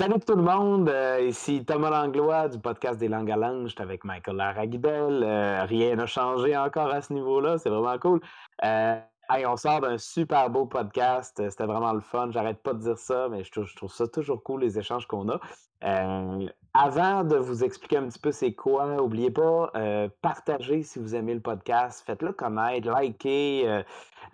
Salut 0.00 0.18
tout 0.26 0.34
le 0.34 0.42
monde, 0.42 0.88
euh, 0.88 1.20
ici 1.28 1.62
Thomas 1.62 1.90
Langlois 1.90 2.48
du 2.48 2.58
podcast 2.58 2.98
des 2.98 3.08
langues 3.08 3.30
à 3.32 3.68
suis 3.68 3.82
avec 3.82 4.02
Michael 4.02 4.36
Laragibel. 4.36 5.22
Euh, 5.22 5.62
rien 5.64 5.94
n'a 5.94 6.06
changé 6.06 6.56
encore 6.56 6.88
à 6.88 7.02
ce 7.02 7.12
niveau-là, 7.12 7.58
c'est 7.58 7.68
vraiment 7.68 7.98
cool. 7.98 8.18
Euh, 8.64 8.98
on 9.46 9.56
sort 9.58 9.82
d'un 9.82 9.98
super 9.98 10.48
beau 10.48 10.64
podcast. 10.64 11.42
C'était 11.50 11.66
vraiment 11.66 11.92
le 11.92 12.00
fun. 12.00 12.30
J'arrête 12.30 12.62
pas 12.62 12.72
de 12.72 12.78
dire 12.78 12.96
ça, 12.96 13.28
mais 13.28 13.44
je 13.44 13.50
trouve, 13.50 13.92
ça 13.92 14.08
toujours 14.08 14.42
cool, 14.42 14.62
les 14.62 14.78
échanges 14.78 15.06
qu'on 15.06 15.28
a. 15.28 15.38
avant 16.74 17.24
de 17.24 17.36
vous 17.36 17.64
expliquer 17.64 17.98
un 17.98 18.08
petit 18.08 18.18
peu 18.18 18.32
c'est 18.32 18.52
quoi, 18.52 18.86
n'oubliez 18.86 19.30
pas, 19.30 19.72
partagez 20.22 20.82
si 20.82 20.98
vous 20.98 21.14
aimez 21.14 21.34
le 21.34 21.40
podcast. 21.40 22.02
Faites-le 22.06 22.32
connaître, 22.32 22.90
likez. 23.00 23.82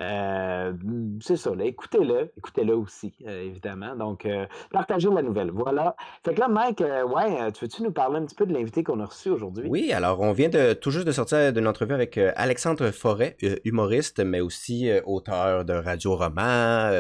Euh, 0.00 0.72
c'est 1.20 1.36
ça, 1.36 1.52
écoutez-le, 1.58 2.32
écoutez-le 2.36 2.74
aussi, 2.76 3.14
euh, 3.26 3.44
évidemment. 3.44 3.96
Donc, 3.96 4.26
euh, 4.26 4.46
partagez 4.70 5.08
la 5.10 5.22
nouvelle. 5.22 5.50
Voilà. 5.50 5.96
Fait 6.24 6.34
que 6.34 6.40
là, 6.40 6.48
Mike, 6.48 6.80
ouais, 6.80 7.52
tu 7.52 7.64
veux-tu 7.64 7.82
nous 7.82 7.92
parler 7.92 8.18
un 8.18 8.26
petit 8.26 8.34
peu 8.34 8.46
de 8.46 8.52
l'invité 8.52 8.84
qu'on 8.84 9.00
a 9.00 9.06
reçu 9.06 9.30
aujourd'hui? 9.30 9.68
Oui, 9.68 9.92
alors 9.92 10.20
on 10.20 10.32
vient 10.32 10.48
de 10.48 10.74
tout 10.74 10.90
juste 10.90 11.06
de 11.06 11.12
sortir 11.12 11.52
d'une 11.52 11.66
entrevue 11.66 11.94
avec 11.94 12.18
Alexandre 12.18 12.90
Forêt, 12.90 13.36
humoriste, 13.64 14.20
mais 14.20 14.40
aussi 14.40 14.90
auteur 15.04 15.64
de 15.64 15.72
radio-roman. 15.72 16.90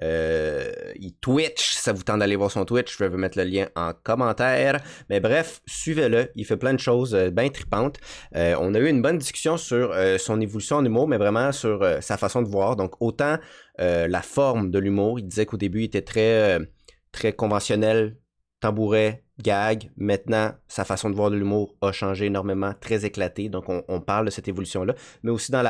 il 0.00 1.14
Twitch, 1.20 1.72
ça 1.74 1.92
vous 1.92 2.02
tente 2.02 2.20
d'aller 2.20 2.36
voir 2.36 2.50
son 2.50 2.64
Twitch, 2.64 2.96
je 2.96 3.04
vais 3.04 3.10
vous 3.10 3.18
mettre 3.18 3.38
le 3.38 3.44
lien 3.44 3.66
en 3.76 3.92
commentaire. 4.02 4.69
Mais 5.08 5.20
bref, 5.20 5.60
suivez-le, 5.66 6.30
il 6.34 6.44
fait 6.44 6.56
plein 6.56 6.74
de 6.74 6.80
choses 6.80 7.14
bien 7.14 7.48
tripantes. 7.48 7.98
on 8.34 8.74
a 8.74 8.78
eu 8.78 8.88
une 8.88 9.02
bonne 9.02 9.18
discussion 9.18 9.56
sur 9.56 9.94
son 10.18 10.40
évolution 10.40 10.76
en 10.76 10.84
humour, 10.84 11.08
mais 11.08 11.18
vraiment 11.18 11.52
sur 11.52 11.84
sa 12.00 12.16
façon 12.16 12.42
de 12.42 12.48
voir. 12.48 12.76
Donc, 12.76 12.94
autant 13.00 13.38
euh, 13.80 14.08
la 14.08 14.22
forme 14.22 14.70
de 14.70 14.78
l'humour, 14.78 15.18
il 15.18 15.26
disait 15.26 15.46
qu'au 15.46 15.56
début, 15.56 15.80
il 15.80 15.84
était 15.84 16.02
très, 16.02 16.58
euh, 16.58 17.32
conventionnel, 17.36 18.16
tambouret, 18.60 19.24
gag. 19.38 19.90
Maintenant, 19.96 20.52
sa 20.68 20.84
façon 20.84 21.08
de 21.08 21.14
voir 21.16 21.30
de 21.30 21.36
l'humour 21.36 21.74
a 21.80 21.92
changé 21.92 22.26
énormément, 22.26 22.74
très 22.78 23.06
éclaté. 23.06 23.48
Donc, 23.48 23.64
on, 23.68 24.00
parle 24.00 24.26
de 24.26 24.30
cette 24.30 24.48
évolution-là. 24.48 24.94
Mais 25.22 25.30
aussi 25.30 25.50
dans, 25.50 25.62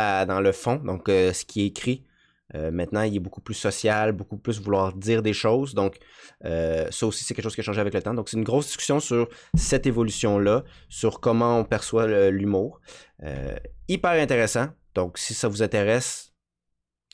le 0.43 0.53
fond, 0.53 0.77
donc 0.77 1.09
euh, 1.09 1.33
ce 1.33 1.45
qui 1.45 1.63
est 1.63 1.67
écrit. 1.67 2.05
Maintenant, 2.55 3.03
il 3.03 3.17
est 3.17 3.21
beaucoup 3.21 3.41
plus 3.41 3.55
social, 3.55 4.13
beaucoup 4.13 4.37
plus 4.37 4.61
vouloir 4.61 4.93
dire 4.93 5.23
des 5.23 5.33
choses. 5.33 5.75
Donc, 5.75 5.99
ça 6.43 7.07
aussi, 7.07 7.25
c'est 7.25 7.35
quelque 7.35 7.45
chose 7.45 7.55
qui 7.55 7.61
a 7.61 7.65
changé 7.65 7.81
avec 7.81 7.95
le 7.95 8.03
temps. 8.03 8.15
Donc, 8.15 8.29
c'est 8.29 8.37
une 8.37 8.45
grosse 8.45 8.67
discussion 8.67 9.01
sur 9.01 9.29
cette 9.55 9.87
évolution-là, 9.87 10.65
sur 10.89 11.21
comment 11.21 11.59
on 11.59 11.65
perçoit 11.65 12.31
l'humour. 12.31 12.81
hyper 13.89 14.13
intéressant. 14.13 14.69
Donc, 14.95 15.19
si 15.19 15.35
ça 15.35 15.49
vous 15.49 15.63
intéresse, 15.63 16.31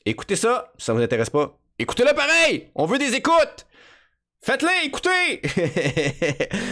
Écoutez 0.09 0.37
ça, 0.37 0.71
ça 0.77 0.93
vous 0.93 1.01
intéresse 1.01 1.29
pas. 1.29 1.59
Écoutez-le 1.77 2.13
pareil! 2.15 2.71
On 2.75 2.85
veut 2.85 2.97
des 2.97 3.13
écoutes! 3.13 3.67
Faites-les, 4.41 4.85
écoutez! 4.85 5.41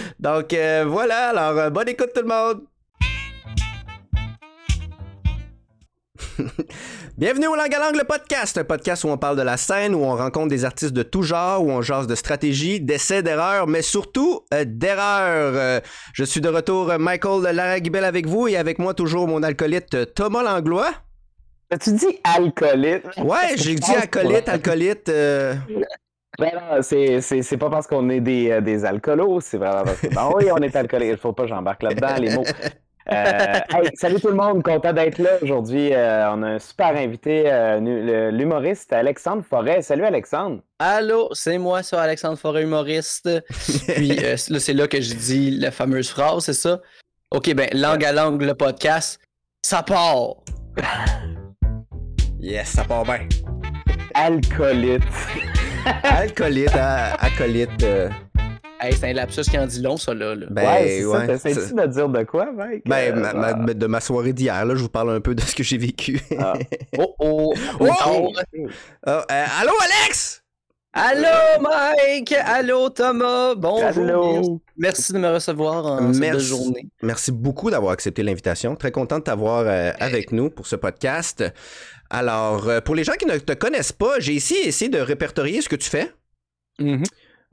Donc 0.22 0.54
euh, 0.54 0.86
voilà, 0.88 1.32
alors 1.32 1.60
euh, 1.60 1.70
bonne 1.70 1.90
écoute 1.90 2.12
tout 2.16 2.22
le 2.22 2.28
monde! 2.30 2.66
Bienvenue 7.18 7.48
au 7.48 7.56
Langue 7.56 7.74
à 7.74 7.80
Langue, 7.80 7.96
le 7.96 8.04
podcast, 8.04 8.58
un 8.58 8.66
podcast 8.66 9.06
où 9.06 9.08
on 9.08 9.18
parle 9.18 9.38
de 9.38 9.42
la 9.42 9.56
scène, 9.56 9.96
où 9.96 10.00
on 10.00 10.18
rencontre 10.18 10.50
des 10.50 10.66
artistes 10.66 10.92
de 10.92 11.02
tout 11.02 11.22
genre, 11.22 11.64
où 11.64 11.72
on 11.72 11.82
jase 11.82 12.08
de 12.08 12.16
stratégie, 12.16 12.82
d'essais, 12.82 13.24
d'erreurs, 13.24 13.68
mais 13.68 13.82
surtout 13.82 14.42
euh, 14.54 14.66
d'erreurs. 14.68 15.82
je 16.14 16.24
suis 16.26 16.42
de 16.42 16.50
retour, 16.50 16.92
Michael 17.00 17.56
Laragibel 17.56 18.04
avec 18.04 18.28
vous, 18.28 18.50
et 18.50 18.58
avec 18.58 18.80
moi 18.80 18.94
toujours 18.94 19.30
mon 19.30 19.44
alcoolite 19.44 20.14
Thomas 20.14 20.44
Langlois. 20.44 20.92
Tu 21.80 21.94
dis 21.94 22.20
alcoolite? 22.26 23.06
Ouais, 23.18 23.56
j'ai 23.56 23.76
dit 23.76 23.96
alcoolite, 23.96 24.50
alcoolite. 24.50 25.08
Euh... 25.08 25.56
Ben 26.38 26.52
non, 26.54 26.82
c'est 26.82 27.58
pas 27.58 27.70
parce 27.70 27.88
qu'on 27.88 28.10
est 28.10 28.20
des, 28.20 28.52
euh, 28.52 28.60
des 28.60 28.84
alcoolos, 28.84 29.40
c'est 29.40 29.58
vraiment 29.58 29.84
parce 29.86 30.02
que. 30.02 30.14
Ben 30.14 30.32
oui, 30.36 30.52
on 30.52 30.58
est 30.58 30.76
alcoolique, 30.76 31.12
il 31.12 31.18
faut 31.18 31.32
pas 31.32 31.44
que 31.44 31.50
j'embarque 31.50 31.82
là-dedans, 31.82 32.16
les 32.20 32.36
mots. 32.36 32.44
Euh, 33.12 33.60
salut 33.94 34.20
tout 34.20 34.30
le 34.30 34.36
monde, 34.36 34.64
content 34.64 34.92
d'être 34.92 35.20
là 35.20 35.38
aujourd'hui. 35.42 35.94
Euh, 35.94 36.32
on 36.32 36.42
a 36.44 36.48
un 36.48 36.60
super 36.60 36.96
invité, 36.96 37.44
l'humoriste 38.32 38.94
Alexandre 38.94 39.44
Forêt. 39.48 39.82
Salut 39.82 40.06
Alexandre. 40.06 40.62
Allô, 40.80 41.30
c'est 41.34 41.58
moi 41.58 41.84
ça, 41.84 42.02
Alexandre 42.02 42.38
Forêt, 42.38 42.64
humoriste. 42.64 43.30
Puis 43.96 44.20
c'est 44.60 44.74
là 44.74 44.88
que 44.88 45.02
je 45.02 45.14
dis 45.14 45.52
la 45.52 45.72
fameuse 45.72 46.10
phrase, 46.10 46.46
c'est 46.46 46.54
ça? 46.54 46.82
Ok, 47.32 47.54
ben 47.54 47.70
langue 47.74 48.04
à 48.06 48.12
langue, 48.12 48.42
le 48.42 48.56
podcast, 48.56 49.20
ça 49.62 49.84
part. 49.84 50.36
Yes, 52.40 52.68
ça 52.68 52.84
part 52.84 53.04
bien. 53.06 53.28
Alcoolite. 54.14 55.02
Alcoolite, 56.04 56.76
hein, 56.76 57.16
acolyte. 57.20 57.84
Euh. 58.86 58.90
Hey, 58.90 58.96
c'est 58.98 59.10
un 59.10 59.14
lapsus 59.14 59.42
qui 59.44 59.58
en 59.58 59.66
dit 59.66 59.82
long, 59.82 59.98
ça, 59.98 60.14
là. 60.14 60.36
Ben, 60.50 60.64
ouais, 60.64 60.88
c'est 61.00 61.06
ouais, 61.06 61.38
ça. 61.38 61.86
De 61.86 61.92
dire 61.92 62.10
de 62.10 62.24
quoi, 62.24 62.52
mec? 62.52 62.84
Ben, 62.86 63.18
euh, 63.18 63.74
de 63.74 63.88
ma 63.88 64.00
soirée 64.00 64.34
d'hier, 64.34 64.66
là, 64.66 64.76
je 64.76 64.82
vous 64.82 64.90
parle 64.90 65.12
un 65.12 65.22
peu 65.22 65.36
de 65.36 65.42
ce 65.42 65.56
que 65.56 65.64
j'ai 65.64 65.78
vécu. 65.78 66.20
Ah. 66.40 66.54
oh, 66.98 67.16
oh, 67.20 67.54
oh! 67.80 67.88
oh! 68.06 68.34
oh 68.38 69.10
euh, 69.10 69.46
allô, 69.60 69.74
Alex? 69.82 70.42
Allô, 70.94 71.62
Mike! 71.62 72.34
Allô, 72.46 72.90
Thomas! 72.90 73.56
Bonjour! 73.56 74.62
Merci 74.78 75.12
de 75.12 75.20
me 75.20 75.34
recevoir 75.34 75.86
en 75.86 76.14
cette 76.14 76.40
journée. 76.40 76.88
Merci 77.02 77.34
beaucoup 77.34 77.70
d'avoir 77.70 77.92
accepté 77.92 78.24
l'invitation. 78.24 78.76
Très 78.76 78.92
content 78.92 79.20
de 79.20 79.24
t'avoir 79.24 79.68
avec 80.00 80.32
nous 80.32 80.50
pour 80.50 80.68
ce 80.68 80.78
podcast. 80.78 81.44
Alors, 82.10 82.70
euh, 82.70 82.82
pour 82.82 82.96
les 82.96 83.04
gens 83.04 83.14
qui 83.14 83.26
ne 83.26 83.38
te 83.38 83.54
connaissent 83.54 83.92
pas, 83.92 84.20
j'ai 84.20 84.34
ici 84.34 84.56
essayé 84.64 84.90
de 84.90 85.00
répertorier 85.00 85.62
ce 85.62 85.70
que 85.70 85.76
tu 85.76 85.90
fais. 85.90 86.12
Mm-hmm. 86.80 87.06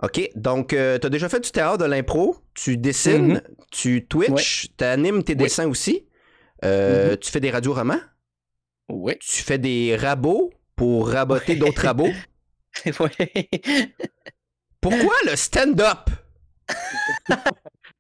OK, 0.03 0.31
donc 0.35 0.73
euh, 0.73 0.99
tu 0.99 1.07
as 1.07 1.11
déjà 1.11 1.29
fait 1.29 1.41
du 1.41 1.51
théâtre, 1.51 1.79
de 1.79 1.85
l'impro, 1.85 2.37
tu 2.55 2.77
dessines, 2.77 3.37
mm-hmm. 3.37 3.67
tu 3.71 4.07
Twitch, 4.07 4.69
tu 4.77 4.85
animes 4.85 5.23
tes 5.23 5.35
dessins 5.35 5.67
aussi, 5.67 6.07
euh, 6.65 7.15
mm-hmm. 7.15 7.19
tu 7.19 7.31
fais 7.31 7.41
des 7.41 7.51
radioromans, 7.51 8.01
oui. 8.89 9.15
tu 9.21 9.43
fais 9.43 9.59
des 9.59 9.97
rabots 9.97 10.53
pour 10.75 11.11
raboter 11.11 11.57
d'autres 11.57 11.83
rabots. 11.83 12.11
oui. 12.87 13.49
Pourquoi 14.81 15.15
le 15.27 15.37
stand-up? 15.37 16.11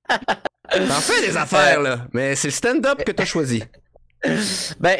T'en 0.08 1.00
fais 1.00 1.26
des 1.26 1.36
affaires, 1.36 1.80
là, 1.80 2.08
mais 2.12 2.34
c'est 2.34 2.48
le 2.48 2.52
stand-up 2.52 3.04
que 3.04 3.12
tu 3.12 3.22
as 3.22 3.26
choisi. 3.26 3.62
Ben, 4.80 4.96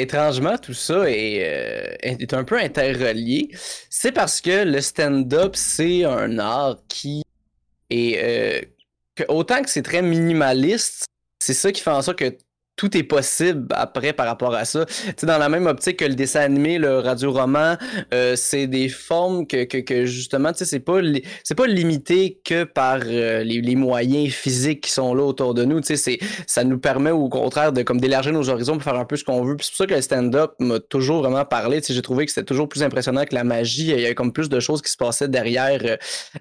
étrangement, 0.00 0.56
tout 0.56 0.74
ça 0.74 1.10
est, 1.10 1.42
euh, 1.44 1.96
est, 2.00 2.32
un 2.32 2.44
peu 2.44 2.58
interrelié. 2.58 3.50
C'est 3.88 4.12
parce 4.12 4.40
que 4.40 4.64
le 4.64 4.80
stand-up, 4.80 5.56
c'est 5.56 6.04
un 6.04 6.38
art 6.38 6.78
qui 6.88 7.22
est. 7.90 8.18
Euh, 8.22 9.24
autant 9.28 9.62
que 9.62 9.70
c'est 9.70 9.82
très 9.82 10.02
minimaliste, 10.02 11.06
c'est 11.40 11.54
ça 11.54 11.72
qui 11.72 11.82
fait 11.82 11.90
en 11.90 12.02
sorte 12.02 12.18
que 12.18 12.36
tout 12.80 12.96
est 12.96 13.02
possible 13.02 13.66
après 13.72 14.14
par 14.14 14.24
rapport 14.24 14.54
à 14.54 14.64
ça. 14.64 14.86
Dans 15.22 15.36
la 15.36 15.50
même 15.50 15.66
optique 15.66 15.98
que 15.98 16.06
le 16.06 16.14
dessin 16.14 16.40
animé, 16.40 16.78
le 16.78 17.00
radio-roman, 17.00 17.76
euh, 18.14 18.36
c'est 18.36 18.68
des 18.68 18.88
formes 18.88 19.46
que, 19.46 19.64
que, 19.64 19.76
que 19.76 20.06
justement, 20.06 20.50
tu 20.52 20.60
sais, 20.60 20.64
c'est 20.64 20.80
pas, 20.80 21.00
c'est 21.44 21.54
pas 21.54 21.66
limité 21.66 22.40
que 22.42 22.64
par 22.64 23.00
euh, 23.04 23.44
les, 23.44 23.60
les, 23.60 23.76
moyens 23.76 24.32
physiques 24.32 24.84
qui 24.84 24.92
sont 24.92 25.12
là 25.14 25.24
autour 25.24 25.52
de 25.52 25.66
nous. 25.66 25.82
Tu 25.82 25.94
sais, 25.94 26.18
ça 26.46 26.64
nous 26.64 26.78
permet 26.78 27.10
au 27.10 27.28
contraire 27.28 27.74
de 27.74 27.82
comme 27.82 28.00
d'élargir 28.00 28.32
nos 28.32 28.48
horizons 28.48 28.76
pour 28.76 28.84
faire 28.84 28.98
un 28.98 29.04
peu 29.04 29.16
ce 29.16 29.24
qu'on 29.24 29.44
veut. 29.44 29.56
c'est 29.60 29.72
pour 29.72 29.76
ça 29.76 29.86
que 29.86 29.94
le 29.94 30.00
stand-up 30.00 30.54
m'a 30.58 30.80
toujours 30.80 31.20
vraiment 31.20 31.44
parlé. 31.44 31.82
Tu 31.82 31.88
sais, 31.88 31.92
j'ai 31.92 32.00
trouvé 32.00 32.24
que 32.24 32.32
c'était 32.32 32.46
toujours 32.46 32.70
plus 32.70 32.82
impressionnant 32.82 33.26
que 33.26 33.34
la 33.34 33.44
magie. 33.44 33.90
Il 33.90 34.00
y 34.00 34.06
avait 34.06 34.14
comme 34.14 34.32
plus 34.32 34.48
de 34.48 34.58
choses 34.58 34.80
qui 34.80 34.90
se 34.90 34.96
passaient 34.96 35.28
derrière 35.28 35.80
euh, 35.84 35.96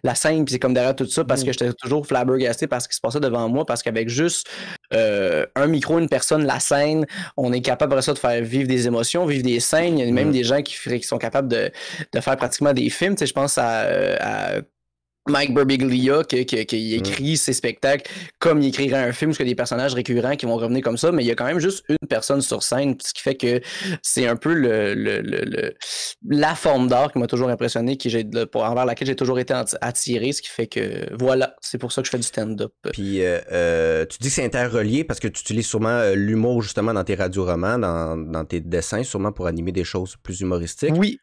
la 0.06 0.16
scène, 0.16 0.46
puis 0.46 0.54
c'est 0.54 0.60
comme 0.60 0.74
derrière 0.74 0.96
tout 0.96 1.06
ça 1.06 1.26
parce 1.26 1.42
mmh. 1.42 1.46
que 1.46 1.52
j'étais 1.52 1.74
toujours 1.74 2.08
flabbergasté 2.08 2.68
par 2.68 2.82
ce 2.82 2.88
qui 2.88 2.96
se 2.96 3.02
passait 3.02 3.20
devant 3.20 3.50
moi, 3.50 3.66
parce 3.66 3.84
qu'avec 3.84 4.08
juste 4.08 4.48
un 4.92 5.68
micro, 5.68 6.00
une 6.00 6.08
personne 6.08 6.29
la 6.38 6.60
scène, 6.60 7.06
on 7.38 7.52
est 7.54 7.62
capable 7.62 7.96
de 7.96 8.02
ça 8.02 8.14
de 8.14 8.20
faire 8.20 8.42
vivre 8.44 8.68
des 8.68 8.88
émotions, 8.88 9.26
vivre 9.26 9.44
des 9.44 9.60
scènes. 9.60 9.98
Il 9.98 10.06
y 10.06 10.10
a 10.10 10.12
même 10.12 10.30
mm. 10.30 10.32
des 10.32 10.44
gens 10.44 10.62
qui, 10.62 10.76
qui 10.76 11.04
sont 11.04 11.18
capables 11.18 11.48
de, 11.48 11.72
faire 12.20 12.38
pratiquement 12.38 12.74
des 12.74 12.90
films. 12.90 13.16
Tu 13.16 13.20
sais, 13.20 13.26
je 13.26 13.34
pense 13.34 13.58
à 13.58 14.62
Mike 15.30 15.54
Birbiglia 15.54 16.24
qui, 16.24 16.46
qui, 16.46 16.56
mm. 16.56 17.00
écrit 17.00 17.38
ses 17.38 17.54
spectacles 17.54 18.10
comme 18.40 18.62
il 18.62 18.70
écrirait 18.70 19.04
un 19.04 19.12
film, 19.12 19.32
parce 19.32 19.38
qu'il 19.38 19.48
y 19.48 19.50
a 19.50 19.52
des 19.52 19.56
personnages 19.56 19.94
récurrents 19.94 20.36
qui 20.36 20.46
vont 20.46 20.56
revenir 20.56 20.82
comme 20.84 20.98
ça, 20.98 21.12
mais 21.12 21.24
il 21.24 21.28
y 21.28 21.32
a 21.32 21.36
quand 21.36 21.46
même 21.46 21.60
juste 21.60 21.84
une 21.90 22.08
personne 22.08 22.42
sur 22.42 22.64
scène, 22.64 22.96
ce 23.02 23.14
qui 23.14 23.22
fait 23.22 23.36
que 23.36 23.62
c'est 24.02 24.28
un 24.28 24.36
peu 24.36 24.54
le, 24.54 24.94
le, 24.94 25.74
la 26.28 26.56
forme 26.56 26.88
d'art 26.88 27.12
qui 27.12 27.20
m'a 27.20 27.28
toujours 27.28 27.50
impressionné, 27.50 27.98
qui 27.98 28.10
j'ai, 28.10 28.26
envers 28.54 28.86
laquelle 28.86 29.08
j'ai 29.08 29.16
toujours 29.16 29.40
été 29.40 29.54
attiré, 29.82 30.32
ce 30.32 30.42
qui 30.42 30.50
fait 30.50 30.68
que 30.68 31.08
voilà, 31.18 31.56
c'est 31.62 31.78
pour 31.78 31.92
ça 31.92 32.02
que 32.02 32.08
je 32.08 32.12
fais 32.12 32.18
du 32.18 32.24
stand-up. 32.24 32.74
Puis 32.92 33.24
euh, 33.24 33.40
euh, 33.52 34.06
tu 34.06 34.18
dis 34.20 34.30
que 34.30 34.34
c'est 34.36 34.46
interrelié 34.46 35.04
parce 35.04 35.20
que 35.20 35.28
tu 35.28 35.42
utilises 35.42 35.68
sûrement 35.68 35.90
euh, 35.90 36.16
l'humour 36.16 36.62
justement 36.62 36.94
dans 36.94 37.04
tes 37.04 37.16
radioromans, 37.16 37.80
dans, 37.80 38.18
dans 38.18 38.46
tes 38.46 38.62
dessins, 38.62 39.04
sûrement 39.04 39.32
pour 39.32 39.48
animer 39.48 39.72
des 39.72 39.84
choses 39.84 40.16
plus 40.22 40.42
humoristiques. 40.42 40.96
Oui, 40.98 41.20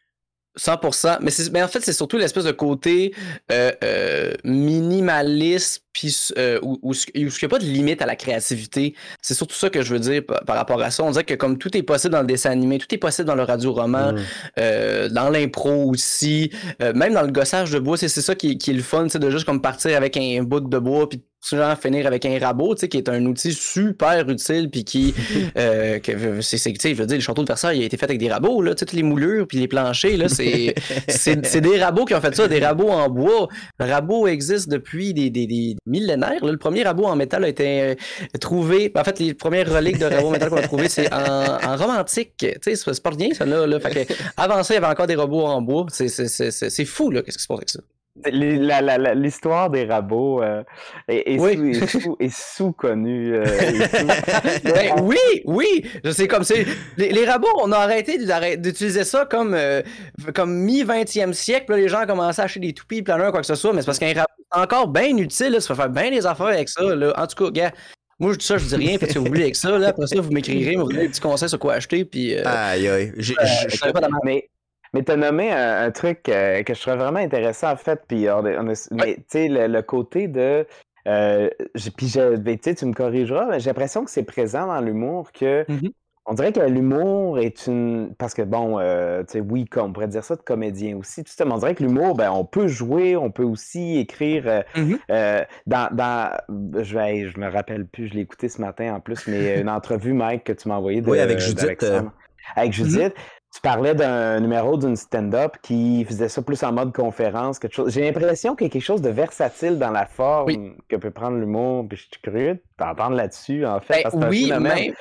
100%. 0.57 1.19
Mais, 1.21 1.31
mais 1.51 1.63
en 1.63 1.67
fait, 1.67 1.81
c'est 1.81 1.93
surtout 1.93 2.17
l'espèce 2.17 2.45
de 2.45 2.51
côté 2.51 3.13
euh, 3.51 3.71
euh, 3.83 4.33
minimaliste, 4.43 5.83
puis 5.93 6.15
euh, 6.37 6.59
où, 6.61 6.93
il 7.13 7.25
n'y 7.25 7.31
a 7.43 7.47
pas 7.47 7.59
de 7.59 7.65
limite 7.65 8.01
à 8.01 8.05
la 8.05 8.15
créativité. 8.15 8.95
C'est 9.21 9.33
surtout 9.33 9.55
ça 9.55 9.69
que 9.69 9.81
je 9.81 9.93
veux 9.93 9.99
dire 9.99 10.23
par, 10.25 10.55
rapport 10.55 10.81
à 10.81 10.91
ça. 10.91 11.03
On 11.03 11.11
dirait 11.11 11.23
que 11.23 11.33
comme 11.33 11.57
tout 11.57 11.75
est 11.77 11.83
possible 11.83 12.13
dans 12.13 12.21
le 12.21 12.27
dessin 12.27 12.51
animé, 12.51 12.77
tout 12.77 12.93
est 12.93 12.99
possible 12.99 13.27
dans 13.27 13.35
le 13.35 13.43
radio-roman, 13.43 14.13
mmh. 14.13 15.07
dans 15.09 15.29
l'impro 15.29 15.89
aussi, 15.91 16.51
même 16.79 17.13
dans 17.13 17.23
le 17.23 17.31
gossage 17.31 17.71
de 17.71 17.79
bois, 17.79 17.97
c'est 17.97 18.07
ça 18.09 18.35
qui, 18.35 18.57
qui, 18.57 18.71
est 18.71 18.75
le 18.75 18.83
fun, 18.83 19.05
de 19.05 19.29
juste 19.29 19.45
comme 19.45 19.61
partir 19.61 19.95
avec 19.95 20.17
un 20.17 20.43
bout 20.43 20.59
de 20.59 20.79
bois, 20.79 21.09
puis 21.09 21.23
souvent 21.41 21.75
finir 21.75 22.07
avec 22.07 22.25
un 22.25 22.37
rabot, 22.39 22.75
tu 22.75 22.81
sais, 22.81 22.89
qui 22.89 22.97
est 22.97 23.09
un 23.09 23.25
outil 23.25 23.53
super 23.53 24.27
utile, 24.27 24.69
puis 24.69 24.83
qui, 24.83 25.13
euh, 25.57 25.99
c'est, 26.41 26.57
tu 26.57 26.79
sais, 26.79 26.95
je 26.95 26.99
veux 26.99 27.05
dire, 27.05 27.17
le 27.17 27.21
château 27.21 27.43
de 27.43 27.47
Versailles 27.47 27.81
a 27.81 27.85
été 27.85 27.97
fait 27.97 28.05
avec 28.05 28.19
des 28.19 28.29
rabots, 28.31 28.61
là, 28.61 28.75
toutes 28.75 28.93
les 28.93 29.03
moulures, 29.03 29.47
puis 29.47 29.59
les 29.59 29.67
planchers, 29.67 30.17
là, 30.17 30.27
c'est, 30.29 30.75
c'est, 31.07 31.61
des 31.61 31.81
rabots 31.81 32.05
qui 32.05 32.15
ont 32.15 32.21
fait 32.21 32.35
ça, 32.35 32.47
des 32.47 32.59
rabots 32.59 32.89
en 32.89 33.09
bois. 33.09 33.47
Le 33.79 33.85
rabot 33.85 34.27
existe 34.27 34.69
depuis 34.69 35.13
des, 35.13 35.29
des, 35.29 35.47
des 35.47 35.75
millénaires. 35.85 36.43
Le 36.43 36.57
premier 36.57 36.83
rabot 36.83 37.05
en 37.05 37.15
métal 37.15 37.43
a 37.43 37.47
été 37.47 37.81
euh, 37.81 37.95
trouvé, 38.39 38.91
en 38.95 39.03
fait, 39.03 39.19
les 39.19 39.33
premières 39.33 39.71
reliques 39.71 39.99
de 39.99 40.05
rabots 40.05 40.27
en 40.27 40.31
métal 40.31 40.49
qu'on 40.49 40.57
a 40.57 40.61
trouvé, 40.61 40.89
c'est 40.89 41.11
en, 41.13 41.57
en, 41.63 41.77
romantique, 41.77 42.33
tu 42.37 42.47
sais, 42.61 42.75
c'est 42.75 43.03
pas 43.03 43.11
rien, 43.11 43.33
ça, 43.33 43.45
là, 43.45 43.65
là. 43.65 43.79
Fait 43.79 44.05
que, 44.05 44.13
avant 44.35 44.63
ça, 44.63 44.73
il 44.73 44.75
y 44.75 44.83
avait 44.83 44.91
encore 44.91 45.07
des 45.07 45.15
robots 45.15 45.45
en 45.45 45.61
bois. 45.61 45.85
C'est, 45.89 46.09
c'est, 46.09 46.27
c'est, 46.27 46.51
c'est 46.51 46.85
fou, 46.85 47.11
là, 47.11 47.21
qu'est-ce 47.21 47.37
qui 47.37 47.43
se 47.43 47.47
passe 47.47 47.57
avec 47.57 47.69
ça. 47.69 47.79
L'histoire 48.25 49.69
des 49.69 49.85
rabots 49.85 50.41
euh, 50.41 50.63
est, 51.07 52.29
sous-connue. 52.31 53.35
Euh, 53.35 53.45
ben 54.63 55.01
oui, 55.03 55.17
oui, 55.45 55.85
je 56.03 56.11
sais 56.11 56.27
comme 56.27 56.43
c'est. 56.43 56.65
Les, 56.97 57.25
rabots, 57.25 57.47
on 57.61 57.71
a 57.71 57.77
arrêté 57.77 58.17
d'utiliser 58.57 59.03
ça 59.03 59.25
comme, 59.25 59.53
euh, 59.53 59.81
comme 60.33 60.53
mi-20e 60.53 61.33
siècle. 61.33 61.71
Là, 61.71 61.77
les 61.77 61.87
gens 61.87 62.03
ont 62.03 62.07
commencé 62.07 62.41
à 62.41 62.45
acheter 62.45 62.59
des 62.59 62.73
toupies, 62.73 63.01
planeurs, 63.01 63.31
quoi 63.31 63.41
que 63.41 63.47
ce 63.47 63.55
soit, 63.55 63.73
mais 63.73 63.81
c'est 63.81 63.85
parce 63.85 63.99
qu'un 63.99 64.13
rabot 64.13 64.27
est 64.39 64.57
encore 64.57 64.87
bien 64.87 65.15
utile. 65.17 65.53
Là, 65.53 65.61
ça 65.61 65.75
fait 65.75 65.81
faire 65.81 65.89
bien 65.89 66.09
des 66.09 66.25
affaires 66.25 66.47
avec 66.47 66.69
ça. 66.69 66.83
Là. 66.83 67.13
En 67.17 67.27
tout 67.27 67.45
cas, 67.45 67.51
gars. 67.51 67.71
Moi, 68.19 68.33
je 68.33 68.39
dis 68.39 68.45
ça, 68.47 68.57
je 68.57 68.65
dis 68.65 68.75
rien, 68.75 68.97
faites 68.97 69.09
ce 69.09 69.13
que 69.13 69.19
vous 69.19 69.25
voulez 69.25 69.43
avec 69.43 69.55
ça. 69.55 69.77
Là. 69.77 69.89
Après 69.89 70.07
ça, 70.07 70.19
vous 70.19 70.31
m'écrirez, 70.31 70.75
vous 70.75 70.85
me 70.85 70.89
donnez 70.89 71.03
des 71.03 71.09
petits 71.09 71.21
conseils 71.21 71.49
sur 71.49 71.59
quoi 71.59 71.75
acheter. 71.75 72.03
Puis, 72.03 72.35
aïe, 72.35 72.87
aïe. 72.87 73.13
Je, 73.17 73.33
pas 73.91 74.07
mais 74.23 74.49
mais 74.97 75.03
tu 75.03 75.11
as 75.11 75.15
nommé 75.15 75.51
un, 75.51 75.91
truc 75.91 76.27
euh, 76.29 76.63
que 76.63 76.73
je 76.73 76.81
trouve 76.81 76.95
vraiment 76.95 77.19
intéressant, 77.19 77.71
en 77.71 77.75
fait. 77.75 78.01
Puis, 78.07 78.29
on, 78.29 78.41
mais 78.41 79.15
tu 79.15 79.23
sais, 79.27 79.47
le, 79.47 79.81
côté 79.81 80.27
de. 80.27 80.65
Euh, 81.07 81.49
puis, 81.95 82.13
ben, 82.39 82.57
tu 82.57 82.85
me 82.85 82.93
corrigeras, 82.93 83.45
mais 83.45 83.59
j'ai 83.59 83.69
l'impression 83.69 84.03
que 84.03 84.11
c'est 84.11 84.23
présent 84.23 84.67
dans 84.67 84.81
l'humour 84.81 85.31
que. 85.31 85.63
Mm-hmm. 85.63 85.91
On 86.29 86.33
dirait 86.33 86.51
que 86.51 86.59
l'humour 86.59 87.39
est 87.39 87.67
une. 87.67 88.13
Parce 88.17 88.33
que, 88.33 88.41
bon, 88.41 88.79
euh, 88.79 89.21
tu 89.21 89.33
sais, 89.33 89.39
oui, 89.39 89.65
on 89.77 89.93
pourrait 89.93 90.09
dire 90.09 90.25
ça 90.25 90.35
de 90.35 90.41
comédien 90.41 90.97
aussi. 90.97 91.23
Tout 91.23 91.31
on 91.45 91.57
dirait 91.57 91.73
que 91.73 91.83
l'humour, 91.83 92.15
ben, 92.15 92.31
on 92.31 92.43
peut 92.43 92.67
jouer, 92.67 93.15
on 93.15 93.31
peut 93.31 93.45
aussi 93.45 93.97
écrire. 93.97 94.63
Mm-hmm. 94.75 95.45
dans, 95.67 95.95
dans, 95.95 96.37
je, 96.83 96.97
vais, 96.97 97.29
je 97.29 97.39
me 97.39 97.49
rappelle 97.49 97.85
plus, 97.85 98.07
je 98.07 98.15
l'ai 98.15 98.21
écouté 98.21 98.49
ce 98.49 98.59
matin 98.59 98.95
en 98.95 98.99
plus, 98.99 99.27
mais 99.27 99.61
une 99.61 99.69
entrevue, 99.69 100.11
Mike, 100.11 100.43
que 100.43 100.53
tu 100.53 100.67
m'as 100.67 100.75
envoyé 100.75 100.99
de, 100.99 101.09
Oui, 101.09 101.19
avec 101.19 101.39
Judith. 101.39 101.81
Avec 102.55 102.71
mm-hmm. 102.71 102.73
Judith. 102.73 103.13
Tu 103.57 103.61
parlais 103.61 103.95
d'un 103.95 104.39
numéro 104.39 104.77
d'une 104.77 104.95
stand-up 104.95 105.57
qui 105.63 106.05
faisait 106.05 106.29
ça 106.29 106.43
plus 106.43 106.61
en 106.61 106.73
mode 106.73 106.93
conférence, 106.93 107.57
quelque 107.57 107.73
chose. 107.73 107.91
J'ai 107.91 108.01
l'impression 108.01 108.55
qu'il 108.55 108.67
y 108.67 108.69
a 108.69 108.71
quelque 108.71 108.83
chose 108.83 109.01
de 109.01 109.09
versatile 109.09 109.79
dans 109.79 109.89
la 109.89 110.05
forme 110.05 110.75
que 110.87 110.95
peut 110.95 111.09
prendre 111.09 111.39
l'humour. 111.39 111.83
Puis 111.89 111.97
je 111.97 112.03
suis 112.03 112.21
curieux 112.21 112.61
d'entendre 112.77 113.15
là-dessus, 113.15 113.65
en 113.65 113.79
fait. 113.79 114.03
Ben, 114.13 114.29
oui, 114.29 114.53
mais 114.61 114.93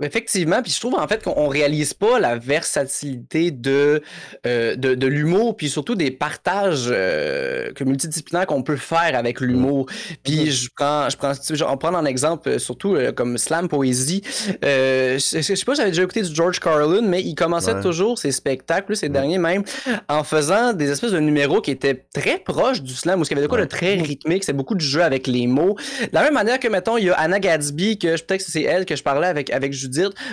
Effectivement, 0.00 0.62
puis 0.62 0.70
je 0.70 0.78
trouve 0.78 0.94
en 0.94 1.08
fait 1.08 1.24
qu'on 1.24 1.48
réalise 1.48 1.92
pas 1.92 2.20
la 2.20 2.36
versatilité 2.36 3.50
de, 3.50 4.00
euh, 4.46 4.76
de, 4.76 4.94
de 4.94 5.06
l'humour, 5.08 5.56
puis 5.56 5.68
surtout 5.68 5.96
des 5.96 6.12
partages 6.12 6.86
euh, 6.88 7.72
que 7.72 7.82
multidisciplinaires 7.82 8.46
qu'on 8.46 8.62
peut 8.62 8.76
faire 8.76 9.16
avec 9.16 9.40
mmh. 9.40 9.44
l'humour. 9.44 9.86
Puis 10.22 10.44
mmh. 10.44 10.50
je 10.50 10.68
prends, 10.76 11.08
je 11.10 11.16
prends, 11.16 11.32
je 11.32 11.64
vais 11.64 11.76
prendre 11.78 11.98
un 11.98 12.04
exemple 12.04 12.48
euh, 12.48 12.58
surtout 12.60 12.96
comme 13.16 13.38
slam 13.38 13.68
poésie. 13.68 14.22
je, 14.62 15.18
je 15.18 15.40
sais 15.40 15.64
pas, 15.64 15.74
j'avais 15.74 15.90
déjà 15.90 16.04
écouté 16.04 16.22
du 16.22 16.32
George 16.32 16.60
Carlin, 16.60 17.02
mais 17.02 17.20
il 17.22 17.34
commençait 17.34 17.80
toujours 17.80 18.18
ses 18.18 18.30
spectacles, 18.30 18.96
ces 18.96 19.08
derniers 19.08 19.38
même, 19.38 19.64
en 20.08 20.22
faisant 20.22 20.74
des 20.74 20.90
espèces 20.90 21.12
de 21.12 21.18
numéros 21.18 21.60
qui 21.60 21.72
étaient 21.72 22.06
très 22.14 22.38
proches 22.38 22.82
du 22.82 22.94
slam, 22.94 23.20
où 23.20 23.24
il 23.24 23.30
y 23.30 23.32
avait 23.32 23.42
de 23.42 23.46
quoi 23.48 23.58
de 23.58 23.64
très 23.64 23.94
rythmique, 23.94 24.44
c'est 24.44 24.52
beaucoup 24.52 24.76
de 24.76 24.80
jeux 24.80 25.02
avec 25.02 25.26
les 25.26 25.48
mots. 25.48 25.76
De 26.02 26.08
la 26.12 26.22
même 26.22 26.34
manière 26.34 26.60
que 26.60 26.68
mettons, 26.68 26.96
il 26.96 27.06
y 27.06 27.10
a 27.10 27.14
Anna 27.14 27.40
Gadsby, 27.40 27.98
que 27.98 28.08
peut-être 28.08 28.44
que 28.44 28.50
c'est 28.50 28.62
elle 28.62 28.86
que 28.86 28.94
je 28.94 29.02
parlais 29.02 29.26
avec 29.26 29.50
avec 29.50 29.72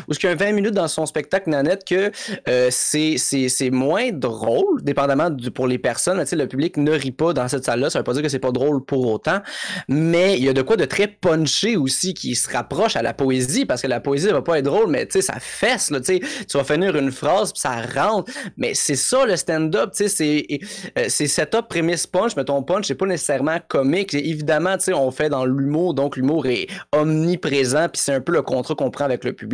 ou 0.08 0.14
ce 0.14 0.20
qu'il 0.20 0.30
y 0.30 0.32
a 0.32 0.36
20 0.36 0.52
minutes 0.54 0.74
dans 0.74 0.88
son 0.88 1.06
spectacle 1.06 1.50
Nanette 1.50 1.84
que 1.86 2.12
euh, 2.48 2.70
c'est 2.72 3.70
moins 3.72 4.12
drôle, 4.12 4.84
dépendamment 4.84 5.30
de, 5.30 5.50
pour 5.50 5.68
les 5.68 5.78
personnes. 5.78 6.24
le 6.32 6.48
public 6.48 6.78
ne 6.78 6.92
rit 6.92 7.12
pas 7.12 7.34
dans 7.34 7.48
cette 7.48 7.66
salle-là. 7.66 7.90
Ça 7.90 8.00
veut 8.00 8.04
pas 8.04 8.14
dire 8.14 8.22
que 8.22 8.30
c'est 8.30 8.40
pas 8.40 8.52
drôle 8.52 8.84
pour 8.84 9.08
autant. 9.08 9.40
Mais 9.88 10.38
il 10.38 10.44
y 10.44 10.50
a 10.50 10.54
de 10.54 10.62
quoi 10.62 10.76
de 10.76 10.86
très 10.86 11.08
punché 11.08 11.78
aussi 11.78 12.14
qui 12.14 12.36
se 12.36 12.52
rapproche 12.52 12.96
à 12.96 13.02
la 13.02 13.14
poésie, 13.14 13.66
parce 13.66 13.82
que 13.82 13.88
la 13.88 14.00
poésie 14.00 14.28
va 14.28 14.42
pas 14.42 14.60
être 14.60 14.66
drôle, 14.66 14.90
mais 14.90 15.08
ça 15.10 15.40
fesse, 15.40 15.92
là, 15.92 16.00
tu 16.02 16.22
vas 16.54 16.64
finir 16.64 16.96
une 16.96 17.12
phrase, 17.12 17.52
puis 17.52 17.62
ça 17.62 17.82
rentre. 17.82 18.32
Mais 18.58 18.74
c'est 18.74 18.96
ça 18.96 19.26
le 19.26 19.36
stand-up, 19.36 19.92
tu 19.96 20.08
sais, 20.08 20.10
c'est 20.10 20.60
euh, 20.98 21.10
setup, 21.10 21.68
prémisse, 21.70 22.08
punch, 22.08 22.36
mais 22.36 22.46
ton 22.46 22.64
punch, 22.64 22.86
c'est 22.88 22.96
pas 22.96 23.06
nécessairement 23.06 23.58
comique. 23.68 24.14
Évidemment, 24.14 24.76
on 24.94 25.12
fait 25.12 25.30
dans 25.30 25.46
l'humour, 25.46 25.94
donc 25.94 26.18
l'humour 26.18 26.46
est 26.48 26.68
omniprésent, 26.92 27.90
puis 27.90 28.02
c'est 28.02 28.14
un 28.14 28.22
peu 28.22 28.32
le 28.32 28.42
contrat 28.42 28.76
qu'on 28.76 28.92
prend 28.92 29.06
avec 29.06 29.24
le 29.24 29.34
public 29.34 29.45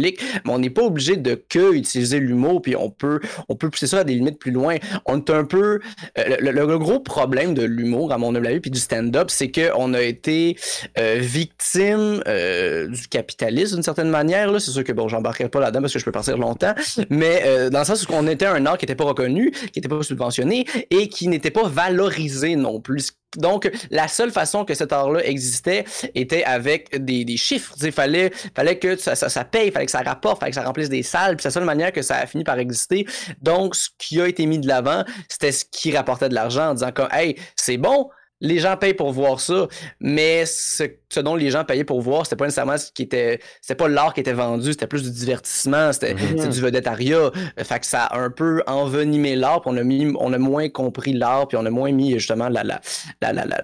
mais 0.44 0.52
on 0.52 0.60
n'est 0.60 0.70
pas 0.70 0.84
obligé 0.84 1.18
de 1.18 1.36
que 1.36 1.74
utiliser 1.74 2.20
l'humour, 2.20 2.62
puis 2.62 2.76
on 2.76 2.90
peut, 2.90 3.20
on 3.50 3.56
peut 3.56 3.70
pousser 3.70 3.88
ça 3.88 4.00
à 4.00 4.04
des 4.04 4.14
limites 4.14 4.40
plus 4.40 4.52
loin. 4.52 4.78
On 5.06 5.18
est 5.18 5.30
un 5.30 5.46
peu. 5.46 5.80
Euh, 6.18 6.38
le, 6.40 6.78
gros 6.78 7.00
problème 7.00 7.54
de 7.54 7.64
l'humour, 7.64 8.12
à 8.12 8.18
mon 8.18 8.34
avis, 8.36 8.60
puis 8.60 8.72
du 8.72 8.80
stand-up, 8.80 9.30
c'est 9.30 9.52
qu'on 9.52 9.94
a 9.94 10.02
été 10.02 10.58
euh, 10.98 11.18
victime 11.20 12.24
euh, 12.28 12.88
du 12.88 13.08
capitalisme 13.08 13.76
d'une 13.76 13.84
certaine 13.84 14.10
manière. 14.10 14.50
C'est 14.60 14.72
sûr 14.72 14.84
que 14.84 14.92
bon, 14.92 15.08
j'embarquerai 15.08 15.50
pas 15.50 15.60
là-dedans 15.60 15.82
parce 15.82 15.94
que 15.94 16.00
je 16.00 16.06
peux 16.06 16.12
partir 16.12 16.38
longtemps, 16.38 16.74
mais 17.10 17.70
dans 17.70 17.80
le 17.80 17.86
sens 17.86 18.04
où 18.04 18.08
on 18.14 18.28
était 18.28 18.46
un 18.46 18.66
art 18.66 18.78
qui 18.78 18.86
n'était 18.86 18.96
pas 18.96 19.06
reconnu, 19.06 19.52
qui 19.52 19.80
n'était 19.80 19.90
pas 19.90 20.02
subventionné 20.04 20.66
et 20.90 21.08
qui 21.08 21.28
n'était 21.28 21.52
pas 21.52 21.68
valorisé 21.68 22.56
non 22.56 22.80
plus 22.80 23.12
donc, 23.38 23.72
la 23.90 24.08
seule 24.08 24.32
façon 24.32 24.66
que 24.66 24.74
cet 24.74 24.92
art-là 24.92 25.26
existait 25.26 25.86
était 26.16 26.44
avec 26.44 27.04
des, 27.04 27.24
des 27.24 27.38
chiffres. 27.38 27.74
Il 27.82 27.92
fallait, 27.92 28.32
fallait 28.56 28.78
que 28.78 28.98
ça, 28.98 29.16
ça, 29.16 29.30
ça, 29.30 29.46
paye, 29.46 29.72
fallait 29.72 29.86
que 29.86 29.92
ça 29.92 30.02
rapporte, 30.02 30.40
fallait 30.40 30.52
que 30.52 30.56
ça 30.56 30.64
remplisse 30.64 30.90
des 30.90 31.04
salles. 31.04 31.38
C'est 31.40 31.48
la 31.48 31.52
seule 31.52 31.66
manière 31.66 31.94
que 31.94 32.02
ça 32.02 32.18
a 32.18 32.26
fini 32.26 32.44
par 32.44 32.60
exister. 32.60 33.06
Donc, 33.42 33.76
ce 33.76 33.90
qui 33.98 34.20
a 34.20 34.28
été 34.28 34.46
mis 34.46 34.60
de 34.60 34.68
l'avant, 34.68 35.06
c'était 35.30 35.52
ce 35.52 35.64
qui 35.66 35.96
rapportait 35.96 36.30
de 36.30 36.36
l'argent 36.36 36.70
en 36.70 36.74
disant 36.74 36.92
comme, 36.92 37.10
hey, 37.12 37.36
c'est 37.56 37.78
bon, 37.78 38.10
les 38.42 38.58
gens 38.58 38.76
payent 38.76 38.96
pour 38.96 39.12
voir 39.12 39.40
ça, 39.40 39.68
mais 40.00 40.46
ce, 40.46 40.84
dont 41.18 41.36
les 41.36 41.52
gens 41.52 41.64
payaient 41.64 41.84
pour 41.84 42.02
voir, 42.02 42.26
c'était 42.26 42.36
pas 42.36 42.46
nécessairement 42.46 42.78
ce 42.78 42.92
qui 42.92 43.04
était. 43.04 43.40
C'était 43.62 43.76
pas 43.76 43.88
l'art 43.88 44.14
qui 44.14 44.20
était 44.20 44.34
vendu, 44.34 44.72
c'était 44.72 44.88
plus 44.88 45.04
du 45.04 45.12
divertissement, 45.12 45.94
c'était 45.94 46.16
mm-hmm. 46.16 46.50
du 46.50 46.62
vedettariat. 46.62 47.32
Fait 47.58 47.80
que 47.80 47.86
ça 47.86 48.06
a 48.06 48.20
un 48.20 48.32
peu 48.32 48.64
envenimé 48.66 49.36
l'art, 49.36 49.62
on 49.66 49.78
a 49.78 49.84
mis, 49.84 50.12
on 50.20 50.34
a 50.34 50.40
moins 50.40 50.70
compris 50.70 51.14
l'art, 51.14 51.48
puis 51.48 51.58
on 51.58 51.66
a 51.66 51.70
moins 51.70 51.92
mis 51.92 52.14
justement 52.14 52.50
la, 52.50 52.64
la, 52.64 52.82
la, 53.22 53.34
la, 53.34 53.64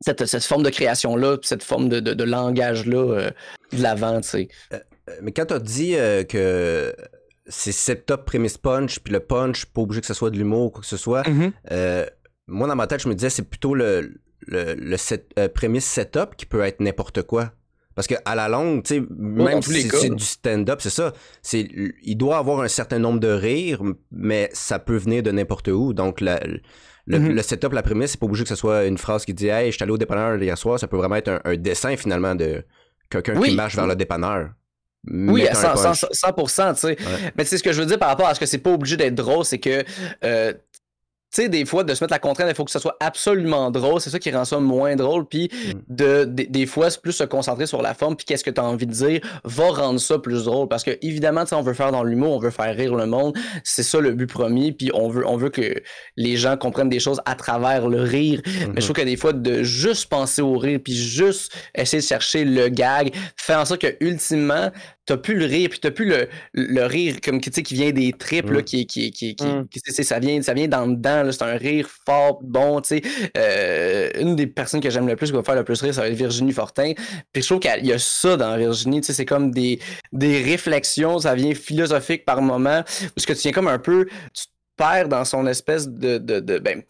cette, 0.00 0.26
cette, 0.26 0.44
forme 0.44 0.62
de 0.62 0.70
création-là, 0.70 1.38
cette 1.42 1.62
forme 1.62 1.88
de, 1.88 2.00
de, 2.00 2.24
langage-là 2.24 2.96
euh, 2.96 3.30
de 3.72 3.82
l'avant, 3.82 4.20
tu 4.20 4.28
sais. 4.28 4.48
Euh, 4.72 4.78
euh, 5.08 5.12
mais 5.22 5.32
quand 5.32 5.46
tu 5.46 5.54
as 5.54 5.58
dit 5.58 5.96
que 6.28 6.94
c'est 7.46 7.72
setup, 7.72 8.24
prémisse, 8.24 8.58
punch, 8.58 9.00
puis 9.00 9.12
le 9.12 9.20
punch, 9.20 9.66
pas 9.66 9.82
obligé 9.82 10.00
que 10.02 10.06
ce 10.06 10.14
soit 10.14 10.30
de 10.30 10.36
l'humour 10.36 10.66
ou 10.66 10.70
quoi 10.70 10.80
que 10.82 10.86
ce 10.86 10.96
soit, 10.98 11.22
mm-hmm 11.22 12.06
moi, 12.46 12.68
dans 12.68 12.76
ma 12.76 12.86
tête, 12.86 13.02
je 13.02 13.08
me 13.08 13.14
disais, 13.14 13.30
c'est 13.30 13.48
plutôt 13.48 13.74
le, 13.74 14.20
le, 14.46 14.74
le 14.74 14.96
set, 14.96 15.30
euh, 15.38 15.48
prémisse 15.48 15.86
setup 15.86 16.36
qui 16.36 16.46
peut 16.46 16.60
être 16.60 16.80
n'importe 16.80 17.22
quoi. 17.22 17.52
Parce 17.94 18.08
que 18.08 18.14
à 18.24 18.34
la 18.34 18.48
longue, 18.48 18.82
tu 18.82 18.96
sais, 18.96 19.02
même 19.10 19.62
si 19.62 19.88
c'est 19.88 20.10
du 20.10 20.24
stand-up, 20.24 20.80
c'est 20.80 20.90
ça. 20.90 21.12
C'est, 21.42 21.68
il 22.02 22.16
doit 22.16 22.38
avoir 22.38 22.60
un 22.60 22.68
certain 22.68 22.98
nombre 22.98 23.20
de 23.20 23.28
rires, 23.28 23.82
mais 24.10 24.50
ça 24.52 24.78
peut 24.80 24.96
venir 24.96 25.22
de 25.22 25.30
n'importe 25.30 25.68
où. 25.68 25.92
Donc, 25.92 26.20
le, 26.20 26.32
mm-hmm. 27.08 27.28
le, 27.28 27.42
setup, 27.42 27.72
la 27.72 27.82
prémisse, 27.82 28.12
c'est 28.12 28.20
pas 28.20 28.26
obligé 28.26 28.42
que 28.42 28.48
ce 28.48 28.56
soit 28.56 28.86
une 28.86 28.98
phrase 28.98 29.24
qui 29.24 29.32
dit 29.32 29.46
Hey, 29.46 29.70
je 29.70 29.76
suis 29.76 29.82
allé 29.84 29.92
au 29.92 29.98
dépanneur 29.98 30.42
hier 30.42 30.58
soir. 30.58 30.80
Ça 30.80 30.88
peut 30.88 30.96
vraiment 30.96 31.16
être 31.16 31.40
un, 31.44 31.56
dessin 31.56 31.96
finalement 31.96 32.34
de 32.34 32.64
quelqu'un 33.10 33.40
qui 33.40 33.54
marche 33.54 33.76
vers 33.76 33.86
le 33.86 33.94
dépanneur. 33.94 34.50
Oui, 35.06 35.46
à 35.46 35.52
100%, 35.52 36.12
100%, 36.12 36.74
tu 36.74 36.80
sais. 36.80 36.96
Mais 37.36 37.44
tu 37.44 37.50
sais, 37.50 37.58
ce 37.58 37.62
que 37.62 37.72
je 37.72 37.80
veux 37.80 37.86
dire 37.86 37.98
par 37.98 38.08
rapport 38.08 38.26
à 38.26 38.34
ce 38.34 38.40
que 38.40 38.46
c'est 38.46 38.58
pas 38.58 38.72
obligé 38.72 38.96
d'être 38.96 39.14
drôle, 39.14 39.44
c'est 39.44 39.58
que 39.58 39.84
euh, 40.24 40.54
tu 41.34 41.42
sais, 41.42 41.48
des 41.48 41.64
fois, 41.64 41.82
de 41.82 41.92
se 41.92 42.04
mettre 42.04 42.12
la 42.12 42.20
contrainte, 42.20 42.48
il 42.48 42.54
faut 42.54 42.64
que 42.64 42.70
ça 42.70 42.78
soit 42.78 42.96
absolument 43.00 43.72
drôle. 43.72 44.00
C'est 44.00 44.10
ça 44.10 44.20
qui 44.20 44.30
rend 44.30 44.44
ça 44.44 44.60
moins 44.60 44.94
drôle. 44.94 45.26
Puis, 45.26 45.50
mm. 45.52 45.72
de, 45.88 46.24
des 46.24 46.66
fois, 46.66 46.86
plus 47.02 47.12
se 47.12 47.24
concentrer 47.24 47.66
sur 47.66 47.82
la 47.82 47.92
forme. 47.92 48.14
Puis, 48.14 48.24
qu'est-ce 48.24 48.44
que 48.44 48.50
tu 48.50 48.60
as 48.60 48.64
envie 48.64 48.86
de 48.86 48.92
dire 48.92 49.20
va 49.42 49.70
rendre 49.70 49.98
ça 49.98 50.20
plus 50.20 50.44
drôle. 50.44 50.68
Parce 50.68 50.84
que, 50.84 50.92
évidemment, 51.02 51.42
on 51.50 51.62
veut 51.62 51.74
faire 51.74 51.90
dans 51.90 52.04
l'humour, 52.04 52.36
on 52.36 52.38
veut 52.38 52.50
faire 52.50 52.72
rire 52.76 52.94
le 52.94 53.06
monde. 53.06 53.36
C'est 53.64 53.82
ça 53.82 53.98
le 53.98 54.12
but 54.12 54.28
premier. 54.28 54.70
Puis, 54.70 54.92
on 54.94 55.08
veut, 55.08 55.26
on 55.26 55.36
veut 55.36 55.50
que 55.50 55.82
les 56.16 56.36
gens 56.36 56.56
comprennent 56.56 56.88
des 56.88 57.00
choses 57.00 57.20
à 57.26 57.34
travers 57.34 57.88
le 57.88 58.02
rire. 58.02 58.40
Mais 58.44 58.52
je 58.52 58.66
mm-hmm. 58.66 58.84
trouve 58.84 58.96
que 58.96 59.02
des 59.02 59.16
fois, 59.16 59.32
de 59.32 59.64
juste 59.64 60.08
penser 60.08 60.40
au 60.40 60.56
rire, 60.56 60.78
puis 60.84 60.94
juste 60.94 61.52
essayer 61.74 62.00
de 62.00 62.06
chercher 62.06 62.44
le 62.44 62.68
gag, 62.68 63.12
fait 63.36 63.56
en 63.56 63.64
sorte 63.64 63.80
que, 63.80 63.96
ultimement, 63.98 64.70
t'as 65.06 65.16
plus 65.18 65.34
le 65.36 65.44
rire, 65.46 65.68
puis 65.68 65.78
t'as 65.80 65.90
plus 65.90 66.06
le, 66.06 66.28
le 66.54 66.82
rire 66.86 67.16
comme 67.22 67.40
tu 67.40 67.50
sais 67.52 67.62
qui 67.62 67.74
vient 67.74 67.90
des 67.92 68.12
tripes 68.12 68.50
là, 68.50 68.60
Mm. 68.60 68.64
qui 68.64 68.86
qui 68.86 69.10
qui, 69.10 69.36
qui, 69.36 69.44
Mm. 69.44 69.68
qui- 69.68 69.80
c'est- 69.84 70.02
ça 70.02 70.18
vient 70.18 70.40
ça 70.42 70.54
vient 70.54 70.66
dans 70.68 70.86
dedans 70.86 71.22
là, 71.24 71.32
c'est 71.32 71.42
un 71.42 71.56
rire 71.56 71.88
fort 72.06 72.40
bon, 72.42 72.80
tu 72.80 72.88
sais. 72.88 73.02
Euh, 73.36 74.10
une 74.18 74.36
des 74.36 74.46
personnes 74.46 74.80
que 74.80 74.90
j'aime 74.90 75.06
le 75.06 75.16
plus 75.16 75.26
qui 75.26 75.32
va 75.36 75.42
faire 75.42 75.54
le 75.56 75.64
plus 75.64 75.80
rire, 75.82 75.94
ça 75.94 76.00
va 76.02 76.08
être 76.08 76.14
Virginie 76.16 76.52
Fortin. 76.52 76.92
Puis 77.32 77.42
je 77.42 77.46
trouve 77.48 77.60
qu'il 77.60 77.86
y 77.86 77.92
a 77.92 77.98
ça 77.98 78.36
dans 78.36 78.56
Virginie, 78.56 79.00
tu 79.00 79.08
sais, 79.08 79.12
c'est 79.12 79.26
comme 79.26 79.50
des 79.50 79.78
des 80.12 80.42
réflexions, 80.42 81.18
ça 81.18 81.34
vient 81.34 81.54
philosophique 81.54 82.24
par 82.24 82.40
moment, 82.42 82.82
parce 83.14 83.26
que 83.26 83.32
tu 83.32 83.40
viens 83.40 83.52
comme 83.52 83.68
un 83.68 83.78
peu 83.78 84.06
tu 84.32 84.44
te 84.46 84.50
perds 84.76 85.08
dans 85.08 85.24
son 85.24 85.46
espèce 85.46 85.88
de 85.88 86.18
de, 86.18 86.40
de 86.40 86.58
ben 86.58 86.82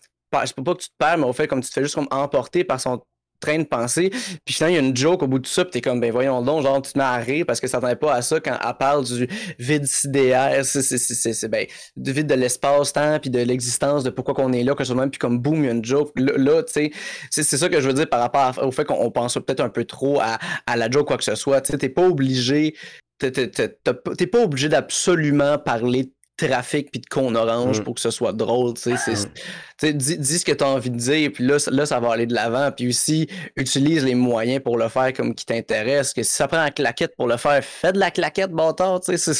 je 0.46 0.52
peux 0.52 0.64
pas 0.64 0.74
que 0.74 0.80
tu 0.82 0.88
te 0.88 0.94
perds, 0.98 1.18
mais 1.18 1.26
au 1.26 1.32
fait 1.32 1.46
comme 1.46 1.60
tu 1.62 1.68
te 1.68 1.74
fais 1.74 1.82
juste 1.82 1.94
comme 1.94 2.08
emporter 2.10 2.64
par 2.64 2.80
son 2.80 3.00
train 3.44 3.58
de 3.58 3.64
pensée. 3.64 4.10
Puis 4.44 4.54
finalement, 4.54 4.76
il 4.76 4.82
y 4.82 4.84
a 4.84 4.88
une 4.88 4.96
joke 4.96 5.22
au 5.22 5.26
bout 5.26 5.38
de 5.38 5.46
ça, 5.46 5.64
puis 5.64 5.72
t'es 5.72 5.80
comme, 5.80 6.00
ben 6.00 6.10
voyons 6.10 6.42
donc, 6.42 6.62
genre, 6.62 6.80
tu 6.82 6.92
te 6.92 6.98
mets 6.98 7.44
parce 7.44 7.60
que 7.60 7.66
ça 7.66 7.78
t'attendait 7.78 7.96
pas 7.96 8.14
à 8.14 8.22
ça 8.22 8.40
quand 8.40 8.56
elle 8.62 8.74
parle 8.78 9.04
du 9.04 9.28
vide 9.58 9.86
sidéaire, 9.86 10.64
c'est, 10.64 11.48
ben, 11.48 11.66
du 11.96 12.12
vide 12.12 12.26
de 12.26 12.34
l'espace-temps, 12.34 13.18
puis 13.20 13.30
de 13.30 13.40
l'existence, 13.40 14.04
de 14.04 14.10
pourquoi 14.10 14.34
qu'on 14.34 14.52
est 14.52 14.62
là, 14.62 14.74
que 14.74 14.84
ce 14.84 14.92
même, 14.92 15.10
puis 15.10 15.18
comme 15.18 15.38
boum, 15.38 15.56
il 15.56 15.66
y 15.66 15.68
a 15.68 15.72
une 15.72 15.84
joke. 15.84 16.10
Là, 16.16 16.62
tu 16.62 16.72
sais, 16.72 16.90
c'est, 17.30 17.42
ça 17.56 17.68
que 17.68 17.80
je 17.80 17.86
veux 17.86 17.94
dire 17.94 18.08
par 18.08 18.20
rapport 18.20 18.64
au 18.64 18.70
fait 18.70 18.84
qu'on 18.84 19.00
on 19.00 19.10
pense 19.10 19.34
peut-être 19.34 19.60
un 19.60 19.68
peu 19.68 19.84
trop 19.84 20.20
à, 20.20 20.38
à 20.66 20.76
la 20.76 20.90
joke, 20.90 21.06
quoi 21.06 21.16
que 21.16 21.24
ce 21.24 21.34
soit. 21.34 21.60
Tu 21.60 21.72
sais, 21.72 21.78
t'es 21.78 21.88
pas 21.88 22.06
obligé, 22.06 22.74
t'es, 23.18 24.26
pas- 24.26 24.42
obligé 24.42 24.68
d'absolument 24.68 25.58
parler 25.58 26.12
trafic 26.36 26.90
puis 26.90 27.00
de 27.00 27.06
con 27.06 27.34
orange 27.34 27.80
Mm. 27.80 27.84
pour 27.84 27.94
que 27.94 28.00
ce 28.00 28.10
soit 28.10 28.32
drôle, 28.32 28.74
tu 28.74 28.96
sais, 28.96 29.12
Mm. 29.82 29.92
dis, 29.92 30.18
dis 30.18 30.38
ce 30.38 30.44
que 30.44 30.52
tu 30.52 30.64
as 30.64 30.68
envie 30.68 30.90
de 30.90 30.96
dire, 30.96 31.30
puis 31.32 31.44
là, 31.44 31.58
ça- 31.58 31.70
là, 31.70 31.86
ça 31.86 32.00
va 32.00 32.12
aller 32.12 32.26
de 32.26 32.34
l'avant. 32.34 32.70
Puis 32.72 32.88
aussi, 32.88 33.28
utilise 33.56 34.04
les 34.04 34.14
moyens 34.14 34.62
pour 34.62 34.76
le 34.78 34.88
faire 34.88 35.12
comme 35.12 35.34
qui 35.34 35.46
t'intéresse. 35.46 36.12
Que 36.12 36.22
si 36.22 36.32
ça 36.32 36.48
prend 36.48 36.62
la 36.62 36.70
claquette 36.70 37.14
pour 37.16 37.26
le 37.28 37.36
faire, 37.36 37.62
fais 37.64 37.92
de 37.92 37.98
la 37.98 38.10
claquette, 38.10 38.50
bâtard. 38.50 39.00
tu 39.00 39.16
sais, 39.16 39.34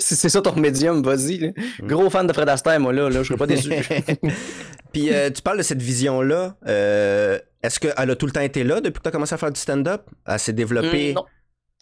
C'est 0.00 0.28
ça 0.30 0.40
ton 0.42 0.54
médium, 0.56 1.02
vas-y. 1.02 1.48
Mm. 1.82 1.86
Gros 1.86 2.08
fan 2.10 2.26
de 2.26 2.32
Fred 2.32 2.48
Astaire, 2.48 2.80
moi, 2.80 2.92
là, 2.92 3.08
là 3.10 3.22
je 3.22 3.28
serais 3.28 3.38
pas 3.38 3.46
déçu. 3.46 3.70
Puis 4.92 5.12
euh, 5.12 5.30
tu 5.30 5.42
parles 5.42 5.58
de 5.58 5.62
cette 5.62 5.82
vision-là. 5.82 6.56
euh, 6.66 7.38
Est-ce 7.62 7.78
qu'elle 7.78 8.10
a 8.10 8.16
tout 8.16 8.26
le 8.26 8.32
temps 8.32 8.40
été 8.40 8.64
là 8.64 8.80
depuis 8.80 8.98
que 8.98 9.02
tu 9.02 9.08
as 9.08 9.12
commencé 9.12 9.34
à 9.34 9.38
faire 9.38 9.52
du 9.52 9.60
stand-up? 9.60 10.02
Elle 10.26 10.38
s'est 10.38 10.52
développée? 10.52 11.10
Hum, 11.10 11.14
non. 11.16 11.24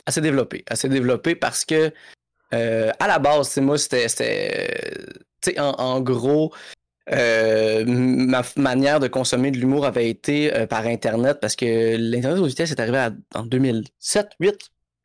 Assez 0.06 0.20
développé. 0.20 0.64
Assez 0.68 0.88
développé 0.88 1.34
parce 1.34 1.64
que, 1.64 1.92
euh, 2.54 2.90
à 2.98 3.06
la 3.08 3.18
base, 3.18 3.48
c'est 3.48 3.60
moi, 3.60 3.76
c'était. 3.78 4.06
en, 5.58 5.70
en 5.78 6.00
gros. 6.00 6.52
euh, 7.10 7.84
ma 7.86 8.42
manière 8.56 9.00
de 9.00 9.08
consommer 9.08 9.50
de 9.50 9.56
l'humour 9.56 9.86
avait 9.86 10.10
été 10.10 10.54
euh, 10.54 10.66
par 10.66 10.86
Internet 10.86 11.38
parce 11.40 11.56
que 11.56 11.96
l'Internet 11.96 12.38
aux 12.38 12.44
vitesses 12.46 12.70
est 12.70 12.80
arrivé 12.80 12.98
à- 12.98 13.12
en 13.34 13.44
2007, 13.44 14.28
8 14.40 14.54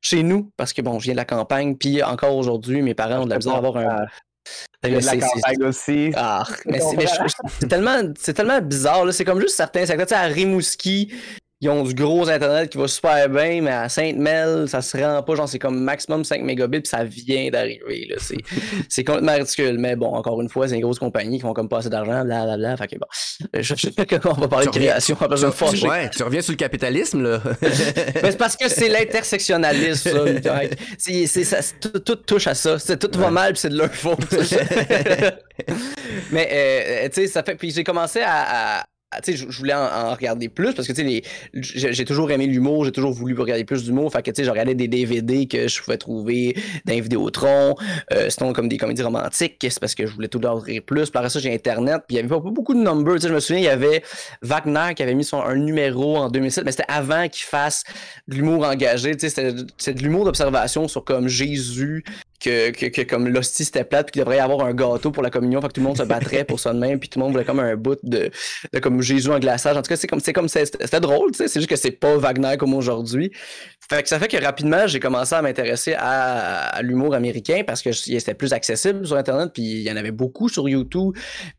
chez 0.01 0.21
nous 0.21 0.51
parce 0.57 0.73
que 0.73 0.81
bon, 0.81 0.99
je 0.99 1.05
viens 1.05 1.13
de 1.13 1.17
la 1.19 1.23
campagne, 1.25 1.77
puis 1.77 2.03
encore 2.03 2.35
aujourd'hui, 2.35 2.81
mes 2.81 2.93
parents 2.93 3.19
ont 3.21 3.25
de 3.25 3.29
la 3.29 3.37
misère 3.37 3.53
à 3.53 3.57
avoir 3.57 3.77
un. 3.77 4.05
De 4.83 4.89
la 4.89 5.15
campagne 5.17 5.63
aussi. 5.63 6.11
ah, 6.17 6.43
mais 6.65 6.81
c'est 7.47 7.67
tellement, 7.69 8.11
tellement 8.35 8.61
bizarre. 8.61 9.13
C'est 9.13 9.23
comme 9.23 9.39
juste 9.39 9.55
certains 9.55 9.85
secteurs. 9.85 10.05
Tu 10.05 10.13
sais, 10.13 10.19
à 10.19 10.23
Rimouski, 10.23 11.13
ils 11.63 11.69
ont 11.69 11.83
du 11.83 11.93
gros 11.93 12.27
Internet 12.29 12.69
qui 12.69 12.77
va 12.77 12.87
super 12.87 13.29
bien, 13.29 13.61
mais 13.61 13.71
à 13.71 13.89
Sainte-Mel, 13.89 14.67
ça 14.67 14.81
se 14.81 14.97
rend 14.97 15.21
pas. 15.23 15.35
Genre, 15.35 15.47
c'est 15.47 15.59
comme 15.59 15.79
maximum 15.79 16.23
5 16.25 16.41
mégabits, 16.43 16.81
puis 16.81 16.89
ça 16.89 17.03
vient 17.03 17.49
d'arriver. 17.49 18.07
là. 18.09 18.15
C'est, 18.19 18.37
c'est 18.89 19.03
complètement 19.03 19.35
ridicule. 19.35 19.77
Mais 19.79 19.95
bon, 19.95 20.13
encore 20.13 20.41
une 20.41 20.49
fois, 20.49 20.67
c'est 20.67 20.75
une 20.75 20.81
grosse 20.81 20.99
compagnie 20.99 21.37
qui 21.37 21.41
font 21.43 21.53
comme 21.53 21.69
pas 21.69 21.77
assez 21.77 21.89
d'argent, 21.89 22.23
blablabla. 22.25 22.75
Fait 22.77 22.87
que 22.87 22.95
bon, 22.97 23.07
je, 23.53 23.61
je, 23.75 23.87
on 24.27 24.33
va 24.33 24.47
parler 24.47 24.65
de 24.65 24.71
reviens- 24.71 24.89
création, 24.91 25.15
pas 25.15 25.27
ouais, 25.29 26.09
tu 26.09 26.23
reviens 26.23 26.41
sur 26.41 26.51
le 26.51 26.57
capitalisme, 26.57 27.23
là. 27.23 27.41
Mais 27.61 28.31
c'est 28.31 28.37
parce 28.37 28.57
que 28.57 28.67
c'est 28.69 28.89
l'intersectionnalisme, 28.89 30.09
ça. 30.43 30.53
Mike. 30.53 30.73
C'est, 30.97 31.27
c'est- 31.27 31.43
ça- 31.43 31.73
tout, 31.79 31.99
tout 31.99 32.15
touche 32.17 32.47
à 32.47 32.55
ça. 32.55 32.77
C'est, 32.79 32.97
tout 32.99 33.17
va 33.19 33.29
mal, 33.31 33.53
puis 33.53 33.61
c'est 33.61 33.69
de 33.69 33.77
leur 33.77 33.93
faute. 33.93 34.19
Mais, 36.31 36.49
euh, 36.51 37.09
tu 37.09 37.21
sais, 37.21 37.27
ça 37.27 37.43
fait. 37.43 37.55
Puis 37.55 37.71
j'ai 37.71 37.83
commencé 37.83 38.21
à- 38.25 38.83
tu 39.21 39.37
sais, 39.37 39.45
je 39.49 39.57
voulais 39.57 39.73
en, 39.73 40.13
regarder 40.13 40.49
plus 40.49 40.73
parce 40.73 40.87
que, 40.87 40.93
tu 40.93 41.21
sais, 41.53 41.91
j'ai 41.91 42.05
toujours 42.05 42.31
aimé 42.31 42.47
l'humour, 42.47 42.85
j'ai 42.85 42.91
toujours 42.91 43.11
voulu 43.11 43.37
regarder 43.39 43.65
plus 43.65 43.83
d'humour. 43.83 44.11
Fait 44.11 44.21
que, 44.21 44.31
tu 44.31 44.41
sais, 44.41 44.43
je 44.45 44.49
regardais 44.49 44.75
des 44.75 44.87
DVD 44.87 45.47
que 45.47 45.67
je 45.67 45.81
pouvais 45.81 45.97
trouver 45.97 46.55
dans 46.85 46.93
les 46.93 47.01
Vidéotron, 47.01 47.75
euh, 48.13 48.29
sinon 48.29 48.53
comme 48.53 48.67
des 48.67 48.77
comédies 48.77 49.03
romantiques, 49.03 49.57
c'est 49.61 49.79
parce 49.79 49.95
que 49.95 50.05
je 50.05 50.13
voulais 50.13 50.27
tout 50.27 50.39
leur 50.39 50.61
rire 50.61 50.81
plus. 50.85 51.09
Puis 51.09 51.17
après 51.17 51.29
ça, 51.29 51.39
j'ai 51.39 51.53
Internet, 51.53 52.03
puis 52.07 52.15
il 52.15 52.17
y 52.17 52.19
avait 52.19 52.29
pas, 52.29 52.39
beaucoup 52.39 52.73
de 52.73 52.79
numbers. 52.79 53.15
Tu 53.15 53.21
sais, 53.21 53.27
je 53.29 53.33
me 53.33 53.39
souviens, 53.39 53.61
il 53.61 53.65
y 53.65 53.69
avait 53.69 54.03
Wagner 54.41 54.93
qui 54.95 55.03
avait 55.03 55.15
mis 55.15 55.23
son, 55.23 55.41
un 55.41 55.55
numéro 55.55 56.17
en 56.17 56.29
2007, 56.29 56.65
mais 56.65 56.71
c'était 56.71 56.85
avant 56.87 57.27
qu'il 57.27 57.45
fasse 57.45 57.83
de 58.27 58.35
l'humour 58.35 58.65
engagé. 58.65 59.15
Tu 59.15 59.29
sais, 59.29 59.53
c'était 59.77 59.93
de 59.93 60.03
l'humour 60.03 60.25
d'observation 60.25 60.87
sur 60.87 61.03
comme 61.03 61.27
Jésus, 61.27 62.03
que, 62.43 63.03
comme 63.03 63.27
l'hostie 63.27 63.65
c'était 63.65 63.83
plate, 63.83 64.07
puis 64.07 64.13
qu'il 64.13 64.21
devrait 64.21 64.37
y 64.37 64.39
avoir 64.39 64.65
un 64.65 64.73
gâteau 64.73 65.11
pour 65.11 65.23
la 65.23 65.29
communion, 65.29 65.61
que 65.61 65.67
tout 65.67 65.81
le 65.81 65.87
monde 65.87 65.97
se 65.97 66.03
battrait 66.03 66.43
pour 66.43 66.59
ça 66.59 66.73
de 66.73 66.79
même, 66.79 66.99
puis 66.99 67.09
tout 67.09 67.19
le 67.19 67.23
monde 67.23 67.33
voulait 67.33 67.45
comme 67.45 67.59
un 67.59 67.75
bout 67.75 67.99
de, 68.03 68.31
comme 68.81 69.01
Jésus 69.01 69.29
en 69.29 69.39
glaçage. 69.39 69.77
En 69.77 69.81
tout 69.81 69.89
cas, 69.89 69.95
c'est 69.95 70.07
comme 70.07 70.19
c'est 70.19 70.33
comme 70.33 70.47
c'était 70.47 70.99
drôle, 70.99 71.31
tu 71.31 71.37
sais, 71.37 71.47
c'est 71.47 71.59
juste 71.59 71.69
que 71.69 71.75
c'est 71.75 71.91
pas 71.91 72.17
Wagner 72.17 72.57
comme 72.57 72.73
aujourd'hui. 72.73 73.31
Fait 73.89 74.01
que 74.01 74.09
ça 74.09 74.19
fait 74.19 74.27
que 74.27 74.41
rapidement, 74.43 74.87
j'ai 74.87 74.99
commencé 74.99 75.35
à 75.35 75.41
m'intéresser 75.41 75.95
à, 75.97 76.81
l'humour 76.81 77.15
américain 77.15 77.63
parce 77.65 77.81
que 77.81 77.91
c'était 77.91 78.33
plus 78.33 78.53
accessible 78.53 79.05
sur 79.05 79.17
Internet, 79.17 79.51
puis 79.53 79.63
il 79.63 79.81
y 79.81 79.91
en 79.91 79.95
avait 79.97 80.11
beaucoup 80.11 80.49
sur 80.49 80.67
YouTube. 80.67 81.15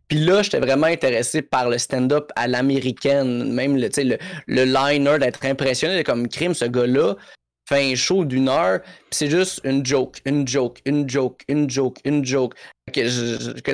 Puis 0.08 0.18
là, 0.18 0.42
j'étais 0.42 0.60
vraiment 0.60 0.86
intéressé 0.86 1.42
par 1.42 1.68
le 1.68 1.78
stand-up 1.78 2.30
à 2.36 2.46
l'américaine, 2.46 3.52
même 3.52 3.76
le, 3.76 3.88
le, 3.96 4.16
le 4.46 4.64
liner, 4.64 5.18
d'être 5.18 5.44
impressionné 5.44 6.04
comme 6.04 6.28
crime, 6.28 6.54
ce 6.54 6.66
gars-là 6.66 7.16
fait 7.66 7.92
un 7.92 7.94
show 7.94 8.25
d'une 8.25 8.49
heure, 8.49 8.80
puis 8.83 8.92
c'est 9.12 9.30
juste 9.30 9.61
une 9.64 9.85
joke, 9.85 10.21
une 10.26 10.47
joke, 10.47 10.80
une 10.85 11.09
joke, 11.09 11.40
une 11.49 11.68
joke, 11.71 11.99
une 12.04 12.25
joke. 12.25 12.54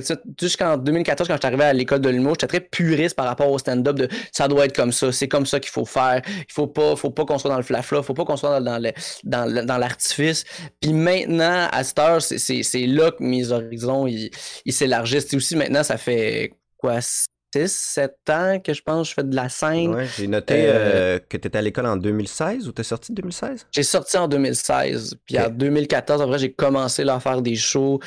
Ça, 0.03 0.17
Jusqu'en 0.41 0.77
2014, 0.77 1.27
quand 1.27 1.35
je 1.35 1.39
suis 1.41 1.47
arrivé 1.47 1.65
à 1.65 1.73
l'école 1.73 2.01
de 2.01 2.09
l'humour, 2.09 2.35
j'étais 2.35 2.47
très 2.47 2.61
puriste 2.61 3.17
par 3.17 3.27
rapport 3.27 3.51
au 3.51 3.59
stand-up 3.59 3.97
de 3.97 4.09
ça 4.33 4.47
doit 4.47 4.67
être 4.67 4.77
comme 4.77 4.93
ça, 4.93 5.11
c'est 5.11 5.27
comme 5.29 5.47
ça 5.47 5.59
qu'il 5.59 5.71
faut 5.73 5.85
faire. 5.85 6.23
Il 6.27 6.53
faut 6.53 6.69
pas, 6.69 6.95
faut 6.95 7.11
pas 7.11 7.25
qu'on 7.25 7.39
soit 7.39 7.51
dans 7.51 7.57
le 7.57 7.65
flafla, 7.65 8.03
faut 8.03 8.15
pas 8.15 8.25
qu'on 8.25 8.37
soit 8.37 8.61
dans, 8.61 8.79
le, 8.79 8.93
dans, 9.25 9.79
l'artifice. 9.79 10.45
Puis 10.81 10.93
maintenant, 10.93 11.69
à 11.73 11.83
cette 11.83 11.99
heure, 11.99 12.23
c'est- 12.23 12.87
là 12.87 13.11
que 13.11 13.23
mes 13.23 13.51
horizons 13.51 14.07
ils 14.07 14.73
s'élargissent. 14.73 15.33
Aussi 15.35 15.57
maintenant, 15.57 15.83
ça 15.83 15.97
fait 15.97 16.53
quoi 16.79 17.01
6, 17.01 17.27
7 17.67 18.15
ans 18.31 18.61
que 18.63 18.73
je 18.73 18.83
pense 18.83 19.09
que 19.09 19.11
je 19.11 19.15
fais 19.15 19.25
de 19.25 19.35
la 19.35 19.49
scène. 19.49 19.95
Ouais, 19.95 20.07
j'ai 20.17 20.27
noté 20.27 20.55
Euh, 20.69 20.73
euh, 20.73 21.19
que 21.29 21.37
tu 21.37 21.49
étais 21.49 21.59
à 21.59 21.63
l'école 21.63 21.87
en 21.87 21.97
2016 21.97 22.69
ou 22.69 22.73
t'es 22.73 22.83
sorti 22.83 23.13
en 23.13 23.15
2016? 23.15 23.67
J'ai 23.73 23.83
sorti 23.83 24.17
en 24.17 24.29
2016, 24.29 25.17
puis 25.27 25.39
en 25.39 25.49
2014, 25.49 26.23
après, 26.23 26.39
j'ai 26.39 26.53
commencé 26.53 27.05
là, 27.05 27.15
à 27.15 27.21
faire 27.21 27.43
des 27.43 27.57
shows 27.57 28.01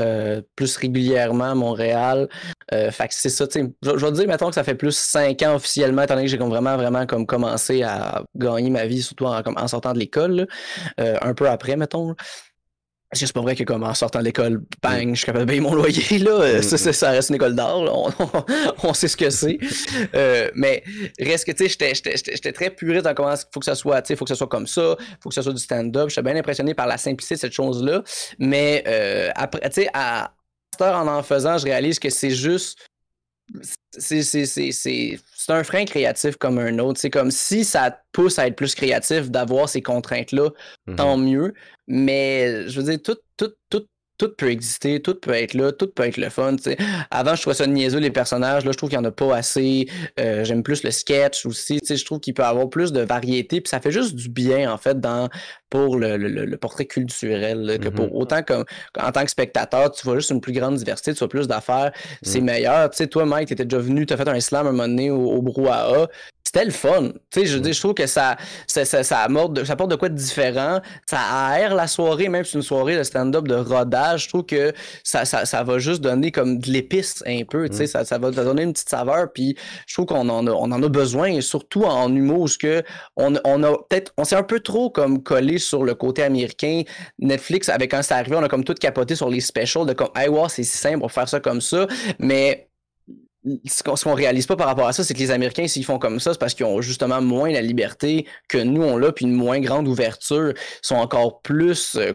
euh, 0.00 0.40
plus 0.56 0.76
régulièrement 0.76 1.50
à 1.50 1.54
Montréal. 1.54 2.28
Fait 2.70 3.08
que 3.08 3.14
c'est 3.14 3.28
ça, 3.28 3.46
tu 3.46 3.60
sais. 3.60 3.66
Je, 3.82 3.90
je 3.96 4.04
vais 4.04 4.12
te 4.12 4.16
dire, 4.16 4.26
mettons 4.26 4.48
que 4.48 4.54
ça 4.54 4.64
fait 4.64 4.74
plus 4.74 4.96
5 4.96 5.40
ans 5.42 5.54
officiellement, 5.54 6.02
étant 6.02 6.14
donné 6.14 6.26
que 6.26 6.30
j'ai 6.30 6.36
vraiment, 6.36 6.76
vraiment 6.76 7.06
comme 7.06 7.26
commencé 7.26 7.82
à 7.82 8.22
gagner 8.34 8.70
ma 8.70 8.86
vie, 8.86 9.02
surtout 9.02 9.26
en, 9.26 9.42
comme 9.42 9.56
en 9.56 9.68
sortant 9.68 9.92
de 9.92 9.98
l'école, 9.98 10.46
un 10.98 11.34
peu 11.34 11.48
après, 11.48 11.76
mettons. 11.76 12.14
Là. 13.16 13.20
Parce 13.20 13.20
que 13.20 13.26
c'est 13.26 13.32
pas 13.32 13.40
vrai 13.40 13.56
que 13.56 13.64
comme 13.64 13.82
en 13.82 13.94
sortant 13.94 14.18
de 14.20 14.24
l'école, 14.24 14.62
bang, 14.82 15.10
je 15.10 15.14
suis 15.16 15.26
capable 15.26 15.46
de 15.46 15.50
payer 15.50 15.60
mon 15.60 15.74
loyer, 15.74 16.18
là. 16.18 16.30
Euh, 16.30 16.58
Mm. 16.58 16.62
Ça, 16.62 16.78
ça, 16.78 16.92
ça 16.92 17.10
reste 17.10 17.28
une 17.30 17.36
école 17.36 17.54
d'art. 17.54 17.78
On, 17.78 18.10
on 18.82 18.94
sait 18.94 19.08
ce 19.08 19.16
que 19.16 19.30
c'est. 19.30 19.58
Euh, 20.14 20.50
mais 20.54 20.82
reste 21.18 21.44
que, 21.46 21.52
tu 21.52 21.68
sais, 21.68 21.92
j'étais- 21.94 22.52
très 22.52 22.70
puriste 22.70 23.04
dans 23.04 23.14
comment 23.14 23.34
il 23.34 23.38
faut 23.52 23.60
que 23.60 23.66
ça 23.66 23.74
soit, 23.74 24.00
tu 24.02 24.08
sais, 24.08 24.16
faut 24.16 24.24
que 24.24 24.30
ça 24.30 24.34
soit 24.36 24.46
comme 24.46 24.66
ça, 24.66 24.96
faut 25.22 25.28
que 25.28 25.34
ça 25.34 25.42
soit 25.42 25.52
du 25.52 25.58
stand-up. 25.62 26.08
J'étais 26.08 26.22
bien 26.22 26.36
impressionné 26.36 26.74
par 26.74 26.86
la 26.86 26.98
simplicité 26.98 27.34
de 27.34 27.40
cette 27.40 27.52
chose-là. 27.52 28.02
Mais 28.38 28.84
euh, 28.86 29.30
après, 29.34 29.60
tu 29.70 29.82
sais, 29.82 29.88
à 29.94 30.32
en 30.80 31.08
en 31.08 31.22
faisant, 31.22 31.56
je 31.58 31.64
réalise 31.64 31.98
que 31.98 32.10
c'est 32.10 32.30
juste 32.30 32.78
c'est 33.98 35.22
un 35.48 35.64
frein 35.64 35.84
créatif 35.84 36.36
comme 36.36 36.58
un 36.58 36.78
autre. 36.78 37.00
C'est 37.00 37.10
comme 37.10 37.30
si 37.30 37.64
ça 37.64 37.90
te 37.90 37.96
pousse 38.12 38.38
à 38.38 38.46
être 38.46 38.56
plus 38.56 38.74
créatif, 38.74 39.30
d'avoir 39.30 39.68
ces 39.68 39.82
contraintes-là, 39.82 40.50
Mhm. 40.86 40.96
tant 40.96 41.16
mieux. 41.16 41.54
Mais 41.86 42.68
je 42.68 42.80
veux 42.80 42.90
dire, 42.90 43.00
tout, 43.02 43.18
tout, 43.36 43.52
tout, 43.70 43.86
tout 44.18 44.30
peut 44.36 44.50
exister, 44.50 45.00
tout 45.00 45.14
peut 45.14 45.32
être 45.32 45.54
là, 45.54 45.72
tout 45.72 45.88
peut 45.88 46.04
être 46.04 46.16
le 46.16 46.28
fun. 46.30 46.56
tu. 46.56 46.74
Avant, 47.10 47.34
je 47.34 47.40
trouvais 47.42 47.56
ça 47.56 47.66
niaiseux, 47.66 47.98
les 47.98 48.10
personnages. 48.10 48.64
Là, 48.64 48.72
je 48.72 48.76
trouve 48.76 48.88
qu'il 48.90 48.98
n'y 48.98 49.04
en 49.04 49.08
a 49.08 49.12
pas 49.12 49.36
assez. 49.36 49.88
Euh, 50.18 50.44
J'aime 50.44 50.62
plus 50.62 50.82
le 50.82 50.90
sketch 50.90 51.44
aussi. 51.46 51.80
tu 51.80 51.96
Je 51.96 52.04
trouve 52.04 52.20
qu'il 52.20 52.34
peut 52.34 52.44
avoir 52.44 52.68
plus 52.70 52.92
de 52.92 53.00
variété. 53.00 53.60
Puis 53.60 53.68
ça 53.70 53.80
fait 53.80 53.90
juste 53.90 54.14
du 54.14 54.28
bien, 54.28 54.72
en 54.72 54.78
fait, 54.78 55.00
dans, 55.00 55.28
pour 55.70 55.96
le, 55.96 56.16
le- 56.16 56.28
le- 56.28 56.44
le 56.44 56.56
portrait 56.56 56.86
culturel. 56.86 57.60
là, 57.62 57.78
que 57.78 57.88
pour 57.88 58.06
Mhm. 58.06 58.12
autant 58.14 58.42
comme 58.42 58.64
en 58.98 59.12
tant 59.12 59.24
que 59.24 59.30
spectateur, 59.30 59.90
tu 59.90 60.02
vois 60.04 60.16
juste 60.16 60.30
une 60.30 60.40
plus 60.40 60.52
grande 60.52 60.76
diversité, 60.76 61.12
tu 61.12 61.18
vois 61.18 61.28
plus 61.28 61.46
d'affaires, 61.48 61.92
c'est 62.22 62.40
Mhm. 62.40 62.46
meilleur. 62.46 62.90
Tu 62.90 62.96
sais, 62.98 63.06
toi, 63.06 63.24
Mike, 63.26 63.48
t'étais 63.48 63.64
déjà 63.64 63.78
venu, 63.82 64.06
t'as 64.06 64.16
fait 64.16 64.28
un 64.28 64.40
slam 64.40 64.66
un 64.66 64.72
moment 64.72 64.88
donné 64.88 65.10
au, 65.10 65.20
au 65.30 65.42
brouhaha. 65.42 66.08
C'était 66.56 66.68
le 66.68 66.72
fun. 66.72 67.10
Tu 67.30 67.40
sais, 67.40 67.46
je, 67.46 67.62
je 67.62 67.78
trouve 67.78 67.92
que 67.92 68.06
ça, 68.06 68.38
ça, 68.66 68.86
ça, 68.86 69.02
ça, 69.04 69.20
apporte, 69.20 69.62
ça 69.62 69.74
apporte 69.74 69.90
de 69.90 69.96
quoi 69.96 70.08
de 70.08 70.14
différent. 70.14 70.80
Ça 71.04 71.18
aère 71.20 71.74
la 71.74 71.86
soirée, 71.86 72.30
même 72.30 72.44
si 72.44 72.52
c'est 72.52 72.56
une 72.56 72.62
soirée 72.62 72.96
de 72.96 73.02
stand-up 73.02 73.46
de 73.46 73.56
rodage. 73.56 74.24
Je 74.24 74.28
trouve 74.30 74.46
que 74.46 74.72
ça, 75.04 75.26
ça, 75.26 75.44
ça 75.44 75.62
va 75.62 75.78
juste 75.78 76.00
donner 76.00 76.32
comme 76.32 76.58
de 76.58 76.70
l'épice 76.70 77.22
un 77.26 77.42
peu. 77.44 77.68
Tu 77.68 77.76
sais, 77.76 77.86
ça, 77.86 78.06
ça 78.06 78.16
va 78.16 78.30
donner 78.30 78.62
une 78.62 78.72
petite 78.72 78.88
saveur. 78.88 79.30
Puis 79.34 79.54
je 79.86 79.92
trouve 79.92 80.06
qu'on 80.06 80.30
en 80.30 80.46
a, 80.46 80.50
on 80.50 80.72
en 80.72 80.82
a 80.82 80.88
besoin, 80.88 81.42
surtout 81.42 81.84
en 81.84 82.14
humour, 82.14 82.44
parce 82.44 82.56
que 82.56 82.82
on, 83.18 83.34
on 83.44 83.62
a 83.62 83.76
peut-être, 83.90 84.14
on 84.16 84.24
s'est 84.24 84.36
un 84.36 84.42
peu 84.42 84.60
trop 84.60 84.88
comme 84.88 85.22
collé 85.22 85.58
sur 85.58 85.84
le 85.84 85.94
côté 85.94 86.22
américain. 86.22 86.84
Netflix, 87.18 87.68
avec 87.68 87.90
quand 87.90 88.02
c'est 88.02 88.14
arrivé, 88.14 88.34
on 88.34 88.42
a 88.42 88.48
comme 88.48 88.64
tout 88.64 88.72
capoté 88.72 89.14
sur 89.14 89.28
les 89.28 89.42
specials 89.42 89.84
de 89.84 89.92
comme, 89.92 90.08
hey, 90.16 90.28
wow, 90.28 90.48
c'est 90.48 90.62
si 90.62 90.78
simple 90.78 91.00
pour 91.00 91.12
faire 91.12 91.28
ça 91.28 91.38
comme 91.38 91.60
ça. 91.60 91.86
Mais 92.18 92.70
ce 93.66 93.82
qu'on 93.82 94.14
réalise 94.14 94.46
pas 94.46 94.56
par 94.56 94.66
rapport 94.66 94.88
à 94.88 94.92
ça, 94.92 95.04
c'est 95.04 95.14
que 95.14 95.18
les 95.18 95.30
Américains, 95.30 95.68
s'ils 95.68 95.84
font 95.84 95.98
comme 95.98 96.20
ça, 96.20 96.32
c'est 96.32 96.38
parce 96.38 96.54
qu'ils 96.54 96.66
ont 96.66 96.80
justement 96.80 97.20
moins 97.20 97.50
la 97.50 97.60
liberté 97.60 98.26
que 98.48 98.58
nous, 98.58 98.82
on 98.82 98.96
l'a, 98.96 99.12
puis 99.12 99.24
une 99.24 99.32
moins 99.32 99.60
grande 99.60 99.88
ouverture, 99.88 100.52
sont 100.82 100.96
encore 100.96 101.40
plus 101.42 101.96
euh, 101.96 102.12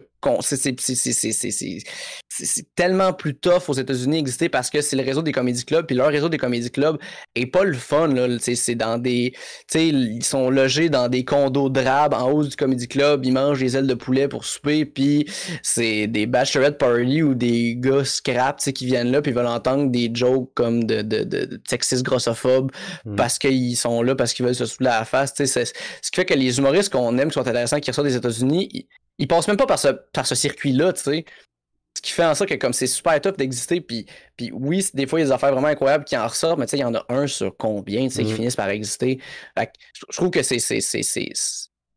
c'est 2.29 2.75
tellement 2.75 3.13
plus 3.13 3.35
tough 3.35 3.63
aux 3.67 3.73
États-Unis 3.73 4.17
exister 4.17 4.49
parce 4.49 4.69
que 4.69 4.81
c'est 4.81 4.95
le 4.95 5.03
réseau 5.03 5.21
des 5.21 5.31
comédie 5.31 5.65
clubs, 5.65 5.85
puis 5.85 5.95
leur 5.95 6.07
réseau 6.07 6.29
des 6.29 6.37
comédie 6.37 6.71
clubs 6.71 6.97
est 7.35 7.45
pas 7.45 7.63
le 7.63 7.73
fun. 7.73 8.13
C'est 8.39 8.75
dans 8.75 8.97
des. 8.97 9.33
sais 9.67 9.87
ils 9.89 10.23
sont 10.23 10.49
logés 10.49 10.89
dans 10.89 11.09
des 11.09 11.25
condos 11.25 11.69
drabes 11.69 12.13
en 12.13 12.31
haut 12.31 12.43
du 12.43 12.55
comédie 12.55 12.87
club, 12.87 13.25
ils 13.25 13.33
mangent 13.33 13.59
des 13.59 13.75
ailes 13.75 13.87
de 13.87 13.93
poulet 13.93 14.27
pour 14.27 14.45
souper, 14.45 14.85
puis 14.85 15.25
c'est 15.61 16.07
des 16.07 16.25
bachelorette 16.25 16.77
party 16.77 17.23
ou 17.23 17.33
des 17.33 17.75
gars 17.77 18.05
scrap 18.05 18.59
qui 18.59 18.85
viennent 18.85 19.11
là, 19.11 19.21
puis 19.21 19.31
veulent 19.31 19.47
entendre 19.47 19.89
des 19.89 20.11
jokes 20.13 20.49
comme 20.53 20.83
de, 20.83 21.01
de, 21.01 21.23
de, 21.23 21.61
sexistes 21.67 22.03
grossophobes 22.03 22.71
mm. 23.05 23.15
parce 23.15 23.39
qu'ils 23.39 23.75
sont 23.75 24.01
là, 24.01 24.15
parce 24.15 24.33
qu'ils 24.33 24.45
veulent 24.45 24.55
se 24.55 24.65
saouler 24.65 24.89
à 24.89 24.99
la 24.99 25.05
face. 25.05 25.33
Ce 25.37 26.11
qui 26.11 26.15
fait 26.15 26.25
que 26.25 26.33
les 26.33 26.57
humoristes 26.57 26.91
qu'on 26.91 27.17
aime, 27.17 27.29
qui 27.29 27.33
sont 27.33 27.41
intéressants, 27.41 27.79
qui 27.79 27.89
ressortent 27.91 28.07
des 28.07 28.15
États-Unis, 28.15 28.87
ils 29.21 29.27
passent 29.27 29.47
même 29.47 29.57
pas 29.57 29.67
par 29.67 29.79
ce, 29.79 29.89
par 30.13 30.25
ce 30.25 30.35
circuit-là, 30.35 30.93
tu 30.93 31.01
sais. 31.01 31.25
Ce 31.95 32.01
qui 32.01 32.11
fait 32.11 32.25
en 32.25 32.33
sorte 32.33 32.49
que 32.49 32.55
comme 32.55 32.73
c'est 32.73 32.87
super 32.87 33.21
top 33.21 33.37
d'exister, 33.37 33.79
puis, 33.79 34.07
puis 34.35 34.51
oui, 34.51 34.83
des 34.93 35.05
fois 35.05 35.19
il 35.19 35.23
y 35.23 35.25
a 35.25 35.27
des 35.27 35.31
affaires 35.31 35.51
vraiment 35.51 35.67
incroyables 35.67 36.05
qui 36.05 36.17
en 36.17 36.27
ressortent, 36.27 36.57
mais 36.57 36.65
tu 36.65 36.71
sais, 36.71 36.77
il 36.77 36.81
y 36.81 36.83
en 36.83 36.95
a 36.95 37.05
un 37.09 37.27
sur 37.27 37.55
combien, 37.55 38.07
tu 38.07 38.15
sais, 38.15 38.23
qui 38.23 38.31
mm-hmm. 38.31 38.35
finissent 38.35 38.55
par 38.55 38.69
exister. 38.69 39.19
je 39.55 40.17
trouve 40.17 40.31
que 40.31 40.41
c'est 40.41 40.59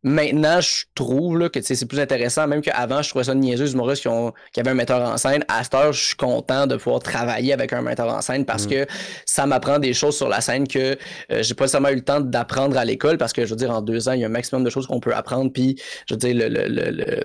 Maintenant, 0.04 0.60
je 0.60 0.84
trouve 0.94 1.38
là, 1.38 1.48
que 1.48 1.60
c'est 1.62 1.86
plus 1.86 1.98
intéressant, 1.98 2.46
même 2.46 2.60
qu'avant, 2.60 3.00
je 3.00 3.08
trouvais 3.08 3.24
ça 3.24 3.34
niaiseux, 3.34 3.72
humoristes 3.72 4.02
qui, 4.02 4.08
ont, 4.08 4.34
qui 4.52 4.60
avaient 4.60 4.70
un 4.70 4.74
metteur 4.74 5.00
en 5.00 5.16
scène. 5.16 5.44
À 5.48 5.64
cette 5.64 5.74
heure, 5.74 5.92
je 5.94 6.04
suis 6.08 6.16
content 6.16 6.66
de 6.66 6.76
pouvoir 6.76 7.00
travailler 7.00 7.54
avec 7.54 7.72
un 7.72 7.80
metteur 7.80 8.08
en 8.08 8.20
scène 8.20 8.44
parce 8.44 8.66
mm. 8.66 8.70
que 8.70 8.86
ça 9.24 9.46
m'apprend 9.46 9.78
des 9.78 9.94
choses 9.94 10.16
sur 10.16 10.28
la 10.28 10.42
scène 10.42 10.68
que 10.68 10.98
euh, 11.32 11.42
j'ai 11.42 11.54
pas 11.54 11.64
nécessairement 11.64 11.88
eu 11.88 11.96
le 11.96 12.04
temps 12.04 12.20
d'apprendre 12.20 12.76
à 12.76 12.84
l'école 12.84 13.16
parce 13.16 13.32
que, 13.32 13.46
je 13.46 13.50
veux 13.50 13.56
dire, 13.56 13.70
en 13.70 13.80
deux 13.80 14.08
ans, 14.08 14.12
il 14.12 14.20
y 14.20 14.24
a 14.24 14.26
un 14.26 14.30
maximum 14.30 14.62
de 14.62 14.70
choses 14.70 14.86
qu'on 14.86 15.00
peut 15.00 15.14
apprendre. 15.14 15.50
Puis, 15.50 15.80
je 16.06 16.14
veux 16.14 16.18
dire, 16.18 16.34
le, 16.34 16.48
le, 16.48 16.90
le 16.90 17.24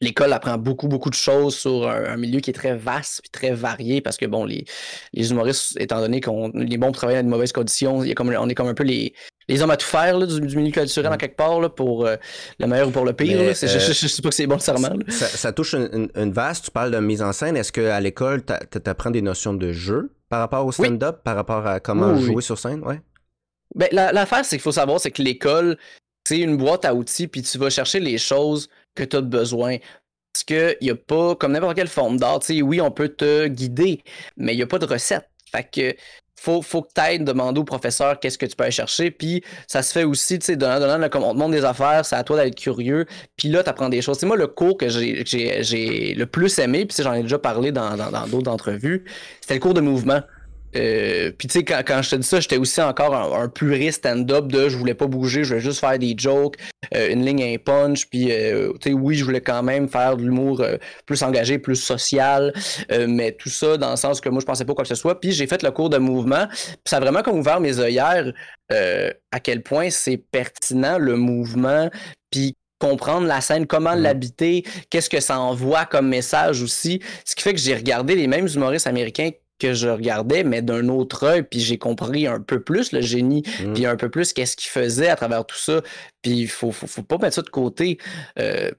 l'école 0.00 0.32
apprend 0.32 0.56
beaucoup, 0.56 0.88
beaucoup 0.88 1.10
de 1.10 1.14
choses 1.14 1.56
sur 1.56 1.88
un, 1.88 2.16
milieu 2.16 2.40
qui 2.40 2.50
est 2.50 2.54
très 2.54 2.74
vaste 2.74 3.20
et 3.24 3.28
très 3.28 3.50
varié 3.52 4.00
parce 4.00 4.16
que, 4.16 4.26
bon, 4.26 4.44
les, 4.44 4.64
les 5.12 5.30
humoristes, 5.30 5.76
étant 5.78 6.00
donné 6.00 6.20
qu'on 6.20 6.50
est 6.52 6.76
bons 6.76 6.88
pour 6.88 6.96
travailler 6.96 7.18
dans 7.18 7.26
de 7.26 7.30
mauvaises 7.30 7.52
conditions, 7.52 8.02
il 8.02 8.08
y 8.08 8.12
a 8.12 8.14
comme, 8.14 8.28
on 8.28 8.48
est 8.48 8.54
comme 8.54 8.68
un 8.68 8.74
peu 8.74 8.84
les, 8.84 9.14
les 9.48 9.62
hommes 9.62 9.70
à 9.70 9.76
tout 9.76 9.86
faire 9.86 10.18
là, 10.18 10.26
du, 10.26 10.56
milieu 10.56 10.70
culturel 10.70 11.12
en 11.12 11.16
quelque 11.16 11.36
part 11.36 11.60
là, 11.60 11.68
pour 11.68 12.06
euh, 12.06 12.16
le 12.58 12.66
meilleur 12.66 12.88
ou 12.88 12.90
pour 12.90 13.04
le 13.04 13.12
pire. 13.12 13.38
je, 13.54 13.66
je, 13.66 14.06
sais 14.06 14.22
pas 14.22 14.28
que 14.30 14.34
c'est 14.34 14.46
bon 14.46 14.58
serment. 14.58 14.96
Ça, 15.08 15.26
ça, 15.26 15.52
touche 15.52 15.74
une, 15.74 16.08
une, 16.14 16.32
vaste, 16.32 16.66
tu 16.66 16.70
parles 16.70 16.92
de 16.92 16.98
mise 16.98 17.20
en 17.20 17.32
scène. 17.32 17.56
Est-ce 17.56 17.72
qu'à 17.72 18.00
l'école, 18.00 18.42
tu 18.44 18.78
apprends 18.86 19.10
des 19.10 19.22
notions 19.22 19.52
de 19.52 19.72
jeu 19.72 20.12
par 20.28 20.40
rapport 20.40 20.64
au 20.64 20.72
stand-up, 20.72 21.22
par 21.24 21.36
rapport 21.36 21.66
à 21.66 21.80
comment 21.80 22.16
jouer 22.16 22.42
sur 22.42 22.58
scène? 22.58 22.82
Ouais. 22.84 23.00
Ben, 23.74 23.88
l'affaire, 23.92 24.44
c'est 24.44 24.56
qu'il 24.56 24.62
faut 24.62 24.72
savoir, 24.72 24.98
c'est 24.98 25.10
que 25.10 25.22
l'école, 25.22 25.76
c'est 26.26 26.38
une 26.38 26.56
boîte 26.56 26.84
à 26.84 26.94
outils, 26.94 27.28
puis 27.28 27.42
tu 27.42 27.58
vas 27.58 27.70
chercher 27.70 28.00
les 28.00 28.18
choses 28.18 28.68
que 28.94 29.04
tu 29.04 29.16
as 29.16 29.20
besoin. 29.20 29.78
Parce 30.32 30.44
qu'il 30.44 30.76
n'y 30.82 30.90
a 30.90 30.96
pas, 30.96 31.34
comme 31.34 31.52
n'importe 31.52 31.76
quelle 31.76 31.88
forme 31.88 32.16
d'art, 32.18 32.40
oui, 32.62 32.80
on 32.80 32.90
peut 32.90 33.08
te 33.08 33.48
guider, 33.48 34.02
mais 34.36 34.54
il 34.54 34.56
n'y 34.56 34.62
a 34.62 34.66
pas 34.66 34.78
de 34.78 34.86
recette. 34.86 35.28
Fait 35.50 35.68
que 35.68 35.96
faut, 36.40 36.62
faut 36.62 36.82
que 36.82 36.88
tu 36.94 37.00
ailles 37.00 37.18
demander 37.18 37.60
au 37.60 37.64
professeur 37.64 38.18
qu'est-ce 38.18 38.38
que 38.38 38.46
tu 38.46 38.56
peux 38.56 38.64
aller 38.64 38.72
chercher. 38.72 39.10
Puis 39.10 39.42
ça 39.66 39.82
se 39.82 39.92
fait 39.92 40.04
aussi, 40.04 40.38
tu 40.38 40.46
sais, 40.46 40.56
donnant, 40.56 40.80
donnant, 40.80 41.08
comme 41.10 41.24
on 41.24 41.34
te 41.34 41.38
montre 41.38 41.50
des 41.52 41.64
affaires, 41.64 42.06
c'est 42.06 42.16
à 42.16 42.24
toi 42.24 42.42
d'être 42.42 42.54
curieux. 42.54 43.04
Puis 43.36 43.48
là, 43.48 43.62
tu 43.62 43.68
apprends 43.68 43.90
des 43.90 44.00
choses. 44.00 44.18
C'est 44.18 44.26
moi, 44.26 44.36
le 44.36 44.46
cours 44.46 44.78
que 44.78 44.88
j'ai 44.88 46.14
le 46.14 46.24
plus 46.24 46.58
aimé, 46.58 46.86
puis 46.86 47.02
j'en 47.02 47.12
ai 47.12 47.22
déjà 47.22 47.38
parlé 47.38 47.72
dans 47.72 47.96
d'autres 48.26 48.42
dans, 48.42 48.52
entrevues, 48.52 49.04
c'était 49.40 49.54
le 49.54 49.60
cours 49.60 49.74
de 49.74 49.82
mouvement. 49.82 50.22
Euh, 50.76 51.32
puis 51.36 51.48
tu 51.48 51.58
sais, 51.58 51.64
quand, 51.64 51.82
quand, 51.84 52.02
je 52.02 52.10
te 52.10 52.16
dis 52.16 52.26
ça, 52.26 52.40
j'étais 52.40 52.56
aussi 52.56 52.80
encore 52.80 53.14
un, 53.14 53.42
un 53.42 53.48
puriste 53.48 53.98
stand-up 53.98 54.46
de 54.46 54.68
je 54.68 54.76
voulais 54.76 54.94
pas 54.94 55.06
bouger, 55.06 55.42
je 55.42 55.48
voulais 55.48 55.60
juste 55.60 55.80
faire 55.80 55.98
des 55.98 56.14
jokes, 56.16 56.56
euh, 56.94 57.10
une 57.10 57.24
ligne, 57.24 57.42
un 57.42 57.56
punch, 57.58 58.08
puis 58.08 58.30
euh, 58.30 58.72
tu 58.80 58.90
sais, 58.90 58.92
oui, 58.94 59.16
je 59.16 59.24
voulais 59.24 59.40
quand 59.40 59.62
même 59.62 59.88
faire 59.88 60.16
de 60.16 60.22
l'humour 60.22 60.64
plus 61.06 61.22
engagé, 61.22 61.58
plus 61.58 61.76
social, 61.76 62.52
mais 63.08 63.32
tout 63.32 63.48
ça 63.48 63.76
dans 63.76 63.90
le 63.90 63.96
sens 63.96 64.20
que 64.20 64.28
moi, 64.28 64.40
je 64.40 64.46
pensais 64.46 64.64
pas 64.64 64.74
quoi 64.74 64.84
que 64.84 64.88
ce 64.88 64.94
soit. 64.94 65.20
Puis 65.20 65.32
j'ai 65.32 65.46
fait 65.46 65.62
le 65.62 65.70
cours 65.70 65.90
de 65.90 65.98
mouvement, 65.98 66.46
puis 66.48 66.78
ça 66.84 66.98
a 66.98 67.00
vraiment 67.00 67.22
comme 67.22 67.38
ouvert 67.38 67.60
mes 67.60 67.78
œillères 67.78 68.32
à 68.70 69.40
quel 69.40 69.62
point 69.62 69.90
c'est 69.90 70.16
pertinent 70.16 70.98
le 70.98 71.16
mouvement, 71.16 71.90
puis 72.30 72.56
comprendre 72.78 73.26
la 73.26 73.40
scène, 73.40 73.66
comment 73.66 73.94
mmh. 73.94 74.02
l'habiter, 74.02 74.64
qu'est-ce 74.88 75.10
que 75.10 75.20
ça 75.20 75.38
envoie 75.38 75.84
comme 75.84 76.08
message 76.08 76.62
aussi. 76.62 77.00
Ce 77.24 77.36
qui 77.36 77.42
fait 77.42 77.52
que 77.52 77.60
j'ai 77.60 77.74
regardé 77.74 78.16
les 78.16 78.26
mêmes 78.26 78.48
humoristes 78.48 78.86
américains 78.86 79.30
que 79.60 79.74
je 79.74 79.88
regardais, 79.88 80.42
mais 80.42 80.62
d'un 80.62 80.88
autre 80.88 81.24
œil, 81.24 81.42
puis 81.42 81.60
j'ai 81.60 81.78
compris 81.78 82.26
un 82.26 82.40
peu 82.40 82.60
plus 82.60 82.92
le 82.92 83.00
génie, 83.00 83.42
mmh. 83.60 83.72
puis 83.74 83.86
un 83.86 83.96
peu 83.96 84.08
plus 84.08 84.32
qu'est-ce 84.32 84.56
qu'il 84.56 84.70
faisait 84.70 85.08
à 85.08 85.16
travers 85.16 85.44
tout 85.46 85.58
ça. 85.58 85.82
Puis 86.22 86.32
il 86.32 86.48
faut, 86.48 86.72
faut, 86.72 86.86
faut, 86.86 87.02
pas 87.02 87.18
mettre 87.18 87.36
ça 87.36 87.42
de 87.42 87.50
côté. 87.50 87.98
Euh, 88.38 88.70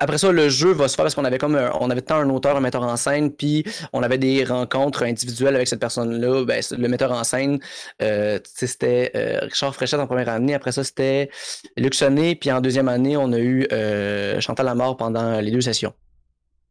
après 0.00 0.18
ça, 0.18 0.32
le 0.32 0.48
jeu 0.48 0.72
va 0.72 0.88
se 0.88 0.96
faire 0.96 1.04
parce 1.04 1.14
qu'on 1.14 1.24
avait 1.24 1.38
comme 1.38 1.58
on 1.80 1.90
avait 1.90 2.02
tant 2.02 2.16
un 2.16 2.28
auteur, 2.30 2.56
un 2.56 2.60
metteur 2.60 2.82
en 2.82 2.96
scène, 2.96 3.30
puis 3.30 3.64
on 3.92 4.02
avait 4.02 4.18
des 4.18 4.44
rencontres 4.44 5.04
individuelles 5.04 5.54
avec 5.54 5.68
cette 5.68 5.80
personne-là. 5.80 6.44
Ben, 6.44 6.62
le 6.76 6.88
metteur 6.88 7.12
en 7.12 7.22
scène, 7.22 7.60
euh, 8.02 8.38
c'était 8.54 9.12
euh, 9.14 9.38
Richard 9.42 9.74
Fréchette 9.74 10.00
en 10.00 10.06
première 10.06 10.28
année. 10.28 10.54
Après 10.54 10.72
ça, 10.72 10.82
c'était 10.82 11.30
Luc 11.76 11.94
Sonnet. 11.94 12.34
Puis 12.34 12.50
en 12.50 12.60
deuxième 12.60 12.88
année, 12.88 13.16
on 13.16 13.32
a 13.32 13.38
eu 13.38 13.66
euh, 13.72 14.40
Chantal 14.40 14.66
Lamort 14.66 14.96
pendant 14.96 15.40
les 15.40 15.50
deux 15.50 15.60
sessions 15.60 15.94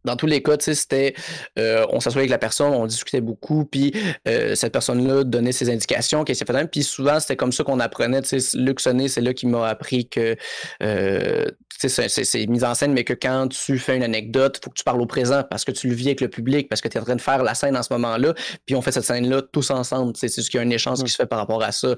dans 0.05 0.15
tous 0.15 0.25
les 0.25 0.43
cas, 0.43 0.55
c'était 0.59 1.13
euh, 1.57 1.85
on 1.89 1.99
s'assoyait 1.99 2.23
avec 2.23 2.31
la 2.31 2.37
personne, 2.37 2.73
on 2.73 2.85
discutait 2.85 3.21
beaucoup, 3.21 3.65
puis 3.65 3.93
euh, 4.27 4.55
cette 4.55 4.73
personne-là 4.73 5.23
donnait 5.23 5.51
ses 5.51 5.69
indications, 5.69 6.23
qu'est-ce 6.23 6.43
qu'elle 6.43 6.55
faisait. 6.55 6.67
Puis 6.67 6.83
souvent, 6.83 7.19
c'était 7.19 7.35
comme 7.35 7.51
ça 7.51 7.63
qu'on 7.63 7.79
apprenait. 7.79 8.21
Luc 8.55 8.79
c'est 8.79 9.21
là 9.21 9.33
qui 9.33 9.47
m'a 9.47 9.67
appris 9.67 10.07
que 10.07 10.35
euh, 10.81 11.45
c'est 11.79 12.47
mise 12.47 12.63
en 12.63 12.75
scène, 12.75 12.93
mais 12.93 13.03
que 13.03 13.13
quand 13.13 13.47
tu 13.49 13.77
fais 13.77 13.95
une 13.95 14.03
anecdote, 14.03 14.57
il 14.59 14.63
faut 14.63 14.69
que 14.69 14.77
tu 14.77 14.83
parles 14.83 15.01
au 15.01 15.05
présent 15.05 15.43
parce 15.49 15.65
que 15.65 15.71
tu 15.71 15.87
le 15.87 15.95
vis 15.95 16.07
avec 16.07 16.21
le 16.21 16.29
public, 16.29 16.69
parce 16.69 16.81
que 16.81 16.87
tu 16.87 16.97
es 16.97 17.01
en 17.01 17.03
train 17.03 17.15
de 17.15 17.21
faire 17.21 17.43
la 17.43 17.55
scène 17.55 17.75
en 17.75 17.83
ce 17.83 17.91
moment-là, 17.93 18.33
puis 18.65 18.75
on 18.75 18.81
fait 18.81 18.91
cette 18.91 19.03
scène-là 19.03 19.41
tous 19.51 19.69
ensemble. 19.71 20.13
C'est 20.15 20.29
ce 20.29 20.49
qu'il 20.49 20.59
y 20.59 20.63
a 20.63 20.65
un 20.65 20.69
échange 20.69 21.03
qui 21.03 21.11
se 21.11 21.15
fait 21.15 21.25
par 21.25 21.39
rapport 21.39 21.63
à 21.63 21.71
ça. 21.71 21.95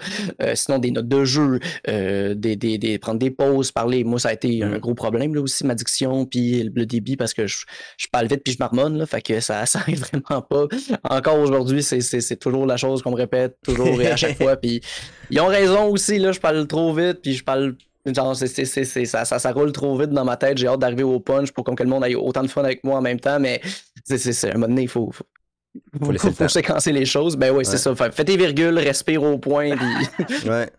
sinon, 0.54 0.80
des 0.80 0.92
notes 0.92 1.08
de 1.08 1.26
jeu, 1.26 1.60
des, 1.88 2.36
des, 2.36 2.78
des, 2.78 3.00
prendre 3.00 3.20
des 3.20 3.32
pauses, 3.32 3.72
parler. 3.72 4.04
Moi, 4.04 4.20
ça 4.20 4.30
a 4.30 4.34
été 4.34 4.64
un 4.64 4.80
gros 4.80 4.96
problème 4.96 5.36
là 5.36 5.42
aussi, 5.42 5.66
ma 5.66 5.76
diction, 5.76 6.26
puis 6.26 6.64
le 6.64 6.86
débit, 6.86 7.18
parce 7.18 7.34
que 7.34 7.48
je 7.48 7.66
je 7.98 8.08
parle 8.12 8.28
vite 8.28 8.42
puis 8.44 8.54
je 8.54 8.58
marmonne, 8.60 8.98
là, 8.98 9.06
fait 9.06 9.22
que 9.22 9.40
ça, 9.40 9.66
ça 9.66 9.80
arrive 9.80 10.04
vraiment 10.12 10.42
pas. 10.42 10.66
Encore 11.04 11.40
aujourd'hui, 11.40 11.84
c'est 11.84 12.40
toujours 12.40 12.66
la 12.66 12.78
chose 12.78 13.02
qu'on 13.02 13.12
me 13.12 13.16
répète 13.16 13.58
toujours 13.64 14.02
et 14.02 14.12
à 14.12 14.16
chaque 14.16 14.38
fois. 14.38 14.56
Puis 14.56 14.82
ils 15.30 15.40
ont 15.40 15.48
raison 15.48 15.90
aussi, 15.90 16.20
là, 16.20 16.32
je 16.32 16.40
parle 16.40 16.66
trop 16.68 16.94
vite, 16.94 17.22
puis 17.22 17.34
je 17.34 17.44
parle. 17.44 17.76
Genre, 18.06 18.36
ça, 18.36 18.46
ça, 18.46 19.40
ça, 19.40 19.52
roule 19.52 19.72
trop 19.72 19.98
vite 19.98 20.12
dans 20.12 20.26
ma 20.26 20.38
tête. 20.38 20.60
J'ai 20.60 20.68
hâte 20.68 20.80
d'arriver 20.80 21.02
au 21.02 21.20
punch 21.20 21.52
pour 21.52 21.64
que 21.64 21.82
le 21.82 21.90
monde 21.90 22.06
ait 22.06 22.14
autant 22.14 22.44
de 22.44 22.48
fun 22.48 22.64
avec 22.64 22.84
moi 22.84 23.00
en 23.00 23.02
même 23.02 23.20
temps, 23.20 23.40
mais 23.40 23.62
c'est 24.04 24.52
un 24.52 24.54
moment 24.54 24.68
donné, 24.68 24.84
il 24.84 24.88
faut, 24.88 25.12
faut, 25.12 25.26
faut, 26.00 26.32
faut, 26.32 26.48
séquencer 26.48 26.92
les 26.92 27.06
choses. 27.06 27.36
Ben 27.36 27.52
oui, 27.52 27.66
c'est 27.66 27.80
ça. 27.80 27.96
Fais 27.96 28.24
tes 28.24 28.38
virgules, 28.38 28.78
respire 28.78 29.24
au 29.24 29.40
point. 29.40 29.76
Puis... 29.76 30.50
ouais 30.50 30.70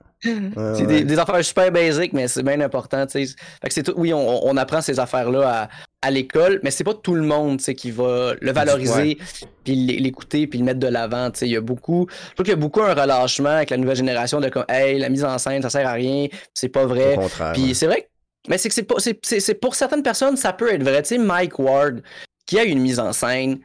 c'est 0.77 1.05
des, 1.05 1.19
affaires 1.19 1.45
super 1.45 1.71
basiques, 1.71 2.13
mais 2.13 2.29
c'est 2.29 2.43
bien 2.43 2.61
important. 2.61 3.07
Fait 3.09 3.25
que 3.25 3.73
c'est 3.73 3.83
tout, 3.83 3.95
oui, 3.97 4.13
on, 4.13 4.47
on, 4.47 4.57
apprend 4.57 4.81
ces 4.81 4.99
affaires-là 4.99 5.49
à, 5.49 5.69
à 6.07 6.11
l'école, 6.11 6.61
mais 6.63 6.71
c'est 6.71 6.85
pas 6.85 6.95
tout 6.95 7.15
le 7.15 7.23
monde 7.23 7.59
qui 7.59 7.91
va 7.91 8.35
le 8.41 8.53
valoriser, 8.53 9.19
puis 9.65 9.75
l'écouter, 9.75 10.47
puis 10.47 10.59
le 10.59 10.65
mettre 10.65 10.81
de 10.81 10.89
l'avant. 10.89 11.31
Il 11.41 11.49
y 11.49 11.57
a 11.57 11.61
beaucoup. 11.61 12.07
Je 12.11 12.35
trouve 12.35 12.45
qu'il 12.45 12.55
y 12.55 12.59
a 12.59 12.61
beaucoup 12.61 12.83
un 12.83 12.95
relâchement 12.95 13.51
avec 13.51 13.71
la 13.71 13.77
nouvelle 13.77 13.97
génération 13.97 14.41
de 14.41 14.49
comme 14.49 14.65
Hey, 14.69 14.99
la 14.99 15.09
mise 15.09 15.25
en 15.25 15.39
scène, 15.39 15.63
ça 15.63 15.71
sert 15.71 15.87
à 15.87 15.93
rien, 15.93 16.27
c'est 16.55 16.69
pas 16.69 16.87
vrai. 16.87 17.17
Puis 17.55 17.75
c'est 17.75 17.87
vrai 17.87 18.09
mais 18.49 18.59
c'est 18.59 18.69
que 18.69 18.75
c'est 18.75 18.83
pas. 18.83 18.97
C'est 19.23 19.61
pour 19.61 19.75
certaines 19.75 20.03
personnes, 20.03 20.37
ça 20.37 20.53
peut 20.53 20.73
être 20.73 20.83
vrai. 20.83 21.03
Tu 21.03 21.09
sais, 21.09 21.19
Mike 21.19 21.59
Ward, 21.59 22.03
qui 22.47 22.59
a 22.59 22.65
une 22.65 22.81
mise 22.81 22.99
en 22.99 23.13
scène, 23.13 23.59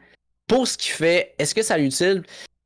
pour 0.46 0.66
ce 0.66 0.76
qu'il 0.76 0.92
fait, 0.92 1.34
est-ce 1.38 1.54
que 1.54 1.62
ça 1.62 1.78
l'utile? 1.78 2.22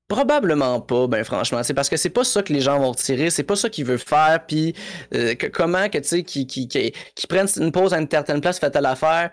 Probablement 0.09 0.81
pas, 0.81 1.09
ben 1.09 1.25
franchement. 1.25 1.63
C'est 1.65 1.75
parce 1.75 1.89
que 1.89 1.97
c'est 1.97 2.11
pas 2.11 2.23
ça 2.23 2.43
que 2.43 2.53
les 2.53 2.61
gens 2.61 2.79
vont 2.79 2.93
retirer, 2.93 3.29
c'est 3.31 3.43
pas 3.43 3.57
ça 3.57 3.69
qu'ils 3.69 3.85
veulent 3.85 3.99
faire, 3.99 4.41
puis 4.47 4.73
euh, 5.15 5.35
comment 5.53 5.89
que 5.89 5.99
tu 5.99 6.05
sais, 6.09 6.23
qui, 6.23 6.47
qui, 6.47 6.69
qui, 6.69 7.27
prennent 7.29 7.49
une 7.57 7.73
pause 7.73 7.93
à 7.93 7.99
une 7.99 8.09
certaine 8.09 8.41
place, 8.41 8.61
fait 8.61 8.75
à 8.77 8.81
l'affaire. 8.81 9.31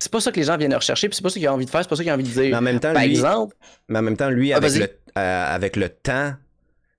C'est 0.00 0.10
pas 0.10 0.20
ça 0.20 0.32
que 0.32 0.40
les 0.40 0.46
gens 0.46 0.56
viennent 0.56 0.74
rechercher, 0.74 1.08
puis 1.08 1.14
c'est 1.16 1.22
pas 1.22 1.28
ça 1.28 1.38
qu'ils 1.38 1.48
ont 1.48 1.52
envie 1.52 1.66
de 1.66 1.70
faire, 1.70 1.82
c'est 1.82 1.88
pas 1.88 1.94
ça 1.94 2.02
qu'ils 2.02 2.10
ont 2.10 2.16
envie 2.16 2.24
de 2.24 2.28
dire. 2.30 2.50
Mais 2.50 2.56
en 2.56 2.62
même 2.62 2.80
temps, 2.80 2.92
Par 2.92 3.04
lui, 3.04 3.10
exemple. 3.12 3.54
Mais 3.88 4.00
en 4.00 4.02
même 4.02 4.16
temps, 4.16 4.30
lui, 4.30 4.52
ah, 4.52 4.56
avec, 4.56 4.74
le, 4.74 4.84
euh, 5.18 5.54
avec 5.54 5.76
le 5.76 5.88
temps 5.88 6.34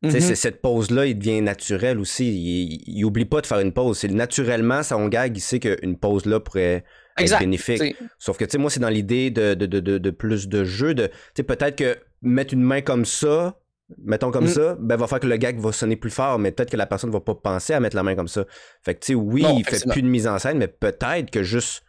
Mhm. 0.03 0.11
c'est- 0.19 0.35
cette 0.35 0.61
pause-là, 0.61 1.05
il 1.05 1.17
devient 1.17 1.41
naturel 1.41 1.97
aussi. 1.97 2.27
Il, 2.29 2.83
il 2.87 3.05
oublie 3.05 3.23
pas 3.25 3.39
de 3.41 3.47
faire 3.47 3.59
une 3.59 3.71
pause. 3.71 4.03
Naturellement, 4.03 4.83
son 4.83 5.07
gag, 5.07 5.35
il 5.35 5.39
sait 5.39 5.59
qu'une 5.59 5.97
pause-là 5.97 6.39
pourrait 6.41 6.83
être 7.17 7.39
bénéfique. 7.39 7.95
Sauf 8.19 8.37
que, 8.37 8.43
tu 8.45 8.51
sais, 8.51 8.57
moi, 8.57 8.69
c'est 8.69 8.81
dans 8.81 8.89
l'idée 8.89 9.29
de, 9.29 9.53
de, 9.53 9.65
de, 9.65 9.79
de, 9.79 9.97
de 9.97 10.09
plus 10.09 10.47
de 10.49 10.63
jeu. 10.65 10.93
De, 10.93 11.07
tu 11.07 11.13
sais, 11.37 11.43
peut-être 11.43 11.77
que 11.77 11.97
mettre 12.23 12.53
une 12.53 12.63
main 12.63 12.81
comme 12.81 13.05
ça, 13.05 13.55
mettons 13.97 14.31
comme 14.31 14.45
Mm. 14.45 14.47
ça, 14.49 14.75
ben, 14.79 14.95
va 14.95 15.07
faire 15.07 15.19
que 15.19 15.27
le 15.27 15.37
gag 15.37 15.59
va 15.59 15.71
sonner 15.71 15.95
plus 15.95 16.09
fort, 16.09 16.39
mais 16.39 16.51
peut-être 16.51 16.71
que 16.71 16.77
la 16.77 16.85
personne 16.87 17.11
va 17.11 17.19
pas 17.19 17.35
penser 17.35 17.73
à 17.73 17.79
mettre 17.79 17.95
la 17.95 18.03
main 18.03 18.15
comme 18.15 18.27
ça. 18.27 18.45
Fait 18.81 18.95
que, 18.95 18.99
tu 19.01 19.07
sais, 19.07 19.15
oui, 19.15 19.43
Non, 19.43 19.55
il 19.57 19.65
fait 19.65 19.87
plus 19.87 20.01
de 20.01 20.07
mise 20.07 20.27
en 20.27 20.39
scène, 20.39 20.57
mais 20.57 20.67
peut-être 20.67 21.29
que 21.29 21.43
juste 21.43 21.83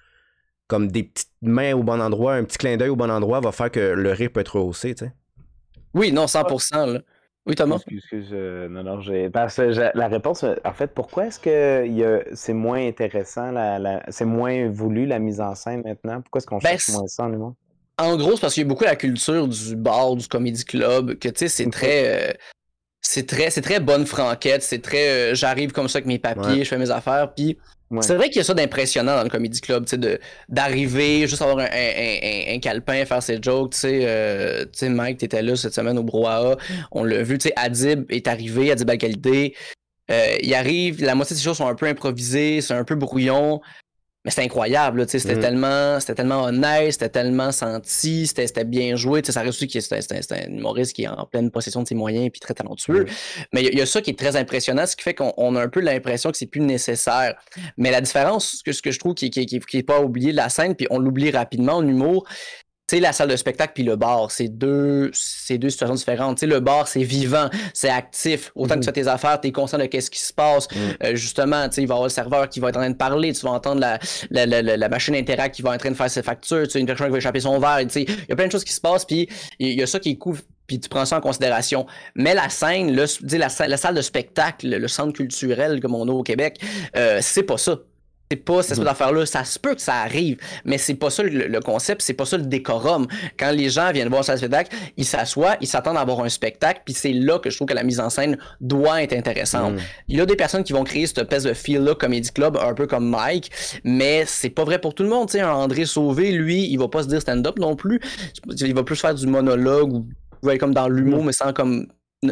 comme 0.67 0.89
des 0.91 1.05
petites 1.05 1.31
mains 1.43 1.75
au 1.75 1.83
bon 1.83 2.01
endroit, 2.01 2.35
un 2.35 2.45
petit 2.45 2.59
clin 2.59 2.77
d'œil 2.77 2.89
au 2.89 2.97
bon 2.97 3.11
endroit 3.11 3.41
va 3.41 3.53
faire 3.53 3.71
que 3.71 3.81
le 3.81 4.13
rire 4.13 4.31
peut 4.33 4.41
être 4.41 4.57
rehaussé, 4.59 4.95
tu 4.95 5.05
sais. 5.07 5.13
Oui, 5.95 6.11
non, 6.13 6.27
100%. 6.27 6.87
Là. 6.87 7.01
Oui, 7.47 7.55
Thomas? 7.55 7.77
Excuse, 7.77 7.99
excuse, 7.99 8.29
euh, 8.33 8.69
non, 8.71 8.83
non, 8.83 9.01
j'ai. 9.01 9.29
Parce 9.29 9.57
que 9.57 9.71
j'ai- 9.73 9.91
la 9.95 10.09
réponse, 10.09 10.43
euh, 10.45 10.55
en 10.65 10.73
fait, 10.73 10.89
pourquoi 10.95 11.27
est-ce 11.27 11.39
que 11.39 11.85
il 11.87 11.93
y 11.93 12.03
a- 12.03 12.23
c'est 12.33 12.55
moins 12.55 12.85
intéressant, 12.89 13.53
la, 13.53 13.79
la- 13.79 14.03
c'est 14.09 14.25
moins 14.25 14.71
voulu 14.71 15.05
la 15.05 15.19
mise 15.19 15.43
en 15.43 15.55
scène 15.55 15.83
maintenant? 15.85 16.23
Pourquoi 16.23 16.39
est-ce 16.39 16.47
qu'on 16.47 16.57
Ben, 16.59 16.71
cherche 16.71 16.85
c'est- 16.85 16.93
moins 16.93 17.07
ça 17.07 17.25
en 17.25 17.33
humour? 17.35 17.55
En 17.99 18.17
gros, 18.17 18.33
c'est 18.35 18.41
parce 18.41 18.55
qu'il 18.55 18.63
y 18.63 18.67
a 18.67 18.69
beaucoup 18.69 18.85
la 18.85 18.97
culture 18.97 19.47
du 19.47 19.77
bar, 19.77 20.17
du 20.17 20.27
comedy 20.27 20.65
club, 20.65 21.15
que 21.19 21.29
tu 21.29 21.39
sais, 21.39 21.49
c'est 21.49 21.71
très. 21.71 22.31
euh, 22.31 22.33
c'est 23.07 23.27
très, 23.27 23.51
c'est 23.51 23.61
très 23.61 23.81
bonne 23.81 24.07
franquette, 24.07 24.63
c'est 24.63 24.81
très. 24.81 25.09
euh, 25.09 25.35
J'arrive 25.35 25.73
comme 25.73 25.89
ça 25.89 25.99
avec 25.99 26.07
mes 26.07 26.19
papiers, 26.19 26.45
Ouais. 26.59 26.65
je 26.65 26.69
fais 26.69 26.79
mes 26.79 26.91
affaires, 26.91 27.33
puis 27.35 27.59
Ouais. 27.91 28.03
c'est 28.03 28.15
vrai 28.17 28.29
qu'il 28.29 28.39
y 28.39 28.41
a 28.41 28.45
ça 28.45 28.55
d'impressionnant 28.55 29.15
dans 29.17 29.23
le 29.23 29.29
comedy 29.29 29.61
club, 29.61 29.85
tu 29.85 29.91
sais, 30.01 30.19
d'arriver, 30.49 31.27
juste 31.29 31.43
avoir 31.43 31.59
un, 31.59 31.65
un, 31.67 31.67
un, 31.67 32.19
un- 32.23 32.55
un 32.57 32.59
calepin, 32.59 33.05
faire 33.05 33.23
ses 33.23 33.39
jokes, 33.41 33.73
tu 33.75 33.79
sais, 33.79 34.01
euh, 34.03 34.65
tu 34.65 34.71
sais, 34.79 34.89
Mike, 34.89 35.19
t'étais 35.19 35.43
là 35.43 35.55
cette 35.55 35.75
semaine 35.75 35.99
au 35.99 36.03
Brouhaha, 36.03 36.57
on 36.93 37.05
l'a 37.05 37.23
vu, 37.23 37.39
tu 37.39 37.49
sais, 37.49 37.53
Adib 37.57 38.07
est 38.11 38.27
arrivé, 38.27 38.73
Adib 38.73 38.89
Al-Khalidé, 38.91 39.55
euh, 40.11 40.35
il 40.43 40.53
arrive, 40.55 41.03
la 41.05 41.15
moitié 41.15 41.37
des 41.37 41.43
choses 41.43 41.59
sont 41.59 41.69
un 41.69 41.75
peu 41.75 41.87
improvisées, 41.87 42.61
c'est 42.63 42.75
un 42.75 42.85
peu 42.85 42.95
brouillon, 42.95 43.61
mais 44.25 44.31
c'était 44.31 44.43
incroyable, 44.45 45.01
là, 45.01 45.07
tu 45.07 45.13
sais, 45.13 45.19
c'était 45.19 45.35
Mm. 45.37 45.41
tellement, 45.41 46.01
c'était 46.01 46.15
tellement 46.15 46.45
honnête, 46.45 46.93
c'était 46.93 47.11
tellement 47.11 47.53
senti, 47.53 48.27
c'était 48.27 48.47
c'était 48.47 48.65
bien 48.65 48.97
joué, 48.97 49.21
tu 49.21 49.27
sais, 49.27 49.33
ça 49.33 49.41
reste 49.43 49.51
aussi 49.63 49.69
que 49.69 49.79
c'était 49.81 50.35
un 50.47 50.51
humoriste 50.51 50.95
qui 50.95 51.03
est 51.05 51.09
en 51.09 51.27
pleine 51.27 51.51
possession 51.51 51.83
de 51.83 51.89
ses 51.89 51.95
moyens 51.95 52.31
puis 52.31 52.41
très 52.41 52.55
talentueux. 52.55 53.05
Mais 53.53 53.61
il 53.61 53.65
y, 53.65 53.69
a- 53.69 53.73
il 53.73 53.79
y 53.79 53.83
a 53.83 53.87
ça 53.87 54.01
qui 54.01 54.11
est 54.11 54.19
très 54.19 54.37
impressionnant, 54.37 54.87
ce 54.87 54.97
qui 54.97 55.03
fait 55.03 55.15
qu'on 55.15 55.33
on 55.37 55.57
a 55.57 55.63
un 55.63 55.69
peu 55.69 55.81
l'impression 55.81 56.31
que 56.31 56.39
c'est 56.39 56.47
plus 56.47 56.61
nécessaire. 56.63 57.35
Mais 57.77 57.91
la 57.91 58.01
différence, 58.01 58.57
ce 58.59 58.63
que, 58.63 58.73
ce 58.73 58.81
que 58.81 58.91
je 58.91 58.99
trouve 58.99 59.15
qui, 59.15 59.29
qui, 59.31 59.45
qui, 59.47 59.61
qui 59.61 59.79
est 59.79 59.83
pas 59.83 60.01
oublié 60.01 60.33
de 60.33 60.37
la 60.37 60.49
scène, 60.49 60.75
puis 60.75 60.87
on 60.91 60.99
l'oublie 60.99 61.31
rapidement 61.31 61.75
en 61.75 61.87
humour, 61.87 62.27
sais, 62.89 63.01
la 63.01 63.13
salle 63.13 63.29
de 63.29 63.37
spectacle 63.37 63.73
puis 63.75 63.83
le 63.85 63.97
bar, 63.97 64.31
c'est 64.31 64.49
deux, 64.49 65.11
c'est 65.13 65.59
deux 65.59 65.71
situations 65.71 65.95
différentes. 65.95 66.37
Tu 66.39 66.41
sais, 66.41 66.47
le 66.47 66.61
bar, 66.61 66.87
c'est 66.89 67.03
vivant, 67.03 67.49
c'est 67.73 67.89
actif. 67.89 68.53
Autant 68.55 68.75
que 68.75 68.81
tu 68.81 68.87
fais 68.87 68.93
tes 68.93 69.09
affaires, 69.09 69.41
tu 69.41 69.49
es 69.49 69.53
conscient 69.53 69.79
de 69.79 69.87
qu'est-ce 69.87 70.11
qui 70.11 70.21
se 70.21 70.33
passe. 70.33 70.69
Mhm. 70.71 70.79
Euh, 71.03 71.17
justement, 71.17 71.69
tu 71.69 71.77
sais, 71.77 71.83
il 71.83 71.89
va 71.89 71.95
y 71.95 71.97
avoir 71.97 72.05
le 72.05 72.11
serveur 72.11 72.49
qui 72.49 72.61
va 72.61 72.69
être 72.69 72.77
en 72.77 72.81
train 72.81 72.91
de 72.91 72.97
parler, 72.97 73.33
tu 73.33 73.41
vas 73.47 73.53
entendre 73.53 73.81
la, 73.81 73.99
la, 74.31 74.47
la, 74.47 74.77
la- 74.77 74.89
machine 74.89 75.15
Interact 75.15 75.55
qui 75.55 75.63
va 75.63 75.71
être 75.71 75.77
en 75.77 75.79
train 75.79 75.91
de 75.91 75.97
faire 75.97 76.11
ses 76.11 76.23
factures, 76.23 76.65
tu 76.65 76.71
sais, 76.71 76.81
une 76.81 76.87
personne 76.87 77.07
qui 77.07 77.13
va 77.13 77.19
échapper 77.19 77.41
son 77.41 77.59
verre, 77.59 77.79
tu 77.83 77.91
sais, 77.91 78.03
il 78.03 78.27
y 78.29 78.33
a 78.33 78.37
plein 78.37 78.47
de 78.47 78.53
choses 78.53 78.65
qui 78.65 78.73
se 78.73 78.81
passent, 78.81 79.05
puis 79.05 79.29
il 79.59 79.73
y 79.73 79.83
a 79.83 79.87
ça 79.87 79.99
qui 79.99 80.19
cool, 80.19 80.37
puis 80.67 80.79
tu 80.81 80.89
prends 80.89 81.05
ça 81.05 81.19
en 81.19 81.21
considération. 81.21 81.87
Mais 82.15 82.35
la 82.35 82.49
scène, 82.49 82.95
le, 82.95 83.07
la, 83.39 83.49
la 83.67 83.77
salle 83.77 83.95
de 83.95 84.03
spectacle, 84.03 84.69
le 84.69 84.89
centre 84.89 85.13
culturel 85.13 85.81
comme 85.81 85.95
on 85.95 86.09
a 86.09 86.13
au 86.13 86.23
Québec, 86.23 86.61
euh, 86.97 87.19
c'est 87.23 87.43
pas 87.43 87.59
ça. 87.59 87.79
C'est 88.31 88.39
pas 88.39 88.63
cette 88.63 88.73
espèce 88.73 88.85
d'affaire-là. 88.85 89.27
Ça 89.27 89.45
se 89.45 89.59
peut 89.59 89.75
que 89.75 89.81
ça 89.81 89.97
arrive, 89.97 90.39
mais 90.65 90.79
c'est 90.79 90.95
pas 90.95 91.11
ça 91.11 91.23
le, 91.23 91.47
le 91.47 91.61
concept, 91.61 92.03
c'est 92.03 92.15
pas 92.15 92.25
ça 92.25 92.37
le 92.37 92.45
décorum. 92.45 93.07
Quand 93.39 93.51
les 93.51 93.69
gens 93.69 93.93
viennent 93.93 94.09
voir 94.09 94.25
ça 94.25 94.37
spectacle, 94.37 94.75
ils 94.97 95.05
s'assoient, 95.05 95.57
ils 95.61 95.67
s'attendent 95.67 95.99
à 95.99 96.01
avoir 96.01 96.21
un 96.21 96.29
spectacle, 96.29 96.83
puis 96.85 96.95
c'est 96.95 97.13
là 97.13 97.39
que 97.39 97.51
je 97.51 97.57
trouve 97.57 97.69
que 97.69 97.75
la 97.75 97.83
mise 97.83 98.01
en 98.01 98.11
scène 98.11 98.39
doit 98.61 99.03
être 99.03 99.13
intéressante. 99.13 99.75
Mm. 99.75 99.79
Il 100.09 100.17
y 100.17 100.21
a 100.21 100.27
des 100.27 100.37
personnes 100.37 100.65
qui 100.65 100.73
vont 100.73 100.85
créer 100.85 101.07
cette 101.07 101.19
espèce 101.19 101.45
de 101.45 101.53
feel-là 101.53 101.95
Comedy 101.95 102.31
Club, 102.31 102.57
un 102.57 102.75
peu 102.75 102.87
comme 102.87 103.09
Mike, 103.09 103.51
mais 103.85 104.25
c'est 104.27 104.51
pas 104.51 104.65
vrai 104.65 104.81
pour 104.81 104.95
tout 104.95 105.03
le 105.03 105.09
monde. 105.09 105.29
Tu 105.29 105.39
sais, 105.39 105.45
André 105.45 105.85
Sauvé, 105.85 106.33
lui, 106.33 106.67
il 106.71 106.79
va 106.79 106.89
pas 106.89 107.03
se 107.03 107.09
dire 107.09 107.21
stand-up 107.21 107.59
non 107.59 107.77
plus. 107.77 108.01
Il 108.61 108.75
va 108.75 108.83
plus 108.83 108.97
faire 108.97 109.15
du 109.15 109.27
monologue 109.27 109.93
ou 109.93 110.07
comme 110.59 110.75
dans 110.75 110.89
l'humour, 110.89 111.25
mais 111.25 111.33
sans 111.33 111.53
comme 111.53 111.87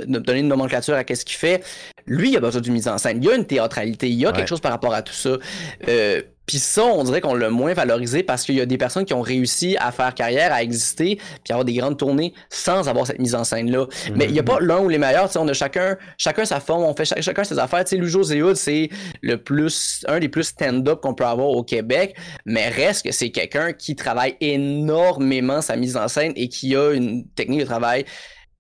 donner 0.07 0.41
une 0.41 0.49
nomenclature 0.49 0.95
à 0.95 1.05
qu'est-ce 1.05 1.25
qu'il 1.25 1.37
fait. 1.37 1.63
Lui, 2.07 2.31
il 2.31 2.37
a 2.37 2.41
besoin 2.41 2.61
d'une 2.61 2.73
mise 2.73 2.89
en 2.89 2.99
scène. 2.99 3.19
Il 3.23 3.29
y 3.29 3.31
a 3.31 3.35
une 3.37 3.47
théâtralité, 3.47 4.09
il 4.09 4.15
y 4.17 4.25
a 4.27 4.31
Ouais. 4.31 4.37
quelque 4.37 4.49
chose 4.49 4.61
par 4.61 4.73
rapport 4.73 4.93
à 4.95 5.03
tout 5.03 5.13
ça. 5.15 5.37
Euh, 5.89 6.23
puis 6.45 6.59
ça, 6.59 6.85
on 6.85 7.05
dirait 7.05 7.21
qu'on 7.21 7.35
l'a 7.37 7.51
moins 7.51 7.73
valorisé 7.73 8.25
parce 8.25 8.43
qu'il 8.45 8.57
y 8.57 8.61
a 8.61 8.67
des 8.67 8.77
personnes 8.77 9.05
qui 9.05 9.15
ont 9.15 9.21
réussi 9.21 9.77
à 9.79 9.93
faire 9.93 10.13
carrière, 10.13 10.53
à 10.53 10.65
exister, 10.65 11.15
puis 11.45 11.53
avoir 11.53 11.65
des 11.65 11.73
grandes 11.75 11.97
tournées 11.97 12.35
sans 12.51 12.89
avoir 12.89 13.07
cette 13.07 13.21
mise 13.21 13.37
en 13.37 13.45
scène-là. 13.45 13.87
Mais 14.17 14.25
il 14.25 14.33
n'y 14.33 14.41
a 14.41 14.43
pas 14.43 14.59
l'un 14.61 14.81
ou 14.81 14.89
les 14.89 14.99
meilleurs, 14.99 15.31
on 15.37 15.47
a 15.47 15.53
chacun, 15.53 15.97
chacun 16.19 16.45
sa 16.45 16.59
forme, 16.59 16.83
on 16.83 16.97
fait 16.97 17.05
cha- 17.05 17.21
chacun 17.21 17.45
ses 17.45 17.61
affaires. 17.61 17.85
Tu 17.85 17.91
sais, 17.91 17.97
Lujo 17.97 18.25
Zéhoud, 18.25 18.57
c'est 18.57 18.91
le 19.23 19.37
plus, 19.37 20.05
un 20.09 20.19
des 20.19 20.29
plus 20.29 20.43
stand-up 20.43 21.01
qu'on 21.01 21.15
peut 21.15 21.25
avoir 21.25 21.49
au 21.49 21.63
Québec, 21.63 22.17
mais 22.45 22.69
reste 22.69 23.07
que 23.07 23.13
c'est 23.13 23.31
quelqu'un 23.31 23.73
qui 23.73 23.95
travaille 23.95 24.35
énormément 24.41 25.63
sa 25.63 25.77
mise 25.77 25.97
en 25.97 26.09
scène 26.09 26.33
et 26.35 26.49
qui 26.49 26.75
a 26.75 26.91
une 26.93 27.25
technique 27.29 27.61
de 27.61 27.67
travail 27.67 28.05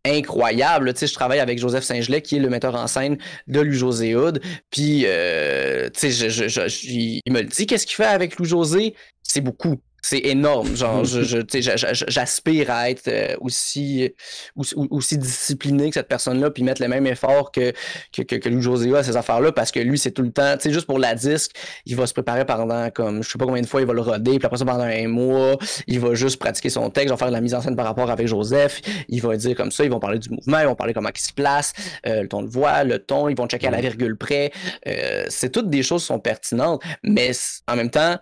incroyable. 0.04 0.92
Tu 0.92 1.00
sais, 1.00 1.06
je 1.06 1.14
travaille 1.14 1.40
avec 1.40 1.58
Joseph 1.58 1.84
Saint-Gelais, 1.84 2.22
qui 2.22 2.36
est 2.36 2.40
le 2.40 2.48
metteur 2.48 2.74
en 2.74 2.86
scène 2.86 3.18
de 3.46 3.60
Lou 3.60 3.72
José 3.72 4.14
Hood. 4.14 4.42
Puis, 4.70 5.02
euh, 5.06 5.88
tu 5.90 6.12
sais, 6.12 6.30
je, 6.30 7.20
il 7.24 7.32
me 7.32 7.40
le 7.40 7.48
dit, 7.48 7.66
qu'est-ce 7.66 7.86
qu'il 7.86 7.96
fait 7.96 8.04
avec 8.04 8.38
Lou 8.38 8.44
José? 8.44 8.94
C'est 9.22 9.40
beaucoup. 9.40 9.80
C'est 10.04 10.18
énorme. 10.18 10.74
Genre, 10.76 11.04
je, 11.04 11.22
je- 11.22 12.04
j'aspire 12.08 12.70
à 12.70 12.90
être 12.90 13.06
euh, 13.08 13.36
aussi, 13.40 14.12
aussi, 14.56 14.74
aussi 14.90 15.16
discipliné 15.16 15.88
que 15.88 15.94
cette 15.94 16.08
personne-là, 16.08 16.50
puis 16.50 16.64
mettre 16.64 16.82
le 16.82 16.88
même 16.88 17.06
effort 17.06 17.52
que, 17.52 17.72
que, 18.12 18.22
que, 18.22 18.34
que 18.36 18.48
Lou 18.48 18.60
José 18.60 18.94
à 18.96 19.02
ces 19.04 19.16
affaires-là, 19.16 19.52
parce 19.52 19.70
que 19.70 19.78
lui, 19.80 19.98
c'est 19.98 20.10
tout 20.10 20.22
le 20.22 20.32
temps, 20.32 20.56
tu 20.56 20.64
sais, 20.64 20.72
juste 20.72 20.86
pour 20.86 20.98
la 20.98 21.14
disque, 21.14 21.52
il 21.86 21.94
va 21.96 22.06
se 22.06 22.12
préparer 22.12 22.44
pendant, 22.44 22.90
comme, 22.90 23.22
je 23.22 23.30
sais 23.30 23.38
pas 23.38 23.46
combien 23.46 23.62
de 23.62 23.66
fois, 23.66 23.80
il 23.80 23.86
va 23.86 23.92
le 23.94 24.00
roder, 24.00 24.38
puis 24.38 24.46
après 24.46 24.58
ça, 24.58 24.64
pendant 24.64 24.82
un 24.84 25.08
mois, 25.08 25.56
il 25.86 26.00
va 26.00 26.14
juste 26.14 26.38
pratiquer 26.38 26.68
son 26.70 26.90
texte, 26.90 27.06
il 27.06 27.10
va 27.10 27.16
faire 27.16 27.28
de 27.28 27.32
la 27.32 27.40
mise 27.40 27.54
en 27.54 27.60
scène 27.60 27.76
par 27.76 27.86
rapport 27.86 28.10
avec 28.10 28.26
Joseph, 28.26 28.80
il 29.08 29.22
va 29.22 29.36
dire 29.36 29.56
comme 29.56 29.70
ça, 29.70 29.84
ils 29.84 29.90
vont 29.90 30.00
parler 30.00 30.18
du 30.18 30.28
mouvement, 30.30 30.58
ils 30.58 30.66
vont 30.66 30.74
parler 30.74 30.94
comment 30.94 31.10
il 31.14 31.20
se 31.20 31.32
place, 31.32 31.72
euh, 32.06 32.22
le 32.22 32.28
ton 32.28 32.42
de 32.42 32.48
voix, 32.48 32.82
le 32.84 32.98
ton, 32.98 33.28
ils 33.28 33.36
vont 33.36 33.46
checker 33.46 33.68
à 33.68 33.70
la 33.70 33.80
virgule 33.80 34.16
près. 34.16 34.50
Euh, 34.88 35.24
c'est 35.28 35.50
toutes 35.50 35.70
des 35.70 35.82
choses 35.84 36.02
qui 36.02 36.06
sont 36.08 36.18
pertinentes, 36.18 36.82
mais 37.04 37.30
en 37.68 37.76
même 37.76 37.90
temps, 37.90 38.16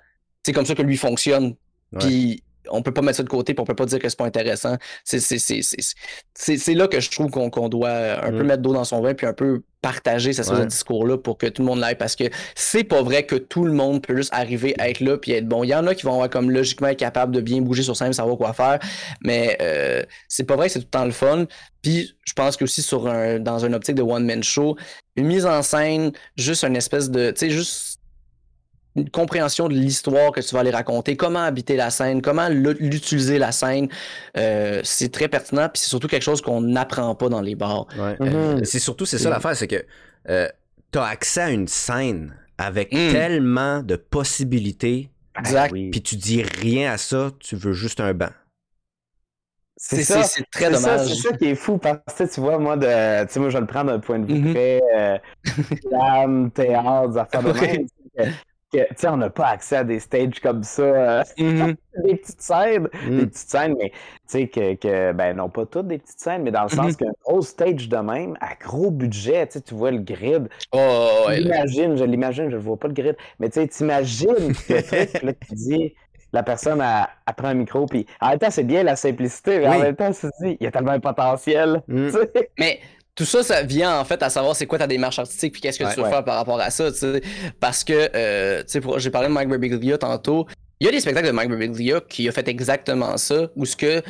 c'est 0.44 0.52
comme 0.52 0.66
ça 0.66 0.74
que 0.74 0.82
lui 0.82 0.96
fonctionne. 0.98 1.54
Puis 1.98 2.42
on 2.72 2.82
peut 2.82 2.92
pas 2.92 3.00
mettre 3.02 3.16
ça 3.16 3.22
de 3.24 3.28
côté, 3.28 3.52
puis 3.54 3.60
on 3.62 3.64
peut 3.64 3.74
pas 3.74 3.86
dire 3.86 3.98
que 3.98 4.08
c'est 4.08 4.18
pas 4.18 4.26
intéressant. 4.26 4.76
C'est 5.04 6.74
là 6.74 6.88
que 6.88 7.00
je 7.00 7.10
trouve 7.10 7.30
qu'on 7.30 7.68
doit 7.68 7.90
un 8.24 8.30
peu 8.30 8.42
Mm. 8.42 8.46
mettre 8.46 8.62
d'eau 8.62 8.72
dans 8.72 8.84
son 8.84 9.00
vin, 9.00 9.14
puis 9.14 9.26
un 9.26 9.32
peu 9.32 9.62
partager 9.82 10.30
Ouais. 10.38 10.60
de 10.60 10.64
discours-là 10.66 11.16
pour 11.16 11.38
que 11.38 11.46
tout 11.46 11.62
le 11.62 11.66
monde 11.66 11.80
l'aille, 11.80 11.96
parce 11.96 12.14
que 12.16 12.24
c'est 12.54 12.84
pas 12.84 13.02
vrai 13.02 13.24
que 13.24 13.34
tout 13.36 13.64
le 13.64 13.72
monde 13.72 14.02
peut 14.06 14.14
juste 14.14 14.32
arriver 14.32 14.74
à 14.78 14.90
être 14.90 15.00
là 15.00 15.16
puis 15.16 15.32
être 15.32 15.48
bon. 15.48 15.64
Il 15.64 15.68
y 15.68 15.74
en 15.74 15.86
a 15.86 15.94
qui 15.94 16.04
vont 16.04 16.12
avoir 16.12 16.28
comme 16.28 16.50
logiquement 16.50 16.88
être 16.88 16.98
capable 16.98 17.34
de 17.34 17.40
bien 17.40 17.60
bouger 17.62 17.82
sur 17.82 17.96
scène, 17.96 18.12
savoir 18.12 18.36
quoi 18.36 18.52
faire, 18.52 18.78
mais 19.24 19.56
euh, 19.62 20.02
c'est 20.28 20.44
pas 20.44 20.54
vrai 20.56 20.66
que 20.66 20.74
c'est 20.74 20.80
tout 20.80 20.86
le 20.86 20.90
temps 20.90 21.04
le 21.06 21.12
fun. 21.12 21.46
Puis 21.82 22.14
je 22.26 22.34
pense 22.34 22.56
que 22.58 22.64
aussi 22.64 22.82
sur 22.82 23.08
un, 23.08 23.38
dans 23.40 23.64
une 23.64 23.74
optique 23.74 23.94
de 23.96 24.02
one-man 24.02 24.42
show, 24.42 24.76
une 25.16 25.26
mise 25.26 25.46
en 25.46 25.62
scène, 25.62 26.12
juste 26.36 26.62
une 26.62 26.76
espèce 26.76 27.10
de, 27.10 27.30
tu 27.30 27.38
sais, 27.38 27.50
juste 27.50 27.89
une 28.96 29.08
compréhension 29.08 29.68
de 29.68 29.74
l'histoire 29.74 30.32
que 30.32 30.40
tu 30.40 30.52
vas 30.54 30.60
aller 30.60 30.70
raconter, 30.72 31.16
comment 31.16 31.42
habiter 31.44 31.76
la 31.76 31.90
scène, 31.90 32.20
comment 32.22 32.48
l'u- 32.48 32.74
l'utiliser 32.80 33.38
la 33.38 33.52
scène, 33.52 33.88
euh, 34.36 34.80
c'est 34.84 35.12
très 35.12 35.28
pertinent, 35.28 35.68
puis 35.68 35.80
c'est 35.82 35.88
surtout 35.88 36.08
quelque 36.08 36.22
chose 36.24 36.40
qu'on 36.42 36.60
n'apprend 36.60 37.14
pas 37.14 37.28
dans 37.28 37.40
les 37.40 37.54
bars. 37.54 37.86
Ouais. 37.96 38.16
Mhm. 38.18 38.64
C'est 38.64 38.80
surtout, 38.80 39.06
c'est 39.06 39.18
ça 39.18 39.28
Mm. 39.28 39.32
l'affaire, 39.32 39.56
c'est 39.56 39.68
que 39.68 39.84
euh, 40.28 40.48
t'as 40.90 41.04
accès 41.06 41.40
à 41.42 41.50
une 41.50 41.68
scène 41.68 42.34
avec 42.58 42.92
Mm. 42.92 43.12
tellement 43.12 43.82
de 43.82 43.94
possibilités, 43.96 45.08
Exact. 45.38 45.70
oui. 45.72 45.90
puis 45.90 46.02
tu 46.02 46.16
dis 46.16 46.42
rien 46.42 46.92
à 46.92 46.98
ça, 46.98 47.30
tu 47.38 47.54
veux 47.56 47.72
juste 47.72 48.00
un 48.00 48.12
banc. 48.12 48.30
C'est 49.82 50.02
ça. 50.02 50.22
c'est 50.24 50.44
très 50.52 50.70
dommage. 50.70 51.08
C'est 51.08 51.28
ça 51.28 51.36
qui 51.38 51.46
est 51.46 51.54
fou 51.54 51.78
parce 51.78 51.96
que 52.18 52.24
tu 52.34 52.40
vois, 52.40 52.58
moi, 52.58 52.76
de, 52.76 53.24
tu 53.26 53.32
sais, 53.32 53.40
moi, 53.40 53.48
je 53.48 53.54
vais 53.54 53.60
le 53.62 53.66
prendre 53.66 53.90
d'un 53.92 53.98
point 53.98 54.18
de 54.18 54.26
vue 54.26 54.38
Mhm. 54.40 54.52
très 54.52 54.80
euh, 54.94 55.18
théâtre, 56.54 57.08
des 57.08 57.18
affaires 57.18 57.42
de 57.42 57.52
même. 57.52 57.86
Que- 58.72 58.78
Tu 58.88 58.94
sais, 58.96 59.08
on 59.08 59.16
n'a 59.16 59.30
pas 59.30 59.48
accès 59.48 59.76
à 59.76 59.84
des 59.84 59.98
stages 60.00 60.40
comme 60.40 60.62
ça, 60.62 60.82
euh, 60.82 61.22
Mhm. 61.38 61.74
des 62.04 62.16
petites 62.16 62.40
scènes, 62.42 62.88
Mm. 63.06 63.16
des 63.18 63.26
petites 63.26 63.48
scènes, 63.50 63.74
mais 63.78 63.90
tu 63.90 63.96
sais, 64.26 64.48
que, 64.48 64.74
que, 64.74 65.12
ben, 65.12 65.36
non 65.36 65.48
pas 65.48 65.66
toutes 65.66 65.88
des 65.88 65.98
petites 65.98 66.20
scènes, 66.20 66.42
mais 66.42 66.50
dans 66.52 66.62
le 66.62 66.68
sens 66.68 66.96
qu'un 66.96 67.10
gros 67.24 67.42
stage 67.42 67.88
de 67.88 67.96
même, 67.96 68.36
à 68.40 68.54
gros 68.54 68.90
budget, 68.90 69.46
tu 69.48 69.54
sais, 69.54 69.60
tu 69.62 69.74
vois 69.74 69.90
le 69.90 69.98
grid, 69.98 70.48
Oh, 70.72 71.24
ouais, 71.26 71.40
là. 71.40 71.66
J'imagine, 71.66 71.96
je 71.96 72.04
l'imagine, 72.04 72.50
je 72.50 72.56
ne 72.56 72.60
vois 72.60 72.76
pas 72.76 72.88
le 72.88 72.94
grid, 72.94 73.16
mais 73.38 73.48
tu 73.48 73.60
sais, 73.60 73.66
t'imagines 73.68 74.34
le 74.38 74.54
truc, 75.12 75.22
là, 75.22 75.32
tu 75.32 75.54
dis, 75.54 75.94
la 76.32 76.44
personne, 76.44 76.80
elle, 76.80 77.06
elle 77.26 77.34
prend 77.34 77.48
un 77.48 77.54
micro, 77.54 77.86
puis 77.86 78.06
en 78.20 78.28
même 78.30 78.38
temps, 78.38 78.50
c'est 78.52 78.62
bien 78.62 78.84
la 78.84 78.94
simplicité, 78.94 79.58
mais 79.58 79.66
en 79.66 79.78
même 79.80 79.96
temps, 79.96 80.12
tu 80.12 80.20
te 80.20 80.44
dis, 80.44 80.56
il 80.60 80.64
y 80.64 80.66
a 80.66 80.70
tellement 80.70 80.94
de 80.94 81.02
potentiel, 81.02 81.82
Mm. 81.88 82.06
tu 82.10 82.12
sais. 82.12 82.50
Mais 82.58 82.78
tout 83.20 83.26
ça, 83.26 83.42
ça 83.42 83.62
vient 83.62 84.00
en 84.00 84.04
fait 84.06 84.22
à 84.22 84.30
savoir 84.30 84.56
c'est 84.56 84.64
quoi 84.64 84.78
ta 84.78 84.86
démarche 84.86 85.18
artistique 85.18 85.52
puis 85.52 85.60
qu'est-ce 85.60 85.78
que 85.78 85.84
Ouais. 85.84 85.90
tu 85.92 85.96
veux 85.98 86.04
Ouais. 86.04 86.10
faire 86.10 86.24
par 86.24 86.36
rapport 86.36 86.58
à 86.58 86.70
ça, 86.70 86.90
tu 86.90 86.96
sais. 86.96 87.20
Parce 87.60 87.84
que, 87.84 88.08
euh, 88.14 88.60
tu 88.60 88.64
sais, 88.68 88.80
pour- 88.80 88.98
j'ai 88.98 89.10
parlé 89.10 89.28
de 89.28 89.32
Mike 89.34 89.50
Birbiglia 89.50 89.98
tantôt. 89.98 90.46
Il 90.80 90.86
y 90.86 90.88
a 90.88 90.92
des 90.92 91.00
spectacles 91.00 91.26
de 91.26 91.32
Mike 91.32 91.50
Birbiglia 91.50 92.00
qui 92.08 92.26
a 92.26 92.32
fait 92.32 92.48
exactement 92.48 93.18
ça, 93.18 93.48
où 93.56 93.66
ce 93.66 93.76
que 93.76 94.00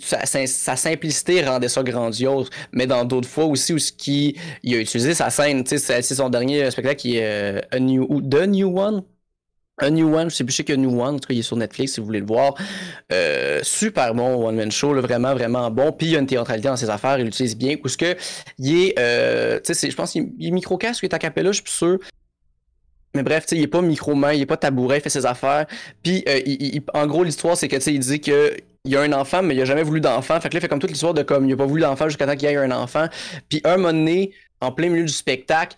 sa, 0.00 0.76
simplicité 0.76 1.42
rendait 1.44 1.68
ça 1.68 1.82
grandiose, 1.82 2.50
mais 2.70 2.86
dans 2.86 3.04
d'autres 3.04 3.28
fois 3.28 3.46
aussi 3.46 3.72
où 3.72 3.80
ce 3.80 3.90
qui 3.90 4.36
il 4.62 4.76
a 4.76 4.78
utilisé 4.78 5.14
sa 5.14 5.30
scène, 5.30 5.64
tu 5.64 5.76
sais, 5.76 6.02
c'est 6.02 6.14
son 6.14 6.28
dernier 6.28 6.70
spectacle 6.70 7.00
qui 7.00 7.16
est 7.16 7.24
euh, 7.24 7.60
A 7.72 7.80
New, 7.80 8.06
The 8.22 8.46
New 8.46 8.78
One, 8.78 9.02
A 9.78 9.90
New 9.90 10.14
One, 10.14 10.30
je 10.30 10.36
sais 10.36 10.44
plus 10.44 10.56
y 10.56 10.72
a 10.72 10.76
New 10.76 11.00
One, 11.00 11.16
en 11.16 11.18
tout 11.18 11.26
cas 11.26 11.34
il 11.34 11.40
est 11.40 11.42
sur 11.42 11.56
Netflix 11.56 11.94
si 11.94 12.00
vous 12.00 12.06
voulez 12.06 12.20
le 12.20 12.26
voir. 12.26 12.54
Euh, 13.12 13.60
super 13.62 14.14
bon 14.14 14.46
One 14.46 14.54
Man 14.54 14.70
Show, 14.70 14.94
vraiment 15.00 15.34
vraiment 15.34 15.70
bon. 15.70 15.90
Puis 15.92 16.08
il 16.08 16.12
y 16.12 16.16
a 16.16 16.20
une 16.20 16.26
théâtralité 16.26 16.68
dans 16.68 16.76
ses 16.76 16.90
affaires, 16.90 17.18
il 17.18 17.24
l'utilise 17.24 17.56
bien. 17.56 17.76
Parce 17.76 17.96
que 17.96 18.16
il 18.58 18.82
est, 18.82 18.94
euh, 18.98 19.58
tu 19.64 19.74
sais, 19.74 19.90
je 19.90 19.96
pense 19.96 20.12
qu'il 20.12 20.32
est 20.40 20.50
micro-casque, 20.50 21.02
il 21.02 21.06
est 21.06 21.14
à 21.14 21.18
capella, 21.18 21.50
je 21.50 21.56
suis 21.56 21.64
plus 21.64 21.72
sûr. 21.72 21.98
Mais 23.14 23.22
bref, 23.22 23.46
il 23.52 23.62
est 23.62 23.68
pas 23.68 23.80
micro-main, 23.80 24.32
il 24.32 24.42
est 24.42 24.46
pas 24.46 24.56
tabouret, 24.56 24.98
il 24.98 25.00
fait 25.00 25.10
ses 25.10 25.24
affaires. 25.24 25.66
Puis, 26.02 26.24
euh, 26.28 26.80
en 26.94 27.06
gros, 27.06 27.22
l'histoire, 27.22 27.56
c'est 27.56 27.68
que, 27.68 27.76
il 27.88 28.00
dit 28.00 28.20
que 28.20 28.56
il 28.84 28.92
y 28.92 28.96
a 28.96 29.00
un 29.00 29.12
enfant, 29.12 29.42
mais 29.42 29.54
il 29.54 29.60
a 29.62 29.64
jamais 29.64 29.82
voulu 29.82 30.00
d'enfant. 30.00 30.38
Fait 30.40 30.48
que 30.48 30.54
là, 30.54 30.58
il 30.58 30.60
fait 30.60 30.68
comme 30.68 30.80
toute 30.80 30.90
l'histoire 30.90 31.14
de 31.14 31.22
comme, 31.22 31.48
il 31.48 31.52
a 31.52 31.56
pas 31.56 31.64
voulu 31.64 31.80
d'enfant 31.80 32.08
jusqu'à 32.08 32.26
temps 32.26 32.36
qu'il 32.36 32.48
ait 32.48 32.56
un 32.56 32.72
enfant. 32.72 33.06
Puis, 33.48 33.60
un 33.64 33.76
moment 33.76 33.92
donné, 33.92 34.32
en 34.60 34.72
plein 34.72 34.88
milieu 34.88 35.04
du 35.04 35.12
spectacle, 35.12 35.76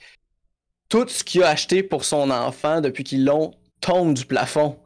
tout 0.89 1.07
ce 1.09 1.23
qu'il 1.23 1.43
a 1.43 1.51
acheté 1.51 1.83
pour 1.83 2.05
son 2.05 2.31
enfant 2.31 2.81
depuis 2.81 3.05
qu'ils 3.05 3.25
l'ont 3.25 3.53
tombe 3.87 4.15
du 4.15 4.27
plafond. 4.27 4.77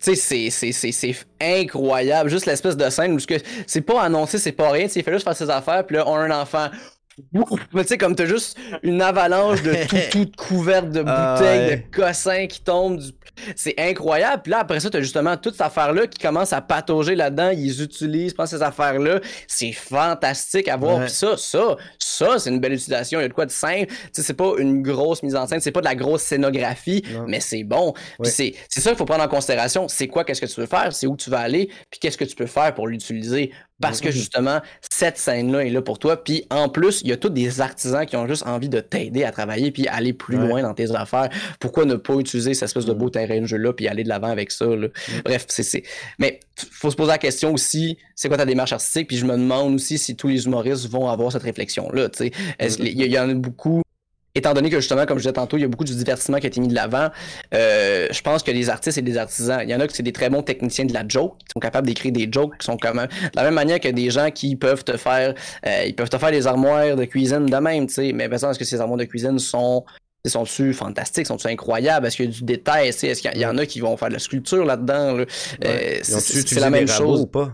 Tu 0.00 0.14
sais, 0.16 0.50
c'est 0.50 1.14
incroyable. 1.40 2.28
Juste 2.28 2.46
l'espèce 2.46 2.76
de 2.76 2.90
scène 2.90 3.14
où 3.14 3.18
c'est 3.66 3.80
pas 3.80 4.02
annoncé, 4.02 4.38
c'est 4.38 4.52
pas 4.52 4.70
rien. 4.70 4.86
Il 4.94 5.02
fait 5.02 5.12
juste 5.12 5.24
faire 5.24 5.36
ses 5.36 5.48
affaires, 5.48 5.86
puis 5.86 5.96
là, 5.96 6.04
on 6.06 6.14
a 6.14 6.20
un 6.20 6.42
enfant. 6.42 6.68
Mais 7.72 7.82
tu 7.82 7.88
sais, 7.88 7.98
comme 7.98 8.14
t'as 8.16 8.26
juste 8.26 8.58
une 8.82 9.00
avalanche 9.00 9.62
de 9.62 9.74
tout, 9.88 9.96
tout 10.10 10.30
couverte 10.36 10.90
de 10.90 11.02
ah 11.06 11.34
bouteilles, 11.34 11.76
de 11.76 11.96
cossins 11.96 12.46
qui 12.46 12.60
tombent. 12.60 13.00
C'est 13.56 13.74
incroyable. 13.78 14.42
Puis 14.42 14.50
là, 14.52 14.60
après 14.60 14.80
ça, 14.80 14.90
t'as 14.90 15.00
justement 15.00 15.36
toute 15.36 15.54
cette 15.54 15.66
affaire-là 15.66 16.06
qui 16.06 16.18
commence 16.18 16.52
à 16.52 16.60
patauger 16.60 17.14
là-dedans. 17.14 17.50
Ils 17.50 17.82
utilisent, 17.82 18.32
pensent 18.32 18.50
ces 18.50 18.62
affaires-là. 18.62 19.20
C'est 19.48 19.72
fantastique 19.72 20.68
à 20.68 20.76
voir. 20.76 21.00
Puis 21.00 21.10
ça, 21.10 21.36
ça, 21.36 21.76
ça, 21.98 22.38
c'est 22.38 22.50
une 22.50 22.60
belle 22.60 22.74
utilisation. 22.74 23.18
Il 23.18 23.22
y 23.22 23.24
a 23.24 23.28
de 23.28 23.32
quoi 23.32 23.46
de 23.46 23.50
simple. 23.50 23.86
Tu 23.86 23.96
sais, 24.12 24.22
c'est 24.22 24.34
pas 24.34 24.52
une 24.58 24.82
grosse 24.82 25.22
mise 25.22 25.36
en 25.36 25.46
scène, 25.46 25.60
c'est 25.60 25.72
pas 25.72 25.80
de 25.80 25.86
la 25.86 25.94
grosse 25.94 26.22
scénographie, 26.22 27.04
mais 27.26 27.40
c'est 27.40 27.64
bon. 27.64 27.92
Puis 28.22 28.30
c'est 28.32 28.54
ça 28.68 28.90
qu'il 28.90 28.98
faut 28.98 29.04
prendre 29.04 29.24
en 29.24 29.28
considération. 29.28 29.88
C'est 29.88 30.08
quoi, 30.08 30.24
qu'est-ce 30.24 30.40
que 30.40 30.46
tu 30.46 30.60
veux 30.60 30.66
faire, 30.66 30.92
c'est 30.92 31.06
où 31.06 31.16
tu 31.16 31.30
vas 31.30 31.40
aller, 31.40 31.68
puis 31.90 32.00
qu'est-ce 32.00 32.18
que 32.18 32.24
tu 32.24 32.36
peux 32.36 32.46
faire 32.46 32.74
pour 32.74 32.86
l'utiliser? 32.86 33.52
Parce 33.80 34.00
que 34.00 34.10
justement, 34.10 34.60
cette 34.92 35.18
scène-là 35.18 35.66
est 35.66 35.70
là 35.70 35.82
pour 35.82 35.98
toi. 35.98 36.22
Puis 36.22 36.46
en 36.50 36.68
plus, 36.68 37.00
il 37.02 37.08
y 37.08 37.12
a 37.12 37.16
tous 37.16 37.28
des 37.28 37.60
artisans 37.60 38.06
qui 38.06 38.16
ont 38.16 38.26
juste 38.26 38.46
envie 38.46 38.68
de 38.68 38.80
t'aider 38.80 39.24
à 39.24 39.32
travailler 39.32 39.72
puis 39.72 39.88
aller 39.88 40.12
plus 40.12 40.36
loin 40.36 40.62
dans 40.62 40.74
tes 40.74 40.94
affaires. 40.94 41.28
Pourquoi 41.58 41.84
ne 41.84 41.96
pas 41.96 42.14
utiliser 42.14 42.54
cette 42.54 42.68
espèce 42.68 42.84
de 42.84 42.92
beau 42.92 43.10
terrain 43.10 43.40
de 43.40 43.46
jeu-là 43.46 43.72
puis 43.72 43.88
aller 43.88 44.04
de 44.04 44.08
l'avant 44.08 44.30
avec 44.30 44.50
ça? 44.52 44.66
Bref, 45.24 45.46
c'est. 45.48 45.82
Mais 46.18 46.40
faut 46.70 46.90
se 46.90 46.96
poser 46.96 47.10
la 47.10 47.18
question 47.18 47.52
aussi, 47.52 47.98
c'est 48.14 48.28
quoi 48.28 48.36
ta 48.36 48.46
démarche 48.46 48.72
artistique? 48.72 49.08
Puis 49.08 49.16
je 49.16 49.26
me 49.26 49.32
demande 49.32 49.74
aussi 49.74 49.98
si 49.98 50.14
tous 50.14 50.28
les 50.28 50.44
humoristes 50.46 50.88
vont 50.88 51.08
avoir 51.08 51.32
cette 51.32 51.42
réflexion-là. 51.42 52.08
Il 52.60 53.12
y, 53.12 53.18
en 53.18 53.28
a 53.28 53.34
beaucoup 53.34 53.83
étant 54.34 54.52
donné 54.52 54.70
que 54.70 54.76
justement, 54.76 55.06
comme 55.06 55.18
je 55.18 55.22
disais 55.22 55.32
tantôt, 55.32 55.56
il 55.56 55.60
y 55.60 55.64
a 55.64 55.68
beaucoup 55.68 55.84
de 55.84 55.92
divertissement 55.92 56.38
qui 56.38 56.46
a 56.46 56.48
été 56.48 56.60
mis 56.60 56.68
de 56.68 56.74
l'avant, 56.74 57.08
euh, 57.54 58.08
je 58.10 58.20
pense 58.20 58.42
que 58.42 58.50
les 58.50 58.68
artistes 58.68 58.98
et 58.98 59.02
les 59.02 59.16
artisans, 59.16 59.60
il 59.62 59.70
y 59.70 59.74
en 59.74 59.80
a 59.80 59.86
qui 59.86 59.94
c'est 59.94 60.02
des 60.02 60.12
très 60.12 60.28
bons 60.28 60.42
techniciens 60.42 60.84
de 60.84 60.92
la 60.92 61.06
joke, 61.06 61.38
qui 61.38 61.46
sont 61.52 61.60
capables 61.60 61.86
d'écrire 61.86 62.12
des 62.12 62.28
jokes, 62.30 62.58
qui 62.58 62.64
sont 62.64 62.76
quand 62.76 62.94
même 62.94 63.06
de 63.06 63.30
la 63.36 63.44
même 63.44 63.54
manière 63.54 63.80
que 63.80 63.88
des 63.88 64.10
gens 64.10 64.30
qui 64.30 64.56
peuvent 64.56 64.84
te 64.84 64.96
faire, 64.96 65.34
euh, 65.66 65.84
ils 65.86 65.94
peuvent 65.94 66.10
te 66.10 66.18
faire 66.18 66.30
des 66.30 66.46
armoires 66.46 66.96
de 66.96 67.04
cuisine 67.04 67.46
de 67.46 67.56
même, 67.56 67.86
tu 67.86 67.94
sais. 67.94 68.12
Mais 68.12 68.28
par 68.28 68.50
est-ce 68.50 68.58
que 68.58 68.64
ces 68.64 68.80
armoires 68.80 68.98
de 68.98 69.04
cuisine 69.04 69.38
sont 69.38 69.84
sont-tu 70.26 70.72
fantastiques, 70.72 71.26
sont-tu 71.26 71.48
incroyables, 71.48 72.06
est-ce 72.06 72.16
qu'il 72.16 72.24
y 72.24 72.28
a 72.28 72.32
du 72.32 72.44
détail, 72.44 72.88
est-ce 72.88 73.20
qu'il 73.20 73.38
y, 73.38 73.44
en 73.44 73.58
a 73.58 73.66
qui 73.66 73.80
vont 73.80 73.94
faire 73.98 74.08
de 74.08 74.14
la 74.14 74.18
sculpture 74.18 74.64
là-dedans, 74.64 75.18
euh, 75.18 75.98
c'est 76.02 76.60
la 76.60 76.70
même 76.70 76.88
chose. 76.88 77.20
Ou 77.20 77.26
pas? 77.26 77.52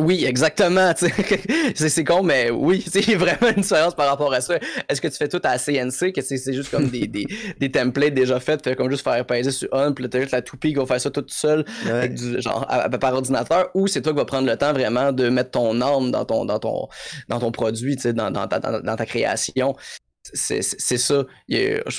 Oui, 0.00 0.24
exactement. 0.24 0.92
c'est 1.74 2.04
con, 2.04 2.22
mais 2.22 2.50
oui, 2.50 2.82
c'est 2.90 3.14
vraiment 3.16 3.48
une 3.54 3.62
différence 3.62 3.94
par 3.94 4.08
rapport 4.08 4.32
à 4.32 4.40
ça. 4.40 4.54
Est-ce 4.88 5.00
que 5.00 5.08
tu 5.08 5.16
fais 5.16 5.28
tout 5.28 5.40
à 5.44 5.58
CNC, 5.58 6.12
que 6.12 6.22
c'est 6.22 6.52
juste 6.52 6.70
comme 6.70 6.88
des, 6.88 7.06
des, 7.06 7.26
des, 7.60 7.70
templates 7.70 8.14
déjà 8.14 8.40
faits, 8.40 8.64
fait 8.64 8.74
comme 8.76 8.90
juste 8.90 9.04
faire 9.04 9.24
peser 9.26 9.50
sur 9.50 9.68
on, 9.72 9.92
puis 9.92 10.08
t'as 10.08 10.20
juste 10.20 10.32
la 10.32 10.42
toupie 10.42 10.70
qui 10.72 10.78
va 10.78 10.86
faire 10.86 11.00
ça 11.00 11.10
tout 11.10 11.24
seul, 11.28 11.64
genre 12.38 12.66
par 13.00 13.14
ordinateur, 13.14 13.70
ou 13.74 13.86
c'est 13.86 14.00
toi 14.00 14.12
qui 14.12 14.18
vas 14.18 14.24
prendre 14.24 14.48
le 14.48 14.56
temps 14.56 14.72
vraiment 14.72 15.12
de 15.12 15.28
mettre 15.28 15.50
ton 15.50 15.80
âme 15.82 16.10
dans 16.10 16.24
ton 16.24 16.44
dans 16.44 16.58
ton 16.58 16.88
dans 17.28 17.38
ton 17.38 17.52
produit, 17.52 17.96
dans, 17.96 18.30
dans, 18.30 18.46
dans, 18.46 18.80
dans 18.82 18.96
ta 18.96 19.06
création? 19.06 19.76
C'est 20.22 20.62
ça. 20.98 21.24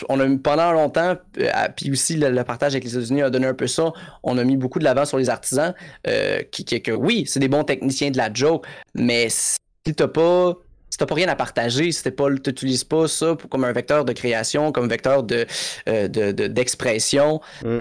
on 0.09 0.19
a 0.19 0.37
pendant 0.37 0.71
longtemps, 0.71 1.15
euh, 1.39 1.49
puis 1.75 1.91
aussi 1.91 2.15
le, 2.17 2.43
partage 2.43 2.73
avec 2.73 2.83
les 2.83 2.95
États-Unis 2.95 3.23
a 3.23 3.29
donné 3.29 3.47
un 3.47 3.53
peu 3.53 3.67
ça. 3.67 3.91
On 4.23 4.37
a 4.37 4.43
mis 4.43 4.57
beaucoup 4.57 4.79
de 4.79 4.83
l'avant 4.83 5.05
sur 5.05 5.17
les 5.17 5.29
artisans, 5.29 5.73
euh, 6.07 6.41
qui, 6.51 6.65
que 6.65 6.91
oui, 6.91 7.25
c'est 7.27 7.39
des 7.39 7.47
bons 7.47 7.63
techniciens 7.63 8.11
de 8.11 8.17
la 8.17 8.31
joke, 8.33 8.65
mais 8.93 9.29
si 9.29 9.57
t'as 9.95 10.07
pas 10.07 10.55
si 10.89 10.97
t'as 10.97 11.05
pas 11.05 11.15
rien 11.15 11.29
à 11.29 11.35
partager, 11.35 11.91
si 11.93 12.11
pas, 12.11 12.27
t'utilises 12.35 12.83
pas 12.83 13.07
ça 13.07 13.37
comme 13.49 13.63
un 13.63 13.71
vecteur 13.71 14.03
de 14.03 14.11
création, 14.11 14.73
comme 14.73 14.89
vecteur 14.89 15.23
de, 15.23 15.45
euh, 15.87 16.07
d'expression, 16.09 17.39
mm. 17.63 17.79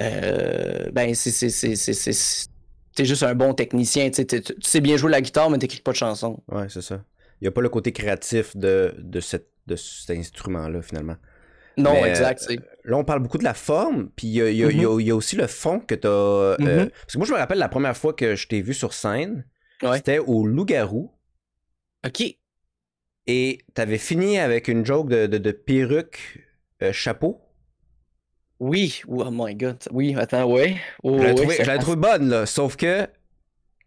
ben 0.93 1.15
c'est, 1.15 1.51
c'est, 1.51 3.05
juste 3.05 3.23
un 3.25 3.35
bon 3.35 3.53
technicien. 3.53 4.11
Tu 4.11 4.25
sais 4.63 4.81
bien 4.81 4.97
jouer 4.97 5.11
la 5.11 5.21
guitare, 5.21 5.51
mais 5.51 5.59
t'écris 5.59 5.81
pas 5.81 5.91
de 5.91 5.97
chanson. 5.97 6.41
Ouais, 6.49 6.67
c'est 6.69 6.83
ça. 6.83 7.01
Il 7.41 7.45
n'y 7.45 7.49
a 7.49 7.51
pas 7.51 7.63
le 7.63 7.69
côté 7.69 7.91
créatif 7.91 8.57
de, 8.57 8.95
de 8.99 9.19
cette 9.19 9.50
de 9.67 9.77
cet 9.77 10.17
instrument-là, 10.17 10.83
finalement. 10.83 11.17
Non, 11.77 12.05
exact. 12.05 12.47
Euh, 12.51 12.57
là, 12.85 12.97
on 12.97 13.05
parle 13.05 13.21
beaucoup 13.21 13.39
de 13.39 13.45
la 13.45 13.55
forme, 13.55 14.11
puis 14.17 14.27
il 14.29 14.55
y, 14.55 15.11
a, 15.11 15.15
aussi 15.15 15.37
le 15.37 15.47
fond 15.47 15.81
que 15.81 15.95
tu 15.95 16.07
as. 16.07 16.11
Euh, 16.11 16.57
mm-hmm. 16.59 16.91
parce 16.91 17.13
que 17.13 17.19
moi, 17.19 17.27
je 17.27 17.33
me 17.33 17.39
rappelle 17.39 17.59
la 17.59 17.69
première 17.69 17.97
fois 17.97 18.13
que 18.13 18.35
je 18.35 18.49
t'ai 18.49 18.61
vu 18.61 18.75
sur 18.75 18.93
scène, 18.93 19.45
c'était 19.95 20.19
au 20.19 20.47
Loup-Garou. 20.47 21.13
OK. 22.07 22.23
Et 23.27 23.59
tu 23.75 23.81
avais 23.81 23.99
fini 23.99 24.39
avec 24.39 24.69
une 24.69 24.85
joke 24.85 25.09
de, 25.09 25.51
perruque 25.53 26.45
euh, 26.83 26.93
chapeau. 26.93 27.41
Oui, 28.59 29.01
oh 29.09 29.31
my 29.31 29.55
god. 29.55 29.79
Oui, 29.91 30.15
attends, 30.19 30.51
ouais. 30.51 30.77
Oh, 31.03 31.19
je 31.19 31.71
l'ai 31.71 31.79
trouvé 31.79 31.97
bonne, 31.97 32.29
là. 32.29 32.45
Sauf 32.45 32.77
que 32.77 33.07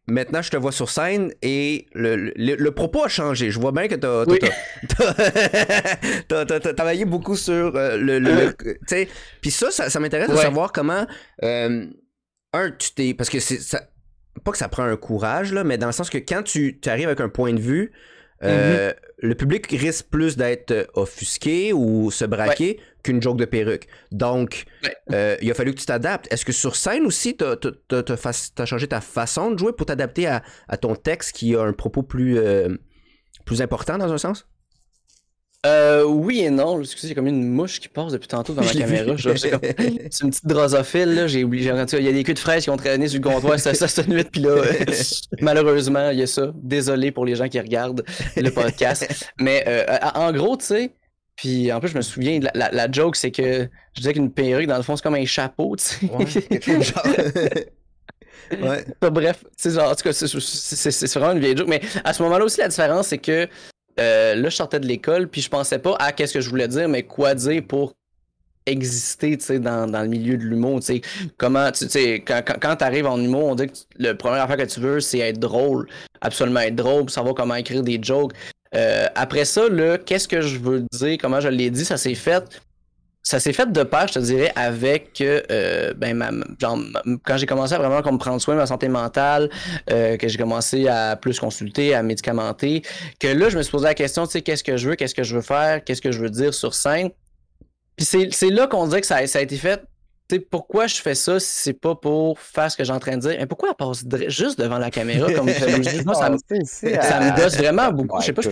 Maintenant, 0.06 0.42
je 0.42 0.52
te 0.52 0.58
vois 0.58 0.74
sur 0.74 0.90
scène 0.90 1.32
et 1.42 1.88
le, 1.94 2.70
propos 2.72 3.06
a 3.06 3.08
changé. 3.08 3.52
Je 3.52 3.60
vois 3.60 3.72
bien 3.72 3.88
que 3.88 3.96
t'as 3.96 4.26
as, 6.42 6.74
travaillé 6.74 7.06
beaucoup 7.06 7.38
sur 7.38 7.76
euh, 7.76 7.96
le. 7.96 8.20
le 8.20 8.54
Puis 9.40 9.52
ça, 9.52 9.72
ça, 9.72 10.00
m'intéresse 10.02 10.30
de 10.30 10.36
savoir 10.36 10.74
comment. 10.74 11.08
Euh, 11.44 11.86
un, 12.52 12.72
tu 12.72 12.92
t'es. 12.94 13.14
Parce 13.14 13.30
que 13.30 13.40
c'est. 13.40 13.60
Ça, 13.60 13.82
pas 14.44 14.52
que 14.52 14.58
ça 14.58 14.68
prend 14.68 14.84
un 14.84 14.98
courage, 14.98 15.54
là, 15.54 15.64
mais 15.64 15.78
dans 15.78 15.88
le 15.88 15.94
sens 15.94 16.10
que 16.10 16.18
quand 16.18 16.44
tu, 16.44 16.80
tu 16.82 16.90
arrives 16.90 17.08
avec 17.08 17.22
un 17.22 17.30
point 17.30 17.54
de 17.54 17.62
vue, 17.62 17.94
euh, 18.44 18.92
mm-hmm. 18.92 18.96
le 19.20 19.36
public 19.36 19.68
risque 19.68 20.08
plus 20.10 20.36
d'être 20.36 20.90
offusqué 20.96 21.72
ou 21.72 22.12
se 22.12 22.26
braquer 22.26 22.82
qu'une 23.04 23.22
joke 23.22 23.38
de 23.38 23.46
perruque. 23.46 23.88
Donc, 24.12 24.66
euh, 25.12 25.36
il 25.42 25.52
a 25.52 25.54
fallu 25.54 25.74
que 25.74 25.80
tu 25.80 25.86
t'adaptes. 25.86 26.32
Est-ce 26.32 26.46
que 26.46 26.54
sur 26.54 26.76
scène 26.76 27.06
aussi, 27.06 27.38
tu 27.38 27.44
as, 27.44 28.66
changé 28.66 28.88
ta 28.88 29.02
façon 29.02 29.52
de 29.52 29.60
jouer 29.60 29.74
pour 29.74 29.86
t'adapter 29.86 30.28
à, 30.28 30.42
ton 30.82 30.96
texte 30.96 31.36
qui 31.36 31.56
a 31.56 31.62
un 31.62 31.74
propos 31.74 32.02
plus, 32.02 32.38
euh, 32.38 32.70
plus 33.46 33.62
important 33.62 33.98
dans 33.98 34.12
un 34.12 34.18
sens? 34.18 34.48
Euh, 35.66 36.04
oui 36.04 36.42
et 36.42 36.50
non. 36.50 36.82
Excusez, 36.82 37.10
j'ai 37.10 37.16
comme 37.16 37.28
une 37.28 37.48
mouche 37.48 37.80
qui 37.80 37.88
passe 37.88 38.12
depuis 38.12 38.28
tantôt 38.28 38.54
dans 38.54 38.64
ma 38.66 38.72
caméra. 38.72 39.16
C'est 39.18 40.24
une 40.24 40.30
petite 40.30 40.46
drosophile. 40.46 41.16
Là. 41.16 41.28
J'ai 41.28 41.44
oublié. 41.44 41.72
Il 41.94 42.04
y 42.04 42.08
a 42.08 42.12
des 42.12 42.24
queues 42.24 42.34
de 42.34 42.40
fraises 42.40 42.64
qui 42.64 42.70
ont 42.70 42.76
traîné 42.76 43.08
sur 43.08 43.22
le 43.22 43.30
comptoir. 43.30 43.58
ça, 43.60 43.74
ça, 43.74 43.88
cette 43.88 44.10
nuit. 44.10 44.26
Puis 44.26 44.42
là, 44.42 44.62
malheureusement, 45.42 46.10
il 46.10 46.20
y 46.20 46.24
a 46.24 46.28
ça. 46.28 46.52
Désolé 46.56 47.12
pour 47.12 47.26
les 47.26 47.36
gens 47.36 47.48
qui 47.48 47.60
regardent 47.60 48.04
le 48.36 48.50
podcast. 48.50 49.08
Mais 49.40 49.86
en 50.16 50.34
gros, 50.34 50.58
tu 50.58 50.66
sais, 50.66 50.94
puis 51.36 51.72
en 51.72 51.80
plus, 51.80 51.90
je 51.90 51.98
me 51.98 52.02
souviens, 52.02 52.40
la, 52.54 52.72
la, 52.72 52.92
joke, 52.92 53.16
c'est 53.16 53.32
que 53.32 53.68
je 53.94 54.02
disais 54.02 54.14
qu'une 54.14 54.32
perruque, 54.32 54.68
dans 54.68 54.78
le 54.78 54.84
fond, 54.84 54.96
c'est 54.96 55.04
comme 55.04 55.16
un 55.16 55.26
chapeau, 55.26 55.76
tu 55.76 55.84
sais. 55.84 56.12
Ouais, 58.62 58.86
Bref, 59.12 59.44
genre, 59.66 59.92
en 59.92 59.96
tout 59.96 60.04
cas, 60.04 60.14
c'est 60.14 61.14
vraiment 61.16 61.34
une 61.34 61.40
vieille 61.40 61.58
joke. 61.58 61.68
Mais 61.68 61.82
à 62.04 62.14
ce 62.14 62.22
moment-là 62.24 62.46
aussi, 62.46 62.60
la 62.60 62.68
différence, 62.68 63.08
c'est 63.08 63.18
que 63.18 63.48
euh, 64.00 64.36
là, 64.36 64.50
je 64.50 64.56
sortais 64.56 64.80
de 64.80 64.88
l'école, 64.88 65.28
puis 65.28 65.42
je 65.42 65.50
pensais 65.50 65.80
pas 65.80 65.96
à 66.00 66.12
qu'est-ce 66.12 66.34
que 66.34 66.42
je 66.42 66.50
voulais 66.50 66.68
dire, 66.68 66.88
mais 66.88 67.04
quoi 67.04 67.36
dire 67.36 67.64
pour 67.68 67.94
exister 68.66 69.38
tu 69.38 69.44
sais, 69.44 69.60
dans, 69.60 69.90
dans 69.90 70.02
le 70.02 70.08
milieu 70.08 70.38
de 70.38 70.44
l'humour. 70.44 70.80
tu 70.80 70.86
sais. 70.86 71.02
Comment, 71.38 71.72
tu 71.72 71.90
sais, 71.90 72.24
quand, 72.26 72.42
quand, 72.62 72.76
tu 72.78 72.84
arrives 72.84 73.06
en 73.06 73.20
humour, 73.20 73.46
on 73.46 73.56
dit 73.56 73.68
que 73.68 73.74
le 73.98 74.14
premier 74.14 74.38
affaire 74.38 74.58
que 74.58 74.64
tu 74.64 74.80
veux, 74.80 75.00
c'est 75.00 75.20
être 75.20 75.40
drôle. 75.40 75.88
Absolument 76.22 76.62
être 76.62 76.76
drôle, 76.76 77.10
savoir 77.10 77.36
comment 77.36 77.56
écrire 77.56 77.84
des 77.84 78.00
jokes. 78.02 78.34
Euh, 78.76 79.08
après 79.16 79.46
ça, 79.46 79.68
là, 79.70 79.98
qu'est-ce 79.98 80.28
que 80.28 80.42
je 80.42 80.58
veux 80.58 80.86
dire, 80.92 81.18
comment 81.22 81.40
je 81.40 81.50
l'ai 81.50 81.70
dit, 81.70 81.86
ça 81.86 81.98
s'est 81.98 82.16
fait. 82.16 82.44
Ça 83.26 83.40
s'est 83.40 83.54
fait 83.54 83.72
de 83.72 83.84
pair, 83.84 84.10
je 84.10 84.16
te 84.16 84.20
dirais, 84.20 84.52
avec 84.58 85.22
euh, 85.22 85.94
ben, 85.94 86.14
ma, 86.14 86.30
genre, 86.60 86.78
quand 87.24 87.38
j'ai 87.38 87.46
commencé 87.46 87.74
à 87.74 87.78
vraiment 87.78 88.02
comme, 88.02 88.20
prendre 88.20 88.42
soin 88.42 88.54
de 88.54 88.60
ma 88.60 88.66
santé 88.66 88.90
mentale, 88.90 89.50
euh, 89.90 90.18
que 90.18 90.28
j'ai 90.28 90.38
commencé 90.38 90.90
à 90.90 91.16
plus 91.16 91.40
consulter, 91.40 91.96
à 91.96 92.04
médicamenter, 92.04 92.82
que 93.22 93.28
là, 93.28 93.48
je 93.48 93.58
me 93.58 93.64
suis 93.64 93.72
posé 93.72 93.86
la 93.86 93.94
question, 93.94 94.26
tu 94.26 94.34
sais, 94.34 94.42
qu'est-ce 94.42 94.64
que 94.64 94.76
je 94.76 94.90
veux, 94.90 94.96
qu'est-ce 94.96 95.16
que 95.16 95.24
je 95.24 95.36
veux 95.36 95.42
faire, 95.42 95.82
qu'est-ce 95.86 96.02
que 96.02 96.12
je 96.12 96.20
veux 96.20 96.30
dire 96.30 96.54
sur 96.54 96.74
scène? 96.74 97.12
Puis 97.96 98.06
c'est 98.06 98.50
là 98.50 98.68
qu'on 98.68 98.88
dirait 98.88 99.00
que 99.00 99.08
ça, 99.08 99.26
ça 99.26 99.40
a 99.40 99.42
été 99.42 99.56
fait 99.56 99.82
pourquoi 100.40 100.88
je 100.88 100.96
fais 100.96 101.16
ça 101.16 101.40
si 101.40 101.50
c'est 101.50 101.74
pas 101.74 101.96
pour 101.96 102.40
faire 102.40 102.72
ce 102.72 102.78
que 102.78 102.84
j'ai 102.84 102.94
en 102.94 103.00
train 103.00 103.16
de 103.16 103.22
dire? 103.22 103.36
Mais 103.40 103.46
pourquoi 103.46 103.70
elle 103.70 103.76
passe 103.76 104.04
juste 104.28 104.60
devant 104.60 104.78
la 104.78 104.92
caméra 104.92 105.32
comme, 105.32 105.50
ça, 105.54 105.66
me, 105.68 106.38
ça 106.66 107.20
me 107.20 107.36
gosse 107.36 107.58
vraiment 107.58 107.92
beaucoup. 107.92 108.20
Je 108.22 108.26
sais 108.28 108.34
pas, 108.34 108.42
je 108.42 108.50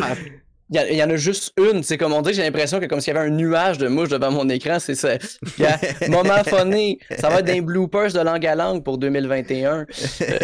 il 0.73 0.95
y, 0.95 1.03
en 1.03 1.09
a 1.09 1.17
juste 1.17 1.51
une. 1.59 1.83
C'est 1.83 1.97
comme 1.97 2.13
on 2.13 2.21
dit, 2.21 2.33
j'ai 2.33 2.43
l'impression 2.43 2.79
que 2.79 2.85
comme 2.85 3.01
s'il 3.01 3.13
y 3.13 3.17
avait 3.17 3.27
un 3.27 3.31
nuage 3.31 3.77
de 3.77 3.89
mouches 3.89 4.07
devant 4.07 4.31
mon 4.31 4.47
écran. 4.47 4.79
C'est 4.79 4.95
ça. 4.95 5.17
moment 6.07 6.41
phoné. 6.45 6.97
Ça 7.19 7.29
va 7.29 7.39
être 7.39 7.45
des 7.45 7.59
bloopers 7.59 8.13
de 8.13 8.21
langue 8.21 8.45
à 8.45 8.55
langue 8.55 8.81
pour 8.81 8.97
2021. 8.97 9.79
Euh, 9.79 9.85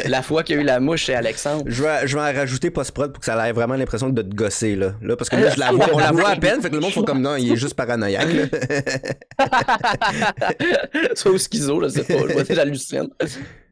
la 0.07 0.21
fois 0.21 0.43
qu'il 0.43 0.57
y 0.57 0.59
a 0.59 0.61
eu 0.61 0.65
la 0.65 0.81
mouche 0.81 1.05
chez 1.05 1.15
Alexandre. 1.15 1.63
Je 1.65 1.81
vais, 1.81 2.07
je 2.07 2.17
vais 2.17 2.21
en 2.21 2.33
rajouter 2.33 2.71
post-prod 2.71 3.13
pour 3.13 3.21
que 3.21 3.25
ça 3.25 3.47
ait 3.47 3.53
vraiment 3.53 3.75
l'impression 3.75 4.09
de 4.09 4.21
te 4.21 4.35
gosser. 4.35 4.75
Là. 4.75 4.95
là 5.01 5.15
parce 5.15 5.29
que 5.29 5.37
là, 5.37 5.49
je 5.49 5.59
la 5.59 5.71
vois, 5.71 5.87
on 5.93 5.97
la 5.97 6.11
voit 6.11 6.29
à 6.29 6.35
peine. 6.35 6.61
Fait 6.61 6.69
que 6.69 6.75
le 6.75 6.81
monde 6.81 6.91
fait 6.91 7.05
comme 7.05 7.21
non, 7.21 7.37
il 7.37 7.53
est 7.53 7.55
juste 7.55 7.75
paranoïaque. 7.75 8.27
Soit 11.15 11.31
au 11.31 11.37
schizo, 11.37 11.81
je 11.83 11.87
sais 11.87 12.03
pas. 12.03 12.27
Je 12.27 12.33
vois 12.33 12.43
j'hallucine. 12.49 13.07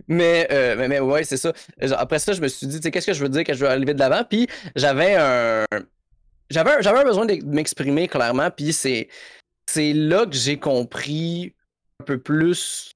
Mais, 0.08 0.48
euh, 0.52 0.76
mais, 0.78 0.88
mais 0.88 1.00
ouais, 1.00 1.24
c'est 1.24 1.38
ça. 1.38 1.52
Après 1.98 2.20
ça, 2.20 2.32
je 2.32 2.41
me 2.41 2.48
suis 2.48 2.68
dit, 2.68 2.78
tu 2.78 2.84
sais, 2.84 2.91
qu'est-ce 2.91 3.08
que 3.08 3.13
je 3.13 3.22
veux 3.22 3.30
dire 3.30 3.44
que 3.44 3.54
je 3.54 3.60
veux 3.60 3.70
arriver 3.70 3.94
de 3.94 4.00
l'avant? 4.00 4.24
Puis 4.30 4.48
j'avais 4.76 5.15
un, 5.15 5.65
j'avais, 6.50 6.82
j'avais 6.82 7.04
besoin 7.04 7.26
de 7.26 7.44
m'exprimer 7.46 8.08
clairement, 8.08 8.50
puis 8.52 8.74
c'est, 8.74 9.08
c'est 9.70 9.94
là 9.94 10.26
que 10.26 10.36
j'ai 10.36 10.58
compris 10.58 11.54
un 12.02 12.06
peu 12.06 12.18
plus 12.18 12.92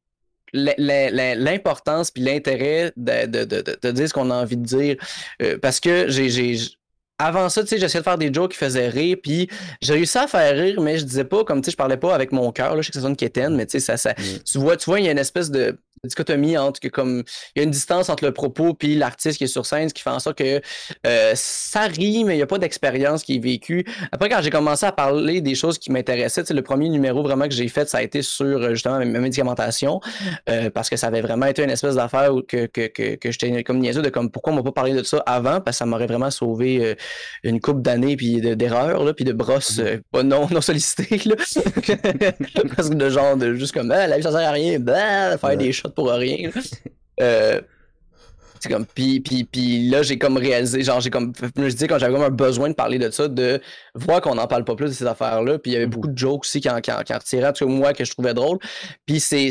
l'importance 0.54 2.10
puis 2.12 2.24
l'intérêt 2.24 2.92
de, 2.98 3.26
de, 3.28 3.44
de, 3.44 3.92
dire 3.92 4.10
ce 4.10 4.14
qu'on 4.14 4.32
a 4.32 4.36
envie 4.36 4.58
de 4.58 4.66
dire. 4.66 4.96
Euh, 5.42 5.58
parce 5.60 5.80
que 5.80 6.10
j'ai, 6.10 6.30
j'ai, 6.30 6.58
avant 7.20 7.50
ça, 7.50 7.62
tu 7.62 7.68
sais, 7.68 7.78
j'essayais 7.78 8.00
de 8.00 8.06
faire 8.06 8.18
des 8.18 8.34
jokes 8.34 8.52
qui 8.52 8.58
faisaient 8.58 8.88
rire, 8.88 9.18
puis 9.22 9.50
j'ai 9.82 9.94
réussi 9.94 10.18
à 10.18 10.28
faire 10.28 10.56
rire, 10.56 10.82
mais 10.82 10.98
je 10.98 11.04
disais 11.04 11.26
pas, 11.26 11.44
comme 11.44 11.62
tu 11.62 11.66
sais, 11.66 11.72
je 11.72 11.78
parlais 11.78 11.98
pas 11.98 12.16
avec 12.16 12.32
mon 12.32 12.52
cœur, 12.52 12.76
là, 12.76 12.82
je 12.82 12.88
sais 12.88 12.92
que 12.92 12.98
ça 12.98 13.04
sonne 13.04 13.16
quétaine, 13.16 13.56
mais 13.56 13.66
tu 13.66 13.74
sais, 13.74 13.80
ça, 13.80 13.98
ça, 13.98 14.14
mm. 14.18 14.44
tu 14.46 14.58
vois, 14.58 14.78
tu 14.78 14.86
vois, 14.86 15.00
il 15.00 15.06
y 15.06 15.10
a 15.10 15.12
une 15.12 15.18
espèce 15.20 15.52
de, 15.52 15.78
dichotomie 16.04 16.58
entre 16.58 16.80
que 16.80 16.88
comme 16.88 17.24
il 17.56 17.60
y 17.60 17.62
a 17.62 17.64
une 17.64 17.72
distance 17.72 18.10
entre 18.10 18.26
le 18.26 18.32
propos 18.32 18.74
puis 18.74 18.96
l'artiste 18.96 19.38
qui 19.38 19.44
est 19.46 19.48
sur 19.48 19.66
scène, 19.66 19.90
ce 19.90 19.94
qui 19.94 20.02
fait 20.02 20.10
en 20.10 20.20
sorte 20.20 20.38
que 20.38 20.62
euh, 21.06 21.32
ça 21.36 21.82
rit, 21.82 22.24
mais 22.24 22.34
il 22.34 22.38
n'y 22.38 22.44
a 22.44 22.48
pas 22.48 22.58
d'expérience 22.58 23.24
qui 23.24 23.36
est 23.36 23.40
vécue. 23.40 23.86
Après, 24.12 24.30
quand 24.30 24.42
j'ai 24.42 24.50
commencé 24.50 24.86
à 24.86 24.92
parler 24.92 25.42
des 25.42 25.56
choses 25.56 25.78
qui 25.78 25.92
m'intéressaient, 25.92 26.44
le 26.50 26.62
premier 26.62 26.90
numéro 26.90 27.22
vraiment 27.24 27.46
que 27.46 27.54
j'ai 27.54 27.68
fait, 27.68 27.88
ça 27.90 28.00
a 28.00 28.02
été 28.02 28.22
sur 28.22 28.46
euh, 28.46 28.70
justement 28.74 29.00
ma, 29.00 29.06
médicamentation, 29.06 30.00
euh, 30.50 30.70
parce 30.70 30.90
que 30.90 30.96
ça 30.96 31.08
avait 31.08 31.22
vraiment 31.22 31.46
été 31.46 31.64
une 31.64 31.70
espèce 31.70 31.96
d'affaire 31.96 32.32
que, 32.48 32.66
que, 32.66 32.88
que, 32.88 33.16
que 33.16 33.32
j'étais 33.32 33.64
comme 33.64 33.80
niaiseux 33.80 34.02
de 34.02 34.10
comme 34.10 34.32
pourquoi 34.32 34.54
on 34.54 34.58
m'a 34.58 34.64
pas 34.64 34.72
parlé 34.72 34.94
de 34.94 35.04
ça 35.04 35.18
avant, 35.26 35.62
parce 35.62 35.78
que 35.78 35.80
ça 35.80 35.86
m'aurait 35.86 36.08
vraiment 36.08 36.32
sauvé 36.32 36.96
une 37.44 37.60
coupe 37.60 37.82
d'années 37.82 38.16
puis 38.16 38.42
d'erreurs, 38.42 39.14
puis 39.16 39.26
de 39.26 39.34
brosses 39.34 39.80
mm-hmm. 39.80 40.02
pas 40.12 40.24
non, 40.24 40.48
non 40.50 40.62
sollicitées. 40.62 41.22
Là. 41.26 41.36
parce 42.76 42.90
que 42.90 42.96
de 42.96 43.10
genre 43.10 43.36
de 43.38 43.54
juste 43.56 43.74
comme 43.74 43.92
ah, 43.92 44.08
la 44.08 44.18
vie 44.18 44.24
ça 44.24 44.32
sert 44.32 44.48
à 44.48 44.52
rien, 44.52 44.80
bah, 44.80 45.38
faire 45.38 45.58
des 45.58 45.72
shots 45.72 45.89
pour 45.90 46.12
rien. 46.12 46.52
C'est 48.60 48.70
comme, 48.70 48.86
puis, 48.86 49.20
puis, 49.20 49.44
puis 49.44 49.90
là, 49.90 50.02
j'ai 50.02 50.18
comme 50.18 50.38
réalisé, 50.38 50.84
genre, 50.84 51.00
j'ai 51.00 51.10
comme, 51.10 51.34
je 51.58 51.76
dis 51.76 51.88
quand 51.88 52.00
j'avais 52.00 52.14
comme 52.14 52.24
un 52.24 52.30
besoin 52.30 52.70
de 52.70 52.74
parler 52.74 53.00
de 53.00 53.10
ça, 53.10 53.28
de 53.28 53.62
voir 53.96 54.22
qu'on 54.22 54.36
n'en 54.36 54.48
parle 54.48 54.66
pas 54.66 54.76
plus 54.76 54.88
de 54.88 54.94
ces 54.94 55.06
affaires-là. 55.06 55.60
Puis 55.60 55.72
il 55.72 55.74
y 55.74 55.78
avait 55.78 55.86
mmh 55.86 55.90
beaucoup 55.90 56.08
de 56.08 56.18
jokes 56.18 56.42
aussi 56.42 56.62
qui 56.62 56.70
en, 56.70 56.82
qui, 56.82 56.92
en, 56.92 56.98
retiraient, 56.98 57.48
en 57.48 57.54
tout 57.54 57.66
cas 57.66 57.72
moi, 57.72 57.94
que 57.94 58.06
je 58.06 58.12
trouvais 58.12 58.34
drôle. 58.34 58.60
Puis 59.06 59.20
c'est, 59.20 59.50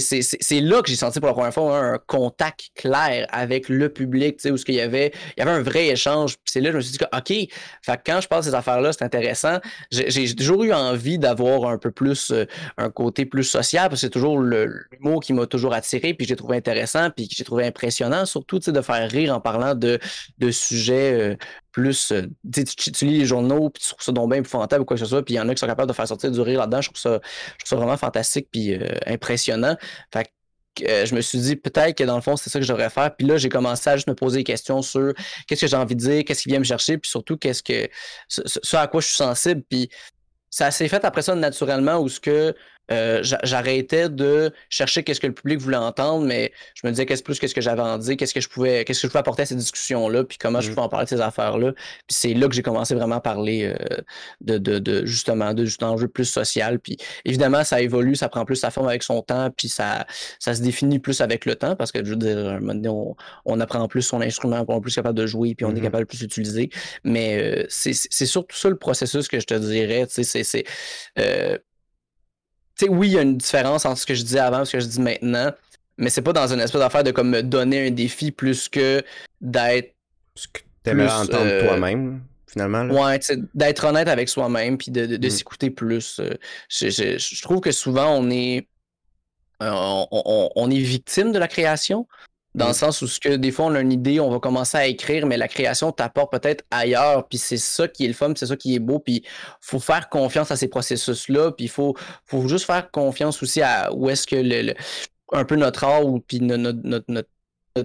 là 0.61 0.83
que 0.83 0.89
j'ai 0.89 0.97
senti 0.97 1.21
pour 1.21 1.29
la 1.29 1.35
première 1.35 1.53
fois 1.53 1.79
un 1.79 1.99
contact 2.07 2.71
clair 2.75 3.27
avec 3.31 3.69
le 3.69 3.89
public, 3.89 4.37
tu 4.37 4.43
sais, 4.43 4.51
où 4.51 4.57
ce 4.57 4.65
qu'il 4.65 4.77
y 4.77 4.81
avait, 4.81 5.13
il 5.37 5.41
y 5.41 5.43
avait 5.43 5.51
un 5.51 5.63
vrai 5.63 5.89
échange. 5.89 6.35
Puis 6.37 6.53
c'est 6.53 6.61
là 6.61 6.69
que 6.69 6.73
je 6.73 6.77
me 6.77 6.83
suis 6.83 6.93
dit 6.93 6.99
que, 6.99 7.17
OK, 7.17 7.49
fait 7.83 8.01
quand 8.05 8.21
je 8.21 8.29
parle 8.29 8.43
de 8.43 8.49
ces 8.49 8.55
affaires-là, 8.55 8.93
c'est 8.93 9.05
intéressant. 9.05 9.59
J'ai, 9.91 10.35
toujours 10.35 10.65
eu 10.65 10.73
envie 10.73 11.19
d'avoir 11.19 11.69
un 11.69 11.79
peu 11.79 11.91
plus, 11.91 12.31
euh, 12.31 12.45
un 12.77 12.91
côté 12.91 13.25
plus 13.25 13.45
social, 13.45 13.89
parce 13.89 14.01
que 14.01 14.07
c'est 14.07 14.11
toujours 14.11 14.39
le, 14.39 14.85
mot 15.01 15.21
qui 15.21 15.33
m'a 15.33 15.47
toujours 15.47 15.75
attiré, 15.75 16.15
puis 16.15 16.27
j'ai 16.27 16.37
trouvé 16.37 16.57
intéressant, 16.57 17.11
puis 17.11 17.29
que 17.29 17.35
j'ai 17.35 17.45
trouvé 17.45 17.67
impressionnant, 17.67 18.25
surtout, 18.27 18.59
tu 18.59 18.67
sais, 18.67 18.73
de 18.73 18.81
faire 18.81 18.98
rire 19.07 19.35
en 19.35 19.41
parlant 19.41 19.75
de, 19.75 19.99
de 20.39 20.51
sujets 20.51 21.13
euh, 21.13 21.37
plus. 21.73 22.13
Euh, 22.13 22.27
tu, 22.53 23.05
lis 23.07 23.19
les 23.19 23.25
journaux, 23.27 23.71
puis 23.71 23.83
tu 23.83 23.91
trouves 23.91 24.05
ça 24.05 24.13
donc 24.13 24.31
bien 24.31 24.41
épouvantable 24.41 24.83
ou 24.83 24.85
quoi 24.85 24.97
que 24.97 25.03
ce 25.03 25.07
soit, 25.07 25.25
puis 25.25 25.35
il 25.35 25.37
y 25.37 25.41
en 25.41 25.49
a 25.49 25.55
qui 25.55 25.61
sont 25.61 25.67
capables 25.67 25.89
de 25.89 25.95
faire 25.95 26.09
sortir 26.09 26.31
du 26.31 26.41
rire 26.41 26.61
là-dedans. 26.61 26.81
Je 26.81 26.89
trouve 26.89 27.01
ça, 27.01 27.21
je 27.23 27.65
trouve 27.65 27.69
ça 27.69 27.77
vraiment 27.77 27.97
fantastique 27.97 28.49
puis 28.51 28.75
euh, 28.75 28.89
impressionnant. 29.07 29.77
Fait 30.13 30.31
je 30.81 31.13
me 31.13 31.21
suis 31.21 31.39
dit 31.39 31.57
peut-être 31.57 31.97
que 31.97 32.05
dans 32.05 32.15
le 32.15 32.23
fond, 32.23 32.37
c'est 32.37 32.51
ça 32.51 32.61
que 32.61 32.65
je 32.65 32.73
devrais 32.73 32.91
faire. 32.91 33.15
Puis 33.17 33.27
là, 33.27 33.37
j'ai 33.37 33.49
commencé 33.49 33.91
à 33.91 33.97
juste 33.97 34.07
me 34.07 34.15
poser 34.15 34.39
des 34.39 34.45
questions 34.45 34.81
sur 34.81 35.13
qu'est-ce 35.49 35.63
que 35.63 35.67
j'ai 35.67 35.77
envie 35.77 35.97
de 35.97 36.01
dire, 36.01 36.25
qu'est-ce 36.25 36.43
qui 36.43 36.51
vient 36.51 36.61
me 36.61 36.65
chercher, 36.65 36.99
puis 36.99 37.11
surtout 37.11 37.37
qu'est-ce 37.37 37.65
que 37.65 37.89
ce, 38.29 38.77
à 38.77 38.87
quoi 38.87 39.01
je 39.01 39.07
suis 39.07 39.17
sensible. 39.17 39.63
Puis 39.69 39.91
ça 40.51 40.71
s'est 40.71 40.89
fait 40.89 41.05
après 41.05 41.23
ça 41.23 41.35
naturellement 41.35 41.99
où 41.99 42.09
ce 42.09 42.21
que 42.21 42.55
euh, 42.91 43.21
j'arrêtais 43.23 44.09
de 44.09 44.53
chercher 44.71 45.03
qu'est-ce 45.03 45.21
que 45.21 45.27
le 45.27 45.35
public 45.35 45.59
voulait 45.61 45.77
entendre, 45.77 46.25
mais 46.27 46.53
je 46.75 46.87
me 46.87 46.93
disais 46.93 47.07
qu'est-ce 47.07 47.23
plus 47.23 47.39
qu'est-ce 47.39 47.55
que 47.55 47.61
j'avais 47.61 47.83
à 47.83 47.99
dire, 47.99 48.17
qu'est-ce 48.17 48.35
que 48.35 48.41
je 48.41 48.49
pouvais, 48.49 48.85
qu'est-ce 48.85 49.03
que 49.03 49.09
je 49.09 49.11
pouvais 49.11 49.21
apporter 49.21 49.43
à 49.43 49.47
ces 49.47 49.55
discussions-là, 49.55 50.25
puis 50.25 50.39
comment 50.39 50.61
je 50.61 50.69
mmh. 50.69 50.75
pouvais 50.75 50.85
en 50.85 50.89
parler 50.89 51.05
de 51.05 51.11
ces 51.11 51.21
affaires-là. 51.21 51.73
Puis 51.73 52.17
c'est 52.17 52.35
là 52.35 52.49
que 52.49 52.55
j'ai 52.55 52.63
commencé 52.63 52.95
vraiment 52.95 53.17
à 53.17 53.21
parler 53.21 53.65
euh, 53.65 53.97
de, 54.41 54.59
de, 54.59 54.79
de, 54.79 55.07
justement 55.07 55.55
de 55.55 55.65
juste 55.65 55.83
enjeu 55.83 56.09
plus 56.09 56.25
social. 56.25 56.79
Puis 56.79 56.97
évidemment, 57.25 57.65
ça 57.65 57.81
évolue, 57.81 58.17
ça 58.17 58.29
prend 58.29 58.45
plus 58.45 58.57
sa 58.57 58.71
forme 58.71 58.89
avec 58.89 59.03
son 59.03 59.23
temps, 59.23 59.51
puis 59.57 59.69
ça, 59.69 60.07
ça 60.39 60.55
se 60.55 60.63
définit 60.63 60.99
plus 60.99 61.21
avec 61.21 61.45
le 61.45 61.55
temps, 61.55 61.77
parce 61.77 61.93
que 61.93 62.05
je 62.05 62.11
veux 62.11 62.17
dire, 62.17 62.39
un 62.39 62.61
moment 62.61 62.75
donné, 62.75 62.89
on, 62.89 63.17
on 63.45 63.61
apprend 63.61 63.87
plus 63.89 64.03
son 64.03 64.21
instrument, 64.21 64.65
on 64.67 64.79
est 64.79 64.81
plus 64.81 64.95
capable 64.95 65.19
de 65.19 65.27
jouer, 65.27 65.55
puis 65.55 65.65
on 65.65 65.71
est 65.71 65.81
mmh 65.81 65.83
capable 65.83 66.05
de 66.05 66.09
plus 66.09 66.23
utiliser. 66.23 66.71
Mais 67.05 67.39
euh, 67.39 67.67
c'est 67.69 67.93
surtout 68.27 68.57
ça 68.57 68.69
le 68.69 68.77
processus 68.77 69.29
que 69.29 69.41
je 69.41 69.47
te 69.47 69.55
dirais. 69.55 70.07
C'est 70.09 70.65
sais, 72.79 72.89
oui, 72.89 73.09
il 73.09 73.15
y 73.15 73.19
a 73.19 73.23
une 73.23 73.39
différence 73.39 73.85
entre 73.85 73.99
ce 73.99 74.07
que 74.07 74.15
je 74.15 74.23
disais 74.23 74.39
avant 74.39 74.63
et 74.63 74.65
ce 74.65 74.73
que 74.73 74.81
je 74.81 74.87
dis 74.87 75.01
maintenant, 75.01 75.53
mais 75.99 76.11
c'est 76.11 76.23
pas 76.23 76.33
dans 76.33 76.53
une 76.53 76.61
espèce 76.61 76.81
d'affaire 76.81 77.05
de 77.05 77.11
comme 77.11 77.31
me 77.31 77.43
donner 77.43 77.89
un 77.89 77.91
défi 77.91 78.31
plus 78.31 78.69
que 78.69 79.03
d'être. 79.41 79.95
Ce 80.35 80.47
que 80.47 80.61
t'aimerais 80.85 81.13
entendre 81.13 81.47
euh, 81.47 81.67
toi-même, 81.67 82.23
finalement. 82.47 82.85
Ouais, 82.85 83.19
d'être 83.55 83.85
honnête 83.85 84.09
avec 84.09 84.29
soi-même 84.29 84.79
puis 84.79 84.93
de, 84.93 85.17
mm. 85.17 85.31
s'écouter 85.31 85.71
plus. 85.71 86.21
Euh, 86.21 86.35
je, 86.69 87.43
trouve 87.43 87.61
que 87.61 87.73
souvent 87.73 88.15
on 88.15 88.31
est. 88.31 88.69
Euh, 89.61 89.73
on, 90.13 90.71
est 90.71 90.79
victime 90.79 91.33
de 91.33 91.39
la 91.41 91.49
création. 91.49 92.07
Dans 92.59 92.69
le 92.69 92.75
sens 92.75 93.03
où 93.03 93.07
ce 93.07 93.21
que 93.21 93.37
des 93.37 93.53
fois 93.53 93.67
on 93.67 93.75
a 93.77 93.81
une 93.81 93.93
idée, 93.93 94.19
on 94.19 94.31
va 94.31 94.41
commencer 94.41 94.77
à 94.77 94.87
écrire, 94.87 95.27
mais 95.27 95.37
la 95.37 95.47
création 95.47 95.93
t'apporte 95.93 96.33
peut-être 96.33 96.65
ailleurs, 96.73 97.29
puis 97.29 97.39
c'est 97.39 97.57
ça 97.57 97.87
qui 97.87 98.05
est 98.05 98.09
le 98.09 98.15
fun, 98.15 98.33
c'est 98.37 98.47
ça 98.47 98.57
qui 98.57 98.75
est 98.75 98.81
beau, 98.81 98.99
puis 98.99 99.25
faut 99.61 99.79
faire 99.79 100.09
confiance 100.09 100.51
à 100.51 100.57
ces 100.57 100.67
processus-là, 100.67 101.53
puis 101.53 101.67
il 101.67 101.71
faut, 101.71 101.95
faut 102.25 102.49
juste 102.49 102.67
faire 102.67 102.91
confiance 102.91 103.43
aussi 103.43 103.63
à 103.63 103.93
où 103.95 104.11
est-ce 104.11 104.27
que 104.27 104.37
le, 104.37 104.75
un 105.33 105.45
peu 105.45 105.55
notre 105.55 105.85
art 105.85 106.05
ou 106.05 106.19
puis 106.19 106.41
notre, 106.41 106.81
notre 107.09 107.29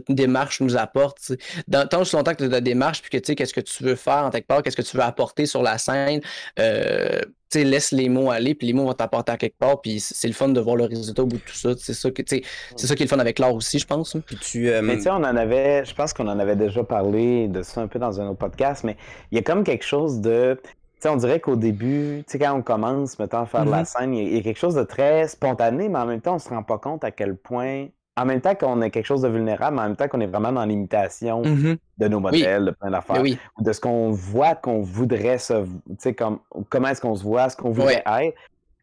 démarche 0.09 0.61
nous 0.61 0.77
apporte. 0.77 1.31
Dans, 1.67 1.87
tant 1.87 2.01
aussi 2.01 2.15
longtemps 2.15 2.31
que 2.31 2.37
tu 2.37 2.45
as 2.45 2.49
ta 2.49 2.61
démarche, 2.61 3.01
puis 3.01 3.11
que 3.11 3.17
tu 3.17 3.27
sais, 3.27 3.35
qu'est-ce 3.35 3.53
que 3.53 3.61
tu 3.61 3.83
veux 3.83 3.95
faire 3.95 4.25
en 4.25 4.29
quelque 4.29 4.47
part, 4.47 4.63
qu'est-ce 4.63 4.77
que 4.77 4.81
tu 4.81 4.97
veux 4.97 5.03
apporter 5.03 5.45
sur 5.45 5.63
la 5.63 5.77
scène, 5.77 6.21
euh, 6.59 7.21
laisse 7.61 7.91
les 7.91 8.09
mots 8.09 8.31
aller, 8.31 8.55
puis 8.55 8.67
les 8.67 8.73
mots 8.73 8.85
vont 8.85 8.93
t'apporter 8.93 9.31
à 9.31 9.37
quelque 9.37 9.57
part, 9.57 9.81
puis 9.81 9.99
c'est 9.99 10.27
le 10.27 10.33
fun 10.33 10.49
de 10.49 10.59
voir 10.59 10.75
le 10.75 10.85
résultat 10.85 11.21
au 11.21 11.27
bout 11.27 11.37
de 11.37 11.41
tout 11.41 11.55
ça. 11.55 11.69
C'est 11.77 11.93
ça, 11.93 12.09
que, 12.09 12.23
c'est 12.25 12.41
ça 12.75 12.95
qui 12.95 13.03
est 13.03 13.05
le 13.05 13.09
fun 13.09 13.19
avec 13.19 13.37
l'art 13.37 13.53
aussi, 13.53 13.77
je 13.77 13.85
pense. 13.85 14.15
Hein. 14.15 14.23
Puis 14.25 14.37
tu, 14.37 14.69
euh, 14.69 14.81
Mais 14.81 14.95
tu 14.95 15.03
sais, 15.03 15.11
on 15.11 15.15
en 15.15 15.23
avait, 15.23 15.85
je 15.85 15.93
pense 15.93 16.13
qu'on 16.13 16.27
en 16.27 16.39
avait 16.39 16.55
déjà 16.55 16.83
parlé 16.83 17.47
de 17.47 17.61
ça 17.61 17.81
un 17.81 17.87
peu 17.87 17.99
dans 17.99 18.19
un 18.19 18.29
autre 18.29 18.39
podcast, 18.39 18.83
mais 18.83 18.97
il 19.31 19.35
y 19.35 19.39
a 19.39 19.43
comme 19.43 19.63
quelque 19.63 19.85
chose 19.85 20.21
de. 20.21 20.59
sais, 20.99 21.09
on 21.09 21.17
dirait 21.17 21.39
qu'au 21.39 21.55
début, 21.55 22.23
quand 22.31 22.53
on 22.53 22.61
commence, 22.61 23.19
mettons, 23.19 23.41
à 23.41 23.45
faire 23.45 23.65
de 23.65 23.71
la 23.71 23.83
mm-hmm. 23.83 23.99
scène, 23.99 24.13
il 24.15 24.35
y, 24.35 24.39
a 24.39 24.41
quelque 24.41 24.59
chose 24.59 24.75
de 24.75 24.83
très 24.83 25.27
spontané, 25.27 25.89
mais 25.89 25.99
en 25.99 26.05
même 26.05 26.21
temps, 26.21 26.35
on 26.35 26.39
se 26.39 26.49
rend 26.49 26.63
pas 26.63 26.79
compte 26.79 27.03
à 27.03 27.11
quel 27.11 27.35
point 27.35 27.87
en 28.15 28.25
même 28.25 28.41
temps 28.41 28.55
qu'on 28.55 28.81
est 28.81 28.91
quelque 28.91 29.05
chose 29.05 29.21
de 29.21 29.27
vulnérable, 29.27 29.75
mais 29.75 29.81
en 29.81 29.87
même 29.87 29.95
temps 29.95 30.07
qu'on 30.07 30.19
est 30.19 30.27
vraiment 30.27 30.51
dans 30.51 30.65
l'imitation 30.65 31.41
mmh 31.43 31.77
de 31.99 32.07
nos 32.07 32.19
modèles, 32.19 32.65
de 32.65 32.71
plein 32.71 32.89
d'affaires, 32.89 33.21
ou 33.21 33.63
de 33.63 33.71
ce 33.71 33.79
qu'on 33.79 34.11
voit 34.11 34.55
qu'on 34.55 34.81
voudrait 34.81 35.37
se, 35.37 35.63
tu 35.63 35.95
sais, 35.99 36.13
comme, 36.13 36.39
comment 36.69 36.87
est-ce 36.89 37.01
qu'on 37.01 37.15
se 37.15 37.23
voit, 37.23 37.49
ce 37.49 37.55
qu'on 37.55 37.69
voudrait 37.69 38.03
être. 38.05 38.35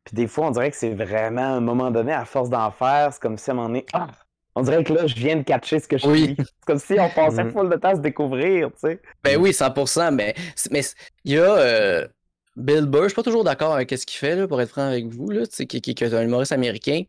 Puis 0.05 0.15
des 0.15 0.29
fois, 0.29 0.47
on 0.47 0.51
dirait 0.53 0.71
que 0.71 0.77
c'est 0.77 0.95
vraiment, 0.95 1.43
à 1.43 1.57
un 1.57 1.61
moment 1.61 1.91
donné, 1.91 2.13
à 2.13 2.25
force 2.25 2.49
d'en 2.49 2.71
faire, 2.71 3.13
c'est 3.13 3.21
comme 3.21 3.37
si 3.37 3.51
à 3.51 3.53
un 3.53 3.57
moment 3.57 3.69
donné, 3.69 3.85
ah, 3.93 4.07
on 4.55 4.63
dirait 4.63 4.85
que 4.85 4.93
là, 4.93 5.07
je 5.07 5.15
viens 5.17 5.37
de 5.37 5.43
catcher 5.43 5.81
ce 5.81 5.89
que 5.89 5.99
je 5.99 6.09
suis. 6.09 6.37
C'est 6.39 6.65
comme 6.67 6.79
si 6.79 6.95
on 6.99 7.09
passait 7.15 7.45
mmh 7.45 7.53
full 7.53 7.69
de 7.69 7.77
temps 7.77 7.91
à 7.91 7.97
se 7.97 8.01
découvrir, 8.01 8.69
tu 8.69 8.79
sais. 8.79 9.01
Ben 9.25 9.37
oui, 9.37 9.51
100%, 9.51 10.15
mais 10.15 10.35
mais 10.71 10.83
il 11.25 11.35
y 11.35 11.39
a... 11.39 11.57
Euh, 11.57 12.09
Bill 12.57 12.87
Burr, 12.87 13.05
je 13.05 13.09
suis 13.09 13.17
pas 13.17 13.23
toujours 13.23 13.45
d'accord 13.45 13.75
avec 13.75 13.91
ce 13.91 14.05
qu'il 14.05 14.19
fait, 14.19 14.37
là, 14.37 14.47
pour 14.47 14.61
être 14.61 14.71
franc 14.71 14.83
avec 14.83 15.07
vous, 15.07 15.31
là, 15.31 15.43
qui, 15.47 15.67
qui, 15.67 15.95
qui 15.95 16.05
est 16.05 16.15
un 16.15 16.23
humoriste 16.23 16.53
américain 16.53 17.03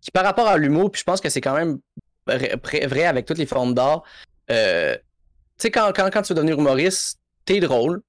qui 0.00 0.10
par 0.10 0.24
rapport 0.24 0.48
à 0.48 0.56
l'humour, 0.56 0.90
puis 0.90 1.00
je 1.00 1.04
pense 1.04 1.20
que 1.20 1.28
c'est 1.28 1.40
quand 1.40 1.54
même 1.54 1.78
vrai 2.26 3.04
avec 3.04 3.26
toutes 3.26 3.38
les 3.38 3.46
formes 3.46 3.74
d'art. 3.74 4.02
Euh, 4.50 4.94
tu 4.94 5.02
sais, 5.58 5.70
quand, 5.70 5.92
quand, 5.94 6.10
quand, 6.12 6.22
tu 6.22 6.32
veux 6.32 6.36
devenir 6.36 6.58
humoriste, 6.58 7.18
t'es 7.44 7.60
drôle. 7.60 8.02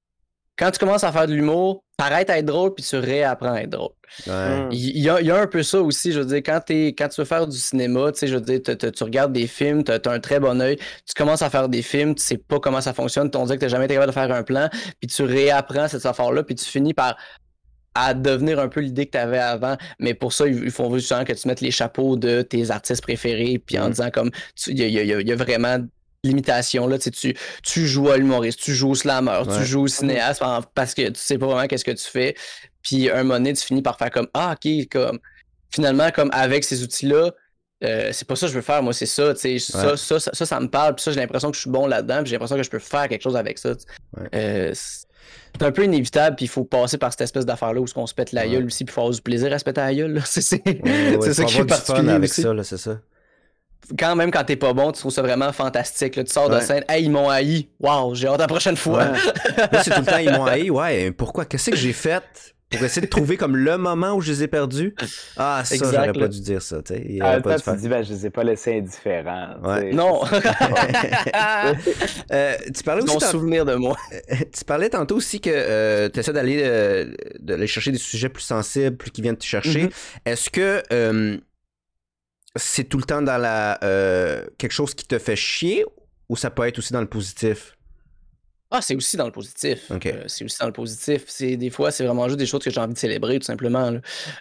Quand 0.58 0.71
tu 0.71 0.80
commences 0.80 1.04
à 1.04 1.12
faire 1.12 1.27
de 1.27 1.34
l'humour, 1.34 1.84
t'arrêtes 1.97 2.30
à 2.30 2.38
être 2.38 2.45
drôle, 2.45 2.73
puis 2.73 2.84
tu 2.84 2.97
réapprends 2.97 3.54
à 3.54 3.62
être 3.62 3.69
drôle. 3.69 3.93
Il, 4.27 4.99
y 4.99 5.10
a, 5.10 5.21
y, 5.21 5.32
a, 5.32 5.38
un 5.38 5.47
peu 5.47 5.63
ça 5.63 5.82
aussi, 5.82 6.12
je 6.12 6.19
veux 6.19 6.25
dire, 6.25 6.38
quand, 6.38 6.69
es, 6.69 6.88
quand 6.88 7.08
tu 7.08 7.21
veux 7.21 7.25
faire 7.25 7.47
du 7.47 7.58
cinéma, 7.58 8.12
tu 8.12 8.19
sais, 8.19 8.27
je 8.27 8.36
veux 8.36 8.41
dire, 8.41 8.60
tu 8.62 9.04
regardes 9.04 9.32
des 9.32 9.47
films, 9.47 9.84
tu 9.84 9.91
as, 9.91 9.99
un 10.06 10.19
très 10.19 10.39
bon 10.39 10.62
œil, 10.62 10.77
tu 10.77 11.13
commences 11.15 11.41
à 11.41 11.49
faire 11.49 11.69
des 11.69 11.82
films, 11.82 12.13
tu 12.15 12.21
sais 12.21 12.38
pas 12.38 12.60
comment 12.60 12.82
ça 12.82 12.93
fonctionne, 12.93 13.32
tu 13.32 13.38
dit 13.38 13.58
que 13.58 13.65
tu 13.65 13.69
jamais 13.69 13.86
été 13.86 13.93
capable 13.93 14.12
de 14.12 14.13
faire 14.13 14.32
un 14.32 14.43
plan, 14.43 14.69
puis 14.99 15.08
tu 15.08 15.23
réapprends 15.23 15.88
cette 15.88 16.06
affaire-là, 16.06 16.43
puis 16.43 16.56
tu 16.56 16.65
finis 16.65 16.93
par 16.93 17.15
à 17.95 18.13
devenir 18.13 18.60
un 18.60 18.67
peu 18.67 18.80
l'idée 18.80 19.06
que 19.06 19.12
tu 19.12 19.17
avais 19.17 19.39
avant. 19.39 19.77
Mais 19.99 20.13
pour 20.13 20.34
ça, 20.34 20.47
ils 20.47 20.71
font 20.71 20.93
justement 20.95 21.23
que 21.23 21.34
tu 21.34 21.47
mettes 21.47 21.62
les 21.62 21.71
chapeaux 21.71 22.15
de 22.15 22.41
tes 22.41 22.71
artistes 22.71 23.01
préférés, 23.01 23.62
puis 23.63 23.77
en 23.80 23.88
mm. 23.88 23.91
disant 23.91 24.12
comme 24.12 24.32
il 24.67 24.80
y, 24.80 24.91
y, 24.91 25.32
a 25.32 25.36
vraiment 25.36 25.78
limitation 26.24 26.88
là 26.88 26.99
tu, 26.99 27.09
tu, 27.09 27.36
tu 27.63 27.88
joues 27.88 28.09
à 28.09 28.18
l'humoriste 28.18 28.59
tu 28.59 28.76
joues 28.76 28.91
au 28.91 28.95
slammer 28.95 29.41
tu 29.57 29.65
joues 29.65 29.82
au 29.82 29.88
cinéaste 29.88 30.43
parce 30.76 30.93
que 30.93 31.09
tu 31.09 31.20
sais 31.20 31.39
pas 31.39 31.47
vraiment 31.47 31.65
qu'est-ce 31.65 31.84
que 31.84 31.89
tu 31.89 32.07
fais 32.07 32.36
puis 32.84 33.09
un 33.09 33.24
moment 33.24 33.39
donné 33.39 33.53
tu 33.53 33.65
finis 33.65 33.82
par 33.82 33.97
faire 33.97 34.11
comme 34.11 34.28
ah 34.36 34.53
ok 34.53 34.88
comme 34.91 35.18
finalement 35.72 36.11
comme 36.11 36.30
avec 36.32 36.63
ces 36.63 36.84
outils 36.84 37.07
là 37.07 37.32
euh, 37.84 38.09
c'est 38.13 38.28
pas 38.28 38.36
ça 38.36 38.45
que 38.45 38.51
je 38.51 38.57
veux 38.57 38.61
faire, 38.61 38.84
moi, 38.84 38.93
c'est 38.93 39.07
ça, 39.07 39.34
tu 39.34 39.39
sais, 39.39 39.59
ça, 39.59 39.97
ça, 39.97 40.20
ça, 40.20 40.45
ça, 40.45 40.59
me 40.59 40.68
parle, 40.68 40.93
puis 40.93 41.03
ça, 41.03 41.11
j'ai 41.11 41.20
l'impression 41.20 41.49
que 41.49 41.55
je 41.55 41.61
suis 41.61 41.70
bon 41.70 41.88
là-dedans, 41.88 42.18
puis 42.18 42.28
j'ai 42.28 42.36
l'impression 42.36 42.55
que 42.55 42.63
je 42.63 42.70
peux 42.70 42.78
faire 42.78 43.07
quelque 43.07 43.24
chose 43.24 43.36
avec 43.36 43.57
ça. 43.57 43.74
Euh, 44.36 44.72
c'est 45.60 45.66
un 45.66 45.72
peu 45.72 45.84
inévitable, 45.84 46.36
puis 46.36 46.45
il 46.45 46.49
faut 46.49 46.64
passer 46.64 46.97
par 46.97 47.12
cette 47.12 47.22
espèce 47.22 47.45
d'affaire-là 47.45 47.82
où 47.82 47.86
on 47.95 48.08
se 48.08 48.14
pète 48.14 48.32
la 48.32 48.47
gueule 48.47 48.66
aussi, 48.66 48.86
puis 48.86 48.91
il 48.91 48.93
faut 48.93 49.02
avoir 49.02 49.14
du 49.14 49.22
plaisir 49.22 49.54
à 49.54 49.60
se 49.60 49.64
péter 49.64 49.82
la 49.82 49.93
gueule, 49.93 50.22
c'est 50.26 50.41
ça 50.41 50.58
qui 50.58 50.70
est 50.70 51.66
particulier 51.66 52.12
avec 52.12 52.34
ça, 52.34 52.64
c'est 52.64 52.78
ça. 52.78 52.99
Quand 53.97 54.16
même, 54.16 54.32
quand 54.32 54.43
t'es 54.43 54.56
pas 54.56 54.74
bon, 54.74 54.91
tu 54.91 54.99
trouves 54.99 55.12
ça 55.12 55.22
vraiment 55.22 55.52
fantastique. 55.52 56.16
Là. 56.16 56.24
Tu 56.24 56.32
sors 56.32 56.49
de 56.49 56.60
scène, 56.60 56.84
hey, 56.88 57.04
ils 57.06 57.12
m'ont 57.12 57.30
haï. 57.30 57.68
Waouh, 57.80 58.14
j'ai 58.16 58.28
hâte 58.28 58.39
la 58.39 58.47
prochaine 58.47 58.78
fois. 58.78 59.06
Moi, 59.06 59.84
c'est 59.84 59.91
tout 59.91 59.99
le 60.02 60.06
temps, 60.06 60.18
ils 60.20 60.32
m'ont 60.32 60.45
haï. 60.45 60.70
Ouais, 60.70 61.12
pourquoi? 61.12 61.45
Qu'est-ce 61.45 61.72
que 61.72 61.76
j'ai 61.76 61.91
fait? 61.91 62.24
Pour 62.72 62.84
essayer 62.84 63.01
de 63.01 63.09
trouver 63.09 63.38
comme 63.38 63.55
le 63.55 63.78
moment 63.78 64.13
où 64.13 64.22
je 64.22 64.32
les 64.32 64.43
ai 64.43 64.47
perdus. 64.47 64.95
Ah, 65.38 65.63
ça, 65.65 65.76
j'aurais 65.76 66.13
pas 66.13 66.28
dû 66.28 66.41
dire 66.41 66.61
ça. 66.61 66.82
Tu 66.82 67.19
ah, 67.22 67.39
pas 67.41 67.59
tu 67.59 67.76
dis, 67.78 67.89
ben, 67.89 68.03
je 68.03 68.13
les 68.13 68.28
ai 68.28 68.30
pas 68.30 68.43
laissés 68.43 68.78
indifférents. 68.78 69.55
Non. 69.93 70.22
euh, 72.32 72.55
tu 72.74 72.84
parlais 72.84 73.03
aussi. 73.03 73.26
souvenir 73.26 73.65
de 73.65 73.76
moi. 73.76 73.97
tu 74.30 74.65
parlais 74.65 74.89
tantôt 74.89 75.15
aussi 75.15 75.41
que 75.41 75.49
euh, 75.53 76.09
tu 76.09 76.19
essaies 76.19 76.34
d'aller 76.34 76.61
euh, 76.63 77.67
chercher 77.67 77.91
des 77.91 77.97
sujets 77.97 78.30
plus 78.30 78.43
sensibles, 78.43 78.97
plus 78.97 79.11
qui 79.11 79.22
viennent 79.22 79.38
te 79.38 79.45
chercher. 79.45 79.86
Mm-hmm. 79.86 80.22
Est-ce 80.26 80.49
que 80.49 80.84
euh, 80.91 81.38
c'est 82.55 82.86
tout 82.86 82.97
le 82.97 83.03
temps 83.03 83.22
dans 83.22 83.38
la 83.38 83.78
quelque 84.57 84.74
chose 84.74 84.93
qui 84.93 85.05
te 85.05 85.19
fait 85.19 85.36
chier 85.36 85.86
ou 86.30 86.36
ça 86.36 86.49
peut 86.49 86.67
être 86.67 86.80
aussi 86.80 86.93
dans 86.93 87.01
le 87.01 87.07
positif? 87.07 87.76
Ah, 88.72 88.82
c'est 88.82 88.95
aussi 88.95 89.17
dans 89.17 89.26
le 89.26 89.34
positif. 89.34 89.91
Euh, 89.91 90.24
c'est 90.28 90.45
aussi 90.45 90.57
dans 90.59 90.65
le 90.65 90.72
positif. 90.72 91.24
C'est 91.28 91.57
des 91.57 91.69
fois, 91.69 91.91
c'est 91.91 92.05
vraiment 92.05 92.28
juste 92.28 92.39
des 92.39 92.45
choses 92.45 92.63
que 92.63 92.69
j'ai 92.69 92.80
envie 92.80 92.93
de 92.93 92.97
célébrer, 92.97 93.38
tout 93.38 93.45
simplement. 93.45 93.93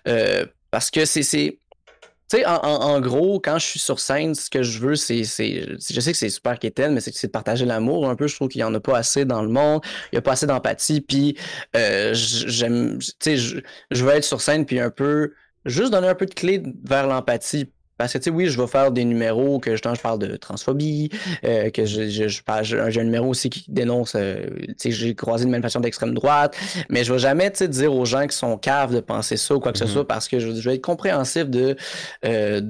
Euh, 0.07 0.47
parce 0.71 0.91
que 0.91 1.05
c'est. 1.05 1.23
Tu 1.23 2.37
sais, 2.39 2.47
en, 2.47 3.01
gros, 3.01 3.41
quand 3.41 3.59
je 3.59 3.67
suis 3.67 3.81
sur 3.81 3.99
scène, 3.99 4.37
ce 4.37 4.49
que 4.49 4.63
je 4.63 4.79
veux, 4.79 4.95
c'est. 4.95 5.25
Je 5.25 6.01
sais 6.01 6.13
que 6.13 6.19
c'est 6.19 6.31
super 6.31 6.61
quétaine, 6.61 6.95
mais 6.95 7.01
c'est 7.01 7.27
de 7.27 7.33
partager 7.33 7.67
l'amour 7.67 8.09
un 8.09 8.15
peu. 8.15 8.29
Je 8.29 8.37
trouve 8.37 8.49
qu'il 8.49 8.61
n'y 8.61 8.65
en 8.65 8.73
a 8.73 8.79
pas 8.79 8.97
assez 8.97 9.25
dans 9.25 9.43
le 9.43 9.49
monde. 9.49 9.83
Il 10.13 10.15
n'y 10.15 10.19
a 10.19 10.23
pas 10.23 10.33
assez 10.33 10.47
d'empathie. 10.47 11.01
Puis, 11.01 11.37
euh, 11.75 12.13
j'aime. 12.15 13.01
Tu 13.01 13.13
sais, 13.19 13.37
je, 13.37 13.59
je 13.91 14.05
veux 14.05 14.13
être 14.13 14.25
sur 14.25 14.41
scène, 14.41 14.65
puis 14.65 14.79
un 14.79 14.91
peu. 14.91 15.33
Juste 15.67 15.91
donner 15.91 16.09
un 16.09 16.15
peu 16.15 16.25
de 16.25 16.33
clé 16.33 16.63
vers 16.85 17.07
l'empathie 17.07 17.71
parce 18.01 18.15
que, 18.15 18.19
tu 18.19 18.25
sais, 18.25 18.31
oui, 18.31 18.47
je 18.47 18.59
vais 18.59 18.67
faire 18.67 18.93
des 18.93 19.05
numéros 19.05 19.59
que 19.59 19.73
justement, 19.73 19.95
je 19.95 20.01
parle 20.01 20.19
de 20.19 20.37
transphobie, 20.37 21.11
euh, 21.45 21.69
que 21.69 21.85
je, 21.85 22.09
je, 22.09 22.27
j'ai 22.63 23.01
un 23.01 23.05
numéro 23.05 23.29
aussi 23.29 23.51
qui 23.51 23.67
dénonce, 23.69 24.15
euh, 24.17 24.47
tu 24.59 24.75
sais, 24.79 24.91
j'ai 24.91 25.15
croisé 25.15 25.45
une 25.45 25.51
manifestation 25.51 25.81
d'extrême 25.81 26.15
droite, 26.15 26.57
mais 26.89 27.05
je 27.05 27.13
vais 27.13 27.19
jamais, 27.19 27.51
tu 27.51 27.59
sais, 27.59 27.69
dire 27.69 27.93
aux 27.95 28.07
gens 28.07 28.27
qui 28.27 28.35
sont 28.35 28.57
caves 28.57 28.95
de 28.95 29.01
penser 29.01 29.37
ça 29.37 29.55
ou 29.55 29.61
quoi 29.61 29.73
que 29.73 29.79
ce 29.79 29.85
mm-hmm. 29.85 29.89
soit 29.89 30.09
parce 30.09 30.29
que 30.29 30.41
je, 30.41 30.49
vais 30.49 30.77
être 30.77 30.81
compréhensif 30.81 31.45
de, 31.45 31.77
euh, 32.25 32.63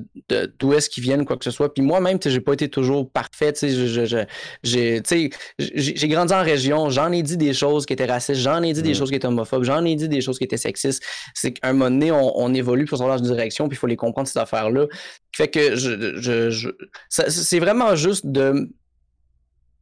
d'où 0.59 0.73
est-ce 0.73 0.91
qu'ils 0.91 1.05
viennent, 1.05 1.25
quoi 1.25 1.37
que 1.37 1.45
ce 1.45 1.53
soit. 1.53 1.73
Puis 1.73 1.85
moi-même, 1.85 2.19
tu 2.19 2.29
sais, 2.29 2.35
j'ai 2.35 2.41
pas 2.41 2.55
été 2.55 2.69
toujours 2.69 3.09
parfait, 3.09 3.53
tu 3.53 3.71
sais, 3.71 4.27
j'ai, 4.65 6.09
grandi 6.09 6.35
en 6.35 6.43
région, 6.43 6.91
j'en 6.91 7.13
ai 7.13 7.23
dit 7.23 7.37
des 7.37 7.55
choses 7.55 7.87
qui 7.87 7.93
étaient 7.93 8.05
racistes, 8.05 8.41
j'en 8.41 8.65
ai 8.65 8.73
dit 8.73 8.83
des 8.83 8.91
mm. 8.91 8.95
choses 8.95 9.11
qui 9.11 9.17
étaient 9.17 9.29
homophobes, 9.29 9.63
j'en 9.63 9.85
ai 9.85 9.95
dit 9.95 10.09
des 10.09 10.23
choses 10.23 10.39
qui 10.39 10.45
étaient 10.45 10.57
sexistes. 10.57 11.05
C'est 11.35 11.53
qu'à 11.53 11.69
un 11.69 11.73
moment 11.73 11.89
donné, 11.89 12.11
on, 12.11 12.37
on 12.37 12.53
évolue 12.53 12.85
pour 12.85 12.99
dans 12.99 13.17
une 13.17 13.25
direction, 13.25 13.69
puis 13.69 13.77
il 13.77 13.79
faut 13.79 13.87
les 13.87 13.95
comprendre, 13.95 14.27
ces 14.27 14.41
affaires-là. 14.41 14.87
Fait 15.33 15.49
que 15.49 15.77
je, 15.77 16.21
je, 16.21 16.71
c'est 17.09 17.59
vraiment 17.61 17.95
juste 17.95 18.27
de 18.27 18.69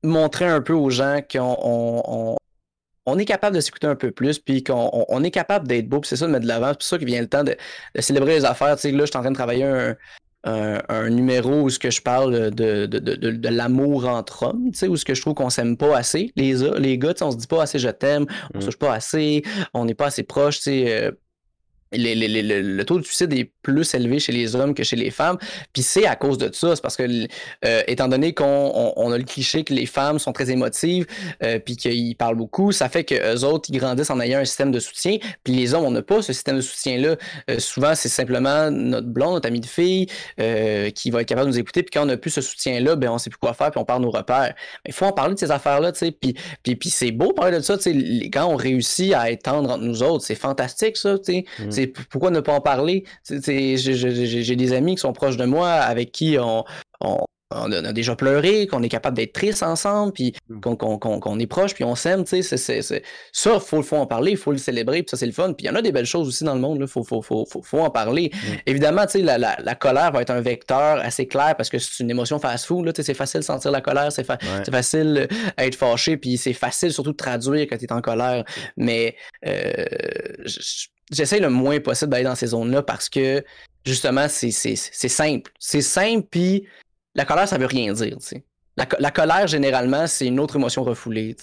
montrer 0.03 0.47
un 0.47 0.61
peu 0.61 0.75
aux 0.75 0.91
gens 0.91 1.21
qu'on 1.31 2.37
on, 3.07 3.19
est 3.19 3.25
capable 3.25 3.57
de 3.57 3.61
s'écouter 3.61 3.87
un 3.87 3.97
peu 3.97 4.11
plus, 4.11 4.39
puis 4.39 4.63
qu'on 4.63 5.07
on, 5.09 5.25
est 5.25 5.31
capable 5.31 5.67
d'être 5.67 5.89
beau, 5.89 6.01
puis 6.01 6.09
c'est 6.09 6.17
ça 6.17 6.27
de 6.27 6.33
mettre 6.33 6.43
de 6.43 6.49
l'avant. 6.49 6.69
C'est 6.69 6.75
pour 6.75 6.83
ça 6.83 6.99
qu'il 6.99 7.07
vient 7.07 7.21
le 7.21 7.29
temps 7.29 7.45
de, 7.45 7.57
célébrer 7.99 8.35
les 8.35 8.45
affaires. 8.45 8.77
Tu 8.77 8.83
sais, 8.83 8.93
là, 8.93 9.01
je 9.01 9.11
suis 9.11 9.17
en 9.17 9.23
train 9.23 9.31
de 9.31 9.37
travailler 9.37 9.65
un, 9.65 9.97
un, 10.45 11.09
numéro 11.09 11.63
où 11.63 11.71
ce 11.71 11.79
que 11.79 11.91
je 11.91 12.03
parle 12.03 12.51
de, 12.51 12.87
de, 12.87 12.99
de, 12.99 13.15
de 13.15 13.49
l'amour 13.49 14.07
entre 14.07 14.45
hommes, 14.45 14.71
tu 14.73 14.79
sais, 14.79 14.89
où 14.89 14.97
ce 14.97 15.05
que 15.05 15.15
je 15.15 15.23
trouve 15.23 15.35
qu'on 15.35 15.51
s'aime 15.51 15.77
pas 15.77 15.97
assez. 15.97 16.33
Les, 16.37 16.55
les 16.79 16.99
gars, 16.99 17.15
on 17.23 17.31
se 17.31 17.37
dit 17.37 17.47
pas 17.47 17.63
assez 17.63 17.79
je 17.79 17.89
t'aime, 17.89 18.27
on 18.55 18.61
se 18.61 18.65
mm. 18.65 18.69
touche 18.69 18.79
pas 18.79 18.93
assez, 18.93 19.43
on 19.75 19.87
n'est 19.87 19.95
pas 19.95 20.07
assez 20.07 20.23
proche, 20.23 20.59
tu 20.59 20.63
sais. 20.65 21.11
Le 21.93 22.83
taux 22.83 22.99
de 22.99 23.05
suicide 23.05 23.33
est 23.33 23.51
plus 23.63 23.95
élevé 23.95 24.19
chez 24.19 24.33
les 24.33 24.57
hommes 24.57 24.75
que 24.75 24.83
chez 24.83 24.97
les 24.97 25.11
femmes. 25.11 25.39
Puis 25.73 25.83
c'est 25.83 26.07
à 26.07 26.17
cause 26.17 26.39
de 26.39 26.51
ça. 26.53 26.75
C'est 26.75 26.83
parce 26.83 26.97
que, 26.97 27.27
euh, 27.65 27.83
étant 27.87 28.09
donné 28.09 28.35
qu'on 28.35 28.93
on, 28.97 29.13
a 29.13 29.19
le 29.19 29.25
cliché 29.25 29.65
que 29.65 29.75
les 29.75 29.87
femmes 29.87 30.19
sont 30.19 30.33
très 30.33 30.51
émotives, 30.51 31.07
euh, 31.43 31.59
puis 31.59 31.77
qu'ils 31.77 32.17
parlent 32.17 32.37
beaucoup, 32.37 32.73
ça 32.73 32.89
fait 32.89 33.05
que 33.05 33.15
eux 33.15 33.45
autres, 33.45 33.69
ils 33.73 33.79
grandissent 33.79 34.11
en 34.11 34.21
ayant 34.21 34.41
un 34.41 34.45
système 34.45 34.71
de 34.71 34.81
soutien. 34.81 35.19
Puis 35.45 35.55
les 35.55 35.75
hommes, 35.75 35.85
on 35.85 35.91
n'a 35.91 36.03
pas 36.03 36.23
ce 36.23 36.33
système 36.33 36.57
de 36.57 36.61
soutien-là. 36.61 37.17
Euh, 37.51 37.59
souvent, 37.59 37.95
c'est 37.95 38.09
simplement 38.09 38.71
notre 38.71 39.09
blond, 39.09 39.33
notre 39.33 39.49
ami 39.49 39.61
de 39.61 39.67
fille, 39.67 40.07
qui 40.95 41.11
va 41.11 41.23
être 41.23 41.29
capable 41.29 41.51
de 41.51 41.53
nous 41.53 41.59
écouter. 41.59 41.83
Puis 41.83 41.91
quand 41.93 42.03
on 42.03 42.07
n'a 42.07 42.17
plus 42.17 42.31
ce 42.31 42.41
soutien-là, 42.41 42.97
ben 42.97 43.11
on 43.11 43.19
sait 43.19 43.31
plus 43.31 43.39
quoi 43.39 43.55
faire, 43.55 43.71
puis 43.71 43.81
on 43.81 43.85
perd 43.85 44.03
nos 44.03 44.11
repères. 44.11 44.55
Il 44.87 44.93
faut 44.93 45.05
en 45.05 45.13
parler 45.13 45.35
de 45.35 45.39
ces 45.39 45.51
affaires-là, 45.51 45.93
tu 45.93 45.99
sais. 45.99 46.11
Puis, 46.11 46.35
puis, 46.63 46.77
puis 46.77 46.91
c'est 46.91 47.11
beau 47.11 47.33
parler 47.33 47.59
de 47.59 47.63
ça, 47.63 47.77
tu 47.77 47.83
sais. 47.85 48.31
Quand 48.31 48.47
on 48.47 48.57
réussit 48.57 49.13
à 49.15 49.31
être 49.31 49.43
tendre 49.43 49.71
entre 49.71 49.85
nous 49.85 50.03
autres, 50.03 50.25
c'est 50.25 50.35
fantastique, 50.35 50.97
ça, 50.97 51.19
tu 51.19 51.25
sais. 51.33 51.45
Mmh 51.59 51.78
pourquoi 51.87 52.31
ne 52.31 52.41
pas 52.41 52.53
en 52.53 52.61
parler? 52.61 53.05
J'ai 53.29 54.57
des 54.57 54.73
amis 54.73 54.97
qui 54.97 55.01
sont 55.01 55.13
proches 55.13 55.37
de 55.37 55.45
moi 55.45 55.71
avec 55.71 56.13
qui 56.13 56.37
on, 56.39 56.65
on 57.51 57.73
a 57.73 57.93
déjà 57.93 58.15
pleuré, 58.15 58.67
qu'on 58.67 58.83
est 58.83 58.89
capable 58.89 59.17
d'être 59.17 59.33
triste 59.33 59.63
ensemble, 59.63 60.13
puis 60.13 60.35
mmh. 60.49 60.61
qu'on 60.61 61.39
est 61.39 61.47
proche, 61.47 61.75
puis 61.75 61.85
on 61.85 61.95
s'aime, 61.95 62.25
tu 62.25 62.43
sais, 62.43 62.57
ça, 62.83 63.55
il 63.55 63.61
faut, 63.61 63.83
faut 63.83 63.97
en 63.97 64.07
parler, 64.07 64.33
il 64.33 64.37
faut 64.37 64.53
le 64.53 64.59
célébrer, 64.59 65.03
puis 65.03 65.11
ça, 65.11 65.17
c'est 65.17 65.27
le 65.27 65.33
fun. 65.33 65.55
Puis 65.55 65.65
il 65.65 65.69
y 65.69 65.71
en 65.71 65.75
a 65.75 65.83
des 65.83 65.93
belles 65.93 66.07
choses 66.07 66.29
aussi 66.29 66.45
dans 66.45 66.55
le 66.55 66.61
monde, 66.61 66.79
il 66.81 66.87
faut, 66.87 67.05
faut, 67.05 67.23
faut, 67.23 67.47
faut, 67.47 67.79
en 67.79 67.91
parler. 67.91 68.31
Mmh. 68.33 68.47
Évidemment, 68.67 69.07
tu 69.07 69.13
sais, 69.13 69.23
la, 69.23 69.39
la, 69.39 69.57
la, 69.63 69.75
colère 69.75 70.13
va 70.13 70.23
être 70.23 70.31
un 70.31 70.41
vecteur 70.41 70.99
assez 71.01 71.27
clair 71.27 71.55
parce 71.57 71.71
que 71.71 71.79
c'est 71.79 72.03
une 72.03 72.11
émotion 72.11 72.39
fast-food, 72.39 72.93
c'est 72.95 73.15
facile 73.15 73.41
de 73.41 73.45
sentir 73.45 73.71
la 73.71 73.81
colère, 73.81 74.13
c'est 74.13 74.25
facile 74.25 75.29
d'être 75.57 75.75
fâché, 75.75 76.17
puis 76.17 76.37
c'est 76.37 76.53
facile 76.53 76.93
surtout 76.93 77.13
de 77.13 77.17
traduire 77.17 77.67
quand 77.69 77.79
tu 77.79 77.87
es 77.87 77.93
en 77.93 78.03
colère. 78.03 78.45
Mais 78.77 79.17
euh, 79.47 79.87
j'essaie 81.11 81.41
le 81.41 81.51
moins 81.51 81.81
possible 81.81 82.11
d'aller 82.11 82.25
dans 82.25 82.35
ces 82.35 82.49
zones-là 82.49 82.83
parce 82.83 83.09
que, 83.09 83.45
justement, 83.85 84.27
c'est 84.29 84.51
simple. 84.51 85.53
C'est 85.59 85.83
simple, 85.83 86.27
puis 86.31 86.67
la 87.15 87.25
colère, 87.25 87.49
ça 87.49 87.59
veut 87.59 87.67
rien 87.67 87.93
dire. 87.93 88.17
La, 88.77 88.87
la, 88.99 89.11
colère, 89.11 89.47
généralement, 89.47 90.07
c'est 90.07 90.27
une 90.27 90.39
autre 90.39 90.57
émotion 90.57 90.85
refoulée. 90.85 91.37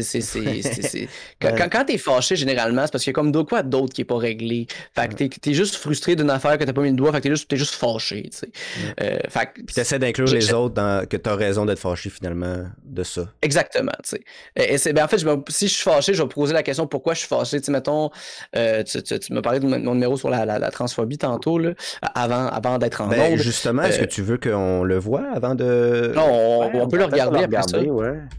C'est, 0.00 0.20
quand, 1.40 1.68
quand 1.70 1.84
t'es 1.84 1.98
fâché, 1.98 2.34
généralement, 2.34 2.86
c'est 2.86 2.92
parce 2.92 3.04
qu'il 3.04 3.10
y 3.10 3.14
a 3.14 3.14
comme 3.14 3.30
d'autres 3.30 3.50
quoi 3.50 3.62
d'autre 3.62 3.92
qui 3.92 4.00
est 4.00 4.06
pas 4.06 4.16
réglé. 4.16 4.66
Fait 4.94 5.08
que 5.08 5.14
t'es, 5.14 5.50
es 5.50 5.54
juste 5.54 5.76
frustré 5.76 6.16
d'une 6.16 6.30
affaire 6.30 6.56
que 6.56 6.64
t'as 6.64 6.72
pas 6.72 6.80
mis 6.80 6.90
le 6.90 6.96
doigt, 6.96 7.12
fait 7.12 7.18
que 7.18 7.24
t'es 7.24 7.30
juste, 7.30 7.54
juste 7.54 7.74
fâché, 7.74 8.22
tu 8.30 8.38
sais. 8.38 8.46
Mm. 8.46 8.94
Euh, 9.02 9.18
Puis 9.54 9.74
t'essaies 9.74 9.98
d'inclure 9.98 10.26
les 10.28 10.52
autres 10.54 10.74
dans 10.74 11.06
que 11.06 11.18
t'as 11.18 11.36
raison 11.36 11.66
d'être 11.66 11.78
fâché, 11.78 12.08
finalement, 12.08 12.64
de 12.82 13.02
ça. 13.02 13.28
Exactement, 13.42 13.92
tu 14.02 14.16
sais. 14.16 14.24
Et, 14.56 14.78
c'est, 14.78 14.94
ben, 14.94 15.04
en 15.04 15.08
fait, 15.08 15.18
si 15.48 15.68
je 15.68 15.74
suis 15.74 15.82
fâché, 15.82 16.14
je 16.14 16.22
vais 16.22 16.28
poser 16.28 16.54
la 16.54 16.62
question 16.62 16.86
pourquoi 16.86 17.12
je 17.12 17.20
suis 17.20 17.28
fâché? 17.28 17.60
Tu 17.60 17.66
sais, 17.66 17.72
mettons, 17.72 18.10
euh, 18.56 18.82
tu, 18.84 19.02
tu, 19.02 19.18
tu 19.18 19.32
m'as 19.34 19.42
parlé 19.42 19.60
de 19.60 19.66
mon 19.66 19.94
numéro 19.94 20.16
sur 20.16 20.30
la, 20.30 20.46
la, 20.46 20.70
transphobie 20.70 21.18
tantôt, 21.18 21.58
là, 21.58 21.72
avant, 22.14 22.46
avant 22.46 22.78
d'être 22.78 23.02
en 23.02 23.08
ben, 23.08 23.36
Justement, 23.36 23.82
est-ce 23.82 23.98
que 23.98 24.04
euh, 24.04 24.06
tu 24.06 24.22
veux 24.22 24.38
qu'on 24.38 24.84
le 24.84 24.98
voit 24.98 25.24
avant 25.34 25.54
de... 25.54 26.12
Non, 26.14 26.70
on, 26.72 26.88
peut 26.88 26.96
le 26.96 27.04
regarder, 27.04 27.44
après 27.44 27.62
ça. 27.62 27.78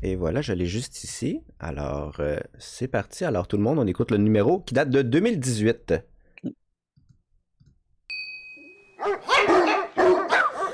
Et 0.01 0.15
voilà, 0.15 0.41
je 0.41 0.53
l'ai 0.53 0.65
juste 0.65 1.03
ici. 1.03 1.42
Alors, 1.59 2.15
euh, 2.19 2.37
c'est 2.59 2.87
parti. 2.87 3.23
Alors, 3.23 3.47
tout 3.47 3.57
le 3.57 3.63
monde, 3.63 3.79
on 3.79 3.87
écoute 3.87 4.11
le 4.11 4.17
numéro 4.17 4.59
qui 4.59 4.73
date 4.73 4.89
de 4.89 5.01
2018. 5.01 5.93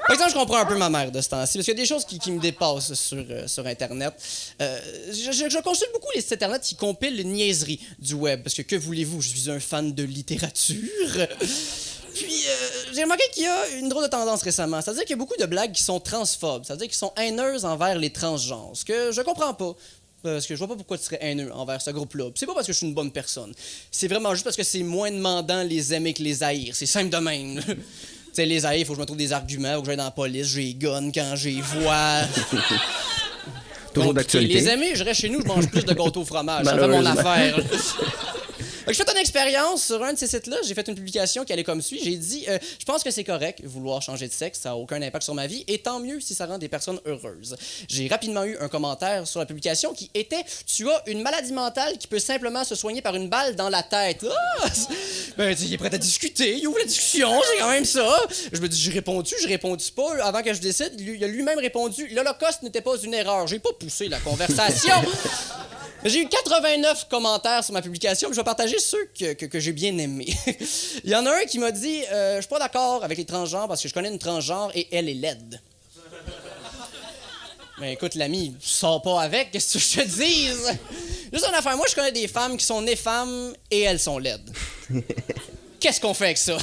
Par 0.09 0.15
exemple, 0.15 0.31
je 0.31 0.35
comprends 0.35 0.57
un 0.57 0.65
peu 0.65 0.75
ma 0.75 0.89
mère 0.89 1.11
de 1.11 1.21
ce 1.21 1.29
temps-ci, 1.29 1.59
parce 1.59 1.65
qu'il 1.65 1.75
y 1.75 1.77
a 1.77 1.81
des 1.81 1.85
choses 1.85 2.03
qui, 2.03 2.31
me 2.31 2.39
dépassent 2.39 2.95
sur, 2.95 3.23
euh, 3.29 3.47
sur 3.47 3.67
Internet. 3.67 4.13
Euh, 4.59 4.79
je, 5.11 5.61
consulte 5.61 5.91
beaucoup 5.93 6.09
les 6.15 6.21
sites 6.21 6.33
Internet 6.33 6.63
qui 6.63 6.73
compilent 6.73 7.15
les 7.15 7.23
niaiseries 7.23 7.79
du 7.99 8.15
web, 8.15 8.41
parce 8.41 8.55
que 8.55 8.63
que 8.63 8.75
voulez-vous, 8.75 9.21
je 9.21 9.29
suis 9.29 9.51
un 9.51 9.59
fan 9.59 9.93
de 9.93 10.03
littérature. 10.03 10.75
Puis, 12.15 12.43
j'ai 12.91 13.03
remarqué 13.03 13.23
qu'il 13.31 13.43
y 13.43 13.47
a 13.47 13.69
une 13.77 13.87
drôle 13.87 14.03
de 14.03 14.09
tendance 14.09 14.41
récemment. 14.41 14.81
C'est-à-dire 14.81 15.03
qu'il 15.03 15.11
y 15.11 15.13
a 15.13 15.17
beaucoup 15.17 15.37
de 15.39 15.45
blagues 15.45 15.73
qui 15.73 15.83
sont 15.83 15.99
transphobes, 15.99 16.65
c'est-à-dire 16.65 16.87
qui 16.87 16.97
sont 16.97 17.13
haineuses 17.15 17.65
envers 17.65 17.97
les 17.97 18.09
transgenres, 18.09 18.71
ce 18.73 18.83
que 18.83 19.11
je 19.11 19.21
comprends 19.21 19.53
pas. 19.53 19.75
Parce 20.21 20.45
que 20.45 20.53
je 20.53 20.59
vois 20.59 20.67
pas 20.67 20.75
pourquoi 20.75 20.97
tu 20.97 21.05
serais 21.05 21.19
haineux 21.21 21.51
envers 21.53 21.81
ce 21.81 21.91
groupe-là. 21.91 22.29
C'est 22.35 22.45
pas 22.45 22.53
parce 22.53 22.67
que 22.67 22.73
je 22.73 22.77
suis 22.77 22.87
une 22.87 22.93
bonne 22.93 23.11
personne. 23.11 23.53
C'est 23.89 24.07
vraiment 24.07 24.33
juste 24.33 24.43
parce 24.43 24.57
que 24.57 24.63
c'est 24.63 24.83
moins 24.83 25.11
demandant 25.11 25.63
les 25.63 25.93
aimer 25.93 26.13
que 26.13 26.21
les 26.21 26.43
haïr. 26.43 26.75
C'est 26.75 26.85
simple 26.85 27.09
de 27.09 27.17
même. 27.17 27.61
tu 27.65 27.75
sais, 28.33 28.45
les 28.45 28.65
haïr, 28.65 28.81
il 28.81 28.85
faut 28.85 28.93
que 28.93 28.97
je 28.97 29.01
me 29.01 29.05
trouve 29.05 29.17
des 29.17 29.31
arguments, 29.31 29.75
faut 29.75 29.81
que 29.81 29.87
j'aille 29.87 29.97
dans 29.97 30.03
la 30.03 30.11
police, 30.11 30.47
j'ai 30.47 30.73
gun 30.73 31.11
quand 31.11 31.35
j'ai 31.35 31.61
vois. 31.61 32.21
Toujours 33.93 34.13
d'actualité. 34.13 34.55
Les 34.55 34.67
aimer, 34.67 34.91
je 34.93 35.03
reste 35.03 35.21
chez 35.21 35.29
nous, 35.29 35.41
je 35.41 35.47
mange 35.47 35.67
plus 35.69 35.83
de 35.83 35.93
gâteaux 35.93 36.21
au 36.21 36.25
fromage. 36.25 36.65
Ça 36.65 36.77
fait 36.77 36.87
mon 36.87 37.05
affaire. 37.05 37.59
Fait 38.89 38.95
que 38.95 38.99
je 39.01 39.03
fais 39.03 39.11
une 39.11 39.21
expérience 39.21 39.83
sur 39.83 40.03
un 40.03 40.13
de 40.13 40.17
ces 40.17 40.25
sites-là. 40.25 40.57
J'ai 40.65 40.73
fait 40.73 40.87
une 40.87 40.95
publication 40.95 41.45
qui 41.45 41.53
allait 41.53 41.63
comme 41.63 41.79
suit. 41.79 42.01
J'ai 42.03 42.15
dit 42.15 42.45
euh, 42.49 42.57
Je 42.79 42.85
pense 42.85 43.03
que 43.03 43.11
c'est 43.11 43.23
correct 43.23 43.61
vouloir 43.63 44.01
changer 44.01 44.27
de 44.27 44.33
sexe, 44.33 44.61
ça 44.61 44.69
n'a 44.69 44.77
aucun 44.77 44.99
impact 44.99 45.25
sur 45.25 45.35
ma 45.35 45.45
vie, 45.45 45.63
et 45.67 45.77
tant 45.77 45.99
mieux 45.99 46.19
si 46.19 46.33
ça 46.33 46.47
rend 46.47 46.57
des 46.57 46.69
personnes 46.69 46.99
heureuses. 47.05 47.55
J'ai 47.87 48.07
rapidement 48.07 48.43
eu 48.45 48.57
un 48.59 48.67
commentaire 48.67 49.27
sur 49.27 49.39
la 49.39 49.45
publication 49.45 49.93
qui 49.93 50.09
était 50.15 50.43
Tu 50.65 50.89
as 50.89 51.03
une 51.05 51.21
maladie 51.21 51.53
mentale 51.53 51.99
qui 51.99 52.07
peut 52.07 52.17
simplement 52.17 52.63
se 52.63 52.73
soigner 52.73 53.03
par 53.03 53.13
une 53.13 53.29
balle 53.29 53.55
dans 53.55 53.69
la 53.69 53.83
tête. 53.83 54.25
Ah! 54.27 54.65
Ben, 55.37 55.55
il 55.61 55.71
est 55.71 55.77
prêt 55.77 55.93
à 55.93 55.97
discuter, 55.99 56.57
il 56.57 56.67
ouvre 56.67 56.79
la 56.79 56.85
discussion, 56.85 57.29
c'est 57.43 57.59
quand 57.59 57.69
même 57.69 57.85
ça. 57.85 58.19
Je 58.51 58.59
me 58.59 58.67
dis 58.67 58.81
J'ai 58.81 58.91
répondu, 58.91 59.35
j'ai 59.39 59.49
répondu 59.49 59.85
pas? 59.91 60.15
Avant 60.23 60.41
que 60.41 60.51
je 60.51 60.61
décide, 60.61 60.99
il 60.99 61.23
a 61.23 61.27
lui-même 61.27 61.59
répondu 61.59 62.07
L'Holocauste 62.07 62.63
n'était 62.63 62.81
pas 62.81 62.97
une 62.97 63.13
erreur. 63.13 63.45
J'ai 63.45 63.59
pas 63.59 63.69
poussé 63.79 64.07
la 64.07 64.19
conversation. 64.19 64.95
J'ai 66.05 66.21
eu 66.21 66.29
89 66.29 67.07
commentaires 67.09 67.63
sur 67.63 67.73
ma 67.73 67.81
publication, 67.81 68.29
puis 68.29 68.35
je 68.35 68.39
vais 68.39 68.45
partager 68.45 68.78
ceux 68.79 69.09
que, 69.17 69.33
que- 69.33 69.45
que 69.45 69.59
j'ai 69.59 69.71
bien 69.73 69.97
aimés. 69.97 70.33
Il 71.03 71.09
y 71.09 71.15
en 71.15 71.25
a 71.25 71.31
un 71.31 71.45
qui 71.45 71.59
m'a 71.59 71.71
dit 71.71 72.01
euh, 72.11 72.37
Je 72.37 72.41
suis 72.41 72.49
pas 72.49 72.59
d'accord 72.59 73.03
avec 73.03 73.17
les 73.17 73.25
transgenres 73.25 73.67
parce 73.67 73.81
que 73.81 73.87
je 73.89 73.93
connais 73.93 74.09
une 74.09 74.19
transgenre 74.19 74.71
et 74.75 74.87
elle 74.91 75.07
est 75.09 75.13
laide. 75.13 75.61
Mais 77.79 77.93
écoute, 77.93 78.15
l'ami, 78.15 78.55
sors 78.59 79.01
pas 79.01 79.21
avec, 79.21 79.51
qu'est-ce 79.51 79.73
que 79.73 79.79
je 79.79 80.01
te 80.01 80.07
dise? 80.07 80.77
Juste 81.31 81.45
une 81.47 81.55
affaire, 81.55 81.77
moi 81.77 81.85
je 81.89 81.95
connais 81.95 82.11
des 82.11 82.27
femmes 82.27 82.57
qui 82.57 82.65
sont 82.65 82.81
nées 82.81 82.95
femmes 82.95 83.53
et 83.69 83.81
elles 83.81 83.99
sont 83.99 84.17
laides. 84.17 84.49
Qu'est-ce 85.79 86.01
qu'on 86.01 86.13
fait 86.13 86.25
avec 86.25 86.37
ça? 86.37 86.57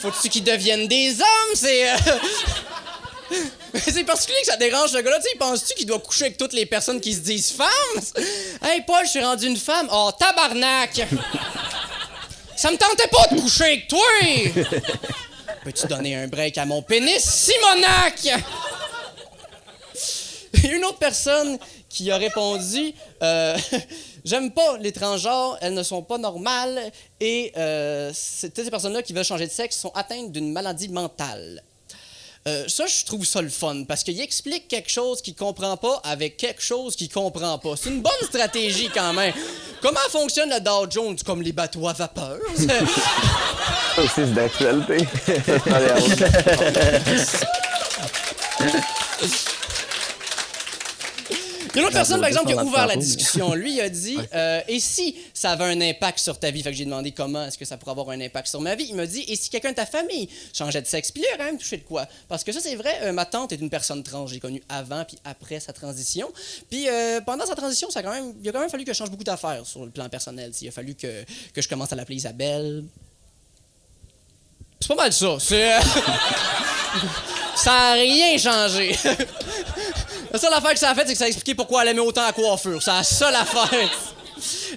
Faut-tu 0.00 0.28
qu'ils 0.28 0.44
deviennent 0.44 0.86
des 0.86 1.12
hommes? 1.18 1.54
C'est. 1.54 1.90
euh, 1.90 1.96
c'est 3.74 4.04
particulier 4.04 4.38
que 4.40 4.46
ça 4.46 4.56
dérange 4.56 4.92
le 4.92 5.02
gars-là. 5.02 5.18
Tu 5.18 5.30
sais, 5.30 5.36
penses-tu 5.38 5.74
qu'il 5.74 5.86
doit 5.86 5.98
coucher 5.98 6.26
avec 6.26 6.36
toutes 6.38 6.52
les 6.52 6.66
personnes 6.66 7.00
qui 7.00 7.14
se 7.14 7.20
disent 7.20 7.52
femmes? 7.52 8.24
Hey, 8.62 8.82
Paul, 8.86 9.04
je 9.04 9.10
suis 9.10 9.22
rendu 9.22 9.46
une 9.46 9.56
femme. 9.56 9.88
Oh, 9.92 10.10
tabarnak! 10.18 11.06
Ça 12.56 12.70
me 12.70 12.76
tentait 12.76 13.08
pas 13.08 13.34
de 13.34 13.40
coucher 13.40 13.64
avec 13.64 13.88
toi! 13.88 14.00
Peux-tu 15.64 15.86
donner 15.86 16.16
un 16.16 16.26
break 16.26 16.58
à 16.58 16.66
mon 16.66 16.82
pénis, 16.82 17.22
Simonac? 17.22 18.28
Une 20.64 20.84
autre 20.84 20.98
personne 20.98 21.58
qui 21.88 22.10
a 22.10 22.16
répondu 22.16 22.92
euh, 23.22 23.56
J'aime 24.24 24.50
pas 24.50 24.76
les 24.78 24.92
transgenres, 24.92 25.58
elles 25.60 25.74
ne 25.74 25.82
sont 25.82 26.02
pas 26.02 26.18
normales 26.18 26.78
et 27.20 27.52
euh, 27.56 28.08
toutes 28.42 28.64
ces 28.64 28.70
personnes-là 28.70 29.02
qui 29.02 29.12
veulent 29.12 29.24
changer 29.24 29.46
de 29.46 29.52
sexe 29.52 29.78
sont 29.78 29.92
atteintes 29.94 30.30
d'une 30.32 30.52
maladie 30.52 30.88
mentale. 30.88 31.62
Euh, 32.48 32.64
ça, 32.68 32.86
je 32.86 33.04
trouve 33.04 33.26
ça 33.26 33.42
le 33.42 33.50
fun 33.50 33.84
parce 33.86 34.02
qu'il 34.02 34.18
explique 34.18 34.66
quelque 34.66 34.90
chose 34.90 35.20
qu'il 35.20 35.34
comprend 35.34 35.76
pas 35.76 36.00
avec 36.04 36.38
quelque 36.38 36.62
chose 36.62 36.96
qu'il 36.96 37.10
comprend 37.10 37.58
pas. 37.58 37.74
C'est 37.76 37.90
une 37.90 38.00
bonne 38.00 38.12
stratégie 38.22 38.88
quand 38.92 39.12
même. 39.12 39.34
Comment 39.82 40.00
fonctionne 40.08 40.48
le 40.48 40.58
Dow 40.60 40.90
Jones? 40.90 41.18
Comme 41.24 41.42
les 41.42 41.52
bateaux 41.52 41.86
à 41.86 41.92
vapeur? 41.92 42.38
Ça 42.56 44.02
aussi, 44.02 44.12
c'est 44.14 44.34
d'actualité. 44.34 44.96
Ça, 48.58 48.66
c'est 48.78 50.48
pas 51.30 51.40
les 51.40 51.59
Il 51.72 51.76
y 51.76 51.78
a 51.78 51.82
une 51.82 51.86
autre 51.86 51.94
personne, 51.94 52.20
par 52.20 52.28
exemple, 52.28 52.46
qui 52.46 52.52
a 52.52 52.64
ouvert 52.64 52.86
la 52.86 52.96
discussion. 52.96 53.54
Lui, 53.54 53.74
il 53.74 53.80
a 53.80 53.88
dit 53.88 54.18
euh, 54.34 54.60
Et 54.68 54.80
si 54.80 55.16
ça 55.34 55.52
avait 55.52 55.64
un 55.64 55.80
impact 55.80 56.18
sur 56.18 56.38
ta 56.38 56.50
vie 56.50 56.62
Fait 56.62 56.70
que 56.70 56.76
j'ai 56.76 56.84
demandé 56.84 57.12
comment 57.12 57.44
est-ce 57.44 57.58
que 57.58 57.64
ça 57.64 57.76
pourrait 57.76 57.92
avoir 57.92 58.10
un 58.10 58.20
impact 58.20 58.48
sur 58.48 58.60
ma 58.60 58.74
vie. 58.74 58.86
Il 58.88 58.96
m'a 58.96 59.06
dit 59.06 59.24
Et 59.28 59.36
si 59.36 59.50
quelqu'un 59.50 59.70
de 59.70 59.76
ta 59.76 59.86
famille 59.86 60.28
changeait 60.52 60.82
de 60.82 60.86
sexe 60.86 61.12
Puis 61.12 61.22
lui, 61.22 61.28
il 61.30 61.34
a 61.34 61.38
quand 61.38 61.44
même 61.44 61.58
touché 61.58 61.76
de 61.76 61.84
quoi? 61.84 62.06
Parce 62.28 62.44
que 62.44 62.52
ça, 62.52 62.60
c'est 62.60 62.74
vrai, 62.74 62.98
euh, 63.02 63.12
ma 63.12 63.24
tante 63.24 63.52
est 63.52 63.60
une 63.60 63.70
personne 63.70 64.02
trans. 64.02 64.26
J'ai 64.26 64.40
connu 64.40 64.62
avant 64.68 65.04
puis 65.04 65.18
après 65.24 65.60
sa 65.60 65.72
transition. 65.72 66.32
Puis 66.70 66.88
euh, 66.88 67.20
pendant 67.20 67.46
sa 67.46 67.54
transition, 67.54 67.90
ça 67.90 68.00
a 68.00 68.02
quand 68.02 68.12
même, 68.12 68.34
il 68.42 68.48
a 68.48 68.52
quand 68.52 68.60
même 68.60 68.70
fallu 68.70 68.84
que 68.84 68.92
je 68.92 68.98
change 68.98 69.10
beaucoup 69.10 69.24
d'affaires 69.24 69.64
sur 69.64 69.84
le 69.84 69.90
plan 69.90 70.08
personnel. 70.08 70.52
Il 70.60 70.68
a 70.68 70.72
fallu 70.72 70.94
que, 70.94 71.24
que 71.54 71.62
je 71.62 71.68
commence 71.68 71.92
à 71.92 71.96
l'appeler 71.96 72.16
Isabelle. 72.16 72.84
C'est 74.80 74.88
pas 74.88 74.94
mal 74.94 75.12
ça. 75.12 75.36
C'est. 75.38 75.78
ça 77.54 77.72
a 77.72 77.92
rien 77.92 78.38
changé. 78.38 78.96
La 80.32 80.38
seule 80.38 80.52
affaire 80.52 80.72
que 80.72 80.78
ça 80.78 80.90
a 80.90 80.94
fait, 80.94 81.06
c'est 81.06 81.12
que 81.12 81.18
ça 81.18 81.24
a 81.24 81.28
expliqué 81.28 81.54
pourquoi 81.54 81.82
elle 81.82 81.88
aimait 81.88 82.00
autant 82.00 82.24
la 82.24 82.32
coiffure. 82.32 82.82
C'est 82.82 82.92
la 82.92 83.02
seule 83.02 83.34
affaire. 83.34 83.90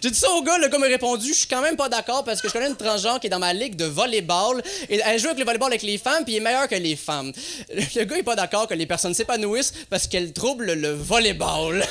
J'ai 0.02 0.10
dit 0.12 0.20
ça 0.20 0.30
au 0.32 0.42
gars, 0.42 0.58
le 0.58 0.68
gars 0.68 0.78
m'a 0.78 0.88
répondu 0.88 1.30
Je 1.30 1.40
suis 1.40 1.48
quand 1.48 1.62
même 1.62 1.78
pas 1.78 1.88
d'accord 1.88 2.24
parce 2.24 2.42
que 2.42 2.48
je 2.48 2.54
connais 2.54 2.68
une 2.68 2.76
transgenre 2.76 3.20
qui 3.20 3.28
est 3.28 3.30
dans 3.30 3.40
ma 3.40 3.54
ligue 3.54 3.76
de 3.76 3.86
volleyball 3.86 4.62
et 4.90 5.00
elle 5.06 5.20
joue 5.20 5.28
avec 5.28 5.40
le 5.40 5.46
volleyball 5.46 5.72
avec 5.72 5.84
les 5.84 5.98
femmes 5.98 6.26
puis 6.26 6.34
il 6.34 6.38
est 6.38 6.42
meilleur 6.42 6.68
que 6.68 6.76
les 6.76 6.96
femmes. 6.96 7.32
Le 7.70 8.04
gars 8.04 8.18
est 8.18 8.24
pas 8.24 8.36
d'accord 8.36 8.68
que 8.68 8.74
les 8.74 8.86
personnes 8.86 9.14
s'épanouissent 9.14 9.74
parce 9.90 10.08
qu'elles 10.08 10.34
troublent 10.34 10.74
le 10.74 10.94
volleyball. 10.94 11.86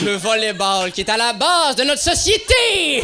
le 0.00 0.16
volleyball 0.16 0.92
qui 0.92 1.02
est 1.02 1.10
à 1.10 1.16
la 1.16 1.32
base 1.32 1.76
de 1.76 1.84
notre 1.84 2.02
société. 2.02 3.02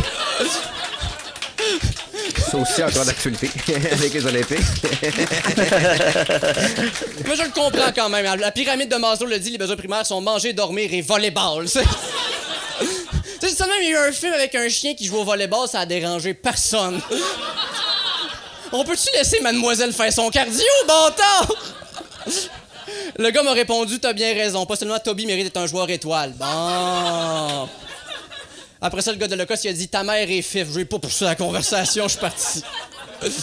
C'est 2.37 2.57
aussi 2.57 2.83
encore 2.83 3.05
d'actualité 3.05 3.51
avec 3.93 4.15
les. 4.15 4.21
Mais 4.23 4.33
je 7.37 7.43
le 7.43 7.53
comprends 7.53 7.93
quand 7.95 8.09
même. 8.09 8.41
La 8.41 8.51
pyramide 8.51 8.91
de 8.91 8.97
Maslow 8.97 9.27
le 9.27 9.39
dit, 9.39 9.51
les 9.51 9.59
besoins 9.59 9.77
primaires 9.77 10.07
sont 10.07 10.21
manger, 10.21 10.53
dormir 10.53 10.93
et 10.93 11.03
volleyball. 11.03 11.67
Tu 13.41 13.49
sais, 13.51 13.57
seulement 13.57 13.75
il 13.81 13.89
y 13.89 13.89
a 13.89 13.91
eu 13.91 13.97
un 14.09 14.13
film 14.13 14.33
avec 14.33 14.55
un 14.55 14.69
chien 14.69 14.95
qui 14.95 15.07
joue 15.07 15.17
au 15.19 15.25
volleyball, 15.25 15.69
ça 15.69 15.81
a 15.81 15.87
dérangé 15.87 16.33
personne. 16.33 17.01
On 18.73 18.85
peut-tu 18.85 19.09
laisser 19.17 19.41
mademoiselle 19.41 19.93
faire 19.93 20.13
son 20.13 20.31
cardio, 20.31 20.63
bon 20.87 21.11
temps? 21.11 21.55
Le 23.19 23.31
gars 23.31 23.43
m'a 23.43 23.53
répondu, 23.53 23.99
t'as 24.01 24.13
bien 24.13 24.35
raison. 24.35 24.67
Pas 24.67 24.77
seulement 24.77 24.99
Toby 24.99 25.27
mérite 25.27 25.45
d'être 25.45 25.57
un 25.59 25.67
joueur 25.67 25.89
étoile. 25.91 26.33
Bon. 26.39 27.69
Après 28.87 29.01
ça, 29.01 29.13
le 29.13 29.17
gars 29.17 29.29
de 29.29 29.35
Locos, 29.35 29.55
il 29.65 29.69
a 29.71 29.73
dit, 29.73 29.89
ta 29.89 30.05
mère 30.05 30.31
est 30.31 30.43
fif. 30.43 30.69
Je 30.69 30.75
vais 30.75 30.85
pas 30.85 30.99
pousser 30.99 31.25
la 31.25 31.35
conversation, 31.35 32.05
je 32.05 32.11
suis 32.11 32.21
parti. 32.21 32.63
Mais 33.23 33.31
tu 33.31 33.35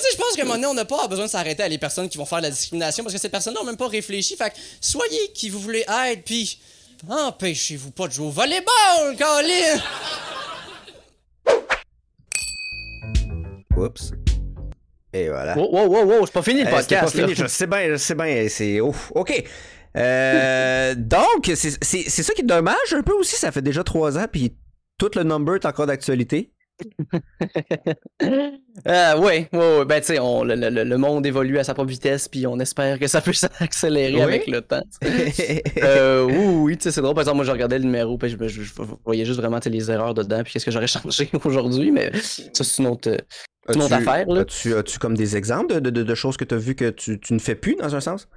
sais, 0.00 0.08
je 0.12 0.16
pense 0.16 0.34
qu'à 0.34 0.42
un 0.42 0.46
moment 0.46 0.54
donné, 0.56 0.66
on 0.66 0.74
n'a 0.74 0.84
pas 0.84 1.06
besoin 1.06 1.26
de 1.26 1.30
s'arrêter 1.30 1.62
à 1.62 1.68
les 1.68 1.78
personnes 1.78 2.08
qui 2.08 2.18
vont 2.18 2.24
faire 2.26 2.38
de 2.38 2.42
la 2.42 2.50
discrimination 2.50 3.04
parce 3.04 3.14
que 3.14 3.20
ces 3.20 3.28
personnes-là 3.28 3.60
n'ont 3.60 3.66
même 3.66 3.76
pas 3.76 3.86
réfléchi. 3.86 4.34
Fait 4.36 4.50
que 4.50 4.56
soyez 4.80 5.30
qui 5.32 5.48
vous 5.48 5.60
voulez 5.60 5.84
être, 5.88 6.24
puis 6.24 6.58
empêchez-vous 7.08 7.92
pas 7.92 8.08
de 8.08 8.12
jouer 8.14 8.26
au 8.26 8.30
volleyball, 8.30 9.16
Colin! 9.16 9.80
Oups. 13.76 14.10
Et 15.12 15.28
voilà. 15.28 15.56
Wow, 15.56 15.70
wow, 15.70 15.86
wow, 15.86 16.04
wow, 16.18 16.26
c'est 16.26 16.32
pas 16.32 16.42
fini 16.42 16.64
le 16.64 16.66
c'était 16.66 16.76
podcast. 16.76 17.14
pas 17.14 17.20
là. 17.20 17.26
fini, 17.28 17.34
je 17.40 17.46
sais 17.46 17.66
bien, 17.68 17.88
je 17.90 17.96
sais 17.96 18.14
bien, 18.16 18.46
c'est 18.48 18.80
ouf. 18.80 19.12
OK. 19.14 19.44
Euh, 19.96 20.94
donc, 20.98 21.44
c'est 21.54 21.84
c'est- 21.84 22.10
c'est 22.10 22.22
ça 22.24 22.34
qui 22.34 22.40
est 22.42 22.44
dommage 22.44 22.92
un 22.92 23.02
peu 23.02 23.12
aussi, 23.12 23.36
ça 23.36 23.52
fait 23.52 23.62
déjà 23.62 23.84
trois 23.84 24.18
ans, 24.18 24.26
puis 24.30 24.52
tout 24.98 25.10
le 25.16 25.22
number 25.22 25.54
est 25.56 25.66
encore 25.66 25.86
d'actualité? 25.86 26.50
Euh, 28.88 29.16
ouais, 29.18 29.48
ouais, 29.52 29.84
ben 29.84 30.00
tu 30.00 30.06
sais, 30.06 30.16
le, 30.16 30.54
le- 30.70 30.84
le 30.84 30.98
monde 30.98 31.24
évolue 31.24 31.58
à 31.58 31.64
sa 31.64 31.74
propre 31.74 31.90
vitesse, 31.90 32.28
puis 32.28 32.46
on 32.46 32.58
espère 32.58 32.98
que 32.98 33.06
ça 33.06 33.20
peut 33.20 33.32
s'accélérer 33.32 34.16
Oui. 34.16 34.22
avec 34.22 34.46
le 34.46 34.60
temps. 34.60 34.82
Euh, 35.82 36.24
oui, 36.24 36.36
oui, 36.36 36.76
tu 36.76 36.84
sais, 36.84 36.90
c'est 36.92 37.00
drôle. 37.00 37.14
Par 37.14 37.22
exemple, 37.22 37.36
moi, 37.36 37.44
je 37.44 37.50
regardais 37.52 37.78
le 37.78 37.84
numéro, 37.84 38.18
puis 38.18 38.30
je, 38.30 38.36
je- 38.48 38.62
je 38.62 38.72
voyais 39.04 39.24
juste 39.24 39.38
vraiment 39.40 39.60
les 39.64 39.90
erreurs 39.90 40.14
dedans, 40.14 40.42
puis 40.42 40.52
qu'est-ce 40.52 40.64
que 40.64 40.70
j'aurais 40.70 40.86
changé 40.86 41.30
aujourd'hui, 41.44 41.90
mais 41.92 42.10
ça, 42.52 42.64
c'est 42.64 42.82
une 42.82 42.88
autre, 42.88 43.16
une 43.72 43.82
autre 43.82 43.94
affaire, 43.94 44.26
là. 44.28 44.40
As-tu 44.40 44.74
as-tu 44.74 44.98
comme 44.98 45.16
des 45.16 45.36
exemples 45.36 45.74
de, 45.74 45.80
de- 45.80 45.90
de- 45.90 46.02
de 46.02 46.14
choses 46.14 46.36
que 46.36 46.44
tu 46.44 46.54
as 46.54 46.58
vues 46.58 46.74
que 46.74 46.90
tu, 46.90 47.20
tu 47.20 47.32
ne 47.34 47.38
fais 47.38 47.54
plus 47.54 47.76
dans 47.76 47.94
un 47.94 48.00
sens? 48.00 48.28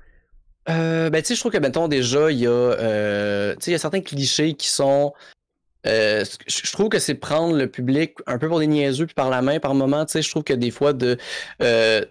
Euh, 0.70 1.10
ben, 1.10 1.22
tu 1.22 1.30
sais, 1.30 1.36
je 1.36 1.39
trouve 1.39 1.51
que, 1.51 1.58
mettons, 1.58 1.88
déjà, 1.88 2.30
il 2.32 2.39
y 2.39 2.45
a, 2.47 2.49
euh, 2.51 3.53
tu 3.55 3.62
sais, 3.64 3.72
il 3.72 3.74
y 3.74 3.76
a 3.76 3.80
certains 3.80 4.01
clichés 4.01 4.53
qui 4.53 4.68
sont. 4.70 5.14
Euh, 5.88 6.24
je 6.48 6.72
trouve 6.72 6.90
que 6.90 7.00
c'est 7.00 7.16
prendre 7.16 7.56
le 7.56 7.68
public 7.68 8.16
un 8.28 8.38
peu 8.38 8.48
pour 8.48 8.60
des 8.60 8.68
niaiseux 8.68 9.06
puis 9.06 9.16
par 9.16 9.30
la 9.30 9.42
main 9.42 9.60
par 9.60 9.74
moment. 9.76 10.06
Tu 10.06 10.14
sais, 10.14 10.22
je 10.22 10.30
trouve 10.30 10.44
que 10.44 10.54
des 10.54 10.72
fois, 10.72 10.94
de. 10.94 11.18
euh, 11.62 12.02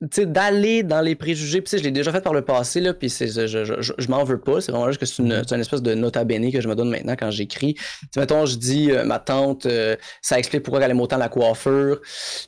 d'aller 0.00 0.84
dans 0.84 1.00
les 1.00 1.16
préjugés, 1.16 1.60
puis 1.60 1.76
je 1.76 1.82
l'ai 1.82 1.90
déjà 1.90 2.12
fait 2.12 2.20
par 2.20 2.32
le 2.32 2.42
passé, 2.42 2.80
là, 2.80 2.94
puis 2.94 3.10
c'est, 3.10 3.26
je, 3.26 3.64
je, 3.64 3.80
je, 3.80 3.92
je 3.98 4.08
m'en 4.08 4.22
veux 4.22 4.38
pas, 4.38 4.60
c'est 4.60 4.70
vraiment 4.70 4.86
juste 4.86 5.00
que 5.00 5.06
c'est 5.06 5.20
une, 5.22 5.42
c'est 5.46 5.54
une 5.54 5.60
espèce 5.60 5.82
de 5.82 5.92
nota 5.94 6.22
bene 6.24 6.52
que 6.52 6.60
je 6.60 6.68
me 6.68 6.76
donne 6.76 6.90
maintenant 6.90 7.16
quand 7.18 7.32
j'écris. 7.32 7.74
Mettons, 8.16 8.46
je 8.46 8.56
dis, 8.56 8.92
euh, 8.92 9.02
ma 9.04 9.18
tante, 9.18 9.66
euh, 9.66 9.96
ça 10.22 10.38
explique 10.38 10.62
pourquoi 10.62 10.80
elle 10.84 10.90
aime 10.92 11.00
autant 11.00 11.16
la 11.16 11.28
coiffure. 11.28 12.00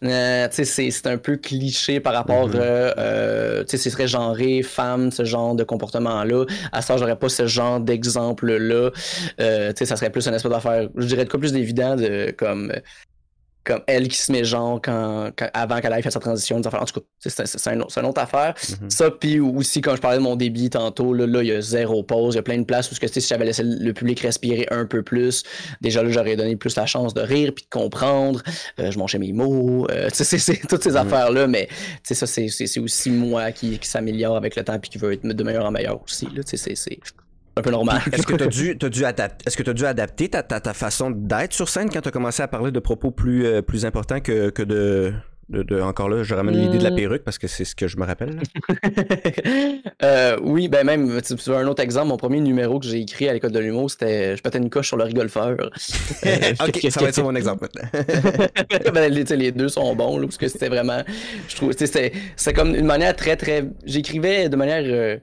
Euh, 0.05 0.49
c'est, 0.51 0.65
c'est 0.65 1.07
un 1.09 1.19
peu 1.19 1.37
cliché 1.37 1.99
par 1.99 2.13
rapport, 2.15 2.51
euh, 2.55 2.93
euh, 2.99 3.65
tu 3.65 3.71
sais, 3.71 3.79
ce 3.79 3.91
serait 3.91 4.09
genré, 4.09 4.63
femme, 4.63 5.11
ce 5.11 5.25
genre 5.25 5.57
de 5.57 5.65
comportement-là. 5.65 6.45
À 6.71 6.83
ça, 6.83 6.97
j'aurais 6.99 7.19
pas 7.19 7.29
ce 7.29 7.47
genre 7.47 7.81
d'exemple-là. 7.81 8.91
Euh, 9.41 9.69
tu 9.71 9.79
sais, 9.79 9.87
ça 9.87 9.97
serait 9.97 10.11
plus 10.11 10.27
une 10.29 10.35
espèce 10.35 10.53
d'affaire, 10.53 10.89
je 10.97 11.07
dirais 11.07 11.25
de 11.25 11.31
quoi 11.31 11.41
plus 11.41 11.53
d'évident, 11.53 11.97
de, 11.97 12.33
comme, 12.37 12.73
comme 13.65 13.83
elle 13.87 14.09
qui 14.09 14.17
se 14.17 14.33
met 14.33 14.43
genre 14.45 14.81
quand, 14.83 15.31
quand- 15.37 15.51
avant 15.53 15.81
qu'elle 15.81 15.93
aille 15.93 16.03
faire 16.03 16.13
sa 16.13 16.19
transition, 16.21 16.59
des 16.61 16.67
affaires. 16.67 16.83
En 16.83 16.87
tout 16.87 17.01
cas, 17.01 17.07
c'est, 17.19 17.31
c'est, 17.31 17.47
c'est, 17.47 17.71
un 17.71 17.75
une 17.75 18.07
autre 18.07 18.21
affaire. 18.21 18.55
Mhm. 18.81 18.91
Ça, 18.91 19.11
puis 19.11 19.39
aussi, 19.39 19.81
quand 19.83 19.95
je 19.97 20.01
parlais 20.01 20.17
de 20.19 20.23
mon 20.23 20.35
débit 20.37 20.71
tantôt, 20.71 21.13
là, 21.13 21.27
là, 21.27 21.43
il 21.43 21.49
y 21.49 21.53
a 21.53 21.61
zéro 21.61 22.03
pause. 22.03 22.35
Il 22.35 22.37
y 22.37 22.41
a 22.41 22.43
plein 22.43 22.59
de 22.59 22.65
places 22.65 22.91
où, 22.91 22.95
que, 22.95 23.07
si 23.07 23.21
j'avais 23.21 23.45
laissé 23.45 23.63
le 23.65 23.93
public 23.93 24.21
respirer 24.21 24.67
un 24.71 24.87
peu 24.87 25.03
plus, 25.03 25.43
déjà 25.81 26.03
là, 26.03 26.11
j'aurais 26.11 26.37
donné 26.37 26.57
plus 26.57 26.75
la 26.77 26.87
chance 26.87 27.13
de 27.15 27.21
rire 27.21 27.53
puis 27.55 27.65
de 27.65 27.69
comprendre. 27.71 28.43
Euh, 28.79 28.91
je 28.91 28.99
mangeais 28.99 29.19
mes 29.19 29.33
mots. 29.33 29.87
euh, 29.91 30.09
c'est, 30.13 30.61
toutes 30.69 30.83
ces 30.83 30.91
Mhm. 30.91 30.97
affaires-là, 30.97 31.47
mais 31.47 31.69
ça, 32.03 32.27
c'est, 32.27 32.49
c'est, 32.49 32.67
c'est 32.67 32.81
aussi 32.81 33.11
moi 33.11 33.53
qui, 33.53 33.79
qui 33.79 33.89
s'améliore 33.89 34.37
avec 34.37 34.57
le 34.57 34.65
temps 34.65 34.79
puis 34.79 34.91
qui 34.91 34.99
veut 34.99 35.13
être 35.13 35.27
de 35.27 35.45
meilleur 35.45 35.65
en 35.67 35.71
meilleur 35.71 36.03
aussi. 36.03 36.27
Là, 36.35 36.43
c'est... 36.47 36.75
un 37.57 37.63
peu 37.63 37.71
normal. 37.71 38.01
Est-ce 38.13 38.27
que 38.27 38.35
tu 38.37 38.45
as 38.45 38.47
dû, 38.47 38.79
t'as 38.79 38.89
dû 38.89 39.05
adapter, 39.13 39.45
est-ce 39.47 39.57
que 39.57 39.63
tu 39.63 39.75
dû 39.75 39.85
adapter 39.87 40.29
ta, 40.29 40.43
ta, 40.43 40.61
ta 40.61 40.73
façon 40.75 41.11
d'être 41.11 41.53
sur 41.53 41.69
scène 41.69 41.91
quand 41.91 42.01
tu 42.01 42.09
as 42.09 42.13
commencé 42.13 42.43
à 42.43 42.49
parler 42.49 42.71
de 42.71 42.79
propos 42.81 43.11
plus, 43.11 43.45
euh, 43.47 43.63
plus 43.63 43.85
importants 43.87 44.21
que, 44.21 44.51
que 44.51 44.63
de, 44.63 45.13
de, 45.49 45.63
de- 45.65 45.81
Encore 45.81 46.09
là, 46.09 46.23
je 46.23 46.33
ramène 46.35 46.57
l'idée 46.57 46.79
de 46.79 46.85
la 46.85 46.91
Hmm. 46.91 46.97
perruque 46.97 47.23
parce 47.25 47.39
que 47.39 47.49
c'est 47.49 47.65
ce 47.65 47.75
que 47.75 47.89
je 47.89 47.97
me 47.97 48.05
rappelle. 48.07 48.39
Euh, 50.03 50.39
oui, 50.43 50.69
ben 50.69 50.85
même, 50.87 51.21
tu 51.21 51.37
tu 51.37 51.51
veux 51.51 51.57
un 51.57 51.67
autre 51.67 51.83
exemple, 51.83 52.09
mon 52.09 52.17
premier 52.17 52.41
numéro 52.41 52.79
que 52.81 52.87
j'ai 52.87 53.01
écrit 53.01 53.29
à 53.29 53.33
l'école 53.35 53.53
de 53.53 53.59
l'humour, 53.59 53.91
c'était 53.91 54.35
Je 54.37 54.43
pétais 54.43 54.59
une 54.59 54.71
coche 54.71 54.89
sur 54.89 54.97
le 54.97 55.05
rigolfeur. 55.05 55.57
Euh, 56.27 56.53
ok, 56.67 56.87
ça 56.91 57.01
va 57.01 57.09
être 57.09 57.15
ça 57.15 57.23
mon 57.23 57.35
exemple 57.35 57.67
maintenant. 57.67 58.93
ben, 58.93 59.13
les, 59.13 59.25
les 59.37 59.53
deux 59.53 59.69
sont 59.69 59.95
bons, 59.95 60.19
là, 60.19 60.27
parce 60.27 60.37
que 60.39 60.49
c'était 60.49 60.69
vraiment. 60.69 61.03
Je 61.49 61.57
trouve, 61.57 61.73
c'était 61.73 62.13
comme 62.55 62.75
une 62.75 62.85
manière 62.87 63.15
très, 63.17 63.37
très. 63.37 63.65
J'écrivais 63.85 64.49
de 64.49 64.57
manière 64.57 64.83
euh, 64.85 65.17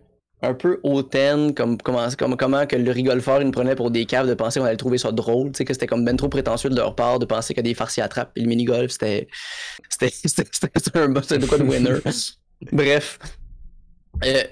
un 0.44 0.54
peu 0.54 0.80
hautaine, 0.84 1.54
comme 1.56 1.78
comment, 1.82 2.08
comme, 2.18 2.38
comment 2.38 2.66
que 2.68 2.76
le 2.76 2.92
rigolfeur, 2.92 3.42
il 3.42 3.48
me 3.48 3.52
prenait 3.52 3.76
pour 3.76 3.90
des 3.90 4.06
caves 4.06 4.28
de 4.28 4.34
penser 4.36 4.60
qu'on 4.60 4.66
allait 4.68 4.78
trouver 4.78 4.98
ça 5.00 5.12
drôle, 5.12 5.52
tu 5.52 5.58
sais, 5.58 5.66
que 5.66 5.74
c'était 5.74 5.88
comme 5.88 6.06
ben 6.06 6.16
trop 6.16 6.30
prétentieux 6.30 6.70
de 6.70 6.76
leur 6.76 6.96
part 6.96 7.18
de 7.20 7.26
penser 7.26 7.54
que 7.56 7.62
des 7.62 7.74
farcis 7.74 8.02
attrapent, 8.02 8.32
et 8.36 8.42
le 8.42 8.48
mini-golf, 8.48 8.92
c'était. 8.92 9.28
C'était 9.90 10.10
c'était- 10.26 10.50
c'était 10.76 11.00
un 11.00 11.10
de 11.10 11.46
quoi 11.48 11.58
de 11.58 11.64
winner. 11.64 11.96
Bref. 12.72 13.18
Euh, 14.26 14.44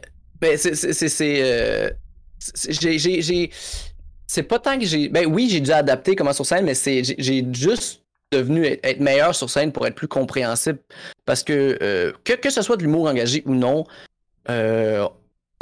ben, 0.42 0.58
c'est. 0.58 0.76
c'est- 0.76 1.42
euh, 1.44 1.90
j'ai- 2.70 2.98
j'ai- 3.00 3.22
j'ai. 3.22 3.50
C'est 4.28 4.44
pas 4.44 4.58
tant 4.60 4.78
que 4.80 4.86
j'ai. 4.86 5.08
Ben 5.10 5.26
oui, 5.28 5.50
j'ai 5.50 5.60
dû 5.60 5.72
adapter 5.72 6.16
comment 6.16 6.34
sur 6.34 6.46
scène, 6.46 6.66
mais 6.66 6.74
c'est 6.74 7.04
j'ai- 7.04 7.16
j'ai 7.20 7.46
juste 7.54 8.02
devenu 8.32 8.66
être 8.66 8.84
être 8.84 9.00
meilleur 9.00 9.36
sur 9.36 9.50
scène 9.52 9.72
pour 9.72 9.86
être 9.86 9.96
plus 9.96 10.08
compréhensible. 10.08 10.80
Parce 11.26 11.44
que 11.44 11.78
euh, 11.82 12.12
que, 12.24 12.34
que 12.34 12.50
ce 12.50 12.62
soit 12.64 12.76
de 12.78 12.82
l'humour 12.84 13.08
engagé 13.08 13.44
ou 13.46 13.54
non, 13.54 13.86
euh, 14.50 15.08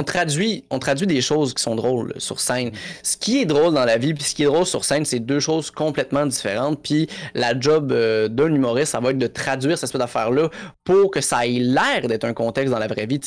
on 0.00 0.04
traduit, 0.04 0.64
on 0.70 0.80
traduit 0.80 1.06
des 1.06 1.20
choses 1.20 1.54
qui 1.54 1.62
sont 1.62 1.76
drôles 1.76 2.14
sur 2.18 2.40
scène. 2.40 2.72
Ce 3.04 3.16
qui 3.16 3.40
est 3.40 3.44
drôle 3.44 3.72
dans 3.74 3.84
la 3.84 3.96
vie, 3.96 4.12
puis 4.12 4.24
ce 4.24 4.34
qui 4.34 4.42
est 4.42 4.46
drôle 4.46 4.66
sur 4.66 4.84
scène, 4.84 5.04
c'est 5.04 5.20
deux 5.20 5.38
choses 5.38 5.70
complètement 5.70 6.26
différentes. 6.26 6.82
Puis 6.82 7.08
la 7.34 7.58
job 7.58 7.92
euh, 7.92 8.26
d'un 8.26 8.52
humoriste, 8.52 8.90
ça 8.90 8.98
va 8.98 9.10
être 9.10 9.18
de 9.18 9.28
traduire 9.28 9.78
cette 9.78 9.84
espèce 9.84 10.00
d'affaire-là 10.00 10.50
pour 10.82 11.12
que 11.12 11.20
ça 11.20 11.46
ait 11.46 11.60
l'air 11.60 12.08
d'être 12.08 12.24
un 12.24 12.34
contexte 12.34 12.72
dans 12.72 12.80
la 12.80 12.88
vraie 12.88 13.06
vie. 13.06 13.20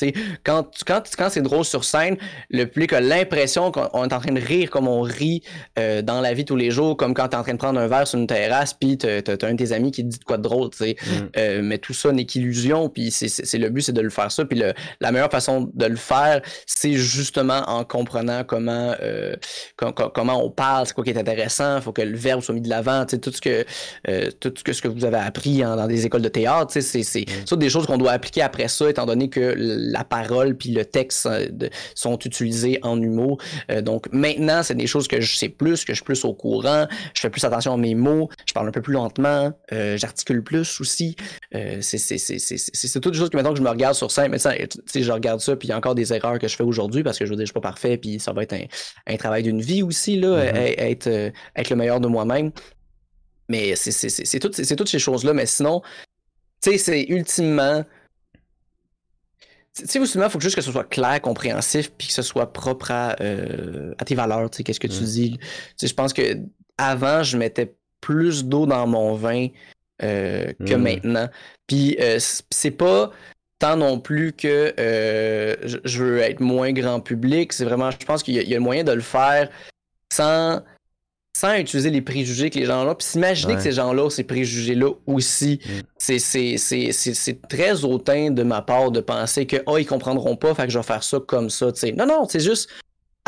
Quand, 0.43 0.63
tu- 0.63 0.83
quand, 0.83 1.01
quand 1.17 1.29
c'est 1.29 1.41
drôle 1.41 1.63
sur 1.63 1.85
scène, 1.85 2.17
le 2.49 2.65
public 2.65 2.91
a 2.91 2.99
l'impression 2.99 3.71
qu'on 3.71 4.03
est 4.03 4.13
en 4.13 4.19
train 4.19 4.33
de 4.33 4.41
rire 4.41 4.69
comme 4.69 4.89
on 4.89 5.01
rit 5.01 5.43
euh, 5.79 6.01
dans 6.01 6.19
la 6.19 6.33
vie 6.33 6.43
tous 6.43 6.57
les 6.57 6.69
jours, 6.69 6.97
comme 6.97 7.13
quand 7.13 7.29
tu 7.29 7.35
es 7.37 7.39
en 7.39 7.43
train 7.43 7.53
de 7.53 7.59
prendre 7.59 7.79
un 7.79 7.87
verre 7.87 8.05
sur 8.07 8.19
une 8.19 8.27
terrasse, 8.27 8.73
puis 8.73 8.97
tu 8.97 9.07
as, 9.07 9.21
un 9.43 9.53
de 9.53 9.57
tes 9.57 9.71
amis 9.71 9.91
qui 9.91 10.03
te 10.03 10.09
dit 10.09 10.19
de 10.19 10.23
quoi 10.25 10.35
de 10.37 10.43
drôle. 10.43 10.69
tu 10.71 10.79
sais. 10.79 10.97
Mm. 11.01 11.11
Euh, 11.37 11.61
mais 11.63 11.77
tout 11.77 11.93
ça 11.93 12.11
n'est 12.11 12.25
qu'illusion, 12.25 12.89
puis 12.89 13.09
c'est- 13.09 13.57
le 13.57 13.69
but, 13.69 13.83
c'est 13.83 13.93
de 13.93 14.01
le 14.01 14.09
faire 14.09 14.33
ça. 14.33 14.43
Puis 14.43 14.61
la 14.99 15.11
meilleure 15.13 15.31
façon 15.31 15.71
de 15.73 15.85
le 15.85 15.95
faire, 15.95 16.41
c'est 16.65 16.93
justement 16.93 17.61
en 17.67 17.83
comprenant 17.83 18.43
comment, 18.43 18.95
euh, 19.01 19.35
com- 19.75 19.93
com- 19.93 20.11
comment 20.13 20.43
on 20.43 20.49
parle, 20.49 20.87
c'est 20.87 20.93
quoi 20.93 21.03
qui 21.03 21.09
est 21.11 21.17
intéressant, 21.17 21.77
il 21.77 21.81
faut 21.81 21.91
que 21.91 22.01
le 22.01 22.17
verbe 22.17 22.41
soit 22.41 22.53
mis 22.55 22.61
de 22.61 22.69
l'avant, 22.69 23.05
tout 23.05 23.31
ce 23.31 23.41
que 23.41 23.65
euh, 24.09 24.29
tout 24.39 24.53
ce 24.57 24.63
que, 24.63 24.73
ce 24.73 24.81
que 24.81 24.87
vous 24.87 25.05
avez 25.05 25.17
appris 25.17 25.63
en- 25.65 25.75
dans 25.75 25.87
des 25.87 26.05
écoles 26.05 26.21
de 26.21 26.29
théâtre, 26.29 26.71
sais, 26.71 26.81
c'est 26.81 27.25
des 27.57 27.69
choses 27.69 27.85
qu'on 27.87 27.97
doit 27.97 28.11
appliquer 28.11 28.41
après 28.41 28.67
ça, 28.67 28.89
étant 28.89 29.05
donné 29.05 29.29
que 29.29 29.53
la 29.57 30.03
parole 30.03 30.55
puis 30.55 30.69
le 30.71 30.85
texte 30.85 31.25
euh, 31.25 31.47
de- 31.49 31.69
sont 31.95 32.17
utilisés 32.19 32.79
en 32.83 33.01
humour. 33.01 33.37
Euh, 33.71 33.81
donc 33.81 34.07
maintenant, 34.11 34.63
c'est 34.63 34.75
des 34.75 34.87
choses 34.87 35.07
que 35.07 35.19
je 35.21 35.35
sais 35.35 35.49
plus, 35.49 35.83
que 35.85 35.93
je 35.93 35.97
suis 35.97 36.05
plus 36.05 36.23
au 36.25 36.33
courant, 36.33 36.87
je 37.13 37.21
fais 37.21 37.29
plus 37.29 37.43
attention 37.43 37.73
à 37.73 37.77
mes 37.77 37.95
mots, 37.95 38.29
je 38.47 38.53
parle 38.53 38.67
un 38.67 38.71
peu 38.71 38.81
plus 38.81 38.93
lentement, 38.93 39.51
j'articule 39.71 40.43
plus 40.43 40.79
aussi. 40.81 41.15
C'est 41.51 42.99
toutes 43.01 43.13
des 43.13 43.19
choses 43.19 43.29
que 43.29 43.37
maintenant 43.37 43.51
que 43.51 43.57
je 43.57 43.63
me 43.63 43.69
regarde 43.69 43.95
sur 43.95 44.11
scène, 44.11 44.31
mais 44.31 44.37
je 44.39 45.11
regarde 45.11 45.39
ça, 45.39 45.55
puis 45.55 45.67
il 45.67 45.71
y 45.71 45.73
a 45.73 45.77
encore 45.77 45.95
des 45.95 46.13
erreurs 46.13 46.39
que 46.39 46.46
je 46.47 46.55
fais 46.55 46.63
aujourd'hui 46.63 47.03
parce 47.03 47.17
que 47.19 47.25
je 47.25 47.29
veux 47.29 47.35
dire, 47.35 47.45
je 47.45 47.51
suis 47.51 47.53
pas 47.53 47.61
parfait, 47.61 47.97
puis 47.97 48.19
ça 48.19 48.33
va 48.33 48.43
être 48.43 48.53
un, 48.53 48.65
un 49.07 49.17
travail 49.17 49.43
d'une 49.43 49.61
vie 49.61 49.83
aussi, 49.83 50.19
là, 50.19 50.45
Mhm. 50.45 50.57
e- 50.57 50.79
être, 50.79 51.07
euh, 51.07 51.31
être 51.55 51.69
le 51.69 51.75
meilleur 51.75 51.99
de 51.99 52.07
moi-même. 52.07 52.51
Mais 53.49 53.75
c'est 53.75 54.39
toutes, 54.39 54.87
ces 54.87 54.99
choses-là, 54.99 55.33
mais 55.33 55.45
sinon, 55.45 55.81
tu 56.61 56.71
sais, 56.71 56.77
c'est 56.77 57.03
ultimement. 57.03 57.85
Tu 59.75 59.85
sais, 59.85 59.99
ultimement, 59.99 60.25
il 60.25 60.31
faut 60.31 60.39
juste 60.39 60.55
que 60.55 60.61
ce 60.61 60.71
soit 60.71 60.83
clair, 60.83 61.21
compréhensif, 61.21 61.91
puis 61.97 62.07
que 62.07 62.13
ce 62.13 62.23
soit 62.23 62.51
propre 62.51 62.91
à, 62.91 63.15
euh, 63.21 63.93
à 63.99 64.05
tes 64.05 64.15
valeurs, 64.15 64.49
tu 64.49 64.57
sais, 64.57 64.63
qu'est-ce 64.63 64.79
que 64.79 64.87
tu 64.87 65.03
dis. 65.03 65.37
Tu 65.37 65.45
sais, 65.77 65.87
je 65.87 65.93
pense 65.93 66.13
que 66.13 66.37
avant, 66.77 67.23
je 67.23 67.37
mettais 67.37 67.75
plus 68.01 68.43
d'eau 68.45 68.65
dans 68.65 68.87
mon 68.87 69.13
vin 69.13 69.47
euh, 70.03 70.51
que 70.65 70.73
Mhm. 70.75 70.81
maintenant. 70.81 71.29
Puis 71.67 71.95
euh, 71.99 72.19
c'est 72.49 72.71
pas 72.71 73.11
tant 73.59 73.75
non 73.75 73.99
plus 73.99 74.33
que 74.33 74.73
euh, 74.79 75.55
je, 75.83 76.03
veux 76.03 76.19
être 76.19 76.39
moins 76.39 76.71
grand 76.71 76.99
public. 76.99 77.53
C'est 77.53 77.65
vraiment, 77.65 77.89
je 77.91 78.05
pense 78.05 78.23
qu'il 78.23 78.35
y, 78.35 78.45
y 78.47 78.53
a 78.53 78.57
le 78.57 78.63
moyen 78.63 78.83
de 78.83 78.91
le 78.91 79.01
faire 79.01 79.49
sans, 80.13 80.61
sans 81.37 81.55
utiliser 81.55 81.89
les 81.89 82.01
préjugés 82.01 82.49
que 82.49 82.59
les 82.59 82.65
gens 82.65 82.87
ont. 82.87 82.95
Puis 82.95 83.07
s'imaginer 83.07 83.53
Ouais. 83.53 83.57
que 83.57 83.63
ces 83.63 83.71
gens-là 83.71 84.03
ont 84.05 84.09
ces 84.09 84.23
préjugés-là 84.23 84.91
aussi. 85.05 85.59
Mm. 85.65 85.81
C'est- 85.97 87.47
très 87.49 87.83
hautain 87.83 88.31
de 88.31 88.43
ma 88.43 88.61
part 88.61 88.91
de 88.91 88.99
penser 88.99 89.45
que 89.45 89.57
oh, 89.65 89.77
ils 89.77 89.85
comprendront 89.85 90.35
pas, 90.35 90.53
fait 90.53 90.65
que 90.65 90.71
je 90.71 90.77
vais 90.77 90.83
faire 90.83 91.03
ça 91.03 91.19
comme 91.25 91.49
ça. 91.49 91.67
Non, 91.95 92.05
non, 92.05 92.27
c'est 92.27 92.39
juste. 92.39 92.69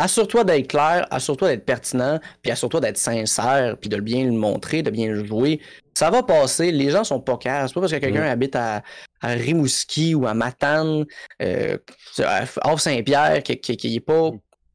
Assure-toi 0.02 0.44
d'être 0.44 0.68
clair, 0.68 1.06
assure-toi 1.10 1.48
d'être 1.48 1.64
pertinent, 1.66 2.18
puis 2.42 2.50
assure-toi 2.50 2.80
d'être 2.80 2.96
sincère, 2.96 3.76
puis 3.78 3.90
de 3.90 3.96
le 3.96 4.02
bien 4.02 4.24
le 4.24 4.32
montrer, 4.32 4.82
de 4.82 4.90
bien 4.90 5.08
le 5.08 5.24
jouer. 5.24 5.60
Ça 5.94 6.08
va 6.10 6.22
passer, 6.22 6.72
les 6.72 6.90
gens 6.90 7.04
sont 7.04 7.20
pas 7.20 7.36
cares. 7.36 7.68
C'est 7.68 7.74
pas 7.74 7.80
parce 7.80 7.92
que 7.92 7.98
quelqu'un 7.98 8.22
habite 8.22 8.56
à, 8.56 8.82
à 9.20 9.28
Rimouski 9.32 10.14
ou 10.14 10.26
à 10.26 10.32
Matane, 10.32 11.04
euh, 11.42 11.76
à 12.20 12.44
Havre-Saint-Pierre, 12.62 13.42
qui 13.42 13.92
n'est 13.92 14.00
pas 14.00 14.30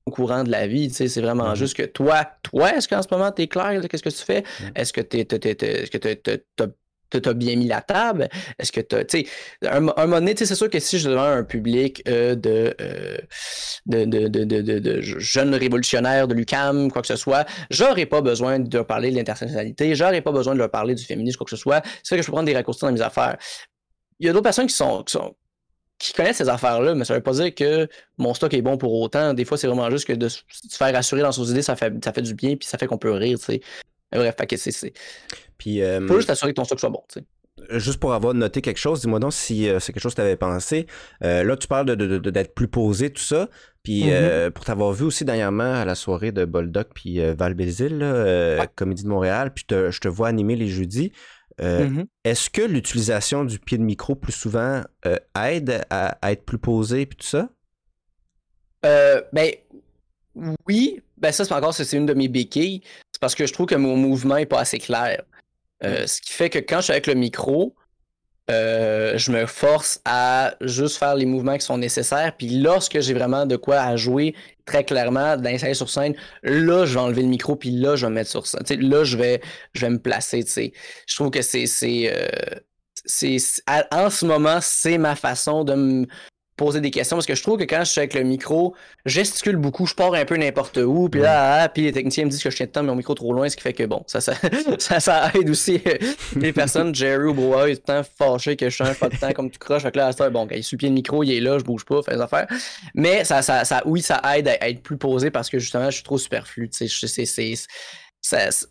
au 0.08 0.12
courant 0.12 0.44
de 0.44 0.52
la 0.52 0.68
vie. 0.68 0.90
tu 0.90 0.94
sais, 0.94 1.08
C'est 1.08 1.22
vraiment 1.22 1.50
Mhm. 1.50 1.56
juste 1.56 1.76
que 1.76 1.84
toi, 1.84 2.28
toi, 2.44 2.76
est-ce 2.76 2.88
qu'en 2.88 3.02
ce 3.02 3.08
moment, 3.10 3.32
tu 3.32 3.42
es 3.42 3.48
clair 3.48 3.82
qu'est-ce 3.90 4.04
que 4.04 4.10
tu 4.10 4.24
fais? 4.24 4.44
Mhm. 4.62 4.72
Est-ce 4.76 4.94
que 4.94 5.02
tu 5.02 5.26
que 5.26 5.98
t'as- 6.56 6.66
t'as- 7.18 7.22
t'as 7.22 7.34
bien 7.34 7.56
mis 7.56 7.68
la 7.68 7.82
table? 7.82 8.30
Est-ce 8.60 8.72
que 8.72 8.82
tu 8.82 8.96
tu 9.06 9.26
sais, 9.26 9.68
un, 9.68 9.78
un 9.78 10.06
moment 10.06 10.20
donné, 10.20 10.36
tu 10.36 10.46
c'est 10.46 10.56
sûr 10.56 10.70
que 10.70 10.80
si 10.80 11.00
je 11.00 11.10
devant 11.10 11.24
un 11.24 11.44
public 11.44 12.02
euh, 12.08 12.36
de, 12.36 12.76
euh, 12.82 13.18
de, 13.86 14.06
de, 14.06 14.28
de, 14.28 14.44
de, 14.44 14.80
de- 14.80 15.02
jeunes 15.02 15.56
révolutionnaires 15.56 16.28
de 16.28 16.34
l'UCAM, 16.34 16.92
quoi 16.92 17.02
que 17.02 17.08
ce 17.08 17.16
soit, 17.16 17.46
j'aurais 17.70 18.06
pas 18.06 18.22
besoin 18.22 18.60
de 18.60 18.76
leur 18.76 18.88
parler 18.88 19.12
de 19.12 19.16
l'intersectionnalité, 19.16 19.96
j'aurais 19.96 20.22
pas 20.22 20.32
besoin 20.32 20.54
de 20.54 20.60
leur 20.60 20.72
parler 20.72 20.96
du 20.96 21.04
féminisme, 21.04 21.38
quoi 21.38 21.46
que 21.46 21.52
ce 21.52 21.58
soit. 21.58 21.82
C'est 22.04 22.16
vrai 22.16 22.18
que 22.18 22.24
je 22.24 22.28
peux 22.28 22.34
prendre 22.34 22.48
des 22.48 22.56
raccourcis 22.56 22.82
dans 22.82 22.92
mes 22.92 23.02
affaires. 23.02 23.38
Il 24.20 24.28
y 24.28 24.30
a 24.30 24.34
d'autres 24.34 24.44
personnes 24.44 24.68
qui 24.68 24.76
sont, 24.76 25.04
qui 25.04 25.14
sont 25.14 25.36
qui 25.98 26.14
connaissent 26.14 26.38
ces 26.38 26.50
affaires-là, 26.50 26.94
mais 26.94 27.06
ça 27.06 27.14
veut 27.14 27.22
pas 27.22 27.32
dire 27.32 27.56
que 27.56 27.88
mon 28.18 28.34
stock 28.34 28.54
est 28.54 28.62
bon 28.62 28.78
pour 28.78 28.94
autant. 29.00 29.34
Des 29.34 29.46
fois, 29.46 29.58
c'est 29.58 29.68
vraiment 29.68 29.90
juste 29.90 30.06
que 30.06 30.14
de 30.14 30.28
se 30.28 30.42
faire 30.72 30.94
rassurer 30.94 31.22
dans 31.22 31.32
ses 31.32 31.50
idées, 31.52 31.62
ça 31.62 31.76
fait, 31.76 31.94
ça 32.04 32.12
fait 32.12 32.22
du 32.22 32.34
bien, 32.34 32.56
puis 32.58 32.68
ça 32.68 32.78
fait 32.78 32.86
qu'on 32.86 32.98
peut 32.98 33.12
rire, 33.12 33.40
tu 33.40 33.46
sais. 33.46 33.62
Bref, 34.12 34.36
c'est, 34.58 34.94
Puis, 35.58 35.82
euh, 35.82 36.06
faut 36.08 36.16
juste 36.16 36.28
t'assurer 36.28 36.52
que 36.52 36.56
ton 36.56 36.64
stock 36.66 36.80
soit 36.80 36.90
bon, 36.90 37.02
tu 37.12 37.20
sais. 37.20 37.26
juste 37.80 38.00
pour 38.02 38.14
avoir 38.14 38.34
noté 38.34 38.62
quelque 38.62 38.78
chose, 38.78 39.00
dis-moi 39.02 39.20
donc 39.20 39.32
si 39.34 39.70
euh, 39.70 39.80
c'est 39.80 39.94
quelque 39.94 40.04
chose 40.04 40.12
que 40.14 40.22
tu 40.22 40.26
avais 40.26 40.36
pensé. 40.36 40.88
Euh, 41.24 41.44
là, 41.44 41.56
tu 41.56 41.68
parles 41.68 41.86
de, 41.86 41.96
de- 41.96 42.18
de- 42.18 42.30
d'être 42.30 42.54
plus 42.54 42.68
posé, 42.68 43.10
tout 43.12 43.24
ça. 43.24 43.50
Puis, 43.82 44.04
Mhm. 44.06 44.10
euh, 44.12 44.52
pour 44.52 44.66
t'avoir 44.66 44.92
vu 44.92 45.06
aussi 45.06 45.24
dernièrement 45.26 45.74
à 45.74 45.86
la 45.86 45.96
soirée 45.96 46.32
de 46.34 46.44
Boldoc 46.46 46.90
puis 46.94 47.20
Val 47.36 47.54
Bézil, 47.54 48.04
Ouais. 48.04 48.68
Comédie 48.76 49.04
de 49.04 49.08
Montréal, 49.10 49.54
puis 49.54 49.64
je 49.70 49.76
te, 49.76 49.92
je 49.92 50.00
te 50.02 50.08
vois 50.10 50.28
animer 50.28 50.56
les 50.58 50.68
jeudis. 50.68 51.12
Mhm. 51.62 52.06
Est-ce 52.26 52.50
que 52.50 52.62
l'utilisation 52.62 53.46
du 53.46 53.60
pied 53.60 53.78
de 53.78 53.84
micro 53.84 54.16
plus 54.16 54.34
souvent 54.34 54.82
aide 55.42 55.86
à, 55.90 56.18
à 56.22 56.32
être 56.34 56.44
plus 56.44 56.58
posé 56.58 57.06
puis 57.06 57.18
tout 57.18 57.28
ça? 57.28 57.48
Euh, 58.86 59.22
ben, 59.32 59.52
oui, 60.68 61.02
ben 61.18 61.32
ça, 61.32 61.46
c'est 61.46 61.54
encore, 61.54 61.74
c'est 61.74 61.96
une 61.98 62.06
de 62.06 62.14
mes 62.14 62.28
béquilles. 62.28 62.82
C'est 63.12 63.20
parce 63.22 63.36
que 63.36 63.46
je 63.48 63.54
trouve 63.54 63.66
que 63.68 63.76
mon 63.76 63.96
mouvement 63.96 64.36
est 64.38 64.46
pas 64.46 64.60
assez 64.60 64.80
clair. 64.80 65.24
Euh, 65.84 66.08
Ce 66.08 66.22
qui 66.22 66.32
fait 66.34 66.50
que 66.50 66.60
quand 66.60 66.78
je 66.78 66.84
suis 66.84 66.92
avec 66.92 67.08
le 67.08 67.16
micro, 67.16 67.76
euh, 68.52 69.18
je 69.18 69.32
me 69.32 69.48
force 69.48 70.00
à 70.06 70.56
juste 70.62 70.98
faire 70.98 71.16
les 71.16 71.26
mouvements 71.26 71.58
qui 71.58 71.66
sont 71.66 71.78
nécessaires. 71.78 72.36
Puis 72.38 72.60
lorsque 72.60 73.00
j'ai 73.00 73.14
vraiment 73.14 73.46
de 73.46 73.56
quoi 73.56 73.78
à 73.80 73.96
jouer 73.96 74.36
très 74.66 74.84
clairement, 74.84 75.36
d'installer 75.38 75.74
sur 75.74 75.90
scène, 75.90 76.16
là, 76.44 76.86
je 76.86 76.94
vais 76.94 77.00
enlever 77.00 77.24
le 77.24 77.28
micro, 77.28 77.56
puis 77.56 77.72
là, 77.72 77.96
je 77.96 78.06
vais 78.06 78.10
me 78.10 78.16
mettre 78.16 78.30
sur 78.30 78.46
scène. 78.46 78.62
Là, 78.82 79.04
je 79.04 79.18
vais, 79.18 79.42
je 79.74 79.82
vais 79.82 79.90
me 79.90 80.00
placer. 80.00 80.44
Je 81.08 81.16
trouve 81.16 81.32
que 81.32 81.42
c'est. 81.42 81.66
c'est, 81.66 82.12
euh, 82.14 83.86
en 83.92 84.10
ce 84.10 84.26
moment, 84.26 84.60
c'est 84.62 84.98
ma 84.98 85.16
façon 85.16 85.64
de 85.64 85.74
me 85.74 86.08
poser 86.56 86.82
des 86.82 86.92
questions 86.92 87.18
parce 87.18 87.26
que 87.26 87.36
je 87.36 87.44
trouve 87.44 87.58
que 87.58 87.64
quand 87.64 87.80
je 87.84 87.92
suis 87.92 88.00
avec 88.00 88.14
le 88.14 88.24
micro, 88.24 88.76
je 89.06 89.14
gesticule 89.14 89.58
beaucoup, 89.58 89.86
je 89.86 89.94
pars 89.94 90.14
un 90.14 90.26
peu 90.26 90.38
n'importe 90.38 90.78
où, 90.78 91.10
puis 91.10 91.22
là, 91.22 91.64
ah, 91.64 91.70
puis 91.70 91.84
les 91.84 91.92
techniciens 91.92 92.26
me 92.26 92.30
disent 92.30 92.44
que 92.44 92.50
je 92.50 92.56
tiens 92.56 92.66
de 92.66 92.72
temps 92.72 92.84
mon 92.84 92.96
micro 92.96 93.14
trop 93.14 93.34
loin, 93.34 93.50
ce 93.50 93.56
qui 93.56 93.62
fait 93.62 93.74
que 93.74 93.84
bon, 93.84 94.04
ça, 94.08 94.22
ça, 94.22 94.34
ça, 94.80 95.00
ça 95.00 95.32
aide 95.36 95.50
aussi 95.50 95.82
euh, 95.86 95.98
les 96.36 96.54
personnes. 96.54 96.94
Jerry 96.96 97.26
ou 97.26 97.34
il 97.66 97.72
est 97.72 97.76
tout 97.76 97.82
le 97.88 98.02
temps 98.02 98.02
fâché 98.18 98.56
que 98.56 98.70
je 98.70 98.76
change 98.76 98.98
pas 99.00 99.10
de 99.10 99.18
temps 99.18 99.32
comme 99.34 99.50
tu 99.52 99.60
croches. 99.60 99.84
Fait 99.84 99.92
que 99.92 99.98
là, 99.98 100.08
à 100.18 100.30
bon, 100.30 100.48
quand 100.48 100.56
il 100.56 100.60
est 100.60 100.78
pied 100.78 100.90
le 100.90 100.96
micro, 100.96 101.24
il 101.24 101.32
est 101.34 101.42
là, 101.42 101.58
je 101.60 101.64
bouge 101.64 101.84
pas, 101.86 102.02
fais 102.02 102.16
des 102.16 102.22
affaires. 102.22 102.48
Mais 102.94 103.24
ça, 103.26 103.42
ça, 103.42 103.66
ça, 103.66 103.82
oui, 103.86 104.02
ça 104.02 104.22
aide 104.36 104.48
à, 104.48 104.54
à 104.62 104.70
être 104.70 104.82
plus 104.82 104.98
posé 104.98 105.32
parce 105.32 105.50
que 105.50 105.60
justement, 105.60 105.90
je 105.90 105.96
suis 105.96 106.04
trop 106.04 106.18
superflu. 106.18 106.70
Tu 106.70 106.88
sais, 106.88 107.26
ça- 108.22 108.52
c'est- 108.52 108.68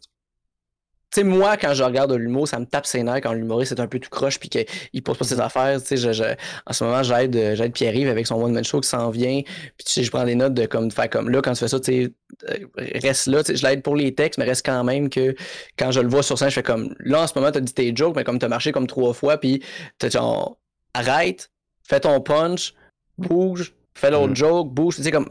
tu 1.14 1.20
sais, 1.20 1.24
moi, 1.24 1.56
quand 1.56 1.74
je 1.74 1.84
regarde 1.84 2.10
de 2.10 2.16
l'humour, 2.16 2.48
ça 2.48 2.58
me 2.58 2.64
tape 2.66 2.86
ses 2.86 3.02
nerfs 3.04 3.20
quand 3.20 3.32
l'humoriste 3.32 3.70
est 3.72 3.80
un 3.80 3.86
peu 3.86 4.00
tout 4.00 4.10
croche 4.10 4.40
puis 4.40 4.48
qu'il 4.48 5.02
pose 5.04 5.16
pas 5.16 5.24
ses 5.24 5.38
affaires. 5.38 5.80
Tu 5.80 5.86
sais, 5.86 5.96
je, 5.96 6.12
je- 6.12 6.34
en 6.66 6.72
ce 6.72 6.82
moment, 6.82 7.02
j'aide, 7.04 7.36
euh, 7.36 7.54
j'aide 7.54 7.72
Pierre-Yves 7.72 8.08
avec 8.08 8.26
son 8.26 8.34
one-man 8.42 8.64
show 8.64 8.80
qui 8.80 8.88
s'en 8.88 9.10
vient. 9.10 9.40
Puis 9.42 9.84
tu 9.86 9.92
sais, 9.92 10.02
je 10.02 10.10
prends 10.10 10.24
des 10.24 10.34
notes 10.34 10.54
de 10.54 10.66
comme, 10.66 10.88
de 10.88 10.92
faire 10.92 11.08
comme 11.08 11.28
là, 11.30 11.40
quand 11.40 11.52
tu 11.52 11.60
fais 11.60 11.68
ça, 11.68 11.78
tu 11.78 12.04
sais, 12.04 12.12
euh, 12.50 12.66
reste 13.02 13.28
là. 13.28 13.44
Tu 13.44 13.52
sais, 13.52 13.56
je 13.56 13.66
l'aide 13.66 13.82
pour 13.82 13.94
les 13.96 14.12
textes, 14.14 14.38
mais 14.38 14.44
reste 14.44 14.66
quand 14.66 14.82
même 14.82 15.08
que 15.08 15.34
quand 15.78 15.92
je 15.92 16.00
le 16.00 16.08
vois 16.08 16.22
sur 16.24 16.36
scène, 16.36 16.48
je 16.50 16.54
fais 16.54 16.62
comme, 16.64 16.94
là, 16.98 17.22
en 17.22 17.26
ce 17.28 17.32
moment, 17.38 17.52
t'as 17.52 17.60
dit 17.60 17.72
tes 17.72 17.94
jokes, 17.94 18.16
mais 18.16 18.24
comme 18.24 18.38
t'as 18.40 18.48
marché 18.48 18.72
comme 18.72 18.86
trois 18.88 19.14
fois, 19.14 19.38
puis 19.38 19.62
t'as 19.98 20.10
genre, 20.10 20.58
arrête, 20.94 21.50
fais 21.88 22.00
ton 22.00 22.20
punch, 22.20 22.74
bouge, 23.18 23.72
fais 23.94 24.10
l'autre 24.10 24.32
Mm. 24.32 24.36
joke, 24.36 24.72
bouge. 24.74 24.96
Tu 24.96 25.02
sais, 25.04 25.10
comme, 25.12 25.28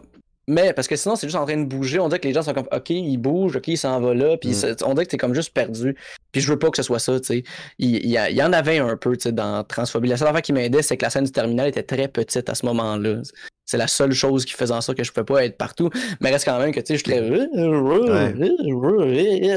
mais 0.47 0.73
parce 0.73 0.87
que 0.87 0.95
sinon, 0.95 1.15
c'est 1.15 1.27
juste 1.27 1.37
en 1.37 1.45
train 1.45 1.57
de 1.57 1.65
bouger. 1.65 1.99
On 1.99 2.07
dirait 2.09 2.19
que 2.19 2.27
les 2.27 2.33
gens 2.33 2.43
sont 2.43 2.53
comme, 2.53 2.67
OK, 2.71 2.89
il 2.89 3.17
bouge, 3.17 3.55
OK, 3.55 3.67
il 3.69 3.77
s'en 3.77 3.99
va 4.01 4.13
là. 4.13 4.37
Puis 4.37 4.49
Mm. 4.51 4.75
on 4.85 4.93
dirait 4.93 5.05
que 5.05 5.11
t'es 5.11 5.17
comme 5.17 5.33
juste 5.33 5.53
perdu. 5.53 5.95
Puis 6.31 6.41
je 6.41 6.49
veux 6.51 6.59
pas 6.59 6.69
que 6.69 6.77
ce 6.77 6.83
soit 6.83 6.99
ça, 6.99 7.19
tu 7.19 7.25
sais. 7.27 7.43
Il, 7.79 7.95
il 7.97 8.09
y, 8.09 8.17
a- 8.17 8.29
il 8.29 8.35
y 8.35 8.43
en 8.43 8.51
avait 8.53 8.79
un 8.79 8.97
peu, 8.97 9.15
tu 9.15 9.23
sais, 9.23 9.31
dans 9.31 9.63
Transphobie. 9.63 10.09
La 10.09 10.17
seule 10.17 10.27
affaire 10.27 10.41
qui 10.41 10.53
m'aidait, 10.53 10.81
c'est 10.81 10.97
que 10.97 11.03
la 11.05 11.09
scène 11.09 11.23
du 11.25 11.31
terminal 11.31 11.67
était 11.67 11.83
très 11.83 12.07
petite 12.07 12.49
à 12.49 12.55
ce 12.55 12.65
moment-là. 12.65 13.21
C'est 13.65 13.77
la 13.77 13.87
seule 13.87 14.11
chose 14.11 14.43
qui 14.43 14.53
faisait 14.53 14.73
en 14.73 14.81
sorte 14.81 14.97
que 14.97 15.03
je 15.05 15.11
pouvais 15.13 15.23
pas 15.23 15.45
être 15.45 15.57
partout. 15.57 15.89
Mais 16.19 16.31
reste 16.31 16.43
quand 16.45 16.59
même 16.59 16.73
que, 16.73 16.81
tu 16.81 16.87
sais, 16.87 16.97
je 16.97 17.03
suis 17.03 17.03
très. 17.03 17.21
Tu 17.21 17.35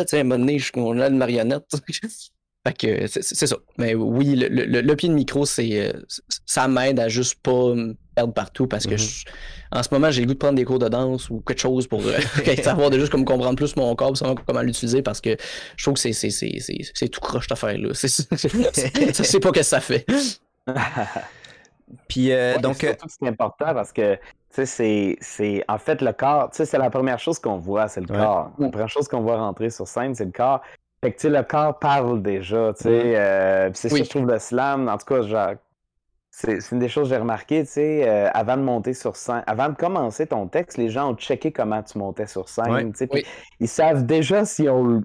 sais, 0.09 0.19
à 0.19 0.21
un 0.21 0.25
moment 0.25 0.39
donné, 0.39 0.59
je 0.59 0.65
suis 0.65 0.73
une 0.77 1.17
marionnette. 1.17 1.65
Fait 2.67 2.77
que 2.77 3.07
c'est 3.07 3.47
ça. 3.47 3.57
Mais 3.79 3.95
oui, 3.95 4.35
le, 4.35 4.49
le- 4.49 4.81
le 4.81 4.97
pied 4.97 5.09
de 5.09 5.15
micro, 5.15 5.47
c'est 5.47 5.93
ça 6.47 6.67
m'aide 6.67 6.99
à 6.99 7.09
juste 7.09 7.37
pas 7.43 7.75
me 7.75 7.95
perdre 8.17 8.33
partout 8.33 8.67
parce 8.67 8.87
que 8.87 8.93
Mhm. 8.93 8.99
je- 8.99 9.25
en 9.73 9.83
ce 9.83 9.89
moment, 9.93 10.11
j'ai 10.11 10.23
le 10.23 10.27
goût 10.27 10.33
de 10.35 10.39
prendre 10.39 10.55
des 10.57 10.65
cours 10.65 10.79
de 10.79 10.89
danse 10.89 11.31
ou 11.31 11.41
quelque 11.47 11.61
chose 11.61 11.87
pour 11.87 12.01
euh, 12.05 12.13
savoir 12.65 12.91
de 12.91 12.99
juste 12.99 13.13
comme 13.13 13.25
comprendre 13.25 13.57
plus 13.57 13.77
mon 13.77 13.95
corps, 13.95 14.17
savoir 14.17 14.37
comment 14.47 14.63
l'utiliser 14.63 15.03
parce 15.03 15.21
que 15.21 15.37
je 15.77 15.85
trouve 15.85 15.95
que 15.95 16.01
c'est 16.01 16.13
c'est- 16.13 16.31
c'est- 16.31 16.59
c'est- 16.61 16.91
c'est 16.95 17.09
tout 17.09 17.21
croche 17.21 17.45
cette 17.45 17.53
affaire-là. 17.53 17.91
C'est- 17.95 18.09
c'est- 18.09 19.13
Ça 19.15 19.23
sait 19.25 19.39
pas 19.41 19.49
ce 19.51 19.53
que 19.55 19.63
ça 19.63 19.81
fait. 19.81 20.05
Puis 22.09 22.33
euh, 22.33 22.55
Ouais, 22.57 22.61
donc, 22.61 22.83
euh, 22.83 22.95
c'est 23.07 23.29
important 23.29 23.73
parce 23.73 23.93
que 23.93 24.15
tu 24.17 24.21
sais, 24.51 24.67
c'est, 24.67 25.17
c'est 25.21 25.65
en 25.69 25.79
fait 25.79 26.03
le 26.03 26.13
corps, 26.13 26.51
tu 26.51 26.57
sais, 26.57 26.65
c'est 26.67 26.79
la 26.79 26.91
première 26.91 27.19
chose 27.21 27.39
qu'on 27.39 27.59
voit, 27.59 27.87
c'est 27.89 28.01
le 28.01 28.11
Ouais. 28.11 28.19
corps. 28.19 28.51
La 28.59 28.69
première 28.71 28.89
chose 28.89 29.07
qu'on 29.07 29.21
voit 29.21 29.37
rentrer 29.37 29.71
sur 29.71 29.87
scène, 29.87 30.15
c'est 30.15 30.25
le 30.25 30.33
corps. 30.33 30.63
Fait 31.07 31.13
que 31.13 31.29
le 31.29 31.43
corps 31.45 31.79
parle 31.79 32.21
déjà, 32.21 32.73
tu 32.75 32.83
sais. 32.83 33.17
euh, 33.17 33.71
c'est 33.75 33.93
Oui. 33.93 33.99
ça, 33.99 34.05
je 34.05 34.11
trouve, 34.11 34.27
le 34.27 34.39
slam, 34.41 34.89
en 34.89 34.99
tout 34.99 35.07
cas, 35.07 35.23
genre, 35.23 35.53
c'est, 36.31 36.59
une 36.73 36.81
des 36.81 36.89
choses 36.89 37.09
que 37.09 37.15
j'ai 37.15 37.21
remarqué, 37.21 37.65
tu 37.65 37.71
sais, 37.71 38.09
euh, 38.09 38.29
avant 38.35 38.57
de 38.57 38.63
monter 38.63 38.93
sur 38.93 39.15
scène, 39.17 39.45
avant 39.47 39.69
de 39.69 39.75
commencer 39.77 40.27
ton 40.27 40.49
texte, 40.49 40.79
les 40.79 40.91
gens 40.91 41.13
ont 41.13 41.17
checké 41.17 41.53
comment 41.53 41.83
tu 41.83 41.99
montais 41.99 42.27
sur 42.27 42.49
scène, 42.49 42.93
tu 42.93 42.99
sais, 42.99 43.09
Oui. 43.13 43.25
ils 43.61 43.69
savent 43.69 44.05
déjà 44.05 44.45
s'ils 44.45 44.69
ont 44.71 44.85
le, 44.85 45.03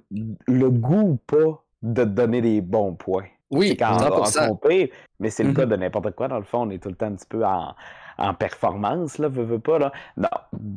le 0.47 0.69
goût 0.71 1.11
ou 1.11 1.15
pas 1.17 1.63
de 1.83 2.03
te 2.03 2.09
donner 2.09 2.41
des 2.41 2.61
bons 2.61 2.95
points. 2.95 3.27
Oui, 3.51 3.69
C'est 3.69 3.75
quand 3.77 3.95
on 3.95 4.23
100%. 4.25 4.47
compare, 4.49 4.71
mais 5.19 5.29
c'est 5.29 5.43
le 5.43 5.49
Mhm. 5.49 5.55
cas 5.55 5.65
de 5.65 5.75
n'importe 5.75 6.11
quoi. 6.15 6.27
Dans 6.27 6.37
le 6.39 6.43
fond, 6.43 6.59
on 6.61 6.69
est 6.69 6.81
tout 6.81 6.89
le 6.89 6.95
temps 6.95 7.07
un 7.07 7.13
petit 7.15 7.25
peu 7.27 7.45
en, 7.45 7.75
en 8.17 8.33
performance, 8.33 9.17
là, 9.17 9.27
veux, 9.27 9.43
veux 9.43 9.59
pas, 9.59 9.79
là. 9.79 9.91
Non. 10.17 10.29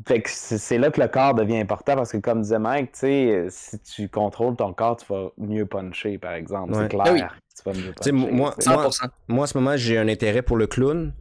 Fait 0.06 0.20
que 0.22 0.30
c'est 0.30 0.78
là 0.78 0.90
que 0.90 1.00
le 1.00 1.08
corps 1.08 1.34
devient 1.34 1.58
important 1.58 1.94
parce 1.96 2.12
que, 2.12 2.16
comme 2.18 2.42
disait 2.42 2.58
Mike, 2.58 2.92
tu 2.92 2.98
sais, 3.00 3.30
euh, 3.32 3.46
si 3.50 3.78
tu 3.80 4.08
contrôles 4.08 4.56
ton 4.56 4.72
corps, 4.72 4.96
tu 4.96 5.06
vas 5.12 5.28
mieux 5.38 5.66
puncher, 5.66 6.18
par 6.18 6.32
exemple. 6.32 6.72
Ouais. 6.72 6.82
C'est 6.82 6.88
clair. 6.88 7.12
Oui. 7.12 7.22
Tu 7.56 7.62
vas 7.70 7.72
mieux 7.76 7.92
puncher. 7.92 8.12
moi-. 8.12 8.54
100%. 8.58 9.08
moi, 9.28 9.44
en 9.44 9.46
ce 9.46 9.56
moment, 9.58 9.76
j'ai 9.76 9.98
un 9.98 10.08
intérêt 10.08 10.42
pour 10.42 10.56
le 10.56 10.66
clown. 10.66 11.12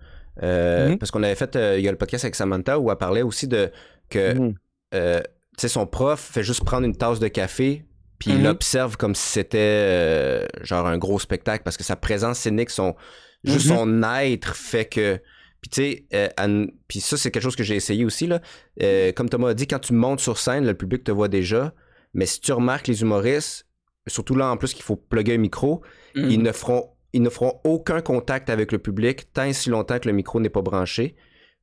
euh, 0.42 0.90
Mhm. 0.90 0.98
Parce 0.98 1.12
qu'on 1.12 1.22
avait 1.22 1.36
fait, 1.36 1.56
euh, 1.56 1.78
il 1.78 1.84
y 1.86 1.88
a 1.88 1.92
le 1.92 1.98
podcast 1.98 2.26
avec 2.26 2.34
Samantha 2.34 2.80
où 2.80 2.90
elle 2.90 2.98
parlait 2.98 3.22
aussi 3.22 3.48
de 3.48 3.72
que 4.10 4.34
Mhm. 4.34 4.56
euh, 4.96 5.20
tu 5.20 5.28
sais, 5.62 5.68
son 5.68 5.86
prof 5.86 6.20
fait 6.20 6.42
juste 6.42 6.66
prendre 6.66 6.86
une 6.88 6.96
tasse 6.96 7.20
de 7.20 7.28
café, 7.28 7.86
puis 8.20 8.32
il 8.32 8.38
Mhm. 8.38 8.44
l'observe 8.46 8.98
comme 8.98 9.16
si 9.16 9.28
c'était 9.28 9.58
euh, 9.60 10.46
genre 10.62 10.88
un 10.88 10.98
gros 10.98 11.20
spectacle, 11.20 11.64
parce 11.64 11.78
que 11.78 11.84
sa 11.84 11.96
présence 11.96 12.40
scénique, 12.40 12.70
son, 12.70 12.96
juste 13.44 13.70
Mhm. 13.70 13.76
son 13.78 14.04
être 14.04 14.56
fait 14.56 14.86
que. 14.86 15.20
Puis 15.62 15.70
tu 15.70 15.82
sais, 15.82 16.06
euh, 16.14 16.68
puis 16.90 17.00
ça, 17.00 17.16
c'est 17.18 17.32
quelque 17.32 17.44
chose 17.44 17.56
que 17.56 17.64
j'ai 17.64 17.76
essayé 17.76 18.04
aussi. 18.04 18.28
Là. 18.28 18.42
Euh, 18.82 19.12
comme 19.14 19.30
Thomas 19.30 19.50
a 19.50 19.54
dit, 19.54 19.66
quand 19.68 19.80
tu 19.80 19.94
montes 19.94 20.20
sur 20.20 20.38
scène, 20.38 20.66
le 20.66 20.74
public 20.74 21.04
te 21.06 21.12
voit 21.12 21.30
déjà, 21.30 21.74
mais 22.14 22.26
si 22.26 22.42
tu 22.42 22.52
remarques 22.52 22.88
les 22.88 23.02
humoristes, 23.02 23.66
surtout 24.08 24.36
là 24.36 24.48
en 24.50 24.58
plus 24.58 24.74
qu'il 24.74 24.84
faut 24.84 24.98
plugger 24.98 25.36
un 25.36 25.38
micro, 25.38 25.82
Mhm. 26.16 26.30
ils 26.30 26.42
ne 26.42 26.52
feront 26.52 26.90
ils 27.16 27.22
ne 27.22 27.30
feront 27.30 27.62
aucun 27.64 28.02
contact 28.02 28.50
avec 28.50 28.72
le 28.72 28.80
public 28.80 29.32
tant 29.34 29.44
et 29.44 29.54
si 29.54 29.70
longtemps 29.70 30.00
que 30.00 30.08
le 30.10 30.16
micro 30.16 30.40
n'est 30.40 30.50
pas 30.50 30.64
branché. 30.64 31.16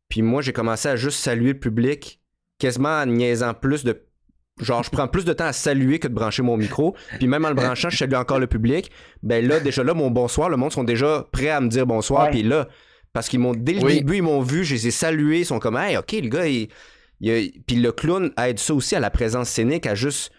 Puis 0.09 0.23
moi, 0.23 0.43
j'ai 0.43 0.53
commencé 0.53 0.89
à 0.89 0.95
juste 0.95 1.19
saluer 1.19 1.55
le 1.55 1.59
public, 1.59 2.21
quasiment 2.61 3.01
en 3.01 3.07
niaisant 3.07 3.53
plus 3.55 3.83
de. 3.83 4.01
Genre, 4.61 4.83
je 4.83 4.91
prends 4.91 5.09
plus 5.09 5.25
de 5.25 5.33
temps 5.33 5.47
à 5.47 5.53
saluer 5.53 5.99
que 5.99 6.09
de 6.09 6.13
brancher 6.13 6.43
mon 6.43 6.57
micro. 6.57 6.95
Puis 7.19 7.27
même 7.27 7.45
en 7.45 7.49
le 7.49 7.55
branchant, 7.55 7.89
je 7.91 7.97
salue 7.97 8.15
encore 8.15 8.39
le 8.39 8.47
public. 8.47 8.91
Ben 9.23 9.47
là, 9.47 9.59
déjà 9.61 9.83
là, 9.83 9.95
mon 9.95 10.11
bonsoir, 10.11 10.51
le 10.51 10.57
monde 10.57 10.73
sont 10.73 10.85
déjà 10.85 11.27
prêts 11.33 11.49
à 11.49 11.61
me 11.61 11.69
dire 11.69 11.87
bonsoir. 11.87 12.25
Ouais. 12.25 12.31
Puis 12.31 12.43
là, 12.43 12.69
parce 13.13 13.29
qu'ils 13.29 13.41
m'ont, 13.41 13.55
dès 13.55 13.73
le 13.73 13.83
Oui. 13.83 13.95
début, 13.99 14.17
ils 14.17 14.23
m'ont 14.23 14.43
vu, 14.43 14.65
je 14.65 14.75
les 14.75 14.89
ai 14.89 14.91
salués, 14.91 15.41
ils 15.41 15.47
sont 15.47 15.59
comme, 15.59 15.77
hey, 15.77 15.97
ok, 15.97 16.13
le 16.13 16.29
gars, 16.29 16.47
il. 16.47 16.69
Puis 17.67 17.77
le 17.77 17.93
clown 17.93 18.33
aide 18.39 18.59
ça 18.59 18.75
aussi 18.75 18.97
à 18.97 19.01
la 19.01 19.11
présence 19.11 19.49
scénique, 19.49 19.87
à 19.87 19.95
juste 19.95 20.31